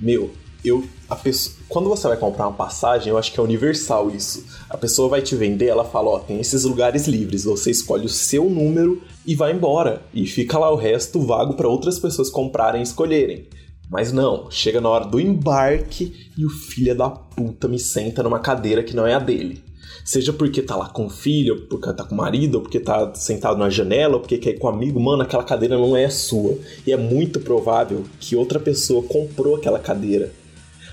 Meu, 0.00 0.30
eu. 0.64 0.82
A 1.08 1.14
pessoa, 1.14 1.54
quando 1.68 1.90
você 1.90 2.08
vai 2.08 2.16
comprar 2.16 2.48
uma 2.48 2.56
passagem, 2.56 3.10
eu 3.10 3.18
acho 3.18 3.30
que 3.30 3.38
é 3.38 3.42
universal 3.42 4.10
isso. 4.10 4.42
A 4.70 4.78
pessoa 4.78 5.10
vai 5.10 5.20
te 5.20 5.36
vender, 5.36 5.66
ela 5.66 5.84
fala: 5.84 6.08
Ó, 6.08 6.18
tem 6.18 6.40
esses 6.40 6.64
lugares 6.64 7.06
livres, 7.06 7.44
você 7.44 7.70
escolhe 7.70 8.06
o 8.06 8.08
seu 8.08 8.48
número 8.48 9.02
e 9.26 9.34
vai 9.34 9.52
embora. 9.52 10.02
E 10.14 10.26
fica 10.26 10.58
lá 10.58 10.72
o 10.72 10.76
resto 10.76 11.20
vago 11.20 11.52
para 11.54 11.68
outras 11.68 11.98
pessoas 11.98 12.30
comprarem 12.30 12.80
e 12.80 12.84
escolherem. 12.84 13.46
Mas 13.90 14.10
não, 14.10 14.50
chega 14.50 14.80
na 14.80 14.88
hora 14.88 15.04
do 15.04 15.20
embarque 15.20 16.30
e 16.38 16.46
o 16.46 16.48
filho 16.48 16.96
da 16.96 17.10
puta 17.10 17.68
me 17.68 17.78
senta 17.78 18.22
numa 18.22 18.38
cadeira 18.38 18.82
que 18.82 18.96
não 18.96 19.06
é 19.06 19.12
a 19.12 19.18
dele. 19.18 19.62
Seja 20.04 20.32
porque 20.32 20.62
tá 20.62 20.76
lá 20.76 20.88
com 20.88 21.06
o 21.06 21.10
filho, 21.10 21.54
ou 21.54 21.60
porque 21.78 21.92
tá 21.92 22.04
com 22.04 22.14
o 22.14 22.18
marido, 22.18 22.56
ou 22.56 22.62
porque 22.62 22.80
tá 22.80 23.14
sentado 23.14 23.58
na 23.58 23.70
janela, 23.70 24.14
ou 24.14 24.20
porque 24.20 24.38
quer 24.38 24.50
ir 24.50 24.58
com 24.58 24.66
o 24.66 24.70
amigo, 24.70 25.00
mano, 25.00 25.22
aquela 25.22 25.44
cadeira 25.44 25.76
não 25.76 25.96
é 25.96 26.08
sua. 26.10 26.58
E 26.86 26.92
é 26.92 26.96
muito 26.96 27.40
provável 27.40 28.04
que 28.18 28.34
outra 28.36 28.58
pessoa 28.58 29.02
comprou 29.02 29.56
aquela 29.56 29.78
cadeira. 29.78 30.32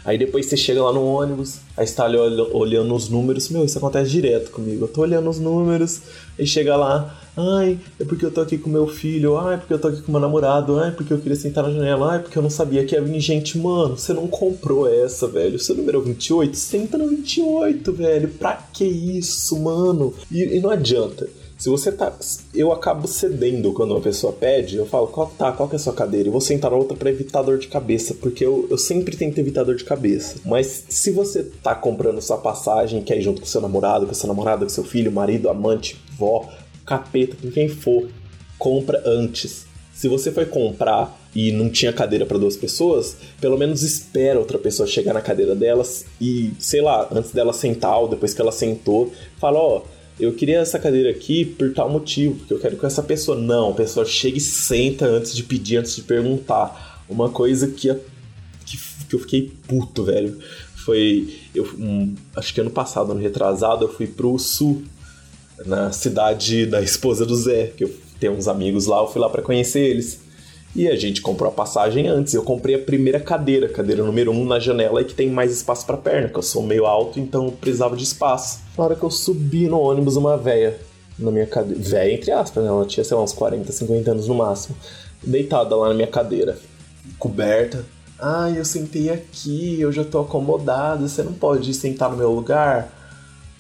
Aí 0.09 0.17
depois 0.17 0.47
você 0.47 0.57
chega 0.57 0.81
lá 0.83 0.91
no 0.91 1.05
ônibus, 1.05 1.57
aí 1.77 1.85
você 1.85 1.93
tá 1.93 2.05
ali 2.05 2.17
olha- 2.17 2.47
olhando 2.51 2.95
os 2.95 3.09
números. 3.09 3.47
Meu, 3.49 3.63
isso 3.63 3.77
acontece 3.77 4.09
direto 4.09 4.49
comigo. 4.49 4.85
Eu 4.85 4.87
tô 4.87 5.01
olhando 5.01 5.29
os 5.29 5.37
números, 5.39 6.01
aí 6.37 6.47
chega 6.47 6.75
lá, 6.75 7.15
ai, 7.37 7.77
é 7.99 8.03
porque 8.03 8.25
eu 8.25 8.31
tô 8.31 8.41
aqui 8.41 8.57
com 8.57 8.71
meu 8.71 8.87
filho, 8.87 9.37
ai, 9.37 9.59
porque 9.59 9.71
eu 9.71 9.77
tô 9.77 9.87
aqui 9.89 10.01
com 10.01 10.11
meu 10.11 10.19
namorado, 10.19 10.79
ai, 10.79 10.89
porque 10.89 11.13
eu 11.13 11.19
queria 11.19 11.35
sentar 11.35 11.63
na 11.63 11.69
janela, 11.71 12.13
ai, 12.13 12.19
porque 12.23 12.35
eu 12.35 12.41
não 12.41 12.49
sabia 12.49 12.83
que 12.85 12.95
ia 12.95 13.01
vir 13.03 13.19
gente. 13.19 13.55
Mano, 13.59 13.95
você 13.99 14.11
não 14.11 14.25
comprou 14.27 14.91
essa, 14.91 15.27
velho. 15.27 15.59
Seu 15.59 15.75
número 15.75 15.99
é 15.99 16.01
o 16.01 16.03
28? 16.03 16.57
Senta 16.57 16.97
no 16.97 17.07
28, 17.07 17.93
velho. 17.93 18.29
Pra 18.29 18.53
que 18.73 18.85
isso, 18.85 19.59
mano? 19.59 20.11
E, 20.31 20.57
e 20.57 20.59
não 20.59 20.71
adianta. 20.71 21.29
Se 21.59 21.67
você 21.67 21.91
tá. 21.91 22.17
Eu 22.53 22.71
acabo 22.71 23.05
cedendo 23.05 23.73
quando 23.73 23.91
uma 23.91 23.99
pessoa 23.99 24.31
pede, 24.31 24.77
eu 24.77 24.85
falo, 24.85 25.07
qual 25.07 25.27
tá, 25.27 25.51
qual 25.51 25.67
que 25.67 25.75
é 25.75 25.77
a 25.77 25.79
sua 25.79 25.91
cadeira? 25.91 26.29
E 26.29 26.31
vou 26.31 26.39
sentar 26.39 26.71
na 26.71 26.77
outra 26.77 26.95
pra 26.95 27.09
evitar 27.09 27.41
dor 27.41 27.57
de 27.57 27.67
cabeça, 27.67 28.13
porque 28.13 28.45
eu, 28.45 28.65
eu 28.71 28.77
sempre 28.77 29.17
tento 29.17 29.37
evitar 29.39 29.65
dor 29.65 29.75
de 29.75 29.83
cabeça. 29.83 30.37
Mas 30.45 30.85
se 30.87 31.11
você 31.11 31.43
tá 31.43 31.75
comprando 31.75 32.21
sua 32.21 32.37
passagem, 32.37 33.03
quer 33.03 33.17
ir 33.17 33.21
junto 33.21 33.41
com 33.41 33.45
seu 33.45 33.59
namorado, 33.59 34.07
com 34.07 34.13
sua 34.13 34.29
namorada, 34.29 34.63
com 34.63 34.69
seu 34.69 34.85
filho, 34.85 35.11
marido, 35.11 35.49
amante, 35.49 35.97
vó, 36.17 36.49
capeta, 36.85 37.35
com 37.41 37.51
quem 37.51 37.67
for, 37.67 38.07
compra 38.57 39.03
antes. 39.05 39.65
Se 39.93 40.07
você 40.07 40.31
foi 40.31 40.45
comprar 40.45 41.19
e 41.35 41.51
não 41.51 41.69
tinha 41.69 41.91
cadeira 41.91 42.25
para 42.25 42.37
duas 42.37 42.55
pessoas, 42.55 43.17
pelo 43.41 43.57
menos 43.57 43.83
espera 43.83 44.39
outra 44.39 44.57
pessoa 44.57 44.87
chegar 44.87 45.13
na 45.13 45.19
cadeira 45.19 45.53
delas 45.53 46.05
e, 46.21 46.53
sei 46.57 46.79
lá, 46.79 47.05
antes 47.11 47.31
dela 47.31 47.51
sentar 47.51 47.99
ou 47.99 48.07
depois 48.07 48.33
que 48.33 48.39
ela 48.39 48.53
sentou, 48.53 49.11
fala, 49.37 49.59
ó, 49.59 49.81
eu 50.19 50.33
queria 50.33 50.59
essa 50.59 50.77
cadeira 50.77 51.09
aqui 51.09 51.45
por 51.45 51.73
tal 51.73 51.89
motivo, 51.89 52.35
porque 52.35 52.53
eu 52.53 52.59
quero 52.59 52.77
com 52.77 52.85
essa 52.85 53.01
pessoa. 53.01 53.37
Não, 53.37 53.71
a 53.71 53.73
pessoa 53.73 54.05
chega 54.05 54.37
e 54.37 54.41
senta 54.41 55.05
antes 55.05 55.33
de 55.35 55.43
pedir, 55.43 55.77
antes 55.77 55.95
de 55.95 56.01
perguntar. 56.01 57.05
Uma 57.07 57.29
coisa 57.29 57.67
que, 57.67 57.93
que, 58.65 58.77
que 59.07 59.15
eu 59.15 59.19
fiquei 59.19 59.51
puto, 59.67 60.03
velho. 60.03 60.37
Foi. 60.75 61.33
Eu, 61.55 61.65
um, 61.77 62.13
acho 62.35 62.53
que 62.53 62.61
ano 62.61 62.69
passado, 62.69 63.11
ano 63.11 63.21
retrasado, 63.21 63.85
eu 63.85 63.89
fui 63.89 64.07
pro 64.07 64.37
sul, 64.37 64.83
na 65.65 65.91
cidade 65.91 66.65
da 66.65 66.81
esposa 66.81 67.25
do 67.25 67.35
Zé, 67.35 67.67
que 67.75 67.85
eu 67.85 67.93
tenho 68.19 68.33
uns 68.33 68.47
amigos 68.47 68.85
lá, 68.85 68.99
eu 68.99 69.07
fui 69.07 69.21
lá 69.21 69.29
pra 69.29 69.41
conhecer 69.41 69.79
eles. 69.79 70.21
E 70.75 70.87
a 70.87 70.95
gente 70.95 71.21
comprou 71.21 71.49
a 71.49 71.53
passagem 71.53 72.07
antes. 72.07 72.33
Eu 72.33 72.43
comprei 72.43 72.75
a 72.75 72.79
primeira 72.79 73.19
cadeira, 73.19 73.67
cadeira 73.67 74.03
número 74.03 74.31
um 74.31 74.45
na 74.45 74.59
janela 74.59 75.01
e 75.01 75.05
que 75.05 75.13
tem 75.13 75.29
mais 75.29 75.51
espaço 75.51 75.85
pra 75.85 75.97
perna, 75.97 76.29
que 76.29 76.37
eu 76.37 76.43
sou 76.43 76.61
meio 76.61 76.85
alto, 76.85 77.19
então 77.19 77.45
eu 77.45 77.51
precisava 77.51 77.95
de 77.95 78.03
espaço. 78.03 78.59
Na 78.77 78.83
hora 78.83 78.95
que 78.95 79.03
eu 79.03 79.09
subi 79.09 79.67
no 79.67 79.79
ônibus, 79.79 80.15
uma 80.15 80.37
véia 80.37 80.79
na 81.17 81.31
minha 81.31 81.47
cadeira. 81.47 81.81
Véia, 81.81 82.13
entre 82.13 82.31
aspas, 82.31 82.63
né? 82.63 82.69
Ela 82.69 82.85
tinha, 82.85 83.03
sei 83.03 83.17
lá, 83.17 83.23
uns 83.23 83.33
40, 83.33 83.71
50 83.71 84.11
anos 84.11 84.27
no 84.27 84.35
máximo. 84.35 84.75
Deitada 85.23 85.75
lá 85.75 85.89
na 85.89 85.93
minha 85.93 86.07
cadeira, 86.07 86.57
coberta. 87.17 87.83
Ai, 88.21 88.57
eu 88.57 88.65
sentei 88.65 89.09
aqui, 89.09 89.79
eu 89.79 89.91
já 89.91 90.03
tô 90.03 90.19
acomodado, 90.19 91.07
você 91.07 91.23
não 91.23 91.33
pode 91.33 91.73
sentar 91.73 92.09
no 92.09 92.17
meu 92.17 92.31
lugar? 92.31 92.93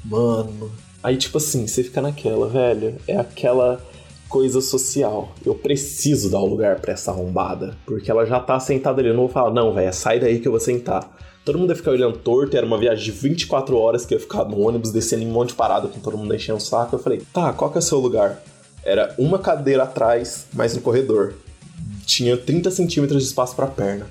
Mano. 0.05 0.71
Aí, 1.01 1.17
tipo 1.17 1.37
assim, 1.37 1.65
você 1.65 1.83
fica 1.83 2.01
naquela, 2.01 2.47
velho. 2.47 2.95
É 3.07 3.17
aquela 3.17 3.81
coisa 4.29 4.61
social. 4.61 5.33
Eu 5.43 5.55
preciso 5.55 6.29
dar 6.29 6.39
um 6.39 6.45
lugar 6.45 6.79
pra 6.79 6.93
essa 6.93 7.11
arrombada. 7.11 7.75
Porque 7.85 8.09
ela 8.09 8.25
já 8.25 8.39
tá 8.39 8.59
sentada 8.59 9.01
ali. 9.01 9.09
Eu 9.09 9.15
não 9.15 9.23
vou 9.23 9.29
falar, 9.29 9.51
não, 9.51 9.73
velho, 9.73 9.91
sai 9.91 10.19
daí 10.19 10.39
que 10.39 10.47
eu 10.47 10.51
vou 10.51 10.61
sentar. 10.61 11.17
Todo 11.43 11.57
mundo 11.57 11.71
ia 11.71 11.75
ficar 11.75 11.91
olhando 11.91 12.17
torto. 12.17 12.55
Era 12.55 12.65
uma 12.65 12.77
viagem 12.77 13.03
de 13.03 13.11
24 13.11 13.75
horas 13.75 14.05
que 14.05 14.13
eu 14.13 14.17
ia 14.17 14.21
ficar 14.21 14.45
no 14.45 14.61
ônibus, 14.61 14.91
descendo 14.91 15.23
em 15.23 15.27
um 15.27 15.31
monte 15.31 15.49
de 15.49 15.55
parada 15.55 15.87
com 15.87 15.99
todo 15.99 16.17
mundo 16.17 16.33
enchendo 16.33 16.59
o 16.59 16.61
saco. 16.61 16.95
Eu 16.95 16.99
falei, 16.99 17.21
tá, 17.33 17.51
qual 17.51 17.71
que 17.71 17.77
é 17.77 17.79
o 17.79 17.83
seu 17.83 17.99
lugar? 17.99 18.41
Era 18.83 19.13
uma 19.17 19.39
cadeira 19.39 19.83
atrás, 19.83 20.45
mas 20.53 20.75
no 20.75 20.81
corredor. 20.81 21.33
Tinha 22.05 22.37
30 22.37 22.71
centímetros 22.71 23.23
de 23.23 23.29
espaço 23.29 23.55
pra 23.55 23.67
perna. 23.67 24.07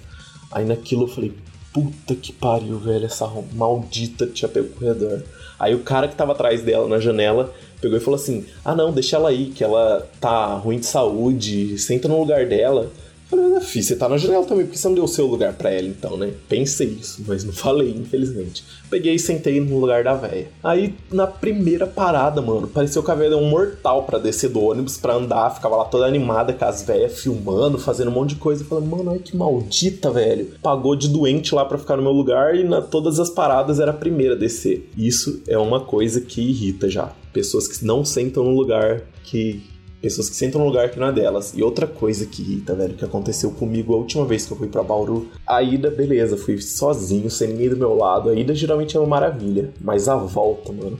Aí 0.50 0.64
naquilo 0.64 1.04
eu 1.04 1.08
falei, 1.08 1.34
puta 1.72 2.14
que 2.14 2.32
pariu, 2.32 2.78
velho, 2.78 3.06
essa 3.06 3.28
maldita 3.52 4.26
tinha 4.26 4.48
pego 4.48 4.68
o 4.68 4.70
corredor. 4.70 5.22
Aí 5.58 5.74
o 5.74 5.80
cara 5.80 6.08
que 6.08 6.14
tava 6.14 6.32
atrás 6.32 6.62
dela 6.62 6.88
na 6.88 6.98
janela 6.98 7.52
pegou 7.80 7.96
e 7.96 8.00
falou 8.00 8.18
assim: 8.18 8.46
Ah, 8.64 8.74
não, 8.74 8.92
deixa 8.92 9.16
ela 9.16 9.28
aí, 9.28 9.46
que 9.46 9.62
ela 9.62 10.08
tá 10.20 10.54
ruim 10.54 10.78
de 10.78 10.86
saúde, 10.86 11.78
senta 11.78 12.08
no 12.08 12.18
lugar 12.18 12.46
dela. 12.46 12.90
Falei, 13.28 13.60
fi, 13.60 13.82
você 13.82 13.94
tá 13.94 14.08
na 14.08 14.16
janela 14.16 14.44
também, 14.46 14.64
por 14.64 14.72
que 14.72 14.78
você 14.78 14.88
não 14.88 14.94
deu 14.94 15.04
o 15.04 15.08
seu 15.08 15.26
lugar 15.26 15.52
pra 15.52 15.70
ela 15.70 15.86
então, 15.86 16.16
né? 16.16 16.32
Pensei 16.48 16.86
isso, 16.88 17.22
mas 17.26 17.44
não 17.44 17.52
falei, 17.52 17.90
infelizmente. 17.90 18.64
Peguei 18.88 19.14
e 19.14 19.18
sentei 19.18 19.60
no 19.60 19.78
lugar 19.78 20.02
da 20.02 20.14
véia. 20.14 20.48
Aí, 20.62 20.94
na 21.12 21.26
primeira 21.26 21.86
parada, 21.86 22.40
mano, 22.40 22.66
pareceu 22.66 23.02
que 23.02 23.10
a 23.10 23.14
véia 23.14 23.30
deu 23.30 23.38
um 23.38 23.50
mortal 23.50 24.04
pra 24.04 24.18
descer 24.18 24.48
do 24.48 24.62
ônibus 24.62 24.96
pra 24.96 25.14
andar, 25.14 25.54
ficava 25.54 25.76
lá 25.76 25.84
toda 25.84 26.06
animada 26.06 26.54
com 26.54 26.64
as 26.64 26.82
véias 26.82 27.20
filmando, 27.20 27.78
fazendo 27.78 28.08
um 28.10 28.14
monte 28.14 28.30
de 28.30 28.36
coisa. 28.36 28.64
Falei, 28.64 28.88
mano, 28.88 29.10
ai 29.10 29.18
que 29.18 29.36
maldita, 29.36 30.10
velho. 30.10 30.52
Pagou 30.62 30.96
de 30.96 31.08
doente 31.08 31.54
lá 31.54 31.66
pra 31.66 31.76
ficar 31.76 31.96
no 31.96 32.02
meu 32.02 32.12
lugar 32.12 32.54
e 32.54 32.64
na 32.64 32.80
todas 32.80 33.20
as 33.20 33.28
paradas 33.28 33.78
era 33.78 33.90
a 33.90 33.94
primeira 33.94 34.34
a 34.34 34.38
descer. 34.38 34.88
Isso 34.96 35.42
é 35.46 35.58
uma 35.58 35.80
coisa 35.80 36.22
que 36.22 36.40
irrita 36.40 36.88
já. 36.88 37.12
Pessoas 37.32 37.68
que 37.68 37.84
não 37.84 38.04
sentam 38.04 38.44
no 38.44 38.50
lugar 38.50 39.02
que 39.22 39.62
Pessoas 40.00 40.30
que 40.30 40.36
sentam 40.36 40.60
no 40.60 40.66
lugar 40.66 40.90
que 40.90 40.98
não 40.98 41.08
é 41.08 41.12
delas. 41.12 41.52
E 41.56 41.62
outra 41.62 41.86
coisa 41.86 42.24
que 42.24 42.42
irrita, 42.42 42.74
velho, 42.74 42.94
que 42.94 43.04
aconteceu 43.04 43.50
comigo 43.50 43.94
a 43.94 43.98
última 43.98 44.24
vez 44.24 44.46
que 44.46 44.52
eu 44.52 44.56
fui 44.56 44.68
pra 44.68 44.82
Bauru. 44.82 45.28
A 45.46 45.62
ida, 45.62 45.90
beleza, 45.90 46.36
fui 46.36 46.60
sozinho, 46.60 47.28
sem 47.30 47.48
ninguém 47.48 47.70
do 47.70 47.76
meu 47.76 47.94
lado. 47.96 48.30
A 48.30 48.34
ida 48.34 48.54
geralmente 48.54 48.96
é 48.96 49.00
uma 49.00 49.08
maravilha. 49.08 49.72
Mas 49.80 50.08
a 50.08 50.16
volta, 50.16 50.72
mano. 50.72 50.98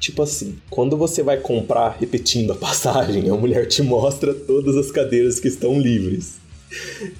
Tipo 0.00 0.22
assim, 0.22 0.56
quando 0.70 0.96
você 0.96 1.22
vai 1.22 1.38
comprar 1.38 1.96
repetindo 2.00 2.52
a 2.52 2.56
passagem, 2.56 3.28
a 3.28 3.34
mulher 3.34 3.66
te 3.66 3.82
mostra 3.82 4.32
todas 4.32 4.76
as 4.76 4.90
cadeiras 4.90 5.38
que 5.38 5.48
estão 5.48 5.78
livres. 5.78 6.38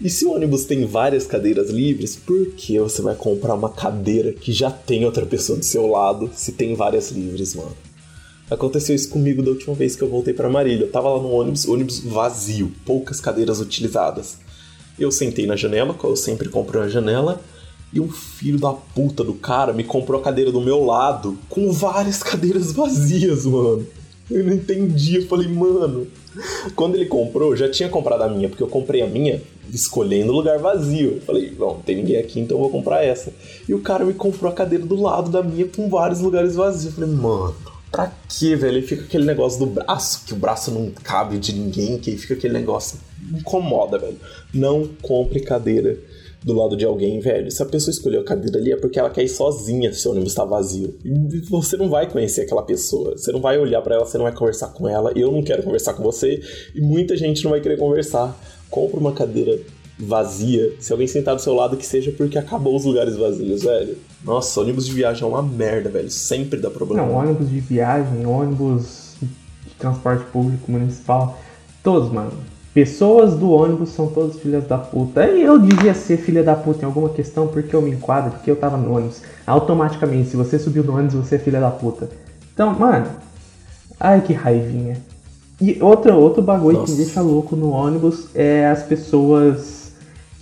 E 0.01 0.11
se 0.11 0.25
o 0.27 0.33
ônibus 0.33 0.65
tem 0.65 0.85
várias 0.85 1.27
cadeiras 1.27 1.71
livres, 1.71 2.17
por 2.17 2.51
que 2.53 2.79
você 2.79 3.01
vai 3.01 3.15
comprar 3.15 3.55
uma 3.55 3.71
cadeira 3.71 4.33
que 4.33 4.53
já 4.53 4.71
tem 4.71 5.05
outra 5.05 5.25
pessoa 5.25 5.59
do 5.59 5.65
seu 5.65 5.87
lado 5.87 6.31
se 6.35 6.53
tem 6.53 6.75
várias 6.75 7.11
livres, 7.11 7.55
mano? 7.55 7.75
Aconteceu 8.51 8.95
isso 8.95 9.11
comigo 9.11 9.43
da 9.43 9.51
última 9.51 9.75
vez 9.75 9.95
que 9.95 10.03
eu 10.03 10.09
voltei 10.09 10.33
para 10.33 10.49
Marília. 10.49 10.85
Eu 10.87 10.91
tava 10.91 11.11
lá 11.11 11.23
no 11.23 11.31
ônibus, 11.31 11.69
ônibus 11.69 12.01
vazio, 12.01 12.73
poucas 12.87 13.21
cadeiras 13.21 13.61
utilizadas. 13.61 14.39
Eu 14.99 15.13
sentei 15.13 15.47
na 15.47 15.55
janela, 15.55 15.95
eu 16.03 16.17
sempre 16.17 16.49
compro 16.49 16.81
na 16.81 16.89
janela, 16.89 17.41
e 17.93 18.01
um 18.01 18.09
filho 18.09 18.59
da 18.59 18.73
puta 18.73 19.23
do 19.23 19.35
cara 19.35 19.73
me 19.73 19.85
comprou 19.85 20.21
a 20.21 20.25
cadeira 20.25 20.51
do 20.51 20.61
meu 20.61 20.85
lado 20.85 21.39
com 21.49 21.71
várias 21.71 22.23
cadeiras 22.23 22.73
vazias, 22.73 23.45
mano. 23.45 23.87
Eu 24.31 24.45
não 24.45 24.53
entendi, 24.53 25.17
eu 25.17 25.27
falei, 25.27 25.49
mano. 25.49 26.07
Quando 26.75 26.95
ele 26.95 27.07
comprou, 27.07 27.57
já 27.57 27.71
tinha 27.71 27.89
comprado 27.89 28.23
a 28.23 28.29
minha, 28.29 28.49
porque 28.49 28.63
eu 28.63 28.69
comprei 28.69 29.03
a 29.03 29.07
minha 29.07 29.43
escolhendo 29.73 30.33
lugar 30.33 30.59
vazio. 30.59 31.15
Eu 31.17 31.21
falei, 31.21 31.51
bom, 31.51 31.75
não 31.75 31.81
tem 31.81 31.97
ninguém 31.97 32.17
aqui, 32.17 32.41
então 32.41 32.57
eu 32.57 32.63
vou 32.63 32.71
comprar 32.71 33.05
essa. 33.05 33.33
E 33.69 33.75
o 33.75 33.81
cara 33.81 34.05
me 34.05 34.15
comprou 34.15 34.51
a 34.51 34.55
cadeira 34.55 34.85
do 34.85 35.01
lado 35.01 35.31
da 35.31 35.43
minha 35.43 35.67
com 35.67 35.89
vários 35.89 36.21
lugares 36.21 36.55
vazios. 36.55 36.87
Eu 36.87 36.93
falei, 36.93 37.11
mano, 37.15 37.55
pra 37.91 38.13
que, 38.29 38.55
velho? 38.55 38.79
E 38.79 38.83
fica 38.83 39.03
aquele 39.03 39.25
negócio 39.25 39.59
do 39.59 39.67
braço, 39.67 40.25
que 40.25 40.33
o 40.33 40.37
braço 40.37 40.71
não 40.71 40.91
cabe 40.91 41.39
de 41.39 41.53
ninguém, 41.53 41.99
que 41.99 42.17
fica 42.17 42.35
aquele 42.35 42.55
negócio. 42.55 42.99
Incomoda, 43.33 43.99
velho. 43.99 44.19
Não 44.53 44.87
compre 45.03 45.41
cadeira 45.41 45.99
do 46.43 46.55
lado 46.55 46.77
de 46.77 46.85
alguém, 46.85 47.21
velho. 47.21 47.51
Se 47.51 47.63
a 47.63 47.67
pessoa 47.67 47.93
escolheu 47.93 48.21
a 48.21 48.25
cadeira 48.25 48.59
ali 48.59 48.73
é 48.73 48.77
porque 48.77 48.99
ela 48.99 49.11
quer 49.11 49.25
ir 49.25 49.29
sozinha 49.29 49.93
se 49.93 50.07
o 50.07 50.13
ônibus 50.13 50.35
tá 50.35 50.45
vazio. 50.45 50.97
E 51.05 51.41
você 51.49 51.77
não 51.77 51.89
vai 51.89 52.11
conhecer 52.11 52.43
aquela 52.43 52.63
pessoa. 52.63 53.17
Você 53.17 53.33
não 53.33 53.41
vai 53.41 53.59
olhar 53.59 53.83
para 53.83 53.97
ela, 53.97 54.05
você 54.05 54.17
não 54.17 54.25
vai 54.25 54.35
conversar 54.35 54.69
com 54.69 54.89
ela. 54.89 55.13
Eu 55.17 55.33
não 55.33 55.43
quero 55.43 55.63
conversar 55.63 55.95
com 55.95 56.03
você 56.03 56.41
e 56.75 56.81
muita 56.81 57.17
gente 57.17 57.43
não 57.45 57.51
vai 57.51 57.61
querer 57.61 57.77
conversar. 57.77 58.39
Compre 58.71 58.99
uma 58.99 59.13
cadeira 59.13 59.59
vazia. 59.99 60.75
Se 60.81 60.93
alguém 60.93 61.07
sentar 61.07 61.35
do 61.35 61.41
seu 61.41 61.55
lado, 61.55 61.77
que 61.77 61.87
seja 61.87 62.13
porque 62.13 62.39
acabou 62.39 62.77
os 62.77 62.85
lugares 62.85 63.17
vazios, 63.17 63.63
velho. 63.63 63.97
Nossa, 64.25 64.61
ônibus 64.61 64.87
de 64.87 64.93
viagem 64.93 65.23
é 65.23 65.27
uma 65.27 65.43
merda, 65.43 65.91
velho. 65.91 66.11
Sempre 66.11 66.61
dá 66.61 66.71
problema. 66.71 67.07
Não, 67.07 67.15
ônibus 67.15 67.51
de 67.51 67.61
viagem, 67.61 68.25
ônibus 68.27 69.15
de 69.21 69.29
transporte 69.79 70.25
público 70.27 70.71
municipal, 70.71 71.39
todos, 71.83 72.13
mano 72.13 72.33
Pessoas 72.79 73.35
do 73.35 73.51
ônibus 73.51 73.89
são 73.89 74.07
todas 74.07 74.39
filhas 74.39 74.65
da 74.69 74.79
puta. 74.79 75.27
E 75.27 75.43
eu 75.43 75.59
devia 75.59 75.93
ser 75.95 76.17
filha 76.17 76.45
da 76.45 76.55
puta 76.55 76.83
em 76.83 76.85
alguma 76.85 77.09
questão 77.09 77.49
porque 77.49 77.75
eu 77.75 77.83
me 77.83 77.91
enquadro, 77.91 78.31
porque 78.31 78.49
eu 78.49 78.55
tava 78.55 78.77
no 78.77 78.95
ônibus. 78.95 79.21
Automaticamente, 79.45 80.31
se 80.31 80.37
você 80.37 80.61
subiu 80.61 80.85
no 80.85 80.95
ônibus, 80.95 81.15
você 81.15 81.35
é 81.35 81.39
filha 81.41 81.61
da 81.61 81.73
puta. 81.73 82.09
Então, 82.55 82.73
mano. 82.79 83.07
Ai, 83.99 84.21
que 84.21 84.33
raivinha. 84.33 84.99
E 85.61 85.83
outro, 85.83 86.15
outro 86.15 86.41
bagulho 86.41 86.79
Nossa. 86.79 86.93
que 86.93 86.99
me 86.99 87.05
deixa 87.05 87.21
louco 87.21 87.57
no 87.57 87.71
ônibus 87.71 88.29
é 88.33 88.67
as 88.67 88.85
pessoas 88.85 89.78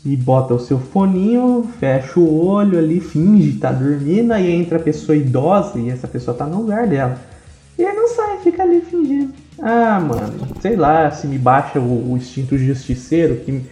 que 0.07 0.16
botam 0.16 0.57
o 0.57 0.61
seu 0.61 0.78
foninho, 0.78 1.68
fecha 1.80 2.20
o 2.20 2.46
olho 2.46 2.78
ali, 2.78 3.00
finge 3.00 3.59
tá 3.59 3.72
dormindo, 3.72 4.32
aí 4.32 4.52
entra 4.52 4.78
a 4.78 4.80
pessoa 4.80 5.16
idosa 5.16 5.76
e 5.80 5.90
essa 5.90 6.07
pessoa 6.07 6.36
tá 6.36 6.46
no 6.46 6.61
lugar 6.61 6.86
dela. 6.86 7.18
E 7.76 7.84
aí 7.84 7.92
não 7.92 8.07
sai, 8.07 8.38
fica 8.38 8.62
ali 8.62 8.80
fingindo. 8.82 9.34
Ah, 9.61 9.98
mano, 9.98 10.46
sei 10.61 10.76
lá, 10.76 11.11
se 11.11 11.26
me 11.26 11.36
baixa 11.36 11.80
o, 11.80 12.12
o 12.12 12.16
instinto 12.16 12.57
justiceiro, 12.57 13.34
que 13.38 13.64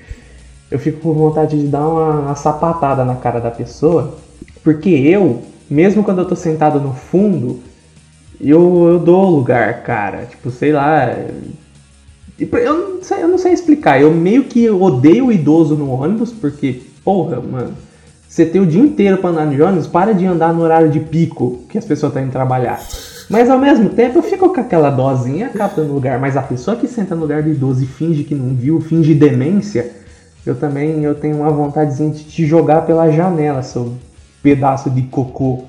eu 0.73 0.79
fico 0.81 0.99
com 0.99 1.13
vontade 1.13 1.57
de 1.57 1.69
dar 1.69 1.87
uma, 1.87 2.11
uma, 2.19 2.35
sapatada 2.35 3.05
na 3.05 3.15
cara 3.15 3.39
da 3.39 3.53
pessoa, 3.53 4.17
porque 4.65 4.91
eu, 4.91 5.41
mesmo 5.71 6.03
quando 6.03 6.19
eu 6.19 6.25
tô 6.25 6.35
sentado 6.35 6.81
no 6.81 6.95
fundo, 6.95 7.61
eu, 8.41 8.89
eu 8.89 8.99
dou 8.99 9.31
lugar, 9.31 9.85
cara. 9.85 10.27
Tipo, 10.27 10.51
sei 10.51 10.73
lá. 10.73 11.15
Eu 12.39 12.95
não, 12.95 13.03
sei, 13.03 13.23
eu 13.23 13.29
não 13.29 13.39
sei 13.39 13.53
explicar. 13.53 14.01
Eu 14.01 14.13
meio 14.13 14.45
que 14.45 14.69
odeio 14.69 15.27
o 15.27 15.33
idoso 15.33 15.77
no 15.77 15.91
ônibus, 15.91 16.33
porque, 16.33 16.83
porra, 17.05 17.41
mano. 17.41 17.75
Você 18.29 18.45
tem 18.45 18.61
o 18.61 18.67
dia 18.67 18.83
inteiro 18.83 19.19
pra 19.19 19.31
andar 19.31 19.47
de 19.47 19.63
ônibus, 19.63 19.87
para 19.87 20.13
de 20.13 20.27
andar 20.27 20.53
no 20.53 20.63
horário 20.63 20.91
de 20.91 20.99
pico 20.99 21.61
que 21.69 21.79
as 21.79 21.85
pessoas 21.85 22.11
estão 22.11 22.25
indo 22.25 22.33
trabalhar. 22.33 22.85
Mas 23.31 23.49
ao 23.49 23.61
mesmo 23.61 23.91
tempo 23.91 24.19
eu 24.19 24.23
fico 24.25 24.53
com 24.53 24.61
aquela 24.61 24.91
dosinha 24.91 25.47
acaba 25.47 25.83
no 25.83 25.95
lugar. 25.95 26.19
Mas 26.19 26.37
a 26.37 26.43
pessoa 26.43 26.77
que 26.77 26.89
senta 26.89 27.15
no 27.15 27.23
lugar 27.23 27.45
de 27.45 27.51
idoso 27.51 27.85
e 27.85 27.87
finge 27.87 28.25
que 28.25 28.35
não 28.35 28.53
viu, 28.55 28.81
finge 28.81 29.15
demência, 29.15 29.89
eu 30.45 30.57
também 30.57 31.05
eu 31.05 31.15
tenho 31.15 31.37
uma 31.37 31.51
vontadezinha 31.51 32.11
de 32.11 32.25
te 32.25 32.45
jogar 32.45 32.85
pela 32.85 33.11
janela, 33.11 33.63
seu 33.63 33.95
pedaço 34.43 34.91
de 34.91 35.03
cocô. 35.03 35.65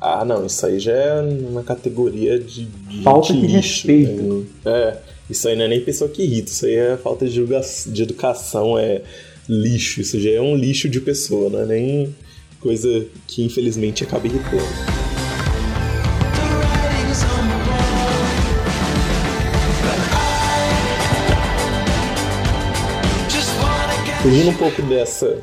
Ah, 0.00 0.24
não, 0.24 0.44
isso 0.44 0.66
aí 0.66 0.78
já 0.78 0.92
é 0.92 1.22
uma 1.48 1.62
categoria 1.62 2.38
de, 2.38 2.64
de 2.64 3.02
falta 3.02 3.32
de 3.32 3.40
lixo, 3.40 3.56
respeito. 3.56 4.22
Né? 4.22 4.44
É, 4.64 4.96
isso 5.28 5.48
aí 5.48 5.56
não 5.56 5.64
é 5.64 5.68
nem 5.68 5.80
pessoa 5.80 6.10
que 6.10 6.22
irrita, 6.22 6.50
isso 6.50 6.66
aí 6.66 6.74
é 6.74 6.96
falta 6.96 7.26
de, 7.26 7.42
de 7.86 8.02
educação, 8.02 8.78
é 8.78 9.02
lixo, 9.48 10.00
isso 10.00 10.20
já 10.20 10.30
é 10.30 10.40
um 10.40 10.54
lixo 10.54 10.88
de 10.88 11.00
pessoa, 11.00 11.48
não 11.48 11.60
é 11.60 11.66
nem 11.66 12.14
coisa 12.60 13.06
que 13.26 13.42
infelizmente 13.42 14.04
acaba 14.04 14.26
irritando. 14.26 14.62
Fugindo 24.22 24.48
um 24.48 24.54
pouco 24.54 24.80
dessa, 24.80 25.42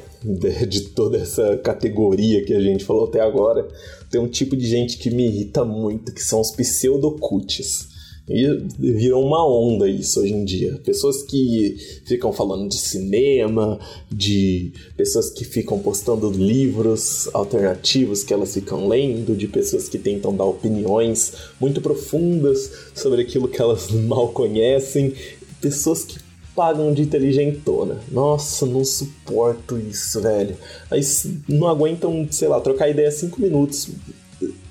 de, 0.68 0.82
toda 0.90 1.18
essa 1.18 1.56
categoria 1.58 2.44
que 2.44 2.54
a 2.54 2.60
gente 2.60 2.84
falou 2.84 3.08
até 3.08 3.22
agora, 3.22 3.68
tem 4.10 4.20
um 4.20 4.28
tipo 4.28 4.58
de 4.58 4.66
gente 4.66 4.98
que 4.98 5.12
me 5.12 5.28
irrita 5.28 5.64
muito, 5.64 6.12
que 6.12 6.24
são 6.24 6.42
os 6.42 6.50
pseudocutes. 6.50 7.91
E 8.32 8.48
virou 8.80 9.26
uma 9.26 9.46
onda 9.46 9.90
isso 9.90 10.22
hoje 10.22 10.34
em 10.34 10.46
dia. 10.46 10.80
Pessoas 10.84 11.22
que 11.22 11.76
ficam 12.06 12.32
falando 12.32 12.70
de 12.70 12.78
cinema, 12.78 13.80
de 14.10 14.72
pessoas 14.96 15.30
que 15.30 15.44
ficam 15.44 15.80
postando 15.80 16.30
livros 16.30 17.30
alternativos 17.34 18.24
que 18.24 18.34
elas 18.34 18.54
ficam 18.54 18.88
lendo, 18.88 19.36
de 19.36 19.48
pessoas 19.48 19.90
que 19.90 19.98
tentam 19.98 20.36
dar 20.36 20.46
opiniões 20.46 21.34
muito 21.60 21.82
profundas 21.82 22.72
sobre 22.96 23.22
aquilo 23.22 23.48
que 23.48 23.62
elas 23.62 23.92
mal 24.08 24.30
conhecem, 24.30 25.14
pessoas 25.60 26.06
que 26.06 26.18
pagam 26.56 26.94
de 26.94 27.02
inteligentona. 27.02 28.00
Nossa, 28.12 28.66
não 28.66 28.84
suporto 28.84 29.78
isso, 29.78 30.22
velho. 30.22 30.56
Aí 30.90 31.02
não 31.48 31.68
aguentam, 31.68 32.28
sei 32.30 32.48
lá, 32.48 32.60
trocar 32.60 32.90
ideia 32.90 33.12
cinco 33.12 33.42
minutos 33.42 33.90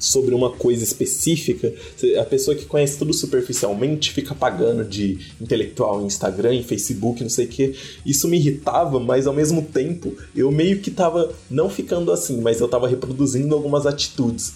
sobre 0.01 0.34
uma 0.34 0.51
coisa 0.51 0.82
específica, 0.82 1.72
a 2.18 2.24
pessoa 2.24 2.57
que 2.57 2.64
conhece 2.64 2.98
tudo 2.98 3.12
superficialmente 3.12 4.11
fica 4.11 4.34
pagando 4.34 4.82
de 4.82 5.18
intelectual 5.40 6.01
em 6.01 6.07
Instagram, 6.07 6.55
em 6.55 6.62
Facebook, 6.62 7.22
não 7.22 7.28
sei 7.28 7.44
o 7.44 7.48
que. 7.48 7.76
Isso 8.05 8.26
me 8.26 8.38
irritava, 8.38 8.98
mas 8.98 9.26
ao 9.26 9.34
mesmo 9.34 9.62
tempo 9.62 10.14
eu 10.34 10.51
meio 10.51 10.80
que 10.80 10.90
tava 10.90 11.32
não 11.51 11.68
ficando 11.68 12.11
assim, 12.11 12.40
mas 12.40 12.61
eu 12.61 12.66
tava 12.66 12.88
reproduzindo 12.88 13.55
algumas 13.55 13.86
atitudes. 13.86 14.55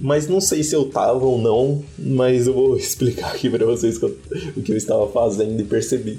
Mas 0.00 0.26
não 0.26 0.40
sei 0.40 0.62
se 0.62 0.74
eu 0.74 0.86
tava 0.86 1.24
ou 1.24 1.40
não, 1.40 1.82
mas 1.98 2.46
eu 2.46 2.54
vou 2.54 2.76
explicar 2.78 3.32
aqui 3.34 3.50
para 3.50 3.66
vocês 3.66 4.00
o 4.02 4.62
que 4.62 4.72
eu 4.72 4.76
estava 4.76 5.06
fazendo 5.08 5.60
e 5.60 5.64
percebi 5.64 6.18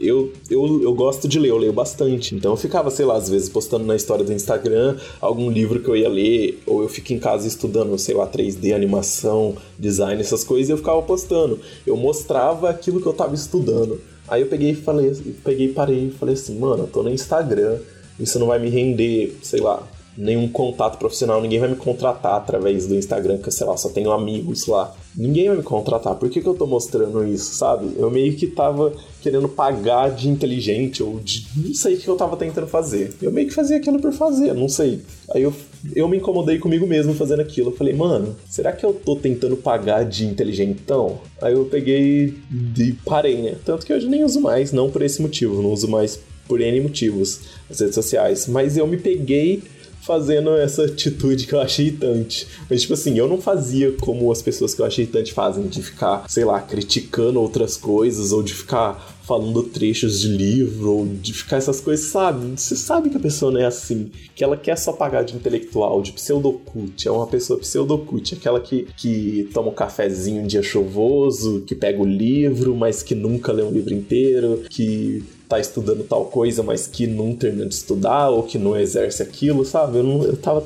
eu, 0.00 0.32
eu, 0.48 0.82
eu 0.82 0.94
gosto 0.94 1.28
de 1.28 1.38
ler, 1.38 1.50
eu 1.50 1.58
leio 1.58 1.72
bastante. 1.72 2.34
Então 2.34 2.52
eu 2.52 2.56
ficava, 2.56 2.90
sei 2.90 3.04
lá, 3.04 3.16
às 3.16 3.28
vezes 3.28 3.48
postando 3.48 3.84
na 3.84 3.94
história 3.94 4.24
do 4.24 4.32
Instagram 4.32 4.96
algum 5.20 5.50
livro 5.50 5.80
que 5.80 5.88
eu 5.88 5.96
ia 5.96 6.08
ler, 6.08 6.62
ou 6.66 6.82
eu 6.82 6.88
fico 6.88 7.12
em 7.12 7.18
casa 7.18 7.46
estudando, 7.46 7.96
sei 7.98 8.14
lá, 8.14 8.26
3D, 8.26 8.74
animação, 8.74 9.56
design, 9.78 10.20
essas 10.20 10.42
coisas, 10.42 10.70
e 10.70 10.72
eu 10.72 10.78
ficava 10.78 11.02
postando. 11.02 11.60
Eu 11.86 11.96
mostrava 11.96 12.70
aquilo 12.70 13.00
que 13.00 13.06
eu 13.06 13.12
tava 13.12 13.34
estudando. 13.34 14.00
Aí 14.26 14.42
eu 14.42 14.46
peguei 14.46 14.70
e 14.70 14.74
falei, 14.74 15.12
peguei 15.44 15.68
parei 15.68 16.06
e 16.06 16.10
falei 16.10 16.34
assim, 16.34 16.58
mano, 16.58 16.84
eu 16.84 16.86
tô 16.86 17.02
no 17.02 17.10
Instagram, 17.10 17.78
isso 18.18 18.38
não 18.38 18.46
vai 18.46 18.58
me 18.58 18.70
render, 18.70 19.36
sei 19.42 19.60
lá, 19.60 19.86
nenhum 20.16 20.48
contato 20.48 20.98
profissional, 20.98 21.40
ninguém 21.40 21.58
vai 21.58 21.68
me 21.68 21.76
contratar 21.76 22.34
através 22.34 22.86
do 22.86 22.94
Instagram, 22.94 23.38
que 23.38 23.50
sei 23.50 23.66
lá, 23.66 23.76
só 23.76 23.88
tenho 23.88 24.10
amigos 24.12 24.66
lá. 24.66 24.94
Ninguém 25.16 25.48
vai 25.48 25.56
me 25.56 25.62
contratar. 25.62 26.14
Por 26.14 26.28
que, 26.28 26.40
que 26.40 26.46
eu 26.46 26.54
tô 26.54 26.66
mostrando 26.66 27.26
isso, 27.26 27.54
sabe? 27.54 27.92
Eu 27.96 28.10
meio 28.10 28.34
que 28.36 28.46
tava 28.46 28.92
querendo 29.20 29.48
pagar 29.48 30.10
de 30.10 30.28
inteligente 30.28 31.02
ou 31.02 31.18
de. 31.20 31.46
Não 31.56 31.74
sei 31.74 31.94
o 31.94 31.98
que 31.98 32.08
eu 32.08 32.16
tava 32.16 32.36
tentando 32.36 32.66
fazer. 32.66 33.12
Eu 33.20 33.32
meio 33.32 33.48
que 33.48 33.54
fazia 33.54 33.76
aquilo 33.76 34.00
por 34.00 34.12
fazer, 34.12 34.54
não 34.54 34.68
sei. 34.68 35.00
Aí 35.34 35.42
eu, 35.42 35.52
eu 35.94 36.08
me 36.08 36.18
incomodei 36.18 36.58
comigo 36.58 36.86
mesmo 36.86 37.14
fazendo 37.14 37.40
aquilo. 37.40 37.70
Eu 37.70 37.76
falei, 37.76 37.94
mano, 37.94 38.36
será 38.48 38.72
que 38.72 38.84
eu 38.84 38.92
tô 38.92 39.16
tentando 39.16 39.56
pagar 39.56 40.04
de 40.04 40.26
inteligentão? 40.26 41.18
Aí 41.42 41.54
eu 41.54 41.64
peguei 41.64 42.34
e 42.78 42.92
parei, 43.04 43.42
né? 43.42 43.56
Tanto 43.64 43.84
que 43.84 43.92
hoje 43.92 44.08
nem 44.08 44.24
uso 44.24 44.40
mais, 44.40 44.72
não 44.72 44.90
por 44.90 45.02
esse 45.02 45.20
motivo. 45.20 45.62
Não 45.62 45.72
uso 45.72 45.88
mais 45.88 46.20
por 46.46 46.60
N 46.60 46.80
motivos 46.80 47.40
as 47.70 47.80
redes 47.80 47.94
sociais. 47.94 48.46
Mas 48.46 48.76
eu 48.76 48.86
me 48.86 48.96
peguei 48.96 49.62
fazendo 50.00 50.56
essa 50.56 50.84
atitude 50.84 51.46
que 51.46 51.54
eu 51.54 51.60
achei 51.60 51.86
irritante. 51.86 52.46
Mas, 52.68 52.82
tipo 52.82 52.94
assim, 52.94 53.18
eu 53.18 53.28
não 53.28 53.40
fazia 53.40 53.92
como 54.00 54.30
as 54.32 54.42
pessoas 54.42 54.74
que 54.74 54.80
eu 54.80 54.86
achei 54.86 55.04
irritante 55.04 55.32
fazem, 55.32 55.66
de 55.66 55.82
ficar, 55.82 56.24
sei 56.28 56.44
lá, 56.44 56.60
criticando 56.60 57.40
outras 57.40 57.76
coisas, 57.76 58.32
ou 58.32 58.42
de 58.42 58.54
ficar 58.54 59.18
falando 59.30 59.62
trechos 59.62 60.20
de 60.20 60.28
livro, 60.28 60.90
ou 60.90 61.06
de 61.06 61.32
ficar 61.32 61.58
essas 61.58 61.80
coisas, 61.80 62.06
sabe? 62.06 62.58
Você 62.58 62.74
sabe 62.74 63.10
que 63.10 63.16
a 63.16 63.20
pessoa 63.20 63.52
não 63.52 63.60
é 63.60 63.66
assim, 63.66 64.10
que 64.34 64.42
ela 64.42 64.56
quer 64.56 64.76
só 64.76 64.92
pagar 64.92 65.22
de 65.22 65.36
intelectual, 65.36 66.02
de 66.02 66.10
pseudocult, 66.10 67.06
é 67.06 67.10
uma 67.12 67.28
pessoa 67.28 67.58
pseudocult, 67.60 68.34
aquela 68.34 68.60
que, 68.60 68.88
que 68.96 69.48
toma 69.54 69.68
um 69.68 69.74
cafezinho 69.74 70.42
um 70.42 70.46
dia 70.48 70.64
chuvoso, 70.64 71.60
que 71.60 71.76
pega 71.76 72.02
o 72.02 72.04
livro, 72.04 72.74
mas 72.74 73.04
que 73.04 73.14
nunca 73.14 73.52
lê 73.52 73.62
um 73.62 73.70
livro 73.70 73.94
inteiro, 73.94 74.64
que 74.68 75.22
tá 75.50 75.58
estudando 75.58 76.04
tal 76.04 76.26
coisa, 76.26 76.62
mas 76.62 76.86
que 76.86 77.08
não 77.08 77.34
termina 77.34 77.66
de 77.66 77.74
estudar 77.74 78.28
ou 78.28 78.44
que 78.44 78.56
não 78.56 78.76
exerce 78.76 79.20
aquilo, 79.20 79.64
sabe? 79.64 79.98
Eu, 79.98 80.04
não, 80.04 80.22
eu 80.22 80.36
tava. 80.36 80.64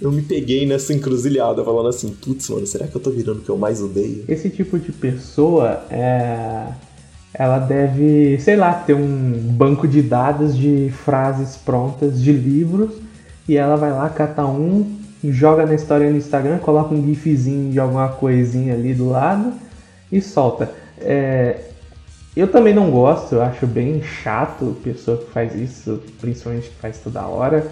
Eu 0.00 0.10
me 0.10 0.22
peguei 0.22 0.66
nessa 0.66 0.92
encruzilhada 0.92 1.62
falando 1.62 1.88
assim, 1.88 2.08
putz, 2.08 2.48
mano, 2.48 2.66
será 2.66 2.88
que 2.88 2.96
eu 2.96 3.00
tô 3.00 3.10
virando 3.10 3.38
o 3.38 3.42
que 3.42 3.50
eu 3.50 3.56
mais 3.56 3.80
odeio? 3.80 4.24
Esse 4.26 4.50
tipo 4.50 4.78
de 4.78 4.90
pessoa 4.90 5.84
é. 5.90 6.66
Ela 7.32 7.58
deve, 7.58 8.40
sei 8.40 8.56
lá, 8.56 8.72
ter 8.72 8.94
um 8.94 9.32
banco 9.52 9.86
de 9.86 10.02
dados 10.02 10.56
de 10.56 10.90
frases 11.04 11.56
prontas 11.56 12.20
de 12.20 12.32
livros 12.32 12.90
e 13.46 13.56
ela 13.56 13.76
vai 13.76 13.92
lá, 13.92 14.08
cata 14.08 14.44
um, 14.46 14.98
joga 15.22 15.64
na 15.64 15.74
história 15.74 16.10
no 16.10 16.16
Instagram, 16.16 16.58
coloca 16.58 16.94
um 16.94 17.06
gifzinho 17.06 17.70
de 17.70 17.78
alguma 17.78 18.08
coisinha 18.08 18.74
ali 18.74 18.94
do 18.94 19.10
lado 19.10 19.52
e 20.10 20.20
solta. 20.20 20.72
É, 21.00 21.67
eu 22.38 22.50
também 22.50 22.72
não 22.72 22.90
gosto, 22.90 23.34
eu 23.34 23.42
acho 23.42 23.66
bem 23.66 24.02
chato 24.02 24.76
pessoa 24.84 25.16
que 25.16 25.30
faz 25.30 25.54
isso, 25.54 26.00
principalmente 26.20 26.68
que 26.68 26.76
faz 26.76 26.98
toda 26.98 27.26
hora. 27.26 27.66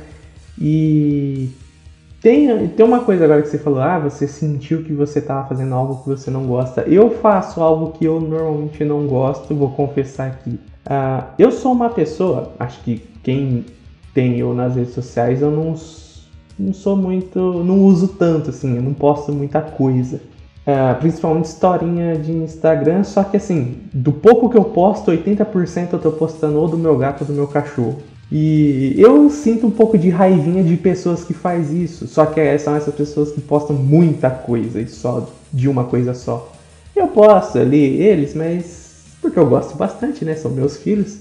E 0.59 1.51
tem, 2.20 2.68
tem 2.68 2.84
uma 2.84 3.01
coisa 3.01 3.24
agora 3.24 3.43
que 3.43 3.48
você 3.48 3.59
falou, 3.59 3.80
ah, 3.80 3.98
você 3.98 4.26
sentiu 4.26 4.82
que 4.82 4.93
você 4.93 5.20
estava 5.20 5.47
fazendo 5.48 5.74
algo 5.74 6.02
que 6.02 6.09
você 6.09 6.30
não 6.30 6.47
gosta. 6.47 6.80
Eu 6.82 7.10
faço 7.10 7.60
algo 7.60 7.93
que 7.93 8.05
eu 8.05 8.20
normalmente 8.20 8.84
não 8.84 9.06
gosto, 9.06 9.55
vou 9.55 9.70
confessar 9.70 10.28
aqui. 10.28 10.59
Uh, 10.86 11.24
eu 11.38 11.52
sou 11.52 11.72
uma 11.72 11.90
pessoa, 11.90 12.52
acho 12.59 12.80
que 12.82 13.05
quem 13.22 13.64
tem 14.12 14.38
eu 14.38 14.55
nas 14.55 14.74
redes 14.74 14.94
sociais, 14.94 15.43
eu 15.43 15.51
não, 15.51 15.74
não 16.59 16.72
sou 16.72 16.97
muito, 16.97 17.38
não 17.62 17.84
uso 17.84 18.09
tanto 18.09 18.51
assim, 18.51 18.74
eu 18.74 18.82
não 18.82 18.94
posto 18.94 19.32
muita 19.32 19.60
coisa. 19.60 20.20
É, 20.66 20.94
principalmente 20.94 21.44
historinha 21.44 22.18
de 22.18 22.32
Instagram, 22.32 23.05
só 23.05 23.22
que 23.22 23.36
assim, 23.36 23.76
do 23.93 24.10
pouco 24.10 24.51
que 24.51 24.59
eu 24.59 24.64
posto, 24.64 25.12
80% 25.12 25.93
eu 25.93 25.98
tô 26.01 26.10
postando 26.10 26.59
ou 26.59 26.66
do 26.66 26.76
meu 26.76 26.98
gato 26.98 27.20
ou 27.20 27.26
do 27.28 27.32
meu 27.32 27.47
cachorro. 27.47 27.98
E 28.32 28.97
eu 28.98 29.30
sinto 29.30 29.68
um 29.68 29.70
pouco 29.70 29.97
de 29.97 30.10
raivinha 30.10 30.64
de 30.64 30.76
pessoas 30.76 31.22
que 31.22 31.32
faz 31.32 31.72
isso, 31.72 32.09
só 32.09 32.26
que 32.26 32.59
são 32.59 32.74
essas 32.74 32.93
pessoas 32.93 33.30
que 33.30 33.40
postam 33.40 33.76
muita 33.76 34.28
coisa 34.28 34.80
e 34.80 34.88
só 34.88 35.28
de 35.52 35.68
uma 35.68 35.84
coisa 35.84 36.12
só. 36.12 36.52
Eu 36.97 37.06
posto 37.06 37.59
ali 37.59 38.02
eles, 38.02 38.34
mas 38.34 38.86
porque 39.20 39.38
eu 39.38 39.47
gosto 39.47 39.76
bastante, 39.76 40.24
né? 40.24 40.34
São 40.34 40.51
meus 40.51 40.76
filhos. 40.76 41.18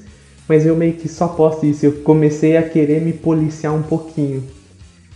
Mas 0.48 0.66
eu 0.66 0.76
meio 0.76 0.94
que 0.94 1.10
só 1.10 1.28
posto 1.28 1.66
isso. 1.66 1.86
Eu 1.86 1.92
comecei 2.04 2.56
a 2.56 2.64
querer 2.64 3.02
me 3.02 3.12
policiar 3.12 3.74
um 3.74 3.82
pouquinho. 3.82 4.44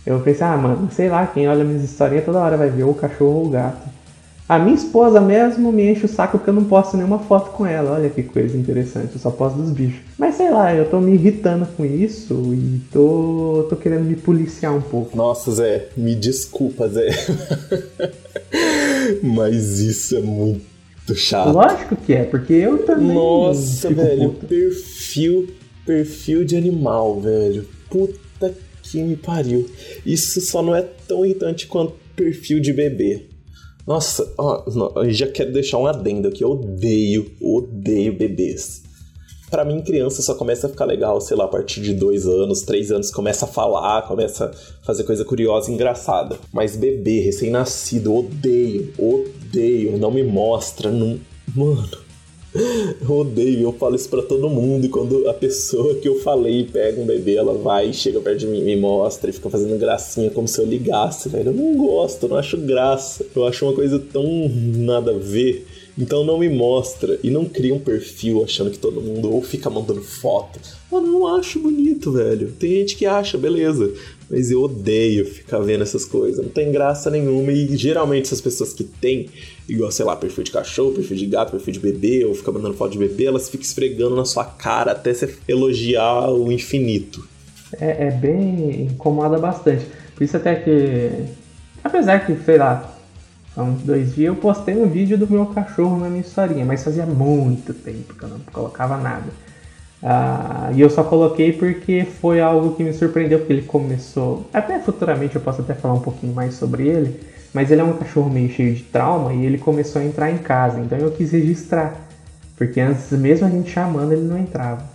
Eu 0.04 0.18
pensei, 0.20 0.46
ah, 0.46 0.56
mano, 0.56 0.88
sei 0.90 1.08
lá, 1.08 1.26
quem 1.26 1.48
olha 1.48 1.64
minhas 1.64 1.84
historinhas 1.84 2.24
toda 2.24 2.40
hora 2.40 2.56
vai 2.56 2.68
ver 2.68 2.84
o 2.84 2.94
cachorro 2.94 3.38
ou 3.38 3.46
o 3.46 3.50
gato. 3.50 3.88
A 4.50 4.58
minha 4.58 4.74
esposa 4.74 5.20
mesmo 5.20 5.70
me 5.70 5.92
enche 5.92 6.06
o 6.06 6.08
saco 6.08 6.36
porque 6.36 6.50
eu 6.50 6.54
não 6.54 6.64
posto 6.64 6.96
nenhuma 6.96 7.20
foto 7.20 7.52
com 7.52 7.64
ela. 7.64 7.92
Olha 7.92 8.10
que 8.10 8.20
coisa 8.20 8.58
interessante, 8.58 9.10
eu 9.14 9.20
só 9.20 9.30
posto 9.30 9.60
dos 9.60 9.70
bichos. 9.70 10.00
Mas 10.18 10.34
sei 10.34 10.50
lá, 10.50 10.74
eu 10.74 10.90
tô 10.90 10.98
me 10.98 11.12
irritando 11.12 11.64
com 11.76 11.84
isso 11.84 12.34
e 12.52 12.80
tô, 12.92 13.68
tô 13.70 13.76
querendo 13.76 14.02
me 14.02 14.16
policiar 14.16 14.74
um 14.74 14.80
pouco. 14.80 15.16
Nossa, 15.16 15.52
Zé, 15.52 15.86
me 15.96 16.16
desculpa, 16.16 16.88
Zé. 16.88 17.10
Mas 19.22 19.78
isso 19.78 20.16
é 20.16 20.20
muito 20.20 21.14
chato. 21.14 21.52
Lógico 21.52 21.94
que 21.94 22.12
é, 22.12 22.24
porque 22.24 22.54
eu 22.54 22.84
também. 22.84 23.14
Nossa, 23.14 23.88
velho, 23.88 24.30
puto. 24.30 24.46
perfil, 24.48 25.48
perfil 25.86 26.44
de 26.44 26.56
animal, 26.56 27.20
velho. 27.20 27.68
Puta 27.88 28.52
que 28.82 29.00
me 29.00 29.14
pariu. 29.14 29.70
Isso 30.04 30.40
só 30.40 30.60
não 30.60 30.74
é 30.74 30.82
tão 31.06 31.24
irritante 31.24 31.68
quanto 31.68 31.94
perfil 32.16 32.58
de 32.58 32.72
bebê. 32.72 33.29
Nossa, 33.90 34.32
ó, 34.38 34.62
já 35.08 35.26
quero 35.26 35.52
deixar 35.52 35.76
um 35.78 35.84
adendo 35.84 36.28
aqui. 36.28 36.44
Eu 36.44 36.52
odeio, 36.52 37.28
odeio 37.40 38.16
bebês. 38.16 38.84
Para 39.50 39.64
mim, 39.64 39.82
criança 39.82 40.22
só 40.22 40.32
começa 40.36 40.68
a 40.68 40.70
ficar 40.70 40.84
legal, 40.84 41.20
sei 41.20 41.36
lá, 41.36 41.46
a 41.46 41.48
partir 41.48 41.80
de 41.80 41.92
dois 41.92 42.24
anos, 42.24 42.62
três 42.62 42.92
anos, 42.92 43.10
começa 43.10 43.46
a 43.46 43.48
falar, 43.48 44.06
começa 44.06 44.44
a 44.44 44.86
fazer 44.86 45.02
coisa 45.02 45.24
curiosa 45.24 45.72
e 45.72 45.74
engraçada. 45.74 46.38
Mas 46.52 46.76
bebê, 46.76 47.18
recém-nascido, 47.18 48.14
odeio, 48.14 48.94
odeio, 48.96 49.98
não 49.98 50.12
me 50.12 50.22
mostra, 50.22 50.92
não. 50.92 51.18
Mano, 51.52 51.98
eu 52.54 53.10
odeio, 53.10 53.62
eu 53.62 53.72
falo 53.72 53.94
isso 53.94 54.08
pra 54.08 54.22
todo 54.22 54.48
mundo. 54.48 54.84
E 54.84 54.88
quando 54.88 55.28
a 55.28 55.34
pessoa 55.34 55.94
que 55.94 56.08
eu 56.08 56.20
falei 56.20 56.64
pega 56.64 57.00
um 57.00 57.06
bebê, 57.06 57.36
ela 57.36 57.54
vai, 57.54 57.92
chega 57.92 58.20
perto 58.20 58.40
de 58.40 58.46
mim, 58.46 58.62
me 58.62 58.76
mostra 58.76 59.30
e 59.30 59.32
fica 59.32 59.48
fazendo 59.48 59.78
gracinha 59.78 60.30
como 60.30 60.48
se 60.48 60.60
eu 60.60 60.66
ligasse, 60.66 61.28
velho. 61.28 61.50
Eu 61.50 61.54
não 61.54 61.76
gosto, 61.76 62.24
eu 62.24 62.30
não 62.30 62.36
acho 62.36 62.56
graça. 62.56 63.24
Eu 63.34 63.46
acho 63.46 63.64
uma 63.64 63.74
coisa 63.74 63.98
tão 63.98 64.48
nada 64.48 65.12
a 65.12 65.18
ver. 65.18 65.66
Então 65.98 66.24
não 66.24 66.38
me 66.38 66.48
mostra 66.48 67.18
e 67.22 67.30
não 67.30 67.44
cria 67.44 67.74
um 67.74 67.78
perfil 67.78 68.42
achando 68.42 68.70
que 68.70 68.78
todo 68.78 69.00
mundo 69.00 69.32
ou 69.32 69.42
fica 69.42 69.68
mandando 69.68 70.02
foto. 70.02 70.58
Eu 70.90 71.00
não 71.00 71.26
acho 71.26 71.60
bonito, 71.60 72.12
velho. 72.12 72.52
Tem 72.58 72.70
gente 72.70 72.96
que 72.96 73.06
acha, 73.06 73.36
beleza 73.36 73.92
mas 74.30 74.50
eu 74.50 74.62
odeio 74.62 75.26
ficar 75.26 75.58
vendo 75.58 75.82
essas 75.82 76.04
coisas. 76.04 76.44
Não 76.44 76.52
tem 76.52 76.70
graça 76.70 77.10
nenhuma. 77.10 77.50
E 77.50 77.76
geralmente 77.76 78.26
essas 78.26 78.40
pessoas 78.40 78.72
que 78.72 78.84
têm, 78.84 79.28
igual, 79.68 79.90
sei 79.90 80.04
lá, 80.04 80.14
perfil 80.14 80.44
de 80.44 80.52
cachorro, 80.52 80.92
perfil 80.92 81.16
de 81.16 81.26
gato, 81.26 81.50
perfil 81.50 81.72
de 81.72 81.80
bebê, 81.80 82.24
ou 82.24 82.34
fica 82.34 82.52
mandando 82.52 82.74
foto 82.74 82.92
de 82.92 82.98
bebê, 82.98 83.26
elas 83.26 83.48
ficam 83.48 83.62
esfregando 83.62 84.14
na 84.14 84.24
sua 84.24 84.44
cara 84.44 84.92
até 84.92 85.12
você 85.12 85.34
elogiar 85.48 86.30
o 86.30 86.52
infinito. 86.52 87.26
É, 87.80 88.06
é 88.06 88.10
bem. 88.12 88.82
incomoda 88.82 89.36
bastante. 89.36 89.84
Por 90.14 90.22
isso 90.22 90.36
até 90.36 90.54
que. 90.54 91.10
Apesar 91.82 92.24
que, 92.24 92.36
sei 92.44 92.58
lá, 92.58 92.96
há 93.56 93.62
uns 93.62 93.82
dois 93.82 94.14
dias 94.14 94.28
eu 94.28 94.36
postei 94.36 94.76
um 94.76 94.88
vídeo 94.88 95.18
do 95.18 95.28
meu 95.28 95.46
cachorro 95.46 95.98
na 95.98 96.08
minha 96.08 96.20
historinha, 96.20 96.64
mas 96.64 96.84
fazia 96.84 97.06
muito 97.06 97.74
tempo 97.74 98.14
que 98.14 98.22
eu 98.22 98.28
não 98.28 98.38
colocava 98.52 98.96
nada. 98.96 99.49
Ah, 100.02 100.70
e 100.74 100.80
eu 100.80 100.88
só 100.88 101.04
coloquei 101.04 101.52
porque 101.52 102.06
foi 102.20 102.40
algo 102.40 102.74
que 102.74 102.82
me 102.82 102.92
surpreendeu, 102.92 103.38
porque 103.40 103.52
ele 103.52 103.62
começou. 103.62 104.46
Até 104.52 104.78
futuramente 104.78 105.36
eu 105.36 105.42
posso 105.42 105.60
até 105.60 105.74
falar 105.74 105.94
um 105.94 106.00
pouquinho 106.00 106.34
mais 106.34 106.54
sobre 106.54 106.88
ele, 106.88 107.20
mas 107.52 107.70
ele 107.70 107.80
é 107.80 107.84
um 107.84 107.92
cachorro 107.92 108.30
meio 108.30 108.48
cheio 108.48 108.74
de 108.74 108.82
trauma 108.84 109.34
e 109.34 109.44
ele 109.44 109.58
começou 109.58 110.00
a 110.00 110.04
entrar 110.04 110.30
em 110.30 110.38
casa, 110.38 110.80
então 110.80 110.98
eu 110.98 111.10
quis 111.10 111.32
registrar, 111.32 111.94
porque 112.56 112.80
antes, 112.80 113.10
mesmo 113.10 113.46
a 113.46 113.50
gente 113.50 113.70
chamando, 113.70 114.12
ele 114.12 114.22
não 114.22 114.38
entrava. 114.38 114.88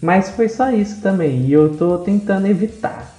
Mas 0.00 0.30
foi 0.30 0.48
só 0.48 0.70
isso 0.70 1.00
também, 1.00 1.42
e 1.46 1.52
eu 1.52 1.76
tô 1.76 1.98
tentando 1.98 2.46
evitar. 2.46 3.14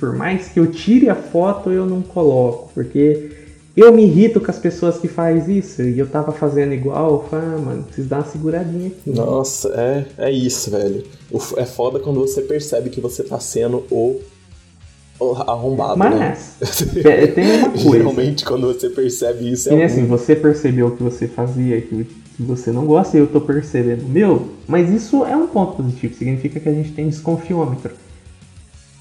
Por 0.00 0.16
mais 0.16 0.48
que 0.48 0.58
eu 0.58 0.66
tire 0.66 1.08
a 1.08 1.14
foto, 1.14 1.70
eu 1.70 1.86
não 1.86 2.02
coloco, 2.02 2.70
porque 2.74 3.30
eu 3.76 3.92
me 3.92 4.04
irrito 4.04 4.40
com 4.40 4.50
as 4.50 4.58
pessoas 4.58 4.98
que 4.98 5.08
fazem 5.08 5.58
isso. 5.58 5.82
E 5.82 5.98
eu 5.98 6.06
tava 6.06 6.30
fazendo 6.32 6.72
igual, 6.72 7.12
eu 7.12 7.28
falei, 7.28 7.46
ah, 7.46 7.58
mano, 7.58 7.82
preciso 7.82 8.08
dar 8.08 8.18
uma 8.18 8.26
seguradinha 8.26 8.88
aqui. 8.88 9.10
Nossa, 9.10 9.68
é, 9.76 10.06
é 10.18 10.30
isso, 10.30 10.70
velho. 10.70 11.04
É 11.56 11.64
foda 11.64 11.98
quando 11.98 12.20
você 12.20 12.42
percebe 12.42 12.90
que 12.90 13.00
você 13.00 13.24
tá 13.24 13.40
sendo 13.40 13.84
o, 13.90 14.20
o 15.18 15.32
arrombado, 15.32 15.98
Mas, 15.98 16.14
né? 16.14 16.36
É, 17.04 17.26
tem 17.26 17.58
uma 17.58 17.70
coisa. 17.70 17.90
Geralmente 17.90 18.44
quando 18.44 18.68
você 18.68 18.88
percebe 18.88 19.50
isso 19.50 19.68
é. 19.70 19.78
E 19.78 19.82
assim, 19.82 20.06
você 20.06 20.36
percebeu 20.36 20.92
que 20.92 21.02
você 21.02 21.26
fazia, 21.26 21.80
que, 21.80 22.04
que 22.36 22.42
você 22.42 22.70
não 22.70 22.86
gosta, 22.86 23.16
e 23.16 23.20
eu 23.20 23.26
tô 23.26 23.40
percebendo. 23.40 24.04
Meu, 24.08 24.50
mas 24.68 24.88
isso 24.88 25.24
é 25.24 25.36
um 25.36 25.48
ponto 25.48 25.82
positivo. 25.82 26.14
Significa 26.14 26.60
que 26.60 26.68
a 26.68 26.72
gente 26.72 26.92
tem 26.92 27.08
desconfiômetro. 27.08 27.90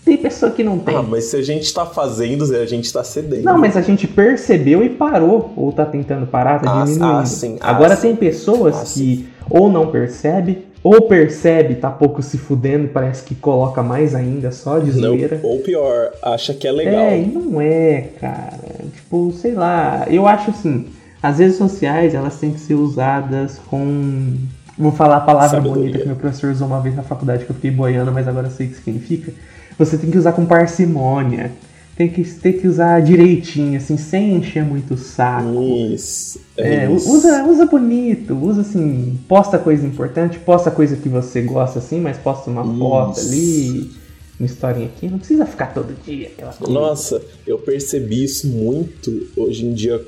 Tem 0.04 0.18
pessoa 0.18 0.52
que 0.52 0.64
não 0.64 0.78
tem. 0.80 0.96
Ah, 0.96 1.02
mas 1.02 1.26
se 1.26 1.38
a 1.38 1.42
gente 1.42 1.74
tá 1.74 1.86
fazendo, 1.86 2.44
a 2.56 2.66
gente 2.66 2.92
tá 2.92 3.04
cedendo. 3.04 3.44
Não, 3.44 3.58
mas 3.58 3.78
a 3.78 3.82
gente 3.82 4.06
percebeu 4.06 4.84
e 4.84 4.90
parou. 4.90 5.54
Ou 5.56 5.72
tá 5.72 5.86
tentando 5.86 6.28
parar, 6.28 6.60
tá 6.60 6.82
ah, 6.82 6.84
diminuindo. 6.84 7.06
Ah, 7.06 7.26
sim, 7.26 7.58
Agora 7.62 7.94
ah, 7.94 7.98
tem 7.98 8.16
pessoas 8.16 8.76
ah, 8.76 8.82
que 8.82 8.88
sim. 8.90 9.28
ou 9.50 9.72
não 9.72 9.88
percebe, 9.88 10.66
ou 10.84 11.04
percebe, 11.04 11.76
tá 11.76 11.90
pouco 11.90 12.22
se 12.22 12.38
fudendo 12.38 12.90
parece 12.90 13.24
que 13.24 13.34
coloca 13.34 13.82
mais 13.82 14.14
ainda 14.14 14.52
só 14.52 14.78
de 14.78 14.92
zoeira. 14.92 15.40
Não, 15.42 15.50
ou 15.50 15.60
pior, 15.60 16.12
acha 16.22 16.54
que 16.54 16.68
é 16.68 16.72
legal. 16.72 17.02
É, 17.02 17.20
e 17.20 17.26
não 17.28 17.62
é, 17.62 18.10
cara. 18.20 18.60
Tipo, 18.94 19.32
sei 19.32 19.54
lá. 19.54 20.06
Eu 20.10 20.28
acho 20.28 20.50
assim, 20.50 20.86
as 21.22 21.40
redes 21.40 21.56
sociais, 21.56 22.14
elas 22.14 22.38
têm 22.38 22.52
que 22.52 22.60
ser 22.60 22.76
usadas 22.76 23.58
com... 23.70 24.34
Vou 24.78 24.92
falar 24.92 25.18
a 25.18 25.22
palavra 25.22 25.58
Sabedoria. 25.58 25.82
bonita 25.84 26.00
que 26.00 26.08
meu 26.08 26.16
professor 26.16 26.52
usou 26.52 26.68
uma 26.68 26.82
vez 26.82 26.96
na 26.96 27.04
faculdade 27.04 27.46
que 27.46 27.52
eu 27.52 27.56
fiquei 27.56 27.72
boiando, 27.72 28.12
mas 28.12 28.28
agora 28.28 28.48
eu 28.48 28.52
sei 28.52 28.66
o 28.66 28.70
que 28.72 28.76
significa 28.76 29.32
você 29.78 29.98
tem 29.98 30.10
que 30.12 30.18
usar 30.18 30.34
com 30.34 30.46
parcimônia. 30.46 31.52
Tem 31.96 32.10
que, 32.10 32.24
tem 32.24 32.54
que 32.54 32.68
usar 32.68 33.02
direitinho, 33.02 33.78
assim, 33.78 33.98
sem 33.98 34.38
encher 34.38 34.64
muito 34.66 34.96
o 34.96 34.98
saco. 34.98 35.62
Isso. 35.94 36.40
É, 36.58 36.86
É, 36.86 36.92
isso. 36.92 37.08
usa, 37.12 37.44
usa 37.46 37.68
bonito, 37.68 38.34
usa 38.36 38.62
assim, 38.62 39.20
posta 39.28 39.60
coisa 39.60 39.86
importante, 39.86 40.40
posta 40.40 40.72
coisa 40.72 40.96
que 40.96 41.08
você 41.08 41.42
gosta 41.44 41.78
assim, 41.78 42.00
mas 42.00 42.18
posta 42.18 42.50
uma 42.50 42.64
foto 42.66 43.20
Isso. 43.20 43.28
ali. 43.30 43.92
uma 44.40 44.46
historinha 44.48 44.88
aqui, 44.88 45.08
não 45.08 45.20
precisa 45.20 45.46
ficar 45.46 45.68
todo 45.68 45.94
dia 46.04 46.30
aquela 46.30 46.52
coisa. 46.54 46.74
Nossa, 46.74 47.22
eu 47.46 47.60
percebi 47.60 48.24
isso 48.24 48.48
muito 48.48 49.28
hoje 49.38 49.64
em 49.64 49.74
dia. 49.74 50.04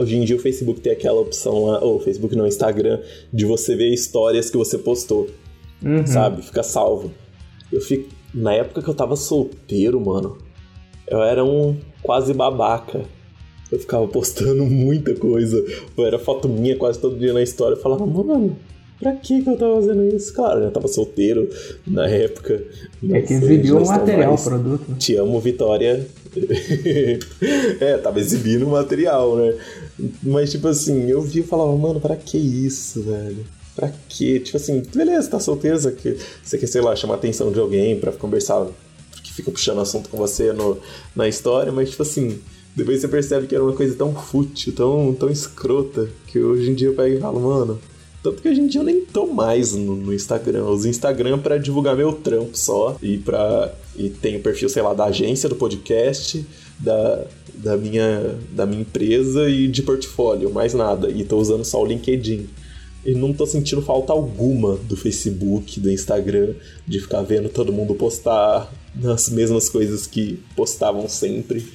Hoje 0.00 0.16
em 0.16 0.24
dia 0.26 0.36
o 0.36 0.38
Facebook 0.38 0.80
tem 0.82 0.92
aquela 0.92 1.20
opção 1.22 1.64
lá, 1.64 1.80
ou 1.82 1.98
Facebook 2.00 2.36
não, 2.36 2.46
Instagram, 2.46 3.00
de 3.32 3.46
você 3.46 3.74
ver 3.74 3.88
histórias 3.94 4.50
que 4.50 4.56
você 4.58 4.76
postou, 4.76 5.28
Uhum. 5.82 6.06
sabe? 6.06 6.42
Fica 6.42 6.62
salvo. 6.62 7.10
Eu 7.72 7.80
fico. 7.80 8.10
Na 8.34 8.52
época 8.52 8.82
que 8.82 8.88
eu 8.88 8.94
tava 8.94 9.14
solteiro, 9.14 10.00
mano, 10.00 10.36
eu 11.06 11.22
era 11.22 11.44
um 11.44 11.76
quase 12.02 12.34
babaca. 12.34 13.02
Eu 13.70 13.78
ficava 13.78 14.06
postando 14.08 14.64
muita 14.66 15.14
coisa. 15.14 15.64
Eu 15.96 16.04
era 16.04 16.18
foto 16.18 16.48
minha 16.48 16.76
quase 16.76 16.98
todo 16.98 17.16
dia 17.16 17.32
na 17.32 17.42
história. 17.42 17.76
Eu 17.76 17.80
falava, 17.80 18.04
mano, 18.04 18.56
pra 18.98 19.12
que 19.12 19.42
que 19.42 19.48
eu 19.48 19.56
tava 19.56 19.76
fazendo 19.76 20.04
isso? 20.04 20.34
Claro, 20.34 20.64
eu 20.64 20.70
tava 20.70 20.88
solteiro 20.88 21.48
na 21.86 22.08
época. 22.08 22.64
É 23.08 23.20
que 23.22 23.34
exibiu 23.34 23.78
o 23.78 23.86
material, 23.86 24.34
o 24.34 24.42
produto. 24.42 24.94
Te 24.98 25.16
amo, 25.16 25.38
Vitória. 25.40 26.06
é, 27.80 27.96
tava 27.98 28.18
exibindo 28.18 28.66
o 28.66 28.70
material, 28.70 29.36
né? 29.36 29.54
Mas, 30.22 30.50
tipo 30.50 30.66
assim, 30.66 31.08
eu 31.08 31.22
vi 31.22 31.40
e 31.40 31.44
falava, 31.44 31.76
mano, 31.76 32.00
pra 32.00 32.16
que 32.16 32.36
isso, 32.36 33.02
velho? 33.02 33.44
Pra 33.74 33.92
quê? 34.08 34.38
Tipo 34.40 34.56
assim, 34.56 34.82
beleza, 34.94 35.30
tá 35.30 35.40
solteiro, 35.40 35.78
você 35.78 35.92
quer, 35.92 36.16
você 36.42 36.58
quer 36.58 36.66
sei 36.66 36.80
lá, 36.80 36.94
chamar 36.94 37.14
a 37.14 37.16
atenção 37.16 37.50
de 37.50 37.58
alguém 37.58 37.98
pra 37.98 38.12
conversar, 38.12 38.66
que 39.22 39.32
fica 39.32 39.50
puxando 39.50 39.80
assunto 39.80 40.08
com 40.08 40.16
você 40.16 40.52
no, 40.52 40.78
na 41.14 41.26
história, 41.28 41.72
mas, 41.72 41.90
tipo 41.90 42.02
assim, 42.02 42.40
depois 42.74 43.00
você 43.00 43.08
percebe 43.08 43.46
que 43.46 43.54
era 43.54 43.62
uma 43.62 43.72
coisa 43.72 43.94
tão 43.94 44.14
fútil, 44.14 44.72
tão, 44.72 45.14
tão 45.14 45.30
escrota, 45.30 46.08
que 46.26 46.38
hoje 46.38 46.70
em 46.70 46.74
dia 46.74 46.88
eu 46.88 46.94
pego 46.94 47.16
e 47.16 47.20
falo, 47.20 47.40
mano. 47.40 47.80
Tanto 48.22 48.40
que 48.40 48.48
hoje 48.48 48.60
em 48.62 48.66
dia 48.66 48.80
eu 48.80 48.84
nem 48.84 49.02
tô 49.02 49.26
mais 49.26 49.74
no, 49.74 49.94
no 49.94 50.12
Instagram. 50.12 50.60
Eu 50.60 50.68
uso 50.68 50.88
Instagram 50.88 51.38
pra 51.38 51.58
divulgar 51.58 51.94
meu 51.94 52.10
trampo 52.10 52.56
só. 52.56 52.96
E 53.02 53.18
pra. 53.18 53.74
E 53.94 54.08
tem 54.08 54.36
o 54.36 54.40
perfil, 54.40 54.68
sei 54.70 54.82
lá, 54.82 54.94
da 54.94 55.04
agência, 55.04 55.46
do 55.46 55.54
podcast, 55.54 56.44
da, 56.78 57.26
da, 57.52 57.76
minha, 57.76 58.34
da 58.50 58.64
minha 58.64 58.80
empresa 58.80 59.46
e 59.50 59.68
de 59.68 59.82
portfólio, 59.82 60.50
mais 60.50 60.72
nada. 60.72 61.10
E 61.10 61.22
tô 61.22 61.36
usando 61.36 61.66
só 61.66 61.82
o 61.82 61.86
LinkedIn. 61.86 62.48
E 63.04 63.14
não 63.14 63.32
tô 63.32 63.46
sentindo 63.46 63.82
falta 63.82 64.12
alguma 64.12 64.76
do 64.76 64.96
Facebook, 64.96 65.78
do 65.78 65.90
Instagram, 65.90 66.54
de 66.86 67.00
ficar 67.00 67.22
vendo 67.22 67.48
todo 67.48 67.72
mundo 67.72 67.94
postar 67.94 68.72
as 69.12 69.28
mesmas 69.28 69.68
coisas 69.68 70.06
que 70.06 70.42
postavam 70.56 71.08
sempre. 71.08 71.66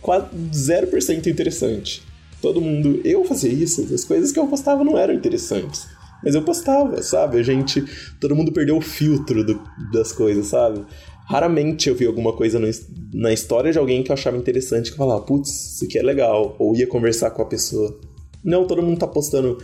Quase 0.00 0.26
0% 0.52 1.26
interessante. 1.26 2.02
Todo 2.40 2.60
mundo. 2.60 3.00
Eu 3.04 3.24
fazia 3.24 3.52
isso, 3.52 3.82
as 3.92 4.04
coisas 4.04 4.30
que 4.30 4.38
eu 4.38 4.46
postava 4.46 4.84
não 4.84 4.96
eram 4.96 5.14
interessantes. 5.14 5.86
Mas 6.22 6.34
eu 6.34 6.42
postava, 6.42 7.02
sabe? 7.02 7.38
A 7.38 7.42
gente. 7.42 7.82
Todo 8.20 8.34
mundo 8.36 8.52
perdeu 8.52 8.76
o 8.76 8.80
filtro 8.80 9.44
do- 9.44 9.60
das 9.92 10.12
coisas, 10.12 10.46
sabe? 10.46 10.84
Raramente 11.28 11.88
eu 11.88 11.94
vi 11.96 12.06
alguma 12.06 12.32
coisa 12.32 12.58
no- 12.58 12.68
na 13.12 13.32
história 13.32 13.72
de 13.72 13.78
alguém 13.78 14.02
que 14.02 14.10
eu 14.10 14.14
achava 14.14 14.36
interessante 14.36 14.86
que 14.90 14.94
eu 14.94 14.98
falava, 14.98 15.22
putz, 15.22 15.74
isso 15.74 15.84
aqui 15.84 15.98
é 15.98 16.02
legal. 16.02 16.54
Ou 16.58 16.74
ia 16.76 16.86
conversar 16.86 17.30
com 17.30 17.42
a 17.42 17.46
pessoa. 17.46 17.98
Não, 18.44 18.66
todo 18.66 18.82
mundo 18.82 18.98
tá 18.98 19.06
postando. 19.08 19.58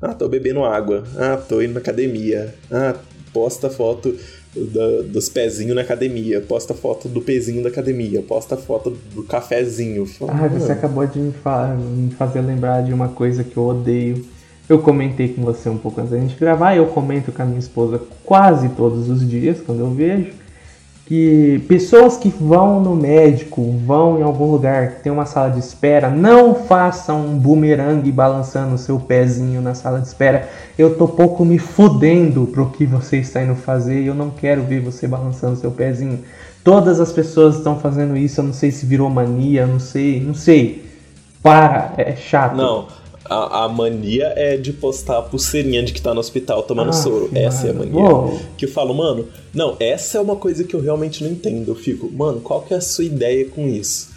Ah, 0.00 0.12
tô 0.14 0.28
bebendo 0.28 0.64
água. 0.64 1.04
Ah, 1.16 1.36
tô 1.36 1.62
indo 1.62 1.74
na 1.74 1.80
academia. 1.80 2.54
Ah, 2.70 2.94
posta 3.32 3.70
foto 3.70 4.14
da- 4.54 5.02
dos 5.06 5.28
pezinhos 5.28 5.74
na 5.74 5.80
academia. 5.82 6.40
Posta 6.40 6.74
foto 6.74 7.08
do 7.08 7.20
pezinho 7.20 7.62
da 7.62 7.68
academia. 7.68 8.22
Posta 8.22 8.56
foto 8.56 8.90
do 9.14 9.22
cafezinho. 9.24 10.02
Ah, 10.28 10.48
você 10.48 10.58
"Mano, 10.60 10.72
acabou 10.72 11.06
de 11.06 11.18
me, 11.18 11.32
fa- 11.32 11.74
me 11.74 12.10
fazer 12.12 12.40
lembrar 12.42 12.82
de 12.82 12.92
uma 12.92 13.08
coisa 13.08 13.42
que 13.42 13.56
eu 13.56 13.64
odeio. 13.66 14.24
Eu 14.68 14.78
comentei 14.78 15.28
com 15.28 15.42
você 15.42 15.68
um 15.68 15.76
pouco 15.76 16.00
antes 16.00 16.12
da 16.12 16.18
gente 16.18 16.36
gravar, 16.38 16.74
eu 16.74 16.86
comento 16.86 17.30
com 17.30 17.42
a 17.42 17.44
minha 17.44 17.58
esposa 17.58 18.00
quase 18.24 18.70
todos 18.70 19.10
os 19.10 19.28
dias, 19.28 19.58
quando 19.60 19.80
eu 19.80 19.90
vejo, 19.90 20.28
que 21.06 21.62
pessoas 21.68 22.16
que 22.16 22.30
vão 22.30 22.80
no 22.80 22.96
médico, 22.96 23.76
vão 23.84 24.18
em 24.18 24.22
algum 24.22 24.50
lugar 24.50 24.92
que 24.92 25.02
tem 25.02 25.12
uma 25.12 25.26
sala 25.26 25.50
de 25.50 25.58
espera, 25.58 26.08
não 26.08 26.54
façam 26.54 27.26
um 27.26 27.38
bumerangue 27.38 28.10
balançando 28.10 28.78
seu 28.78 28.98
pezinho 28.98 29.60
na 29.60 29.74
sala 29.74 30.00
de 30.00 30.06
espera. 30.06 30.48
Eu 30.78 30.96
tô 30.96 31.06
pouco 31.06 31.44
me 31.44 31.58
fudendo 31.58 32.46
pro 32.46 32.70
que 32.70 32.86
você 32.86 33.18
está 33.18 33.42
indo 33.42 33.54
fazer 33.54 34.00
e 34.00 34.06
eu 34.06 34.14
não 34.14 34.30
quero 34.30 34.62
ver 34.62 34.80
você 34.80 35.06
balançando 35.06 35.56
seu 35.56 35.70
pezinho. 35.70 36.20
Todas 36.62 36.98
as 36.98 37.12
pessoas 37.12 37.56
estão 37.56 37.78
fazendo 37.78 38.16
isso, 38.16 38.40
eu 38.40 38.44
não 38.44 38.54
sei 38.54 38.70
se 38.70 38.86
virou 38.86 39.10
mania, 39.10 39.66
não 39.66 39.78
sei, 39.78 40.18
não 40.20 40.32
sei. 40.32 40.90
Para, 41.42 41.92
é 41.98 42.16
chato. 42.16 42.56
Não, 42.56 42.86
a, 43.24 43.64
a 43.64 43.68
mania 43.68 44.32
é 44.36 44.56
de 44.56 44.72
postar 44.72 45.18
a 45.18 45.22
pulseirinha 45.22 45.82
de 45.82 45.92
que 45.92 46.00
tá 46.02 46.12
no 46.12 46.20
hospital 46.20 46.62
tomando 46.62 46.90
Ah, 46.90 46.92
soro. 46.92 47.30
Essa 47.34 47.68
é 47.68 47.70
a 47.70 47.74
mania. 47.74 47.94
Uou. 47.94 48.40
Que 48.56 48.66
eu 48.66 48.70
falo, 48.70 48.94
mano, 48.94 49.28
não, 49.52 49.76
essa 49.80 50.18
é 50.18 50.20
uma 50.20 50.36
coisa 50.36 50.64
que 50.64 50.74
eu 50.74 50.80
realmente 50.80 51.22
não 51.24 51.30
entendo. 51.30 51.68
Eu 51.70 51.74
fico, 51.74 52.10
mano, 52.12 52.40
qual 52.40 52.62
que 52.62 52.74
é 52.74 52.76
a 52.76 52.80
sua 52.80 53.04
ideia 53.04 53.46
com 53.46 53.66
isso? 53.66 54.13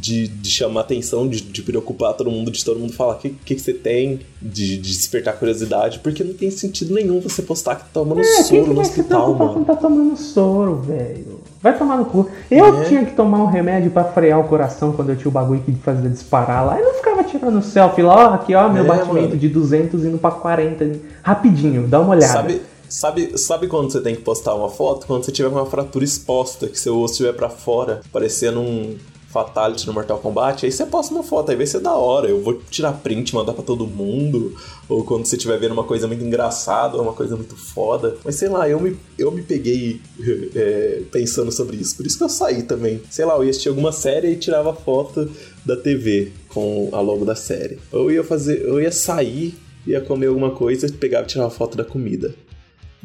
De, 0.00 0.28
de 0.28 0.50
chamar 0.50 0.82
atenção, 0.82 1.26
de, 1.26 1.40
de 1.40 1.62
preocupar 1.62 2.12
todo 2.14 2.30
mundo, 2.30 2.50
de 2.50 2.64
todo 2.64 2.78
mundo 2.78 2.92
falar 2.92 3.14
o 3.14 3.18
que, 3.18 3.30
que, 3.30 3.54
que 3.54 3.60
você 3.60 3.72
tem, 3.72 4.20
de, 4.40 4.76
de 4.76 4.92
despertar 4.96 5.32
curiosidade, 5.38 5.98
porque 6.00 6.22
não 6.22 6.34
tem 6.34 6.50
sentido 6.50 6.94
nenhum 6.94 7.20
você 7.20 7.42
postar 7.42 7.74
que 7.76 7.82
tá 7.84 7.88
tomando 7.94 8.20
É, 8.20 8.24
soro 8.44 8.64
que 8.64 8.70
no 8.74 8.80
hospital, 8.80 9.34
mano. 9.34 9.52
quando 9.54 9.66
tá 9.66 9.76
tomando 9.76 10.16
soro, 10.16 10.76
velho? 10.76 11.40
Vai 11.62 11.76
tomar 11.76 11.96
no 11.96 12.04
cu. 12.04 12.28
Eu 12.50 12.82
É. 12.82 12.84
tinha 12.84 13.04
que 13.04 13.14
tomar 13.16 13.38
um 13.42 13.46
remédio 13.46 13.90
pra 13.90 14.04
frear 14.04 14.38
o 14.38 14.44
coração 14.44 14.92
quando 14.92 15.10
eu 15.10 15.16
tinha 15.16 15.28
o 15.28 15.32
bagulho 15.32 15.60
que 15.60 15.72
fazia 15.72 16.08
disparar 16.08 16.64
lá. 16.64 16.78
Eu 16.78 16.84
não 16.86 16.94
ficava 16.94 17.24
tirando 17.24 17.60
selfie 17.62 18.02
lá, 18.02 18.30
ó, 18.30 18.34
aqui 18.34 18.54
ó, 18.54 18.68
meu 18.68 18.84
É, 18.84 18.86
batimento 18.86 19.28
mano. 19.30 19.36
de 19.36 19.48
200 19.48 20.04
indo 20.04 20.18
pra 20.18 20.30
40. 20.30 20.98
Rapidinho, 21.22 21.88
dá 21.88 21.98
uma 22.00 22.10
olhada. 22.10 22.32
Sabe, 22.32 22.62
sabe, 22.88 23.36
sabe 23.38 23.66
quando 23.66 23.90
você 23.90 24.00
tem 24.00 24.14
que 24.14 24.22
postar 24.22 24.54
uma 24.54 24.68
foto? 24.68 25.06
Quando 25.06 25.24
você 25.24 25.32
tiver 25.32 25.48
com 25.50 25.56
uma 25.56 25.66
fratura 25.66 26.04
exposta, 26.04 26.68
que 26.68 26.78
seu 26.78 26.96
osso 27.00 27.14
estiver 27.14 27.32
pra 27.32 27.48
fora, 27.48 28.00
parecendo 28.12 28.60
um 28.60 28.96
Fatality 29.28 29.86
no 29.86 29.92
Mortal 29.92 30.18
Kombat, 30.18 30.64
aí 30.64 30.72
você 30.72 30.86
posta 30.86 31.14
uma 31.14 31.22
foto, 31.22 31.50
aí 31.50 31.56
vai 31.56 31.66
ser 31.66 31.80
da 31.80 31.94
hora. 31.94 32.28
Eu 32.28 32.42
vou 32.42 32.62
tirar 32.70 32.92
print, 32.92 33.34
mandar 33.34 33.52
pra 33.52 33.62
todo 33.62 33.86
mundo. 33.86 34.56
Ou 34.88 35.04
quando 35.04 35.26
você 35.26 35.36
estiver 35.36 35.58
vendo 35.58 35.72
uma 35.72 35.84
coisa 35.84 36.06
muito 36.08 36.24
engraçada, 36.24 36.96
uma 36.96 37.12
coisa 37.12 37.36
muito 37.36 37.54
foda. 37.54 38.16
Mas 38.24 38.36
sei 38.36 38.48
lá, 38.48 38.68
eu 38.68 38.80
me, 38.80 38.96
eu 39.18 39.30
me 39.30 39.42
peguei 39.42 40.00
é, 40.56 41.02
pensando 41.12 41.52
sobre 41.52 41.76
isso. 41.76 41.94
Por 41.96 42.06
isso 42.06 42.16
que 42.16 42.24
eu 42.24 42.28
saí 42.28 42.62
também. 42.62 43.02
Sei 43.10 43.24
lá, 43.24 43.34
eu 43.34 43.44
ia 43.44 43.50
assistir 43.50 43.68
alguma 43.68 43.92
série 43.92 44.32
e 44.32 44.36
tirava 44.36 44.74
foto 44.74 45.30
da 45.64 45.76
TV 45.76 46.32
com 46.48 46.88
a 46.92 47.00
logo 47.00 47.26
da 47.26 47.34
série. 47.34 47.78
Ou 47.92 48.10
ia 48.10 48.24
fazer, 48.24 48.62
eu 48.62 48.80
ia 48.80 48.90
sair, 48.90 49.54
ia 49.86 50.00
comer 50.00 50.28
alguma 50.28 50.52
coisa, 50.52 50.90
pegava 50.90 51.24
e 51.24 51.28
tirava 51.28 51.50
foto 51.50 51.76
da 51.76 51.84
comida 51.84 52.34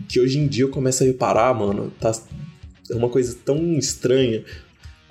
que 0.09 0.19
hoje 0.19 0.39
em 0.39 0.47
dia 0.47 0.63
eu 0.63 0.69
começo 0.69 1.03
a 1.03 1.05
reparar, 1.05 1.53
mano, 1.53 1.93
tá 1.99 2.11
é 2.89 2.95
uma 2.95 3.09
coisa 3.09 3.35
tão 3.45 3.77
estranha. 3.77 4.43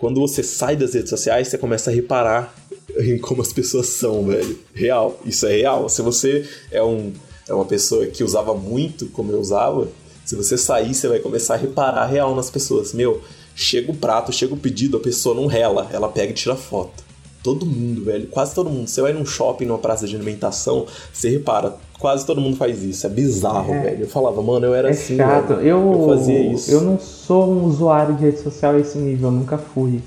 Quando 0.03 0.21
você 0.21 0.43
sai 0.43 0.75
das 0.75 0.95
redes 0.95 1.11
sociais, 1.11 1.47
você 1.47 1.57
começa 1.57 1.89
a 1.89 1.95
reparar 1.95 2.53
em 2.99 3.17
como 3.19 3.41
as 3.41 3.53
pessoas 3.53 3.87
são, 3.87 4.27
velho. 4.27 4.59
Real, 4.75 5.17
isso 5.25 5.47
é 5.47 5.59
real. 5.59 5.89
Se 5.89 6.03
você 6.03 6.45
é 6.73 6.83
um 6.83 7.13
é 7.49 7.55
uma 7.55 7.65
pessoa 7.65 8.05
que 8.07 8.25
usava 8.25 8.53
muito 8.53 9.07
como 9.11 9.31
eu 9.31 9.39
usava, 9.39 9.87
se 10.25 10.35
você 10.35 10.59
sair, 10.59 10.93
você 10.93 11.07
vai 11.07 11.21
começar 11.21 11.55
a 11.55 11.57
reparar 11.57 12.07
real 12.07 12.35
nas 12.35 12.51
pessoas. 12.51 12.93
Meu, 12.93 13.23
chega 13.55 13.93
o 13.93 13.97
prato, 13.97 14.33
chega 14.33 14.53
o 14.53 14.57
pedido, 14.57 14.97
a 14.97 15.01
pessoa 15.01 15.37
não 15.37 15.47
rela, 15.47 15.89
ela 15.93 16.09
pega 16.09 16.33
e 16.33 16.35
tira 16.35 16.57
foto. 16.57 17.02
Todo 17.43 17.67
mundo, 17.67 18.05
velho, 18.05 18.27
quase 18.29 18.55
todo 18.55 18.71
mundo. 18.71 18.87
Você 18.89 19.03
vai 19.03 19.13
num 19.13 19.27
shopping, 19.27 19.65
numa 19.67 19.79
praça 19.79 20.07
de 20.07 20.15
alimentação, 20.15 20.87
você 21.13 21.29
repara, 21.29 21.75
quase 21.99 22.25
todo 22.25 22.41
mundo 22.41 22.57
faz 22.57 22.83
isso. 22.85 23.05
É 23.07 23.11
bizarro, 23.11 23.73
É. 23.75 23.81
velho. 23.81 24.03
Eu 24.05 24.09
falava, 24.09 24.41
mano, 24.43 24.67
eu 24.67 24.75
era 24.75 24.89
É 24.89 24.91
assim. 24.93 25.17
chato. 25.17 25.49
velho. 25.57 25.61
Eu, 25.67 25.93
eu 25.93 26.09
fazia 26.09 26.41
isso. 26.53 26.71
eu 26.71 26.81
não 26.83 26.99
sou 26.99 27.51
um 27.51 27.65
usuário 27.65 28.15
de 28.15 28.23
rede 28.25 28.39
social 28.41 28.75
a 28.75 28.79
esse 28.79 28.97
nível, 28.99 29.29
eu 29.29 29.33
nunca 29.33 29.59
fui. 29.59 30.01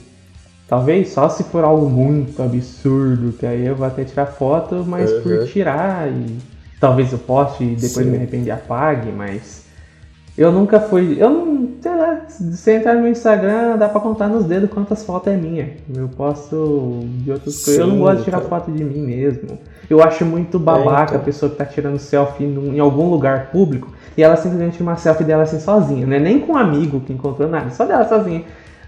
Talvez 0.67 1.09
só 1.09 1.27
se 1.29 1.43
for 1.43 1.63
algo 1.63 1.87
muito 1.89 2.41
absurdo, 2.41 3.33
que 3.33 3.45
aí 3.45 3.65
eu 3.67 3.75
vou 3.75 3.85
até 3.85 4.03
tirar 4.03 4.25
foto, 4.27 4.83
mas 4.87 5.11
por 5.21 5.31
Uhum. 5.31 5.45
tirar 5.45 6.09
e 6.11 6.37
talvez 6.79 7.11
eu 7.11 7.19
poste 7.19 7.63
e 7.63 7.75
depois 7.75 8.05
Sim. 8.05 8.11
me 8.11 8.17
arrepender 8.17 8.51
apague, 8.51 9.11
mas 9.11 9.64
eu 10.37 10.51
nunca 10.51 10.79
fui. 10.79 11.15
Eu 11.17 11.29
não, 11.29 11.69
sei 11.81 11.95
lá, 11.95 12.21
se 12.27 12.71
entrar 12.71 12.95
no 12.95 13.01
meu 13.01 13.11
Instagram, 13.11 13.77
dá 13.77 13.87
pra 13.87 14.01
contar 14.01 14.27
nos 14.27 14.43
dedos 14.43 14.69
quantas 14.69 15.03
fotos 15.03 15.31
é 15.31 15.37
minha. 15.37 15.71
Eu 15.93 16.09
posto 16.09 17.01
de 17.19 17.31
outras 17.31 17.63
coisas. 17.63 17.79
Eu 17.79 17.87
não 17.87 17.99
gosto 17.99 18.17
de 18.17 18.23
tirar 18.25 18.37
cara. 18.37 18.49
foto 18.49 18.71
de 18.71 18.83
mim 18.83 19.01
mesmo. 19.01 19.57
Eu 19.89 20.03
acho 20.03 20.25
muito 20.25 20.59
babaca 20.59 21.11
então. 21.11 21.17
a 21.17 21.23
pessoa 21.23 21.49
que 21.49 21.57
tá 21.57 21.65
tirando 21.65 21.97
selfie 21.99 22.43
em 22.43 22.79
algum 22.79 23.09
lugar 23.09 23.51
público 23.51 23.93
e 24.17 24.23
ela 24.23 24.35
simplesmente 24.35 24.73
tira 24.73 24.83
uma 24.83 24.97
selfie 24.97 25.23
dela 25.23 25.43
assim 25.43 25.59
sozinha, 25.59 26.07
não 26.07 26.15
é 26.15 26.19
nem 26.19 26.39
com 26.39 26.53
um 26.53 26.57
amigo 26.57 27.01
que 27.01 27.13
encontrou 27.13 27.49
nada, 27.49 27.69
só 27.69 27.85
dela 27.85 28.07
sozinha. 28.07 28.43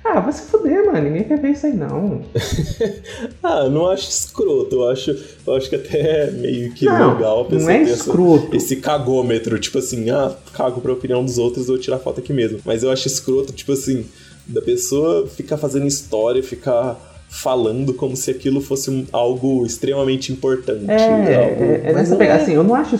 Ah, 0.09 0.19
vai 0.21 0.31
se 0.31 0.43
fuder, 0.43 0.85
mano, 0.85 1.01
ninguém 1.01 1.23
quer 1.23 1.39
ver 1.41 1.49
isso 1.51 1.65
aí 1.65 1.73
não. 1.73 2.21
Ah, 3.43 3.61
eu 3.65 3.71
não 3.71 3.89
acho 3.89 4.09
escroto. 4.09 4.75
Eu 4.75 4.89
acho, 4.89 5.15
eu 5.45 5.55
acho 5.55 5.69
que 5.69 5.75
até 5.75 6.27
é 6.27 6.31
meio 6.31 6.71
que 6.73 6.85
Não, 6.85 7.13
legal 7.15 7.39
a 7.39 7.43
não 7.43 7.49
pessoa 7.49 7.71
é 7.73 7.77
ter 7.77 7.83
essa- 7.91 7.93
escroto. 7.95 8.55
esse 8.55 8.75
cagômetro. 8.77 9.57
Tipo 9.59 9.79
assim, 9.79 10.09
ah, 10.09 10.33
cago 10.53 10.81
pra 10.81 10.93
opinião 10.93 11.23
dos 11.23 11.37
outros, 11.37 11.67
eu 11.67 11.75
vou 11.75 11.81
tirar 11.81 11.97
foto 11.99 12.19
aqui 12.19 12.31
mesmo. 12.33 12.59
Mas 12.65 12.83
eu 12.83 12.91
acho 12.91 13.07
escroto, 13.07 13.51
tipo 13.53 13.71
assim, 13.73 14.05
da 14.45 14.61
pessoa 14.61 15.27
ficar 15.27 15.57
fazendo 15.57 15.85
história, 15.87 16.41
ficar 16.43 16.95
falando 17.29 17.93
como 17.93 18.15
se 18.15 18.31
aquilo 18.31 18.61
fosse 18.61 19.05
algo 19.11 19.65
extremamente 19.65 20.31
importante. 20.31 20.89
É, 20.89 21.35
algo- 21.49 21.63
é, 21.63 21.75
é 21.75 21.81
Mas 21.85 21.95
nessa 21.95 22.11
não 22.11 22.17
pegada. 22.17 22.39
é. 22.39 22.43
Assim, 22.43 22.53
eu 22.53 22.63
não 22.63 22.75
acho. 22.75 22.95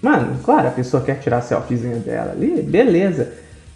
Mano, 0.00 0.38
claro, 0.44 0.68
a 0.68 0.70
pessoa 0.72 1.02
quer 1.02 1.20
tirar 1.20 1.38
a 1.38 1.42
selfiezinha 1.42 1.96
dela 1.96 2.32
ali, 2.32 2.62
beleza. 2.62 3.32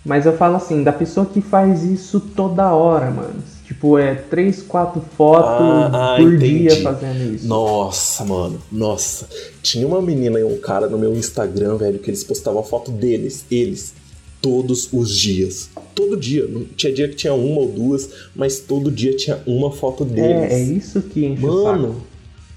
Mas 0.07 0.25
eu 0.25 0.37
falo 0.37 0.57
assim, 0.57 0.83
da 0.85 0.93
pessoa 0.93 1.27
que 1.27 1.41
faz 1.41 1.83
isso 1.83 2.21
toda 2.21 2.73
hora, 2.73 3.11
mano. 3.11 3.35
Tipo, 3.67 3.99
é 3.99 4.15
três, 4.15 4.63
quatro 4.63 5.03
fotos 5.17 5.51
Ah, 5.93 6.15
ah, 6.15 6.17
por 6.17 6.33
entendi. 6.35 6.59
dia 6.61 6.83
fazendo 6.83 7.35
isso. 7.35 7.49
Nossa, 7.49 8.25
mano, 8.25 8.59
nossa. 8.71 9.27
Tinha 9.61 9.85
uma 9.85 10.01
menina 10.01 10.39
e 10.39 10.45
um 10.45 10.57
cara 10.59 10.87
no 10.89 10.97
meu 10.97 11.13
Instagram, 11.17 11.77
velho, 11.77 11.99
que 11.99 12.09
eles 12.09 12.23
postavam 12.23 12.61
a 12.61 12.63
foto 12.63 12.93
deles, 12.93 13.45
eles, 13.51 13.93
todos 14.41 14.89
os 14.93 15.11
dias. 15.11 15.69
Todo 15.97 16.17
dia. 16.17 16.47
Não- 16.47 16.65
Tinha 16.77 16.93
dia 16.93 17.09
que 17.09 17.17
tinha 17.17 17.35
uma 17.35 17.61
ou 17.63 17.69
duas, 17.73 18.09
mas 18.37 18.61
todo 18.61 18.89
dia 18.89 19.17
tinha 19.17 19.41
uma 19.45 19.73
foto 19.73 20.05
deles. 20.05 20.53
É, 20.53 20.55
é 20.55 20.63
isso 20.63 21.03
que 21.03 21.27
enche 21.27 21.45
o 21.45 21.65
Mano, 21.65 21.89
saco. 21.89 22.01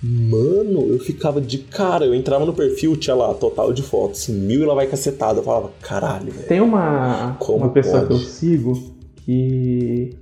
Mano, 0.02 0.88
eu 0.92 1.00
ficava 1.00 1.42
de 1.42 1.58
cara. 1.58 2.06
Eu 2.06 2.14
entrava 2.14 2.46
no 2.46 2.54
perfil, 2.54 2.96
tinha 2.96 3.16
lá, 3.16 3.34
total 3.34 3.74
de 3.74 3.84
fotos, 3.84 4.22
assim, 4.22 4.34
mil 4.34 4.62
e 4.62 4.66
lá 4.66 4.74
vai 4.74 4.88
cacetada. 4.88 5.40
Eu 5.40 5.44
falava, 5.44 5.72
caralho, 5.82 6.32
velho. 6.32 6.48
Tem 6.48 6.62
uma, 6.62 7.38
uma 7.50 7.70
pessoa 7.70 8.02
pode? 8.02 8.08
que 8.08 8.14
eu 8.14 8.20
sigo 8.20 8.96
que 9.18 10.18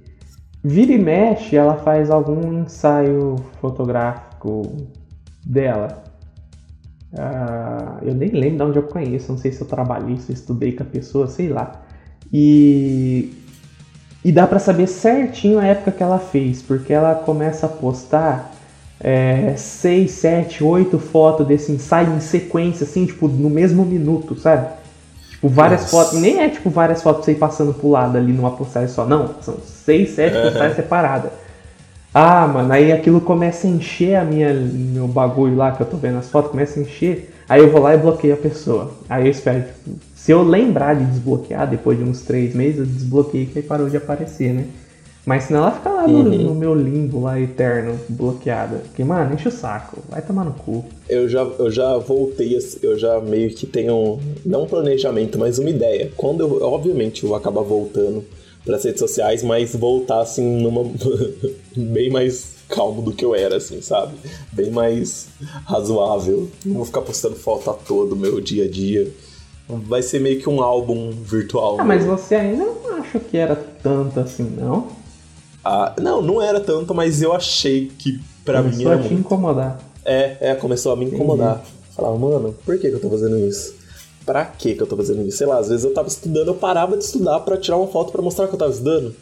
vira 0.63 0.91
e 0.91 0.97
mexe, 0.97 1.55
ela 1.55 1.75
faz 1.75 2.09
algum 2.09 2.61
ensaio 2.61 3.35
fotográfico 3.61 4.63
dela. 5.45 6.03
Ah, 7.17 7.99
eu 8.01 8.13
nem 8.13 8.29
lembro 8.29 8.57
de 8.57 8.63
onde 8.63 8.79
eu 8.79 8.83
conheço, 8.83 9.31
não 9.31 9.39
sei 9.39 9.51
se 9.51 9.61
eu 9.61 9.67
trabalhei, 9.67 10.17
se 10.17 10.31
eu 10.31 10.33
estudei 10.33 10.73
com 10.73 10.83
a 10.83 10.85
pessoa, 10.85 11.27
sei 11.27 11.49
lá. 11.49 11.83
E, 12.33 13.33
e 14.25 14.31
dá 14.31 14.45
pra 14.45 14.59
saber 14.59 14.87
certinho 14.87 15.59
a 15.59 15.65
época 15.65 15.91
que 15.91 16.03
ela 16.03 16.19
fez, 16.19 16.61
porque 16.61 16.91
ela 16.91 17.15
começa 17.15 17.65
a 17.65 17.69
postar 17.69 18.56
é, 18.99 19.53
6, 19.55 20.11
7, 20.11 20.63
8 20.63 20.97
fotos 20.97 21.45
desse 21.47 21.71
ensaio 21.71 22.15
em 22.15 22.19
sequência, 22.19 22.83
assim, 22.83 23.05
tipo, 23.05 23.27
no 23.27 23.49
mesmo 23.49 23.85
minuto, 23.85 24.35
sabe? 24.39 24.67
Tipo, 25.31 25.49
várias 25.49 25.81
Nossa. 25.81 25.91
fotos, 25.91 26.19
nem 26.19 26.39
é 26.39 26.49
tipo 26.49 26.69
várias 26.69 27.01
fotos 27.01 27.23
pra 27.23 27.25
você 27.25 27.31
ir 27.33 27.39
passando 27.39 27.73
pro 27.73 27.89
lado 27.89 28.17
ali 28.17 28.33
numa 28.33 28.51
postagem 28.51 28.89
só, 28.89 29.05
não, 29.05 29.35
são 29.41 29.57
6, 29.85 30.09
7 30.09 30.33
Aham. 30.33 30.41
postagens 30.49 30.75
separadas. 30.75 31.31
Ah, 32.13 32.47
mano, 32.47 32.73
aí 32.73 32.91
aquilo 32.91 33.21
começa 33.21 33.67
a 33.67 33.69
encher 33.69 34.15
a 34.15 34.23
minha, 34.23 34.51
meu 34.51 35.07
bagulho 35.07 35.55
lá 35.55 35.71
que 35.71 35.81
eu 35.81 35.85
tô 35.85 35.97
vendo 35.97 36.17
as 36.17 36.29
fotos, 36.29 36.49
começa 36.49 36.79
a 36.79 36.81
encher, 36.81 37.31
aí 37.47 37.61
eu 37.61 37.71
vou 37.71 37.81
lá 37.81 37.93
e 37.93 37.97
bloqueio 37.97 38.33
a 38.33 38.37
pessoa. 38.37 38.91
Aí 39.07 39.25
eu 39.25 39.31
espero, 39.31 39.61
tipo, 39.61 39.99
se 40.15 40.31
eu 40.31 40.41
lembrar 40.41 40.95
de 40.95 41.05
desbloquear 41.05 41.69
depois 41.69 41.99
de 41.99 42.03
uns 42.03 42.21
três 42.21 42.55
meses, 42.55 42.79
eu 42.79 42.85
desbloqueei 42.85 43.45
que 43.45 43.59
aí 43.59 43.63
parou 43.63 43.87
de 43.87 43.97
aparecer, 43.97 44.51
né? 44.51 44.65
Mas 45.27 45.43
senão 45.43 45.59
ela 45.63 45.71
fica 45.71 45.89
lá 45.89 46.07
no, 46.07 46.19
Uhum. 46.19 46.37
no 46.37 46.55
meu 46.55 46.73
limbo 46.73 47.19
lá 47.23 47.37
eterno, 47.37 47.99
bloqueada. 48.07 48.77
Porque, 48.77 49.03
mano, 49.03 49.33
enche 49.35 49.49
o 49.49 49.51
saco, 49.51 49.97
vai 50.09 50.21
tomar 50.21 50.45
no 50.45 50.53
cu. 50.53 50.85
Eu 51.09 51.27
já, 51.27 51.41
eu 51.43 51.69
já 51.69 51.97
voltei, 51.97 52.55
assim, 52.55 52.79
eu 52.81 52.97
já 52.97 53.19
meio 53.19 53.49
que 53.53 53.65
tenho, 53.67 54.19
não 54.45 54.63
um 54.63 54.67
planejamento, 54.67 55.37
mas 55.37 55.59
uma 55.59 55.69
ideia. 55.69 56.09
Quando 56.15 56.39
eu, 56.39 56.63
obviamente, 56.63 57.23
eu 57.23 57.29
vou 57.29 57.37
acabar 57.37 57.61
voltando 57.61 58.23
para 58.65 58.77
as 58.77 58.85
redes 58.85 59.01
sociais, 59.01 59.43
mas 59.43 59.75
voltar, 59.75 60.21
assim, 60.21 60.61
numa. 60.61 60.89
bem 61.75 62.09
mais 62.09 62.55
calmo 62.69 63.01
do 63.01 63.11
que 63.11 63.25
eu 63.25 63.35
era, 63.35 63.57
assim, 63.57 63.81
sabe? 63.81 64.13
Bem 64.53 64.71
mais 64.71 65.27
razoável. 65.65 66.47
Não 66.65 66.75
vou 66.75 66.85
ficar 66.85 67.01
postando 67.01 67.35
foto 67.35 67.69
a 67.69 67.73
todo 67.73 68.15
meu 68.15 68.39
dia 68.39 68.63
a 68.63 68.69
dia. 68.69 69.11
Vai 69.67 70.01
ser 70.01 70.21
meio 70.21 70.39
que 70.39 70.47
um 70.49 70.61
álbum 70.61 71.11
virtual. 71.11 71.75
Ah, 71.79 71.83
mas 71.83 72.05
meu. 72.05 72.15
você 72.17 72.35
ainda 72.35 72.63
não 72.63 72.95
acha 72.95 73.19
que 73.19 73.35
era 73.37 73.55
tanto 73.83 74.19
assim, 74.21 74.43
não? 74.57 74.87
Ah, 75.69 75.93
não, 76.01 76.21
não 76.21 76.41
era 76.41 76.61
tanto, 76.61 76.95
mas 76.95 77.21
eu 77.21 77.33
achei 77.33 77.91
que 77.99 78.21
pra 78.45 78.63
mim 78.63 78.71
Começou 78.71 78.91
era 78.93 79.01
a 79.01 79.03
te 79.03 79.13
incomodar. 79.13 79.79
É, 80.05 80.37
é, 80.39 80.55
começou 80.55 80.93
a 80.93 80.95
me 80.95 81.03
incomodar. 81.03 81.61
Falava, 81.93 82.17
mano, 82.17 82.55
por 82.63 82.79
que, 82.79 82.89
que 82.89 82.95
eu 82.95 83.01
tô 83.01 83.09
fazendo 83.09 83.37
isso? 83.37 83.75
Pra 84.25 84.45
que 84.45 84.75
que 84.75 84.81
eu 84.81 84.87
tô 84.87 84.95
fazendo 84.95 85.27
isso? 85.27 85.39
Sei 85.39 85.45
lá, 85.45 85.57
às 85.57 85.67
vezes 85.67 85.83
eu 85.83 85.93
tava 85.93 86.07
estudando, 86.07 86.47
eu 86.47 86.55
parava 86.55 86.95
de 86.95 87.03
estudar 87.03 87.41
pra 87.41 87.57
tirar 87.57 87.75
uma 87.75 87.87
foto 87.87 88.13
pra 88.13 88.21
mostrar 88.21 88.47
que 88.47 88.53
eu 88.53 88.57
tava 88.57 88.71
estudando. 88.71 89.13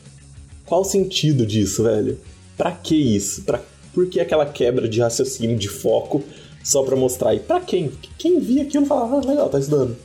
Qual 0.67 0.81
o 0.81 0.85
sentido 0.85 1.47
disso, 1.47 1.81
velho? 1.81 2.19
Pra 2.55 2.71
que 2.71 2.95
isso? 2.95 3.41
Pra... 3.41 3.59
Por 3.91 4.05
que 4.05 4.19
aquela 4.19 4.45
quebra 4.45 4.87
de 4.87 5.01
raciocínio, 5.01 5.57
de 5.57 5.67
foco, 5.67 6.21
só 6.63 6.83
pra 6.83 6.95
mostrar? 6.95 7.33
E 7.33 7.39
pra 7.39 7.59
quem? 7.59 7.91
Quem 8.19 8.39
via 8.39 8.61
aquilo 8.61 8.85
falava, 8.85 9.17
ah, 9.17 9.27
legal, 9.27 9.49
tá 9.49 9.57
estudando. 9.57 9.95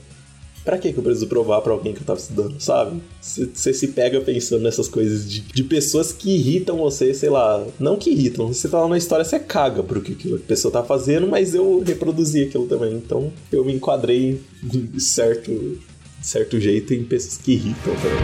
Pra 0.65 0.77
que 0.77 0.93
que 0.93 0.99
eu 0.99 1.03
preciso 1.03 1.27
provar 1.27 1.63
pra 1.63 1.73
alguém 1.73 1.95
que 1.95 2.01
eu 2.01 2.07
tava 2.07 2.19
estudando, 2.19 2.61
sabe? 2.61 3.01
Você 3.21 3.73
se 3.73 3.89
pega 3.89 4.21
pensando 4.21 4.63
nessas 4.63 4.89
coisas 4.89 5.29
de, 5.29 5.41
de 5.41 5.65
pessoas 5.65 6.13
que 6.13 6.31
irritam 6.37 6.77
você, 6.77 7.15
sei 7.15 7.31
lá. 7.31 7.65
Não 7.79 7.97
que 7.97 8.11
irritam, 8.11 8.49
você 8.49 8.69
tá 8.69 8.79
lá 8.81 8.89
na 8.89 8.99
história, 8.99 9.25
você 9.25 9.39
caga 9.39 9.83
pro 9.83 10.03
que 10.03 10.13
aquilo- 10.13 10.37
a 10.37 10.41
pessoa 10.41 10.71
tá 10.71 10.83
fazendo, 10.83 11.27
mas 11.27 11.55
eu 11.55 11.83
reproduzi 11.85 12.43
aquilo 12.43 12.67
também. 12.67 12.95
Então 12.95 13.33
eu 13.51 13.65
me 13.65 13.73
enquadrei 13.73 14.41
de 14.63 15.01
certo, 15.01 15.51
de 15.51 16.27
certo 16.27 16.61
jeito 16.61 16.93
em 16.93 17.05
pessoas 17.05 17.39
que 17.39 17.53
irritam 17.53 17.95
também. 17.95 18.21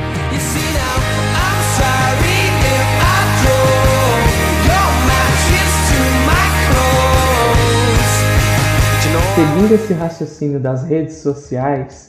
Seguindo 9.34 9.74
esse 9.74 9.92
raciocínio 9.92 10.58
das 10.60 10.84
redes 10.84 11.16
sociais, 11.16 12.08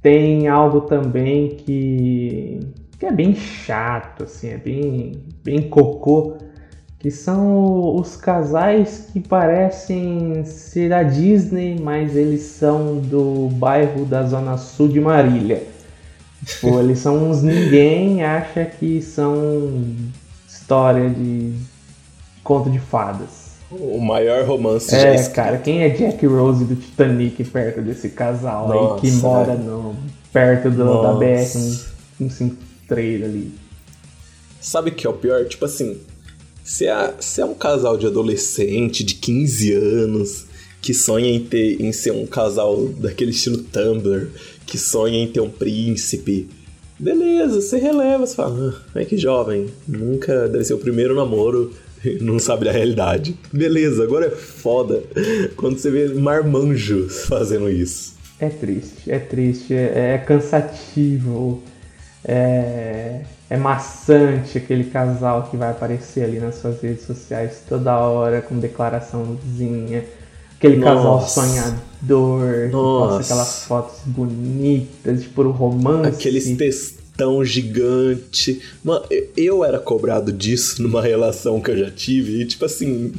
tem 0.00 0.48
algo 0.48 0.82
também 0.82 1.48
que, 1.48 2.60
que 2.98 3.06
é 3.06 3.12
bem 3.12 3.34
chato, 3.34 4.24
assim, 4.24 4.48
é 4.48 4.56
bem, 4.56 5.12
bem 5.42 5.68
cocô, 5.68 6.38
que 6.98 7.10
são 7.10 7.94
os 7.96 8.16
casais 8.16 9.08
que 9.12 9.20
parecem 9.20 10.44
ser 10.44 10.88
da 10.88 11.02
Disney, 11.02 11.78
mas 11.80 12.16
eles 12.16 12.42
são 12.42 12.96
do 12.98 13.48
bairro 13.52 14.04
da 14.04 14.24
Zona 14.24 14.56
Sul 14.56 14.88
de 14.88 15.00
Marília. 15.00 15.62
Tipo, 16.44 16.78
eles 16.80 16.98
são 16.98 17.30
uns 17.30 17.42
ninguém, 17.42 18.22
acha 18.24 18.64
que 18.64 19.00
são 19.00 19.94
história 20.46 21.08
de 21.08 21.54
conto 22.42 22.70
de 22.70 22.78
fadas. 22.78 23.47
O 23.70 24.00
maior 24.00 24.44
romance 24.46 24.90
já 24.90 25.08
É, 25.08 25.14
escrito. 25.14 25.34
cara, 25.34 25.58
quem 25.58 25.82
é 25.82 25.90
Jack 25.90 26.24
Rose 26.26 26.64
do 26.64 26.74
Titanic 26.74 27.44
perto 27.44 27.82
desse 27.82 28.08
casal 28.10 28.72
aí 28.72 29.00
que 29.00 29.10
Nossa, 29.10 29.26
mora 29.26 29.54
no, 29.54 29.94
perto 30.32 30.70
do, 30.70 30.76
da 31.02 31.12
Nossa. 31.12 31.18
BR 31.18 31.44
153 32.18 33.24
ali? 33.24 33.52
Sabe 34.60 34.90
o 34.90 34.94
que 34.94 35.06
é 35.06 35.10
o 35.10 35.12
pior? 35.14 35.44
Tipo 35.46 35.66
assim, 35.66 35.98
se 36.64 36.86
é, 36.86 37.14
se 37.20 37.40
é 37.40 37.44
um 37.44 37.54
casal 37.54 37.96
de 37.96 38.06
adolescente 38.06 39.04
de 39.04 39.14
15 39.14 39.72
anos 39.74 40.46
que 40.80 40.94
sonha 40.94 41.28
em, 41.30 41.40
ter, 41.40 41.80
em 41.82 41.92
ser 41.92 42.12
um 42.12 42.26
casal 42.26 42.86
daquele 42.86 43.32
estilo 43.32 43.58
Tumblr, 43.58 44.28
que 44.64 44.78
sonha 44.78 45.18
em 45.18 45.26
ter 45.26 45.40
um 45.40 45.50
príncipe, 45.50 46.48
beleza, 46.98 47.60
você 47.60 47.78
releva, 47.78 48.26
você 48.26 48.34
fala, 48.34 48.74
ah, 48.94 49.00
é 49.00 49.04
que 49.04 49.16
jovem, 49.18 49.66
nunca 49.86 50.48
deve 50.48 50.64
ser 50.64 50.74
o 50.74 50.78
primeiro 50.78 51.14
namoro, 51.14 51.72
não 52.20 52.38
sabe 52.38 52.64
da 52.64 52.72
realidade. 52.72 53.36
Beleza, 53.52 54.02
agora 54.02 54.26
é 54.26 54.30
foda 54.30 55.02
quando 55.56 55.78
você 55.78 55.90
vê 55.90 56.08
marmanjos 56.08 57.24
fazendo 57.24 57.70
isso. 57.70 58.16
É 58.40 58.48
triste, 58.48 59.10
é 59.10 59.18
triste, 59.18 59.74
é, 59.74 60.14
é 60.14 60.18
cansativo, 60.18 61.60
é, 62.24 63.22
é 63.50 63.56
maçante 63.56 64.58
aquele 64.58 64.84
casal 64.84 65.48
que 65.50 65.56
vai 65.56 65.70
aparecer 65.70 66.22
ali 66.24 66.38
nas 66.38 66.56
suas 66.56 66.80
redes 66.80 67.04
sociais 67.04 67.62
toda 67.68 67.96
hora 67.98 68.40
com 68.40 68.58
declaraçãozinha. 68.58 70.04
Aquele 70.56 70.80
casal 70.80 71.20
Nossa. 71.20 71.40
sonhador, 71.40 72.66
que 72.66 72.70
posta 72.72 73.14
Nossa. 73.16 73.20
aquelas 73.22 73.64
fotos 73.64 74.00
bonitas 74.06 75.22
de 75.22 75.28
puro 75.28 75.52
romance. 75.52 76.08
Aqueles 76.08 76.48
textão 77.18 77.44
gigante. 77.44 78.60
Mano, 78.84 79.04
eu- 79.36 79.64
era 79.64 79.78
cobrado 79.80 80.32
disso 80.32 80.80
numa 80.82 81.02
relação 81.02 81.60
que 81.60 81.70
eu 81.72 81.76
já 81.78 81.90
tive. 81.90 82.40
E, 82.40 82.46
tipo 82.46 82.64
assim, 82.64 83.12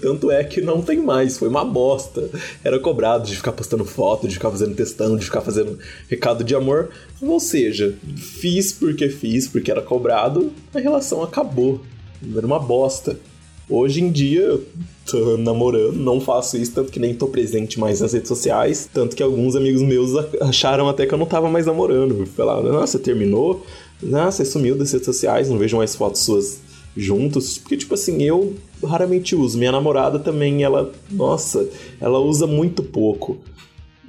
tanto 0.00 0.30
é 0.30 0.44
que 0.44 0.60
não 0.60 0.82
tem 0.82 0.98
mais. 1.00 1.38
Foi 1.38 1.48
uma 1.48 1.64
bosta. 1.64 2.28
Era 2.62 2.78
cobrado 2.78 3.26
de 3.26 3.34
ficar 3.34 3.52
postando 3.52 3.84
foto, 3.84 4.28
de 4.28 4.34
ficar 4.34 4.50
fazendo 4.50 4.74
textão, 4.74 5.16
de 5.16 5.24
ficar 5.24 5.40
fazendo 5.40 5.78
recado 6.08 6.44
de 6.44 6.54
amor. 6.54 6.90
Ou 7.20 7.40
seja, 7.40 7.94
fiz 8.16 8.72
porque 8.72 9.08
fiz, 9.08 9.48
porque 9.48 9.70
era 9.70 9.80
cobrado, 9.80 10.52
a 10.74 10.78
relação 10.78 11.22
acabou. 11.22 11.80
Era 12.36 12.46
uma 12.46 12.58
bosta. 12.58 13.16
Hoje 13.70 14.02
em 14.02 14.10
dia, 14.10 14.60
tô 15.08 15.36
namorando, 15.36 15.94
não 15.94 16.20
faço 16.20 16.56
isso, 16.56 16.72
tanto 16.72 16.90
que 16.90 16.98
nem 16.98 17.14
tô 17.14 17.28
presente 17.28 17.78
mais 17.78 18.00
nas 18.00 18.12
redes 18.12 18.26
sociais. 18.26 18.90
Tanto 18.92 19.14
que 19.14 19.22
alguns 19.22 19.54
amigos 19.54 19.80
meus 19.80 20.10
acharam 20.40 20.88
até 20.88 21.06
que 21.06 21.14
eu 21.14 21.18
não 21.18 21.26
tava 21.26 21.48
mais 21.48 21.66
namorando. 21.66 22.26
Falaram, 22.26 22.64
nossa, 22.72 22.98
terminou? 22.98 23.64
Nossa, 24.02 24.44
você 24.44 24.50
sumiu 24.50 24.76
das 24.76 24.90
redes 24.90 25.06
sociais, 25.06 25.48
não 25.48 25.56
vejo 25.56 25.76
mais 25.76 25.94
fotos 25.94 26.22
suas 26.22 26.58
juntos. 26.96 27.58
Porque, 27.58 27.76
tipo 27.76 27.94
assim, 27.94 28.20
eu 28.22 28.54
raramente 28.84 29.36
uso. 29.36 29.56
Minha 29.56 29.70
namorada 29.70 30.18
também, 30.18 30.64
ela, 30.64 30.90
nossa, 31.08 31.68
ela 32.00 32.18
usa 32.18 32.48
muito 32.48 32.82
pouco. 32.82 33.38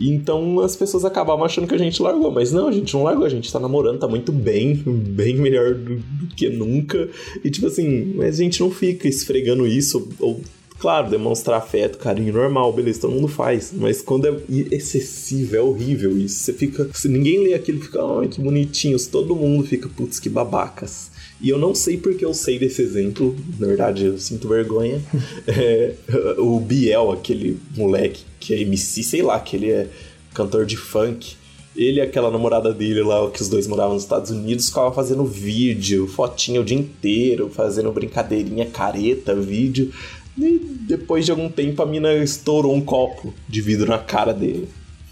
Então 0.10 0.60
as 0.60 0.76
pessoas 0.76 1.06
acabavam 1.06 1.45
achando 1.45 1.68
que 1.68 1.76
a 1.76 1.80
gente 1.80 2.02
largou, 2.02 2.32
mas 2.32 2.52
não, 2.52 2.68
a 2.68 2.72
gente 2.72 2.94
não 2.94 3.03
largou, 3.03 3.26
a 3.26 3.30
gente 3.30 3.52
tá 3.52 3.60
namorando, 3.60 3.99
tá 3.99 4.07
muito 4.07 4.32
bem, 4.32 4.76
bem 4.76 5.36
melhor 5.36 5.76
do, 5.76 5.98
do 5.98 6.28
que 6.36 6.49
nunca. 6.49 7.10
E 7.44 7.49
tipo 7.49 7.68
assim, 7.68 8.14
mas 8.15 8.40
a 8.40 8.44
gente 8.44 8.61
não 8.61 8.72
fica 8.72 9.07
esfregando 9.07 9.68
isso 9.68 10.10
ou 10.19 10.41
Claro, 10.82 11.12
demonstrar 11.12 11.60
afeto, 11.60 11.99
carinho 11.99 12.34
normal, 12.34 12.74
beleza, 12.74 13.02
todo 13.02 13.14
mundo 13.14 13.28
faz. 13.28 13.72
Mas 13.72 14.02
quando 14.02 14.26
é 14.26 14.36
excessivo, 14.72 15.56
é 15.56 15.62
horrível 15.62 16.18
isso. 16.18 16.40
Você 16.40 16.53
fica. 16.53 16.90
Se 16.91 17.08
ninguém 17.08 17.38
lê 17.44 17.53
aquilo, 17.53 17.80
fica, 17.80 17.99
ai, 18.03 18.28
que 18.28 18.41
bonitinhos. 18.41 19.06
Todo 19.06 19.36
mundo 19.36 19.64
fica, 19.64 19.88
putz, 19.88 20.20
que 20.20 20.28
babacas. 20.28 21.12
E 21.40 21.49
eu 21.49 21.60
não 21.60 21.76
sei 21.76 21.98
porque 21.98 22.26
eu 22.26 22.34
sei 22.34 22.58
desse 22.58 22.82
exemplo, 22.82 23.36
na 23.60 23.68
verdade 23.68 24.06
eu 24.06 24.18
sinto 24.18 24.48
vergonha. 24.48 24.99
É, 25.48 25.94
o 26.38 26.60
Biel, 26.60 27.12
aquele 27.12 27.60
moleque 27.76 28.24
que 28.40 28.53
é 28.53 28.62
MC, 28.62 29.03
sei 29.03 29.22
lá, 29.22 29.40
que 29.40 29.56
ele 29.56 29.70
é 29.70 29.88
cantor 30.34 30.66
de 30.66 30.78
funk. 30.78 31.36
Ele 31.76 31.99
e 31.99 32.02
aquela 32.02 32.30
namorada 32.30 32.74
dele 32.74 33.02
lá, 33.02 33.30
que 33.32 33.41
os 33.41 33.48
dois 33.48 33.66
moravam 33.66 33.94
nos 33.94 34.03
Estados 34.03 34.30
Unidos, 34.30 34.68
ficava 34.68 34.91
fazendo 34.91 35.24
vídeo, 35.26 36.08
fotinha 36.08 36.60
o 36.60 36.66
dia 36.66 36.78
inteiro, 36.78 37.49
fazendo 37.49 37.91
brincadeirinha, 37.91 38.66
careta, 38.66 39.34
vídeo. 39.34 39.91
E 40.38 40.60
depois 40.88 41.26
de 41.26 41.32
algum 41.32 41.49
tempo 41.49 41.82
a 41.82 41.86
mina 41.86 42.14
estourou 42.16 42.74
um 42.76 42.82
copo 42.82 43.34
de 43.48 43.62
vidro 43.62 43.90
na 43.90 43.99
cara 43.99 44.34
dele. 44.34 44.68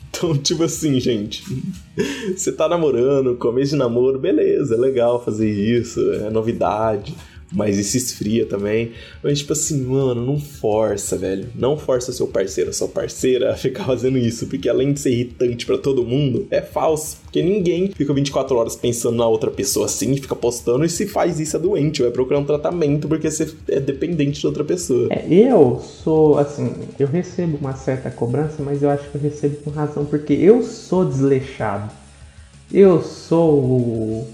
Então, 0.10 0.36
tipo 0.38 0.64
assim, 0.64 1.00
gente, 1.00 1.44
você 2.36 2.52
tá 2.52 2.68
namorando, 2.68 3.36
começo 3.36 3.72
de 3.72 3.78
namoro, 3.78 4.20
beleza, 4.20 4.76
é 4.76 4.78
legal 4.78 5.24
fazer 5.24 5.50
isso, 5.50 6.00
é 6.14 6.30
novidade 6.30 7.16
mas 7.52 7.78
isso 7.78 7.98
esfria 7.98 8.46
também. 8.46 8.92
Mas, 9.24 9.40
tipo 9.40 9.54
assim, 9.54 9.82
mano, 9.84 10.26
não 10.26 10.40
força, 10.40 11.18
velho. 11.18 11.48
Não 11.56 11.78
força 11.78 12.12
seu 12.12 12.28
parceiro, 12.28 12.74
sua 12.74 12.88
parceira 12.88 13.52
a 13.52 13.58
ficar 13.58 13.86
fazendo 13.86 14.18
isso, 14.18 14.48
porque 14.48 14.70
além 14.70 14.94
de 14.94 15.00
ser 15.00 15.12
irritante 15.12 15.66
para 15.66 15.78
todo 15.78 16.06
mundo, 16.06 16.48
é 16.52 16.62
falso. 16.62 17.18
Porque 17.24 17.42
ninguém 17.42 17.92
fica 17.96 18.14
24 18.14 18.56
horas 18.56 18.76
pensando 18.76 19.18
na 19.18 19.28
outra 19.28 19.50
pessoa 19.50 19.86
assim, 19.86 20.16
fica 20.16 20.36
postando, 20.36 20.86
e 20.86 20.90
se 20.90 21.08
faz 21.08 21.40
isso 21.40 21.56
é 21.56 21.60
doente, 21.60 22.02
vai 22.02 22.12
procurar 22.12 22.40
um 22.40 22.46
tratamento 22.46 23.08
porque 23.08 23.30
você 23.30 23.52
é 23.68 23.80
dependente 23.80 24.40
de 24.40 24.48
outra 24.48 24.64
pessoa. 24.64 25.08
É, 25.12 25.26
eu 25.30 25.80
sou, 25.80 26.38
assim, 26.38 26.74
eu 26.98 27.08
recebo 27.08 27.58
uma 27.58 27.76
certa 27.76 28.10
cobrança, 28.10 28.62
mas 28.64 28.84
eu 28.84 28.90
acho 28.90 29.10
que 29.10 29.16
eu 29.16 29.22
recebo 29.22 29.58
com 29.58 29.70
razão, 29.70 30.06
porque 30.06 30.34
eu 30.34 30.64
sou 30.64 31.06
desleixado. 31.06 31.92
Eu 32.72 33.02
sou 33.02 34.28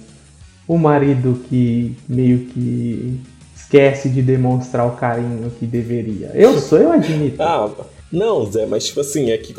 o 0.67 0.77
marido 0.77 1.41
que 1.47 1.95
meio 2.07 2.39
que 2.39 3.19
esquece 3.55 4.09
de 4.09 4.21
demonstrar 4.21 4.87
o 4.87 4.95
carinho 4.95 5.51
que 5.59 5.65
deveria. 5.65 6.31
Eu 6.33 6.59
sou, 6.59 6.77
eu 6.77 6.91
admito. 6.91 7.41
ah, 7.43 7.69
não, 8.11 8.49
Zé, 8.49 8.65
mas 8.65 8.85
tipo 8.85 9.01
assim, 9.01 9.31
é 9.31 9.37
que 9.37 9.53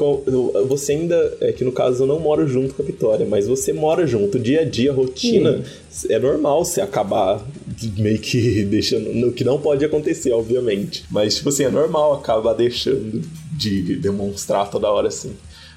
você 0.66 0.92
ainda. 0.92 1.36
É 1.40 1.52
que 1.52 1.64
no 1.64 1.72
caso 1.72 2.04
eu 2.04 2.06
não 2.06 2.20
moro 2.20 2.46
junto 2.46 2.74
com 2.74 2.82
a 2.82 2.86
Vitória, 2.86 3.26
mas 3.28 3.46
você 3.46 3.72
mora 3.72 4.06
junto, 4.06 4.38
dia 4.38 4.60
a 4.60 4.64
dia, 4.64 4.92
rotina. 4.92 5.62
Sim. 5.90 6.12
É 6.12 6.18
normal 6.18 6.64
você 6.64 6.80
acabar 6.80 7.44
meio 7.98 8.18
que 8.18 8.62
deixando. 8.64 9.12
No 9.12 9.32
que 9.32 9.44
não 9.44 9.60
pode 9.60 9.84
acontecer, 9.84 10.32
obviamente. 10.32 11.04
Mas, 11.10 11.36
tipo 11.36 11.48
assim, 11.48 11.64
é 11.64 11.70
normal 11.70 12.14
acabar 12.14 12.54
deixando 12.54 13.20
de 13.52 13.96
demonstrar 13.96 14.70
toda 14.70 14.90
hora 14.90 15.08
assim. 15.08 15.32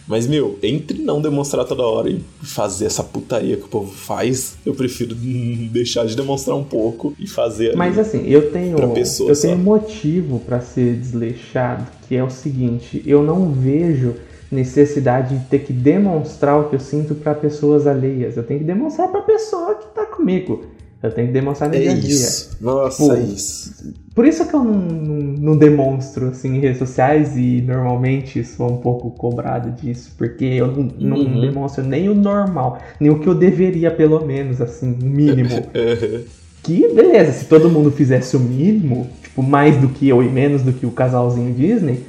Mas, 0.09 0.25
meu, 0.25 0.57
entre 0.63 1.03
não 1.03 1.21
demonstrar 1.21 1.63
toda 1.65 1.83
hora 1.83 2.09
e 2.09 2.19
fazer 2.41 2.85
essa 2.85 3.03
putaria 3.03 3.55
que 3.55 3.65
o 3.65 3.67
povo 3.67 3.93
faz, 3.93 4.57
eu 4.65 4.73
prefiro 4.73 5.13
deixar 5.71 6.07
de 6.07 6.15
demonstrar 6.15 6.57
um 6.57 6.63
pouco 6.63 7.13
e 7.19 7.27
fazer. 7.27 7.75
Mas 7.75 7.99
assim, 7.99 8.27
eu 8.27 8.51
tenho. 8.51 8.75
Pessoa, 8.91 9.29
eu 9.29 9.39
tenho 9.39 9.57
motivo 9.59 10.39
para 10.39 10.61
ser 10.61 10.95
desleixado, 10.95 11.85
que 12.07 12.15
é 12.15 12.23
o 12.23 12.29
seguinte: 12.31 13.03
eu 13.05 13.21
não 13.21 13.51
vejo 13.51 14.15
necessidade 14.51 15.37
de 15.37 15.45
ter 15.45 15.59
que 15.59 15.71
demonstrar 15.71 16.59
o 16.59 16.69
que 16.69 16.75
eu 16.75 16.79
sinto 16.79 17.13
para 17.13 17.35
pessoas 17.35 17.85
alheias. 17.85 18.35
Eu 18.35 18.41
tenho 18.41 18.61
que 18.61 18.65
demonstrar 18.65 19.09
para 19.09 19.19
a 19.19 19.23
pessoa 19.23 19.75
que 19.75 19.93
tá 19.93 20.07
comigo. 20.07 20.65
Eu 21.01 21.11
tenho 21.11 21.27
que 21.27 21.33
demonstrar 21.33 21.69
no 21.69 21.75
é 21.75 21.79
dia 21.79 21.91
a 21.91 21.95
dia. 21.95 22.09
Isso. 22.09 22.57
Nossa, 22.59 23.01
tipo, 23.01 23.15
é 23.15 23.21
isso. 23.21 23.93
Por 24.13 24.25
isso 24.25 24.45
que 24.45 24.53
eu 24.53 24.63
não, 24.63 24.73
não, 24.73 25.15
não, 25.39 25.57
demonstro 25.57 26.27
assim, 26.27 26.57
em 26.57 26.59
redes 26.59 26.77
sociais 26.77 27.37
e 27.37 27.61
normalmente 27.61 28.43
sou 28.43 28.69
um 28.69 28.77
pouco 28.77 29.09
cobrado 29.11 29.71
disso, 29.81 30.13
porque 30.17 30.43
eu 30.43 30.67
não, 30.67 30.89
não 30.99 31.17
uhum. 31.17 31.39
demonstro 31.39 31.85
nem 31.85 32.09
o 32.09 32.15
normal, 32.15 32.79
nem 32.99 33.09
o 33.09 33.19
que 33.19 33.27
eu 33.27 33.33
deveria, 33.33 33.89
pelo 33.89 34.25
menos, 34.25 34.59
assim, 34.59 34.97
o 35.01 35.05
mínimo. 35.05 35.49
que 36.63 36.93
beleza, 36.93 37.31
se 37.31 37.45
todo 37.45 37.69
mundo 37.69 37.89
fizesse 37.91 38.35
o 38.35 38.39
mínimo, 38.39 39.09
tipo, 39.23 39.41
mais 39.41 39.77
do 39.77 39.87
que 39.87 40.09
eu 40.09 40.21
e 40.21 40.27
menos 40.27 40.63
do 40.63 40.73
que 40.73 40.85
o 40.85 40.91
casalzinho 40.91 41.53
Disney, 41.53 42.03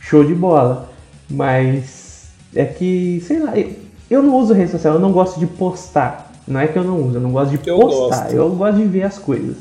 show 0.00 0.22
de 0.22 0.34
bola. 0.34 0.90
Mas 1.30 2.28
é 2.54 2.66
que, 2.66 3.22
sei 3.26 3.38
lá, 3.38 3.58
eu, 3.58 3.70
eu 4.10 4.22
não 4.22 4.36
uso 4.36 4.52
rede 4.52 4.70
social, 4.70 4.94
eu 4.94 5.00
não 5.00 5.12
gosto 5.12 5.40
de 5.40 5.46
postar. 5.46 6.27
Não 6.48 6.60
é 6.60 6.66
que 6.66 6.78
eu 6.78 6.84
não 6.84 7.00
uso, 7.02 7.16
eu 7.16 7.20
não 7.20 7.30
gosto 7.30 7.56
de 7.56 7.68
eu 7.68 7.78
postar, 7.78 8.22
gosto. 8.22 8.34
eu 8.34 8.50
gosto 8.50 8.76
de 8.78 8.84
ver 8.84 9.02
as 9.02 9.18
coisas. 9.18 9.56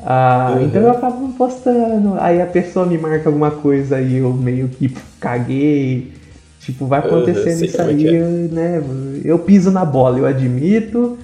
Ah, 0.00 0.54
uhum. 0.56 0.66
Então 0.66 0.82
eu 0.82 0.90
acabo 0.90 1.32
postando, 1.34 2.14
aí 2.18 2.40
a 2.40 2.46
pessoa 2.46 2.86
me 2.86 2.98
marca 2.98 3.28
alguma 3.28 3.50
coisa 3.50 4.00
e 4.00 4.16
eu 4.16 4.32
meio 4.32 4.68
que 4.68 4.92
caguei. 5.20 6.12
Tipo, 6.60 6.86
vai 6.86 7.00
acontecendo 7.00 7.60
uhum, 7.60 7.64
isso 7.64 7.80
é 7.80 7.84
aí, 7.84 8.06
é. 8.06 8.20
né? 8.20 8.82
Eu 9.24 9.38
piso 9.38 9.70
na 9.70 9.84
bola, 9.84 10.18
eu 10.18 10.26
admito, 10.26 11.16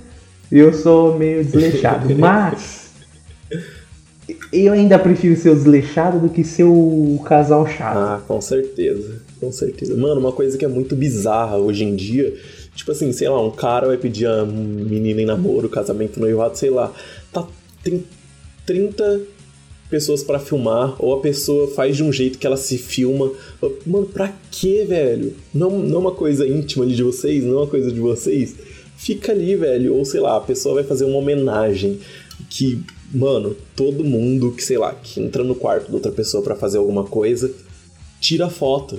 eu 0.51 0.73
sou 0.73 1.19
meio 1.19 1.45
desleixado, 1.45 2.09
mas 2.17 2.85
eu 4.53 4.73
ainda 4.73 4.99
prefiro 4.99 5.37
ser 5.37 5.51
o 5.51 5.55
desleixado 5.55 6.19
do 6.19 6.29
que 6.29 6.43
ser 6.43 6.65
o 6.65 7.21
casal 7.25 7.67
chato. 7.67 7.97
Ah, 7.97 8.21
com 8.27 8.41
certeza, 8.41 9.21
com 9.41 9.53
certeza. 9.53 9.97
Mano, 9.97 10.21
uma 10.21 10.33
coisa 10.33 10.57
que 10.57 10.65
é 10.65 10.69
muito 10.69 10.97
bizarra 10.97 11.57
hoje 11.57 11.85
em 11.85 11.95
dia 11.95 12.33
Tipo 12.75 12.93
assim, 12.93 13.13
sei 13.13 13.29
lá, 13.29 13.41
um 13.41 13.51
cara 13.51 13.87
vai 13.87 13.97
pedir 13.97 14.27
a 14.27 14.45
menina 14.45 15.23
em 15.23 15.27
namoro, 15.27 15.69
casamento, 15.69 16.19
noivado, 16.19 16.59
sei 16.59 16.71
lá. 16.71 16.93
Tá, 17.33 17.47
tem 17.83 18.05
30 18.67 19.23
pessoas 19.89 20.25
para 20.25 20.41
filmar, 20.41 20.97
ou 20.99 21.15
a 21.15 21.21
pessoa 21.21 21.69
faz 21.69 21.97
de 21.97 22.03
um 22.03 22.13
jeito 22.13 22.39
que 22.39 22.47
ela 22.47 22.57
se 22.57 22.77
filma. 22.77 23.31
Mano, 23.87 24.07
pra 24.07 24.35
quê, 24.51 24.85
velho? 24.89 25.35
Não, 25.53 25.79
não 25.79 25.97
é 25.97 26.01
uma 26.01 26.13
coisa 26.13 26.47
íntima 26.47 26.85
ali 26.85 26.97
de 26.97 27.03
vocês, 27.03 27.45
não 27.45 27.55
é 27.55 27.57
uma 27.59 27.67
coisa 27.67 27.93
de 27.93 28.01
vocês. 28.01 28.57
Fica 28.97 29.33
ali, 29.33 29.55
velho. 29.55 29.95
Ou 29.95 30.05
sei 30.05 30.21
lá, 30.21 30.37
a 30.37 30.41
pessoa 30.41 30.77
vai 30.77 30.85
fazer 30.85 31.05
uma 31.05 31.19
homenagem 31.19 32.01
que, 32.51 32.83
mano, 33.13 33.57
todo 33.77 34.03
mundo 34.03 34.51
que, 34.53 34.65
sei 34.65 34.79
lá, 34.79 34.93
que 34.95 35.21
entra 35.21 35.45
no 35.45 35.55
quarto 35.55 35.89
da 35.89 35.95
outra 35.95 36.11
pessoa 36.11 36.43
para 36.43 36.57
fazer 36.57 36.79
alguma 36.79 37.05
coisa, 37.05 37.53
tira 38.21 38.49
foto 38.49 38.99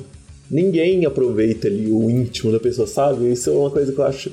ninguém 0.49 1.05
aproveita 1.05 1.67
ali 1.67 1.91
o 1.91 2.09
íntimo 2.09 2.51
da 2.51 2.59
pessoa, 2.59 2.87
sabe? 2.87 3.31
Isso 3.31 3.49
é 3.49 3.53
uma 3.53 3.71
coisa 3.71 3.91
que 3.91 3.99
eu 3.99 4.05
acho 4.05 4.31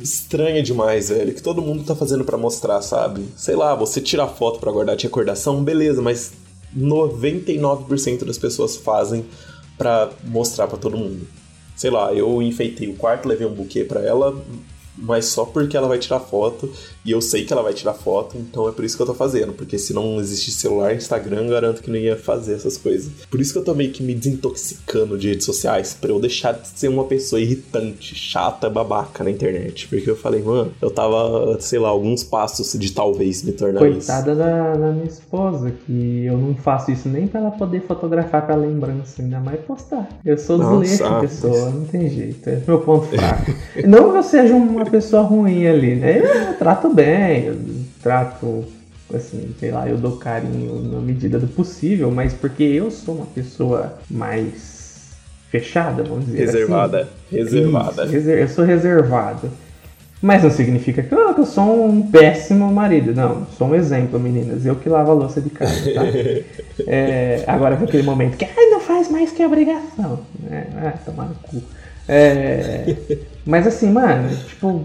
estranha 0.00 0.62
demais, 0.62 1.10
velho, 1.10 1.34
que 1.34 1.42
todo 1.42 1.60
mundo 1.60 1.84
tá 1.84 1.94
fazendo 1.94 2.24
para 2.24 2.38
mostrar, 2.38 2.80
sabe? 2.80 3.24
Sei 3.36 3.54
lá, 3.54 3.74
você 3.74 4.00
tira 4.00 4.26
foto 4.26 4.58
para 4.58 4.72
guardar 4.72 4.96
de 4.96 5.04
recordação, 5.04 5.62
beleza, 5.62 6.00
mas 6.00 6.32
99% 6.76 8.24
das 8.24 8.38
pessoas 8.38 8.76
fazem 8.76 9.24
para 9.76 10.10
mostrar 10.24 10.66
para 10.66 10.78
todo 10.78 10.96
mundo. 10.96 11.26
Sei 11.76 11.90
lá, 11.90 12.12
eu 12.12 12.42
enfeitei 12.42 12.88
o 12.88 12.94
quarto, 12.94 13.28
levei 13.28 13.46
um 13.46 13.54
buquê 13.54 13.84
para 13.84 14.00
ela, 14.02 14.38
mas 14.96 15.26
só 15.26 15.44
porque 15.44 15.76
ela 15.76 15.88
vai 15.88 15.98
tirar 15.98 16.20
foto 16.20 16.70
e 17.04 17.10
eu 17.12 17.20
sei 17.20 17.44
que 17.44 17.52
ela 17.52 17.62
vai 17.62 17.72
tirar 17.72 17.94
foto, 17.94 18.36
então 18.36 18.68
é 18.68 18.72
por 18.72 18.84
isso 18.84 18.96
que 18.96 19.02
eu 19.02 19.06
tô 19.06 19.14
fazendo, 19.14 19.52
porque 19.52 19.78
se 19.78 19.92
não 19.92 20.20
existisse 20.20 20.58
celular, 20.58 20.94
Instagram, 20.94 21.48
garanto 21.48 21.82
que 21.82 21.90
não 21.90 21.96
ia 21.96 22.16
fazer 22.16 22.54
essas 22.54 22.76
coisas. 22.76 23.10
Por 23.30 23.40
isso 23.40 23.52
que 23.52 23.58
eu 23.58 23.64
tô 23.64 23.74
meio 23.74 23.90
que 23.90 24.02
me 24.02 24.14
desintoxicando 24.14 25.18
de 25.18 25.28
redes 25.28 25.46
sociais, 25.46 25.96
para 25.98 26.10
eu 26.10 26.20
deixar 26.20 26.52
de 26.52 26.68
ser 26.68 26.88
uma 26.88 27.04
pessoa 27.04 27.40
irritante, 27.40 28.14
chata, 28.14 28.68
babaca 28.68 29.24
na 29.24 29.30
internet, 29.30 29.88
porque 29.88 30.10
eu 30.10 30.16
falei, 30.16 30.42
mano, 30.42 30.72
eu 30.80 30.90
tava, 30.90 31.58
sei 31.60 31.78
lá, 31.78 31.88
alguns 31.88 32.22
passos 32.22 32.78
de 32.78 32.92
talvez 32.92 33.42
me 33.42 33.52
tornar 33.52 33.80
Coitada 33.80 33.98
isso. 33.98 34.12
Coitada 34.12 34.34
da, 34.34 34.76
da, 34.76 34.92
minha 34.92 35.06
esposa, 35.06 35.72
que 35.86 36.24
eu 36.24 36.36
não 36.36 36.54
faço 36.54 36.90
isso 36.90 37.08
nem 37.08 37.26
para 37.26 37.40
ela 37.40 37.50
poder 37.50 37.82
fotografar 37.82 38.44
pra 38.44 38.54
lembrança, 38.54 39.22
ainda 39.22 39.40
mais 39.40 39.60
postar. 39.60 40.08
Eu 40.24 40.36
sou 40.36 40.58
desleixo 40.58 41.04
ah, 41.04 41.20
pessoa, 41.20 41.70
não 41.70 41.84
tem 41.84 42.08
jeito, 42.08 42.48
é 42.48 42.62
meu 42.66 42.80
ponto 42.80 43.06
fraco. 43.06 43.52
não 43.86 44.10
que 44.10 44.18
eu 44.18 44.22
seja 44.22 44.54
uma 44.54 44.84
pessoa 44.84 45.22
ruim 45.22 45.66
ali, 45.66 45.96
né? 45.96 46.50
Eu 46.50 46.58
trato 46.58 46.89
bem, 46.94 47.44
eu 47.44 47.56
trato, 48.02 48.64
assim, 49.14 49.54
sei 49.58 49.70
lá, 49.70 49.88
eu 49.88 49.96
dou 49.96 50.16
carinho 50.16 50.80
na 50.82 51.00
medida 51.00 51.38
do 51.38 51.46
possível, 51.46 52.10
mas 52.10 52.32
porque 52.32 52.62
eu 52.62 52.90
sou 52.90 53.16
uma 53.16 53.26
pessoa 53.26 53.98
mais 54.10 54.80
fechada, 55.50 56.02
vamos 56.02 56.26
dizer 56.26 56.38
reservada, 56.46 57.00
assim. 57.00 57.36
Reservada, 57.36 58.04
reservada. 58.06 58.40
Eu 58.40 58.48
sou 58.48 58.64
reservado. 58.64 59.50
Mas 60.22 60.42
não 60.42 60.50
significa 60.50 61.02
que 61.02 61.14
eu, 61.14 61.34
que 61.34 61.40
eu, 61.40 61.46
sou 61.46 61.86
um 61.86 62.02
péssimo 62.02 62.70
marido. 62.70 63.14
Não, 63.14 63.46
sou 63.56 63.68
um 63.68 63.74
exemplo, 63.74 64.20
meninas. 64.20 64.66
Eu 64.66 64.76
que 64.76 64.86
lavo 64.86 65.12
a 65.12 65.14
louça 65.14 65.40
de 65.40 65.48
casa, 65.48 65.92
tá? 65.94 66.02
é, 66.86 67.42
agora 67.46 67.76
com 67.76 67.84
aquele 67.84 68.02
momento 68.02 68.36
que 68.36 68.44
ai, 68.44 68.66
não 68.70 68.80
faz 68.80 69.10
mais 69.10 69.32
que 69.32 69.44
obrigação. 69.44 70.20
É, 70.50 70.66
ah, 70.76 70.94
tomar 71.06 71.26
no 71.26 71.34
cu. 71.36 71.62
É, 72.06 72.96
mas 73.46 73.66
assim, 73.66 73.90
mano, 73.90 74.28
tipo, 74.46 74.84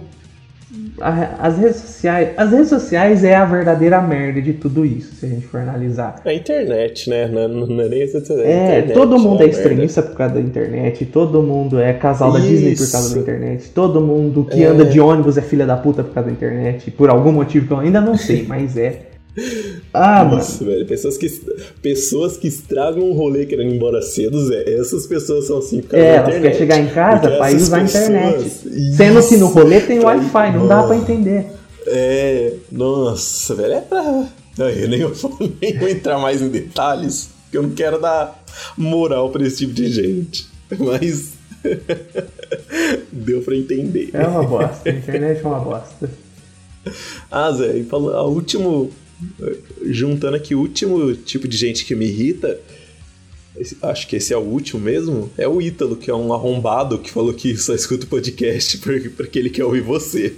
as 0.99 1.57
redes 1.57 1.77
sociais. 1.77 2.29
As 2.37 2.51
redes 2.51 2.69
sociais 2.69 3.23
é 3.23 3.35
a 3.35 3.45
verdadeira 3.45 4.01
merda 4.01 4.41
de 4.41 4.53
tudo 4.53 4.85
isso, 4.85 5.15
se 5.15 5.25
a 5.25 5.29
gente 5.29 5.45
for 5.47 5.59
analisar. 5.59 6.21
A 6.25 6.33
internet, 6.33 7.09
né? 7.09 7.27
Não, 7.27 7.47
não 7.47 7.81
é 7.81 7.89
nem 7.89 8.01
a 8.01 8.05
internet, 8.05 8.41
É, 8.43 8.81
todo 8.93 9.19
mundo 9.19 9.41
é, 9.41 9.45
é 9.45 9.49
extremista 9.49 10.01
por 10.01 10.15
causa 10.15 10.35
da 10.35 10.41
internet, 10.41 11.05
todo 11.05 11.41
mundo 11.43 11.79
é 11.79 11.93
casal 11.93 12.31
da 12.31 12.39
isso. 12.39 12.49
Disney 12.49 12.75
por 12.75 12.91
causa 12.91 13.15
da 13.15 13.21
internet, 13.21 13.69
todo 13.71 14.01
mundo 14.01 14.45
que 14.45 14.63
é. 14.63 14.67
anda 14.67 14.85
de 14.85 14.99
ônibus 14.99 15.37
é 15.37 15.41
filha 15.41 15.65
da 15.65 15.75
puta 15.75 16.03
por 16.03 16.13
causa 16.13 16.29
da 16.29 16.33
internet, 16.33 16.91
por 16.91 17.09
algum 17.09 17.31
motivo 17.31 17.67
que 17.67 17.73
eu 17.73 17.79
ainda 17.79 17.99
não 17.99 18.17
sei, 18.17 18.45
mas 18.47 18.77
é. 18.77 19.09
Ah, 19.95 20.23
mano. 20.23 20.37
Nossa, 20.37 20.63
velho. 20.63 20.85
Pessoas 20.85 21.17
que, 21.17 21.29
pessoas 21.81 22.37
que 22.37 22.47
estragam 22.47 23.03
um 23.03 23.13
rolê 23.13 23.45
querendo 23.45 23.71
ir 23.71 23.75
embora 23.75 24.01
cedo, 24.01 24.45
Zé. 24.45 24.63
Essas 24.77 25.07
pessoas 25.07 25.45
são 25.47 25.59
assim, 25.59 25.81
cara. 25.81 26.03
É, 26.03 26.15
elas 26.15 26.35
querem 26.35 26.57
chegar 26.57 26.79
em 26.79 26.87
casa 26.87 27.31
pra 27.31 27.51
ir 27.51 27.55
usar 27.55 27.77
a 27.77 27.83
internet. 27.83 28.49
Sendo 28.95 29.27
que 29.27 29.37
no 29.37 29.47
rolê 29.47 29.79
tem 29.81 29.99
Wi-Fi, 29.99 30.51
não 30.53 30.67
dá 30.67 30.83
pra 30.83 30.95
entender. 30.95 31.47
É, 31.87 32.53
nossa, 32.71 33.55
velho, 33.55 33.73
é 33.73 33.81
pra. 33.81 34.27
Não, 34.57 34.69
eu 34.69 34.87
nem, 34.87 35.05
vou, 35.05 35.37
nem 35.61 35.77
vou 35.77 35.89
entrar 35.89 36.17
mais 36.17 36.41
em 36.41 36.49
detalhes, 36.49 37.29
porque 37.43 37.57
eu 37.57 37.63
não 37.63 37.71
quero 37.71 37.99
dar 37.99 38.43
moral 38.77 39.29
pra 39.29 39.45
esse 39.45 39.57
tipo 39.57 39.73
de 39.73 39.87
gente. 39.91 40.47
Mas. 40.79 41.33
Deu 43.11 43.41
pra 43.41 43.55
entender. 43.55 44.09
É 44.13 44.25
uma 44.27 44.43
bosta, 44.43 44.89
a 44.89 44.91
internet 44.91 45.41
é 45.43 45.47
uma 45.47 45.59
bosta. 45.59 46.09
Ah, 47.31 47.51
Zé, 47.51 47.77
e 47.77 47.83
falando, 47.83 48.15
a 48.15 48.23
último. 48.23 48.91
Juntando 49.85 50.35
aqui 50.35 50.53
o 50.55 50.59
último 50.59 51.13
tipo 51.15 51.47
de 51.47 51.57
gente 51.57 51.85
que 51.85 51.95
me 51.95 52.05
irrita. 52.05 52.59
esse- 53.57 53.77
Acho 53.81 54.07
que 54.07 54.17
esse 54.17 54.33
é 54.33 54.37
o 54.37 54.41
último 54.41 54.81
mesmo. 54.81 55.29
É 55.37 55.47
o 55.47 55.61
Ítalo, 55.61 55.95
que 55.95 56.11
é 56.11 56.15
um 56.15 56.33
arrombado 56.33 56.99
que 56.99 57.09
falou 57.09 57.33
que 57.33 57.55
só 57.55 57.73
escuta 57.73 58.05
o 58.05 58.09
podcast 58.09 58.77
porque, 58.83 59.09
porque 59.09 59.39
ele 59.39 59.49
quer 59.49 59.63
ouvir 59.63 59.81
você. 59.81 60.33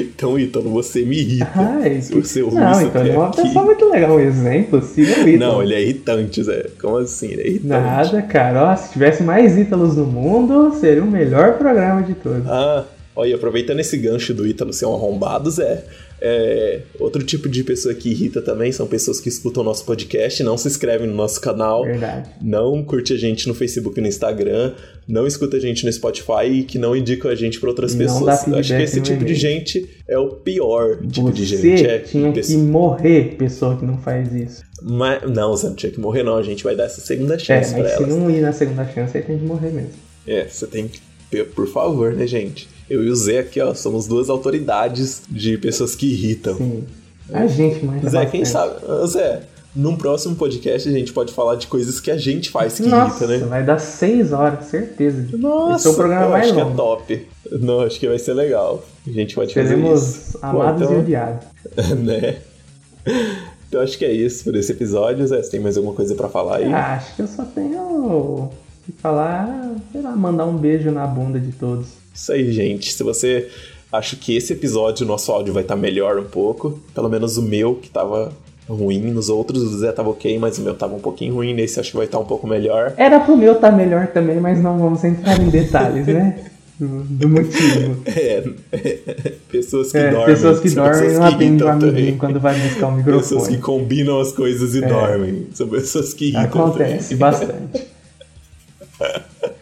Então, 0.00 0.36
Ítalo, 0.38 0.68
você 0.70 1.02
me 1.04 1.16
irrita. 1.18 1.48
Ai, 1.54 2.02
se 2.02 2.12
você 2.12 2.42
ouvir 2.42 2.56
não, 2.56 2.72
isso 2.72 2.82
então 2.82 3.00
é 3.00 3.04
aqui. 3.06 3.16
uma 3.16 3.30
pessoa 3.30 3.64
muito 3.64 3.84
legal. 3.88 4.16
Um 4.16 4.20
exemplo, 4.20 4.82
siga 4.82 5.08
o 5.24 5.28
Ítalo. 5.28 5.38
Não, 5.38 5.62
ele 5.62 5.74
é 5.74 5.80
irritante, 5.82 6.42
Zé. 6.42 6.66
Como 6.80 6.96
assim? 6.96 7.28
Ele 7.28 7.42
é 7.42 7.46
irritante. 7.46 7.68
Nada, 7.68 8.22
cara. 8.22 8.72
Ó, 8.72 8.76
se 8.76 8.92
tivesse 8.92 9.22
mais 9.22 9.56
Ítalos 9.56 9.96
no 9.96 10.04
mundo, 10.04 10.74
seria 10.80 11.02
o 11.02 11.10
melhor 11.10 11.56
programa 11.58 12.02
de 12.02 12.14
todos. 12.14 12.44
Ah, 12.48 12.84
olha, 13.14 13.36
aproveitando 13.36 13.78
esse 13.78 13.96
gancho 13.96 14.34
do 14.34 14.44
Ítalo 14.46 14.72
ser 14.72 14.86
um 14.86 14.94
arrombado, 14.94 15.48
Zé. 15.50 15.84
É, 16.20 16.80
outro 16.98 17.22
tipo 17.22 17.48
de 17.48 17.62
pessoa 17.62 17.94
que 17.94 18.10
irrita 18.10 18.42
também 18.42 18.72
são 18.72 18.86
pessoas 18.86 19.20
que 19.20 19.28
escutam 19.28 19.62
nosso 19.62 19.84
podcast, 19.84 20.42
não 20.42 20.56
se 20.58 20.66
inscrevem 20.68 21.06
no 21.06 21.14
nosso 21.14 21.40
canal, 21.40 21.84
Verdade. 21.84 22.28
não 22.42 22.82
curte 22.82 23.12
a 23.12 23.16
gente 23.16 23.46
no 23.46 23.54
Facebook 23.54 23.98
e 23.98 24.02
no 24.02 24.08
Instagram, 24.08 24.72
não 25.06 25.26
escuta 25.26 25.56
a 25.56 25.60
gente 25.60 25.84
no 25.86 25.92
Spotify 25.92 26.44
e 26.50 26.62
que 26.64 26.76
não 26.78 26.94
indicam 26.96 27.30
a 27.30 27.34
gente 27.34 27.58
para 27.60 27.68
outras 27.70 27.94
Não 27.94 27.98
pessoas. 28.04 28.46
Eu 28.46 28.56
Acho 28.58 28.76
que 28.76 28.82
esse 28.82 29.00
tipo 29.00 29.24
de 29.24 29.34
gente 29.34 29.88
é 30.08 30.18
o 30.18 30.28
pior 30.28 30.98
tipo 31.06 31.32
de 31.32 31.46
Você 31.46 31.56
gente. 31.56 31.86
É, 31.86 31.98
tinha 32.00 32.28
que 32.32 32.40
pessoa- 32.40 32.62
morrer, 32.64 33.36
pessoa 33.38 33.76
que 33.76 33.84
não 33.86 33.98
faz 33.98 34.32
isso. 34.34 34.62
Mas, 34.82 35.22
não, 35.30 35.56
Zé, 35.56 35.68
não 35.68 35.74
tinha 35.76 35.90
que 35.90 35.98
morrer, 36.00 36.22
não. 36.22 36.36
A 36.36 36.42
gente 36.42 36.62
vai 36.62 36.76
dar 36.76 36.84
essa 36.84 37.00
segunda 37.00 37.34
É, 37.34 37.38
chance 37.38 37.72
mas 37.72 37.80
pra 37.80 37.96
se 37.96 38.02
elas. 38.02 38.08
não 38.16 38.30
ir 38.30 38.40
na 38.40 38.52
segunda 38.52 38.84
chance, 38.86 39.16
aí 39.16 39.22
tem 39.22 39.38
que 39.38 39.44
morrer 39.44 39.70
mesmo. 39.70 39.90
É, 40.26 40.46
você 40.46 40.66
tem 40.66 40.88
que. 40.88 41.00
Por 41.54 41.66
favor, 41.68 42.12
né, 42.14 42.26
gente? 42.26 42.68
Eu 42.88 43.04
e 43.04 43.10
o 43.10 43.16
Zé 43.16 43.40
aqui, 43.40 43.60
ó, 43.60 43.74
somos 43.74 44.06
duas 44.06 44.30
autoridades 44.30 45.22
de 45.28 45.58
pessoas 45.58 45.94
que 45.94 46.06
irritam. 46.06 46.56
Sim. 46.56 46.84
A 47.32 47.46
gente 47.46 47.84
mais 47.84 48.02
Zé, 48.10 48.24
quem 48.26 48.44
sabe? 48.44 48.76
Zé, 49.06 49.42
num 49.76 49.96
próximo 49.96 50.34
podcast 50.34 50.88
a 50.88 50.92
gente 50.92 51.12
pode 51.12 51.32
falar 51.32 51.56
de 51.56 51.66
coisas 51.66 52.00
que 52.00 52.10
a 52.10 52.16
gente 52.16 52.48
faz 52.50 52.76
que 52.78 52.82
Nossa, 52.88 53.24
irrita, 53.24 53.44
né? 53.44 53.50
vai 53.50 53.62
dar 53.62 53.78
seis 53.78 54.32
horas, 54.32 54.64
certeza. 54.66 55.36
Nossa, 55.36 55.76
Esse 55.76 55.88
é 55.88 55.90
o 55.90 55.94
programa 55.94 56.24
eu 56.24 56.30
mais 56.30 56.44
acho 56.46 56.54
que 56.54 56.60
é 56.60 56.64
longo. 56.64 56.76
top. 56.76 57.28
Não, 57.52 57.80
acho 57.80 58.00
que 58.00 58.08
vai 58.08 58.18
ser 58.18 58.32
legal. 58.32 58.82
A 59.06 59.10
gente 59.10 59.34
pode 59.34 59.52
fazer 59.52 59.68
Seremos 59.68 60.00
isso. 60.16 60.38
amados 60.40 60.86
Pô, 60.86 60.92
e 60.94 60.96
então, 60.96 61.00
odiados. 61.04 61.46
né? 62.02 62.36
Então 63.68 63.82
acho 63.82 63.98
que 63.98 64.04
é 64.06 64.12
isso 64.12 64.44
por 64.44 64.56
esse 64.56 64.72
episódio. 64.72 65.26
Zé, 65.26 65.42
você 65.42 65.50
tem 65.50 65.60
mais 65.60 65.76
alguma 65.76 65.94
coisa 65.94 66.14
pra 66.14 66.28
falar 66.28 66.56
aí? 66.56 66.72
Ah, 66.72 66.94
acho 66.94 67.14
que 67.16 67.22
eu 67.22 67.26
só 67.28 67.44
tenho 67.44 68.50
que 68.86 68.92
falar, 68.92 69.74
sei 69.92 70.00
lá, 70.00 70.12
mandar 70.16 70.46
um 70.46 70.56
beijo 70.56 70.90
na 70.90 71.06
bunda 71.06 71.38
de 71.38 71.52
todos. 71.52 71.88
Isso 72.18 72.32
aí, 72.32 72.50
gente. 72.52 72.92
Se 72.92 73.02
você 73.02 73.48
acha 73.92 74.16
que 74.16 74.36
esse 74.36 74.52
episódio, 74.52 75.04
o 75.04 75.08
nosso 75.08 75.30
áudio 75.32 75.52
vai 75.54 75.62
estar 75.62 75.76
melhor 75.76 76.18
um 76.18 76.24
pouco, 76.24 76.80
pelo 76.94 77.08
menos 77.08 77.36
o 77.38 77.42
meu, 77.42 77.76
que 77.76 77.88
tava 77.88 78.32
ruim, 78.68 78.98
nos 79.10 79.28
outros 79.30 79.62
o 79.62 79.78
Zé 79.78 79.92
tava 79.92 80.10
ok, 80.10 80.38
mas 80.38 80.58
o 80.58 80.62
meu 80.62 80.74
tava 80.74 80.94
um 80.94 80.98
pouquinho 81.00 81.34
ruim, 81.34 81.54
nesse 81.54 81.80
acho 81.80 81.90
que 81.92 81.96
vai 81.96 82.04
estar 82.06 82.18
um 82.18 82.24
pouco 82.24 82.46
melhor. 82.46 82.92
Era 82.98 83.18
pro 83.20 83.36
meu 83.36 83.52
estar 83.54 83.70
melhor 83.72 84.08
também, 84.08 84.38
mas 84.40 84.60
não 84.60 84.78
vamos 84.78 85.02
entrar 85.04 85.40
em 85.40 85.48
detalhes, 85.48 86.06
né? 86.06 86.44
Do, 86.78 86.86
do 87.04 87.28
motivo. 87.28 88.02
É, 88.06 88.44
pessoas 89.50 89.90
que 89.90 89.98
É, 89.98 90.10
dormem. 90.10 90.26
pessoas 90.26 90.60
que 90.60 90.70
dormem 90.70 90.92
pessoas 90.92 91.18
não 91.18 91.26
atendem 91.26 91.66
o 91.66 91.68
amiguinho 91.70 92.18
quando 92.18 92.38
vai 92.40 92.54
buscar 92.60 92.88
o 92.88 92.96
Pessoas 93.02 93.46
que 93.48 93.54
microfone. 93.54 93.58
combinam 93.58 94.20
as 94.20 94.32
coisas 94.32 94.74
e 94.74 94.80
dormem. 94.82 95.46
São 95.54 95.66
pessoas 95.68 96.12
que 96.12 96.26
irritam 96.26 96.44
Acontece 96.44 97.16
também. 97.16 97.18
bastante. 97.18 97.86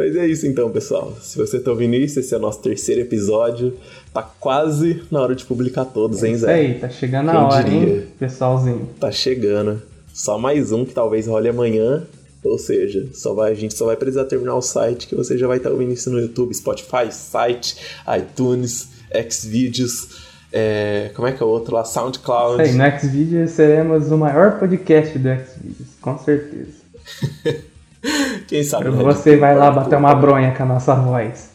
Mas 0.00 0.16
é 0.16 0.26
isso 0.26 0.46
então, 0.46 0.70
pessoal. 0.70 1.14
Se 1.20 1.36
você 1.36 1.60
tá 1.60 1.70
ouvindo 1.70 1.94
isso, 1.94 2.18
esse 2.18 2.32
é 2.32 2.38
o 2.38 2.40
nosso 2.40 2.62
terceiro 2.62 3.02
episódio. 3.02 3.76
Tá 4.14 4.22
quase 4.22 5.02
na 5.10 5.20
hora 5.20 5.34
de 5.34 5.44
publicar 5.44 5.84
todos, 5.84 6.24
hein, 6.24 6.32
Isso 6.32 6.46
Zé? 6.46 6.54
aí, 6.54 6.74
tá 6.78 6.88
chegando 6.88 7.30
Quem 7.30 7.38
a 7.38 7.46
hora, 7.46 7.62
diria? 7.64 7.94
hein, 7.96 8.06
pessoalzinho. 8.18 8.88
Tá 8.98 9.12
chegando. 9.12 9.82
Só 10.14 10.38
mais 10.38 10.72
um 10.72 10.86
que 10.86 10.94
talvez 10.94 11.26
role 11.26 11.50
amanhã. 11.50 12.02
Ou 12.42 12.56
seja, 12.56 13.06
só 13.12 13.34
vai, 13.34 13.52
a 13.52 13.54
gente 13.54 13.76
só 13.76 13.84
vai 13.84 13.94
precisar 13.94 14.24
terminar 14.24 14.54
o 14.54 14.62
site 14.62 15.06
que 15.06 15.14
você 15.14 15.36
já 15.36 15.46
vai 15.46 15.58
estar 15.58 15.68
ouvindo 15.70 15.92
isso 15.92 16.10
no 16.10 16.18
YouTube, 16.18 16.54
Spotify, 16.54 17.12
site, 17.12 17.76
iTunes, 18.18 18.88
Xvideos, 19.30 20.08
é, 20.50 21.10
como 21.14 21.28
é 21.28 21.32
que 21.32 21.42
é 21.42 21.46
o 21.46 21.48
outro 21.50 21.74
lá? 21.74 21.84
SoundCloud. 21.84 22.62
Isso 22.62 22.72
aí, 22.80 22.90
no 22.92 22.98
Xvideos 22.98 23.50
seremos 23.50 24.10
o 24.10 24.16
maior 24.16 24.58
podcast 24.58 25.18
do 25.18 25.28
Xvideos, 25.28 25.88
com 26.00 26.18
certeza. 26.18 26.80
Quem 28.50 28.64
sabe? 28.64 28.90
né? 28.90 29.02
Você 29.04 29.36
vai 29.36 29.54
lá 29.56 29.70
bater 29.70 29.96
uma 29.96 30.12
bronha 30.12 30.52
com 30.52 30.64
a 30.64 30.66
nossa 30.66 30.92
voz. 30.96 31.50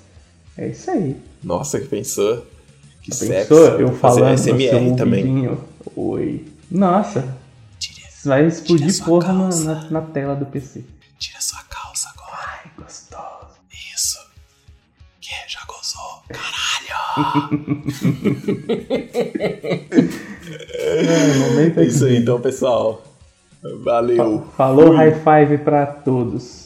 É 0.57 0.69
isso 0.69 0.89
aí. 0.89 1.21
Nossa, 1.43 1.77
que 1.77 1.87
pensou? 1.87 2.45
Que 3.01 3.13
sexy. 3.13 3.33
Pensou? 3.49 3.65
Eu 3.81 3.89
fazer 3.89 4.19
falando 4.21 4.31
no 4.31 4.37
seu 4.37 4.55
SMR 4.55 4.95
também. 4.95 5.57
Oi. 5.93 6.45
Nossa, 6.71 7.35
vai 8.23 8.45
explodir 8.45 9.03
porra 9.03 9.33
na, 9.33 9.49
na, 9.49 9.89
na 9.91 10.01
tela 10.01 10.35
do 10.35 10.45
PC. 10.45 10.85
Tira 11.19 11.41
sua 11.41 11.59
calça 11.69 12.07
agora. 12.15 12.61
Ai, 12.63 12.71
gostoso. 12.77 13.59
Isso. 13.93 14.17
Que 15.19 15.31
já 15.49 15.59
gozou. 15.67 16.23
Caralho. 16.29 16.95
É, 20.77 21.73
É 21.81 21.83
isso 21.83 22.05
aí 22.05 22.17
então, 22.17 22.39
pessoal. 22.39 23.03
Valeu. 23.83 24.45
Falou, 24.55 24.87
Fui. 24.87 24.95
high 24.95 25.13
five 25.13 25.57
pra 25.57 25.85
todos. 25.85 26.64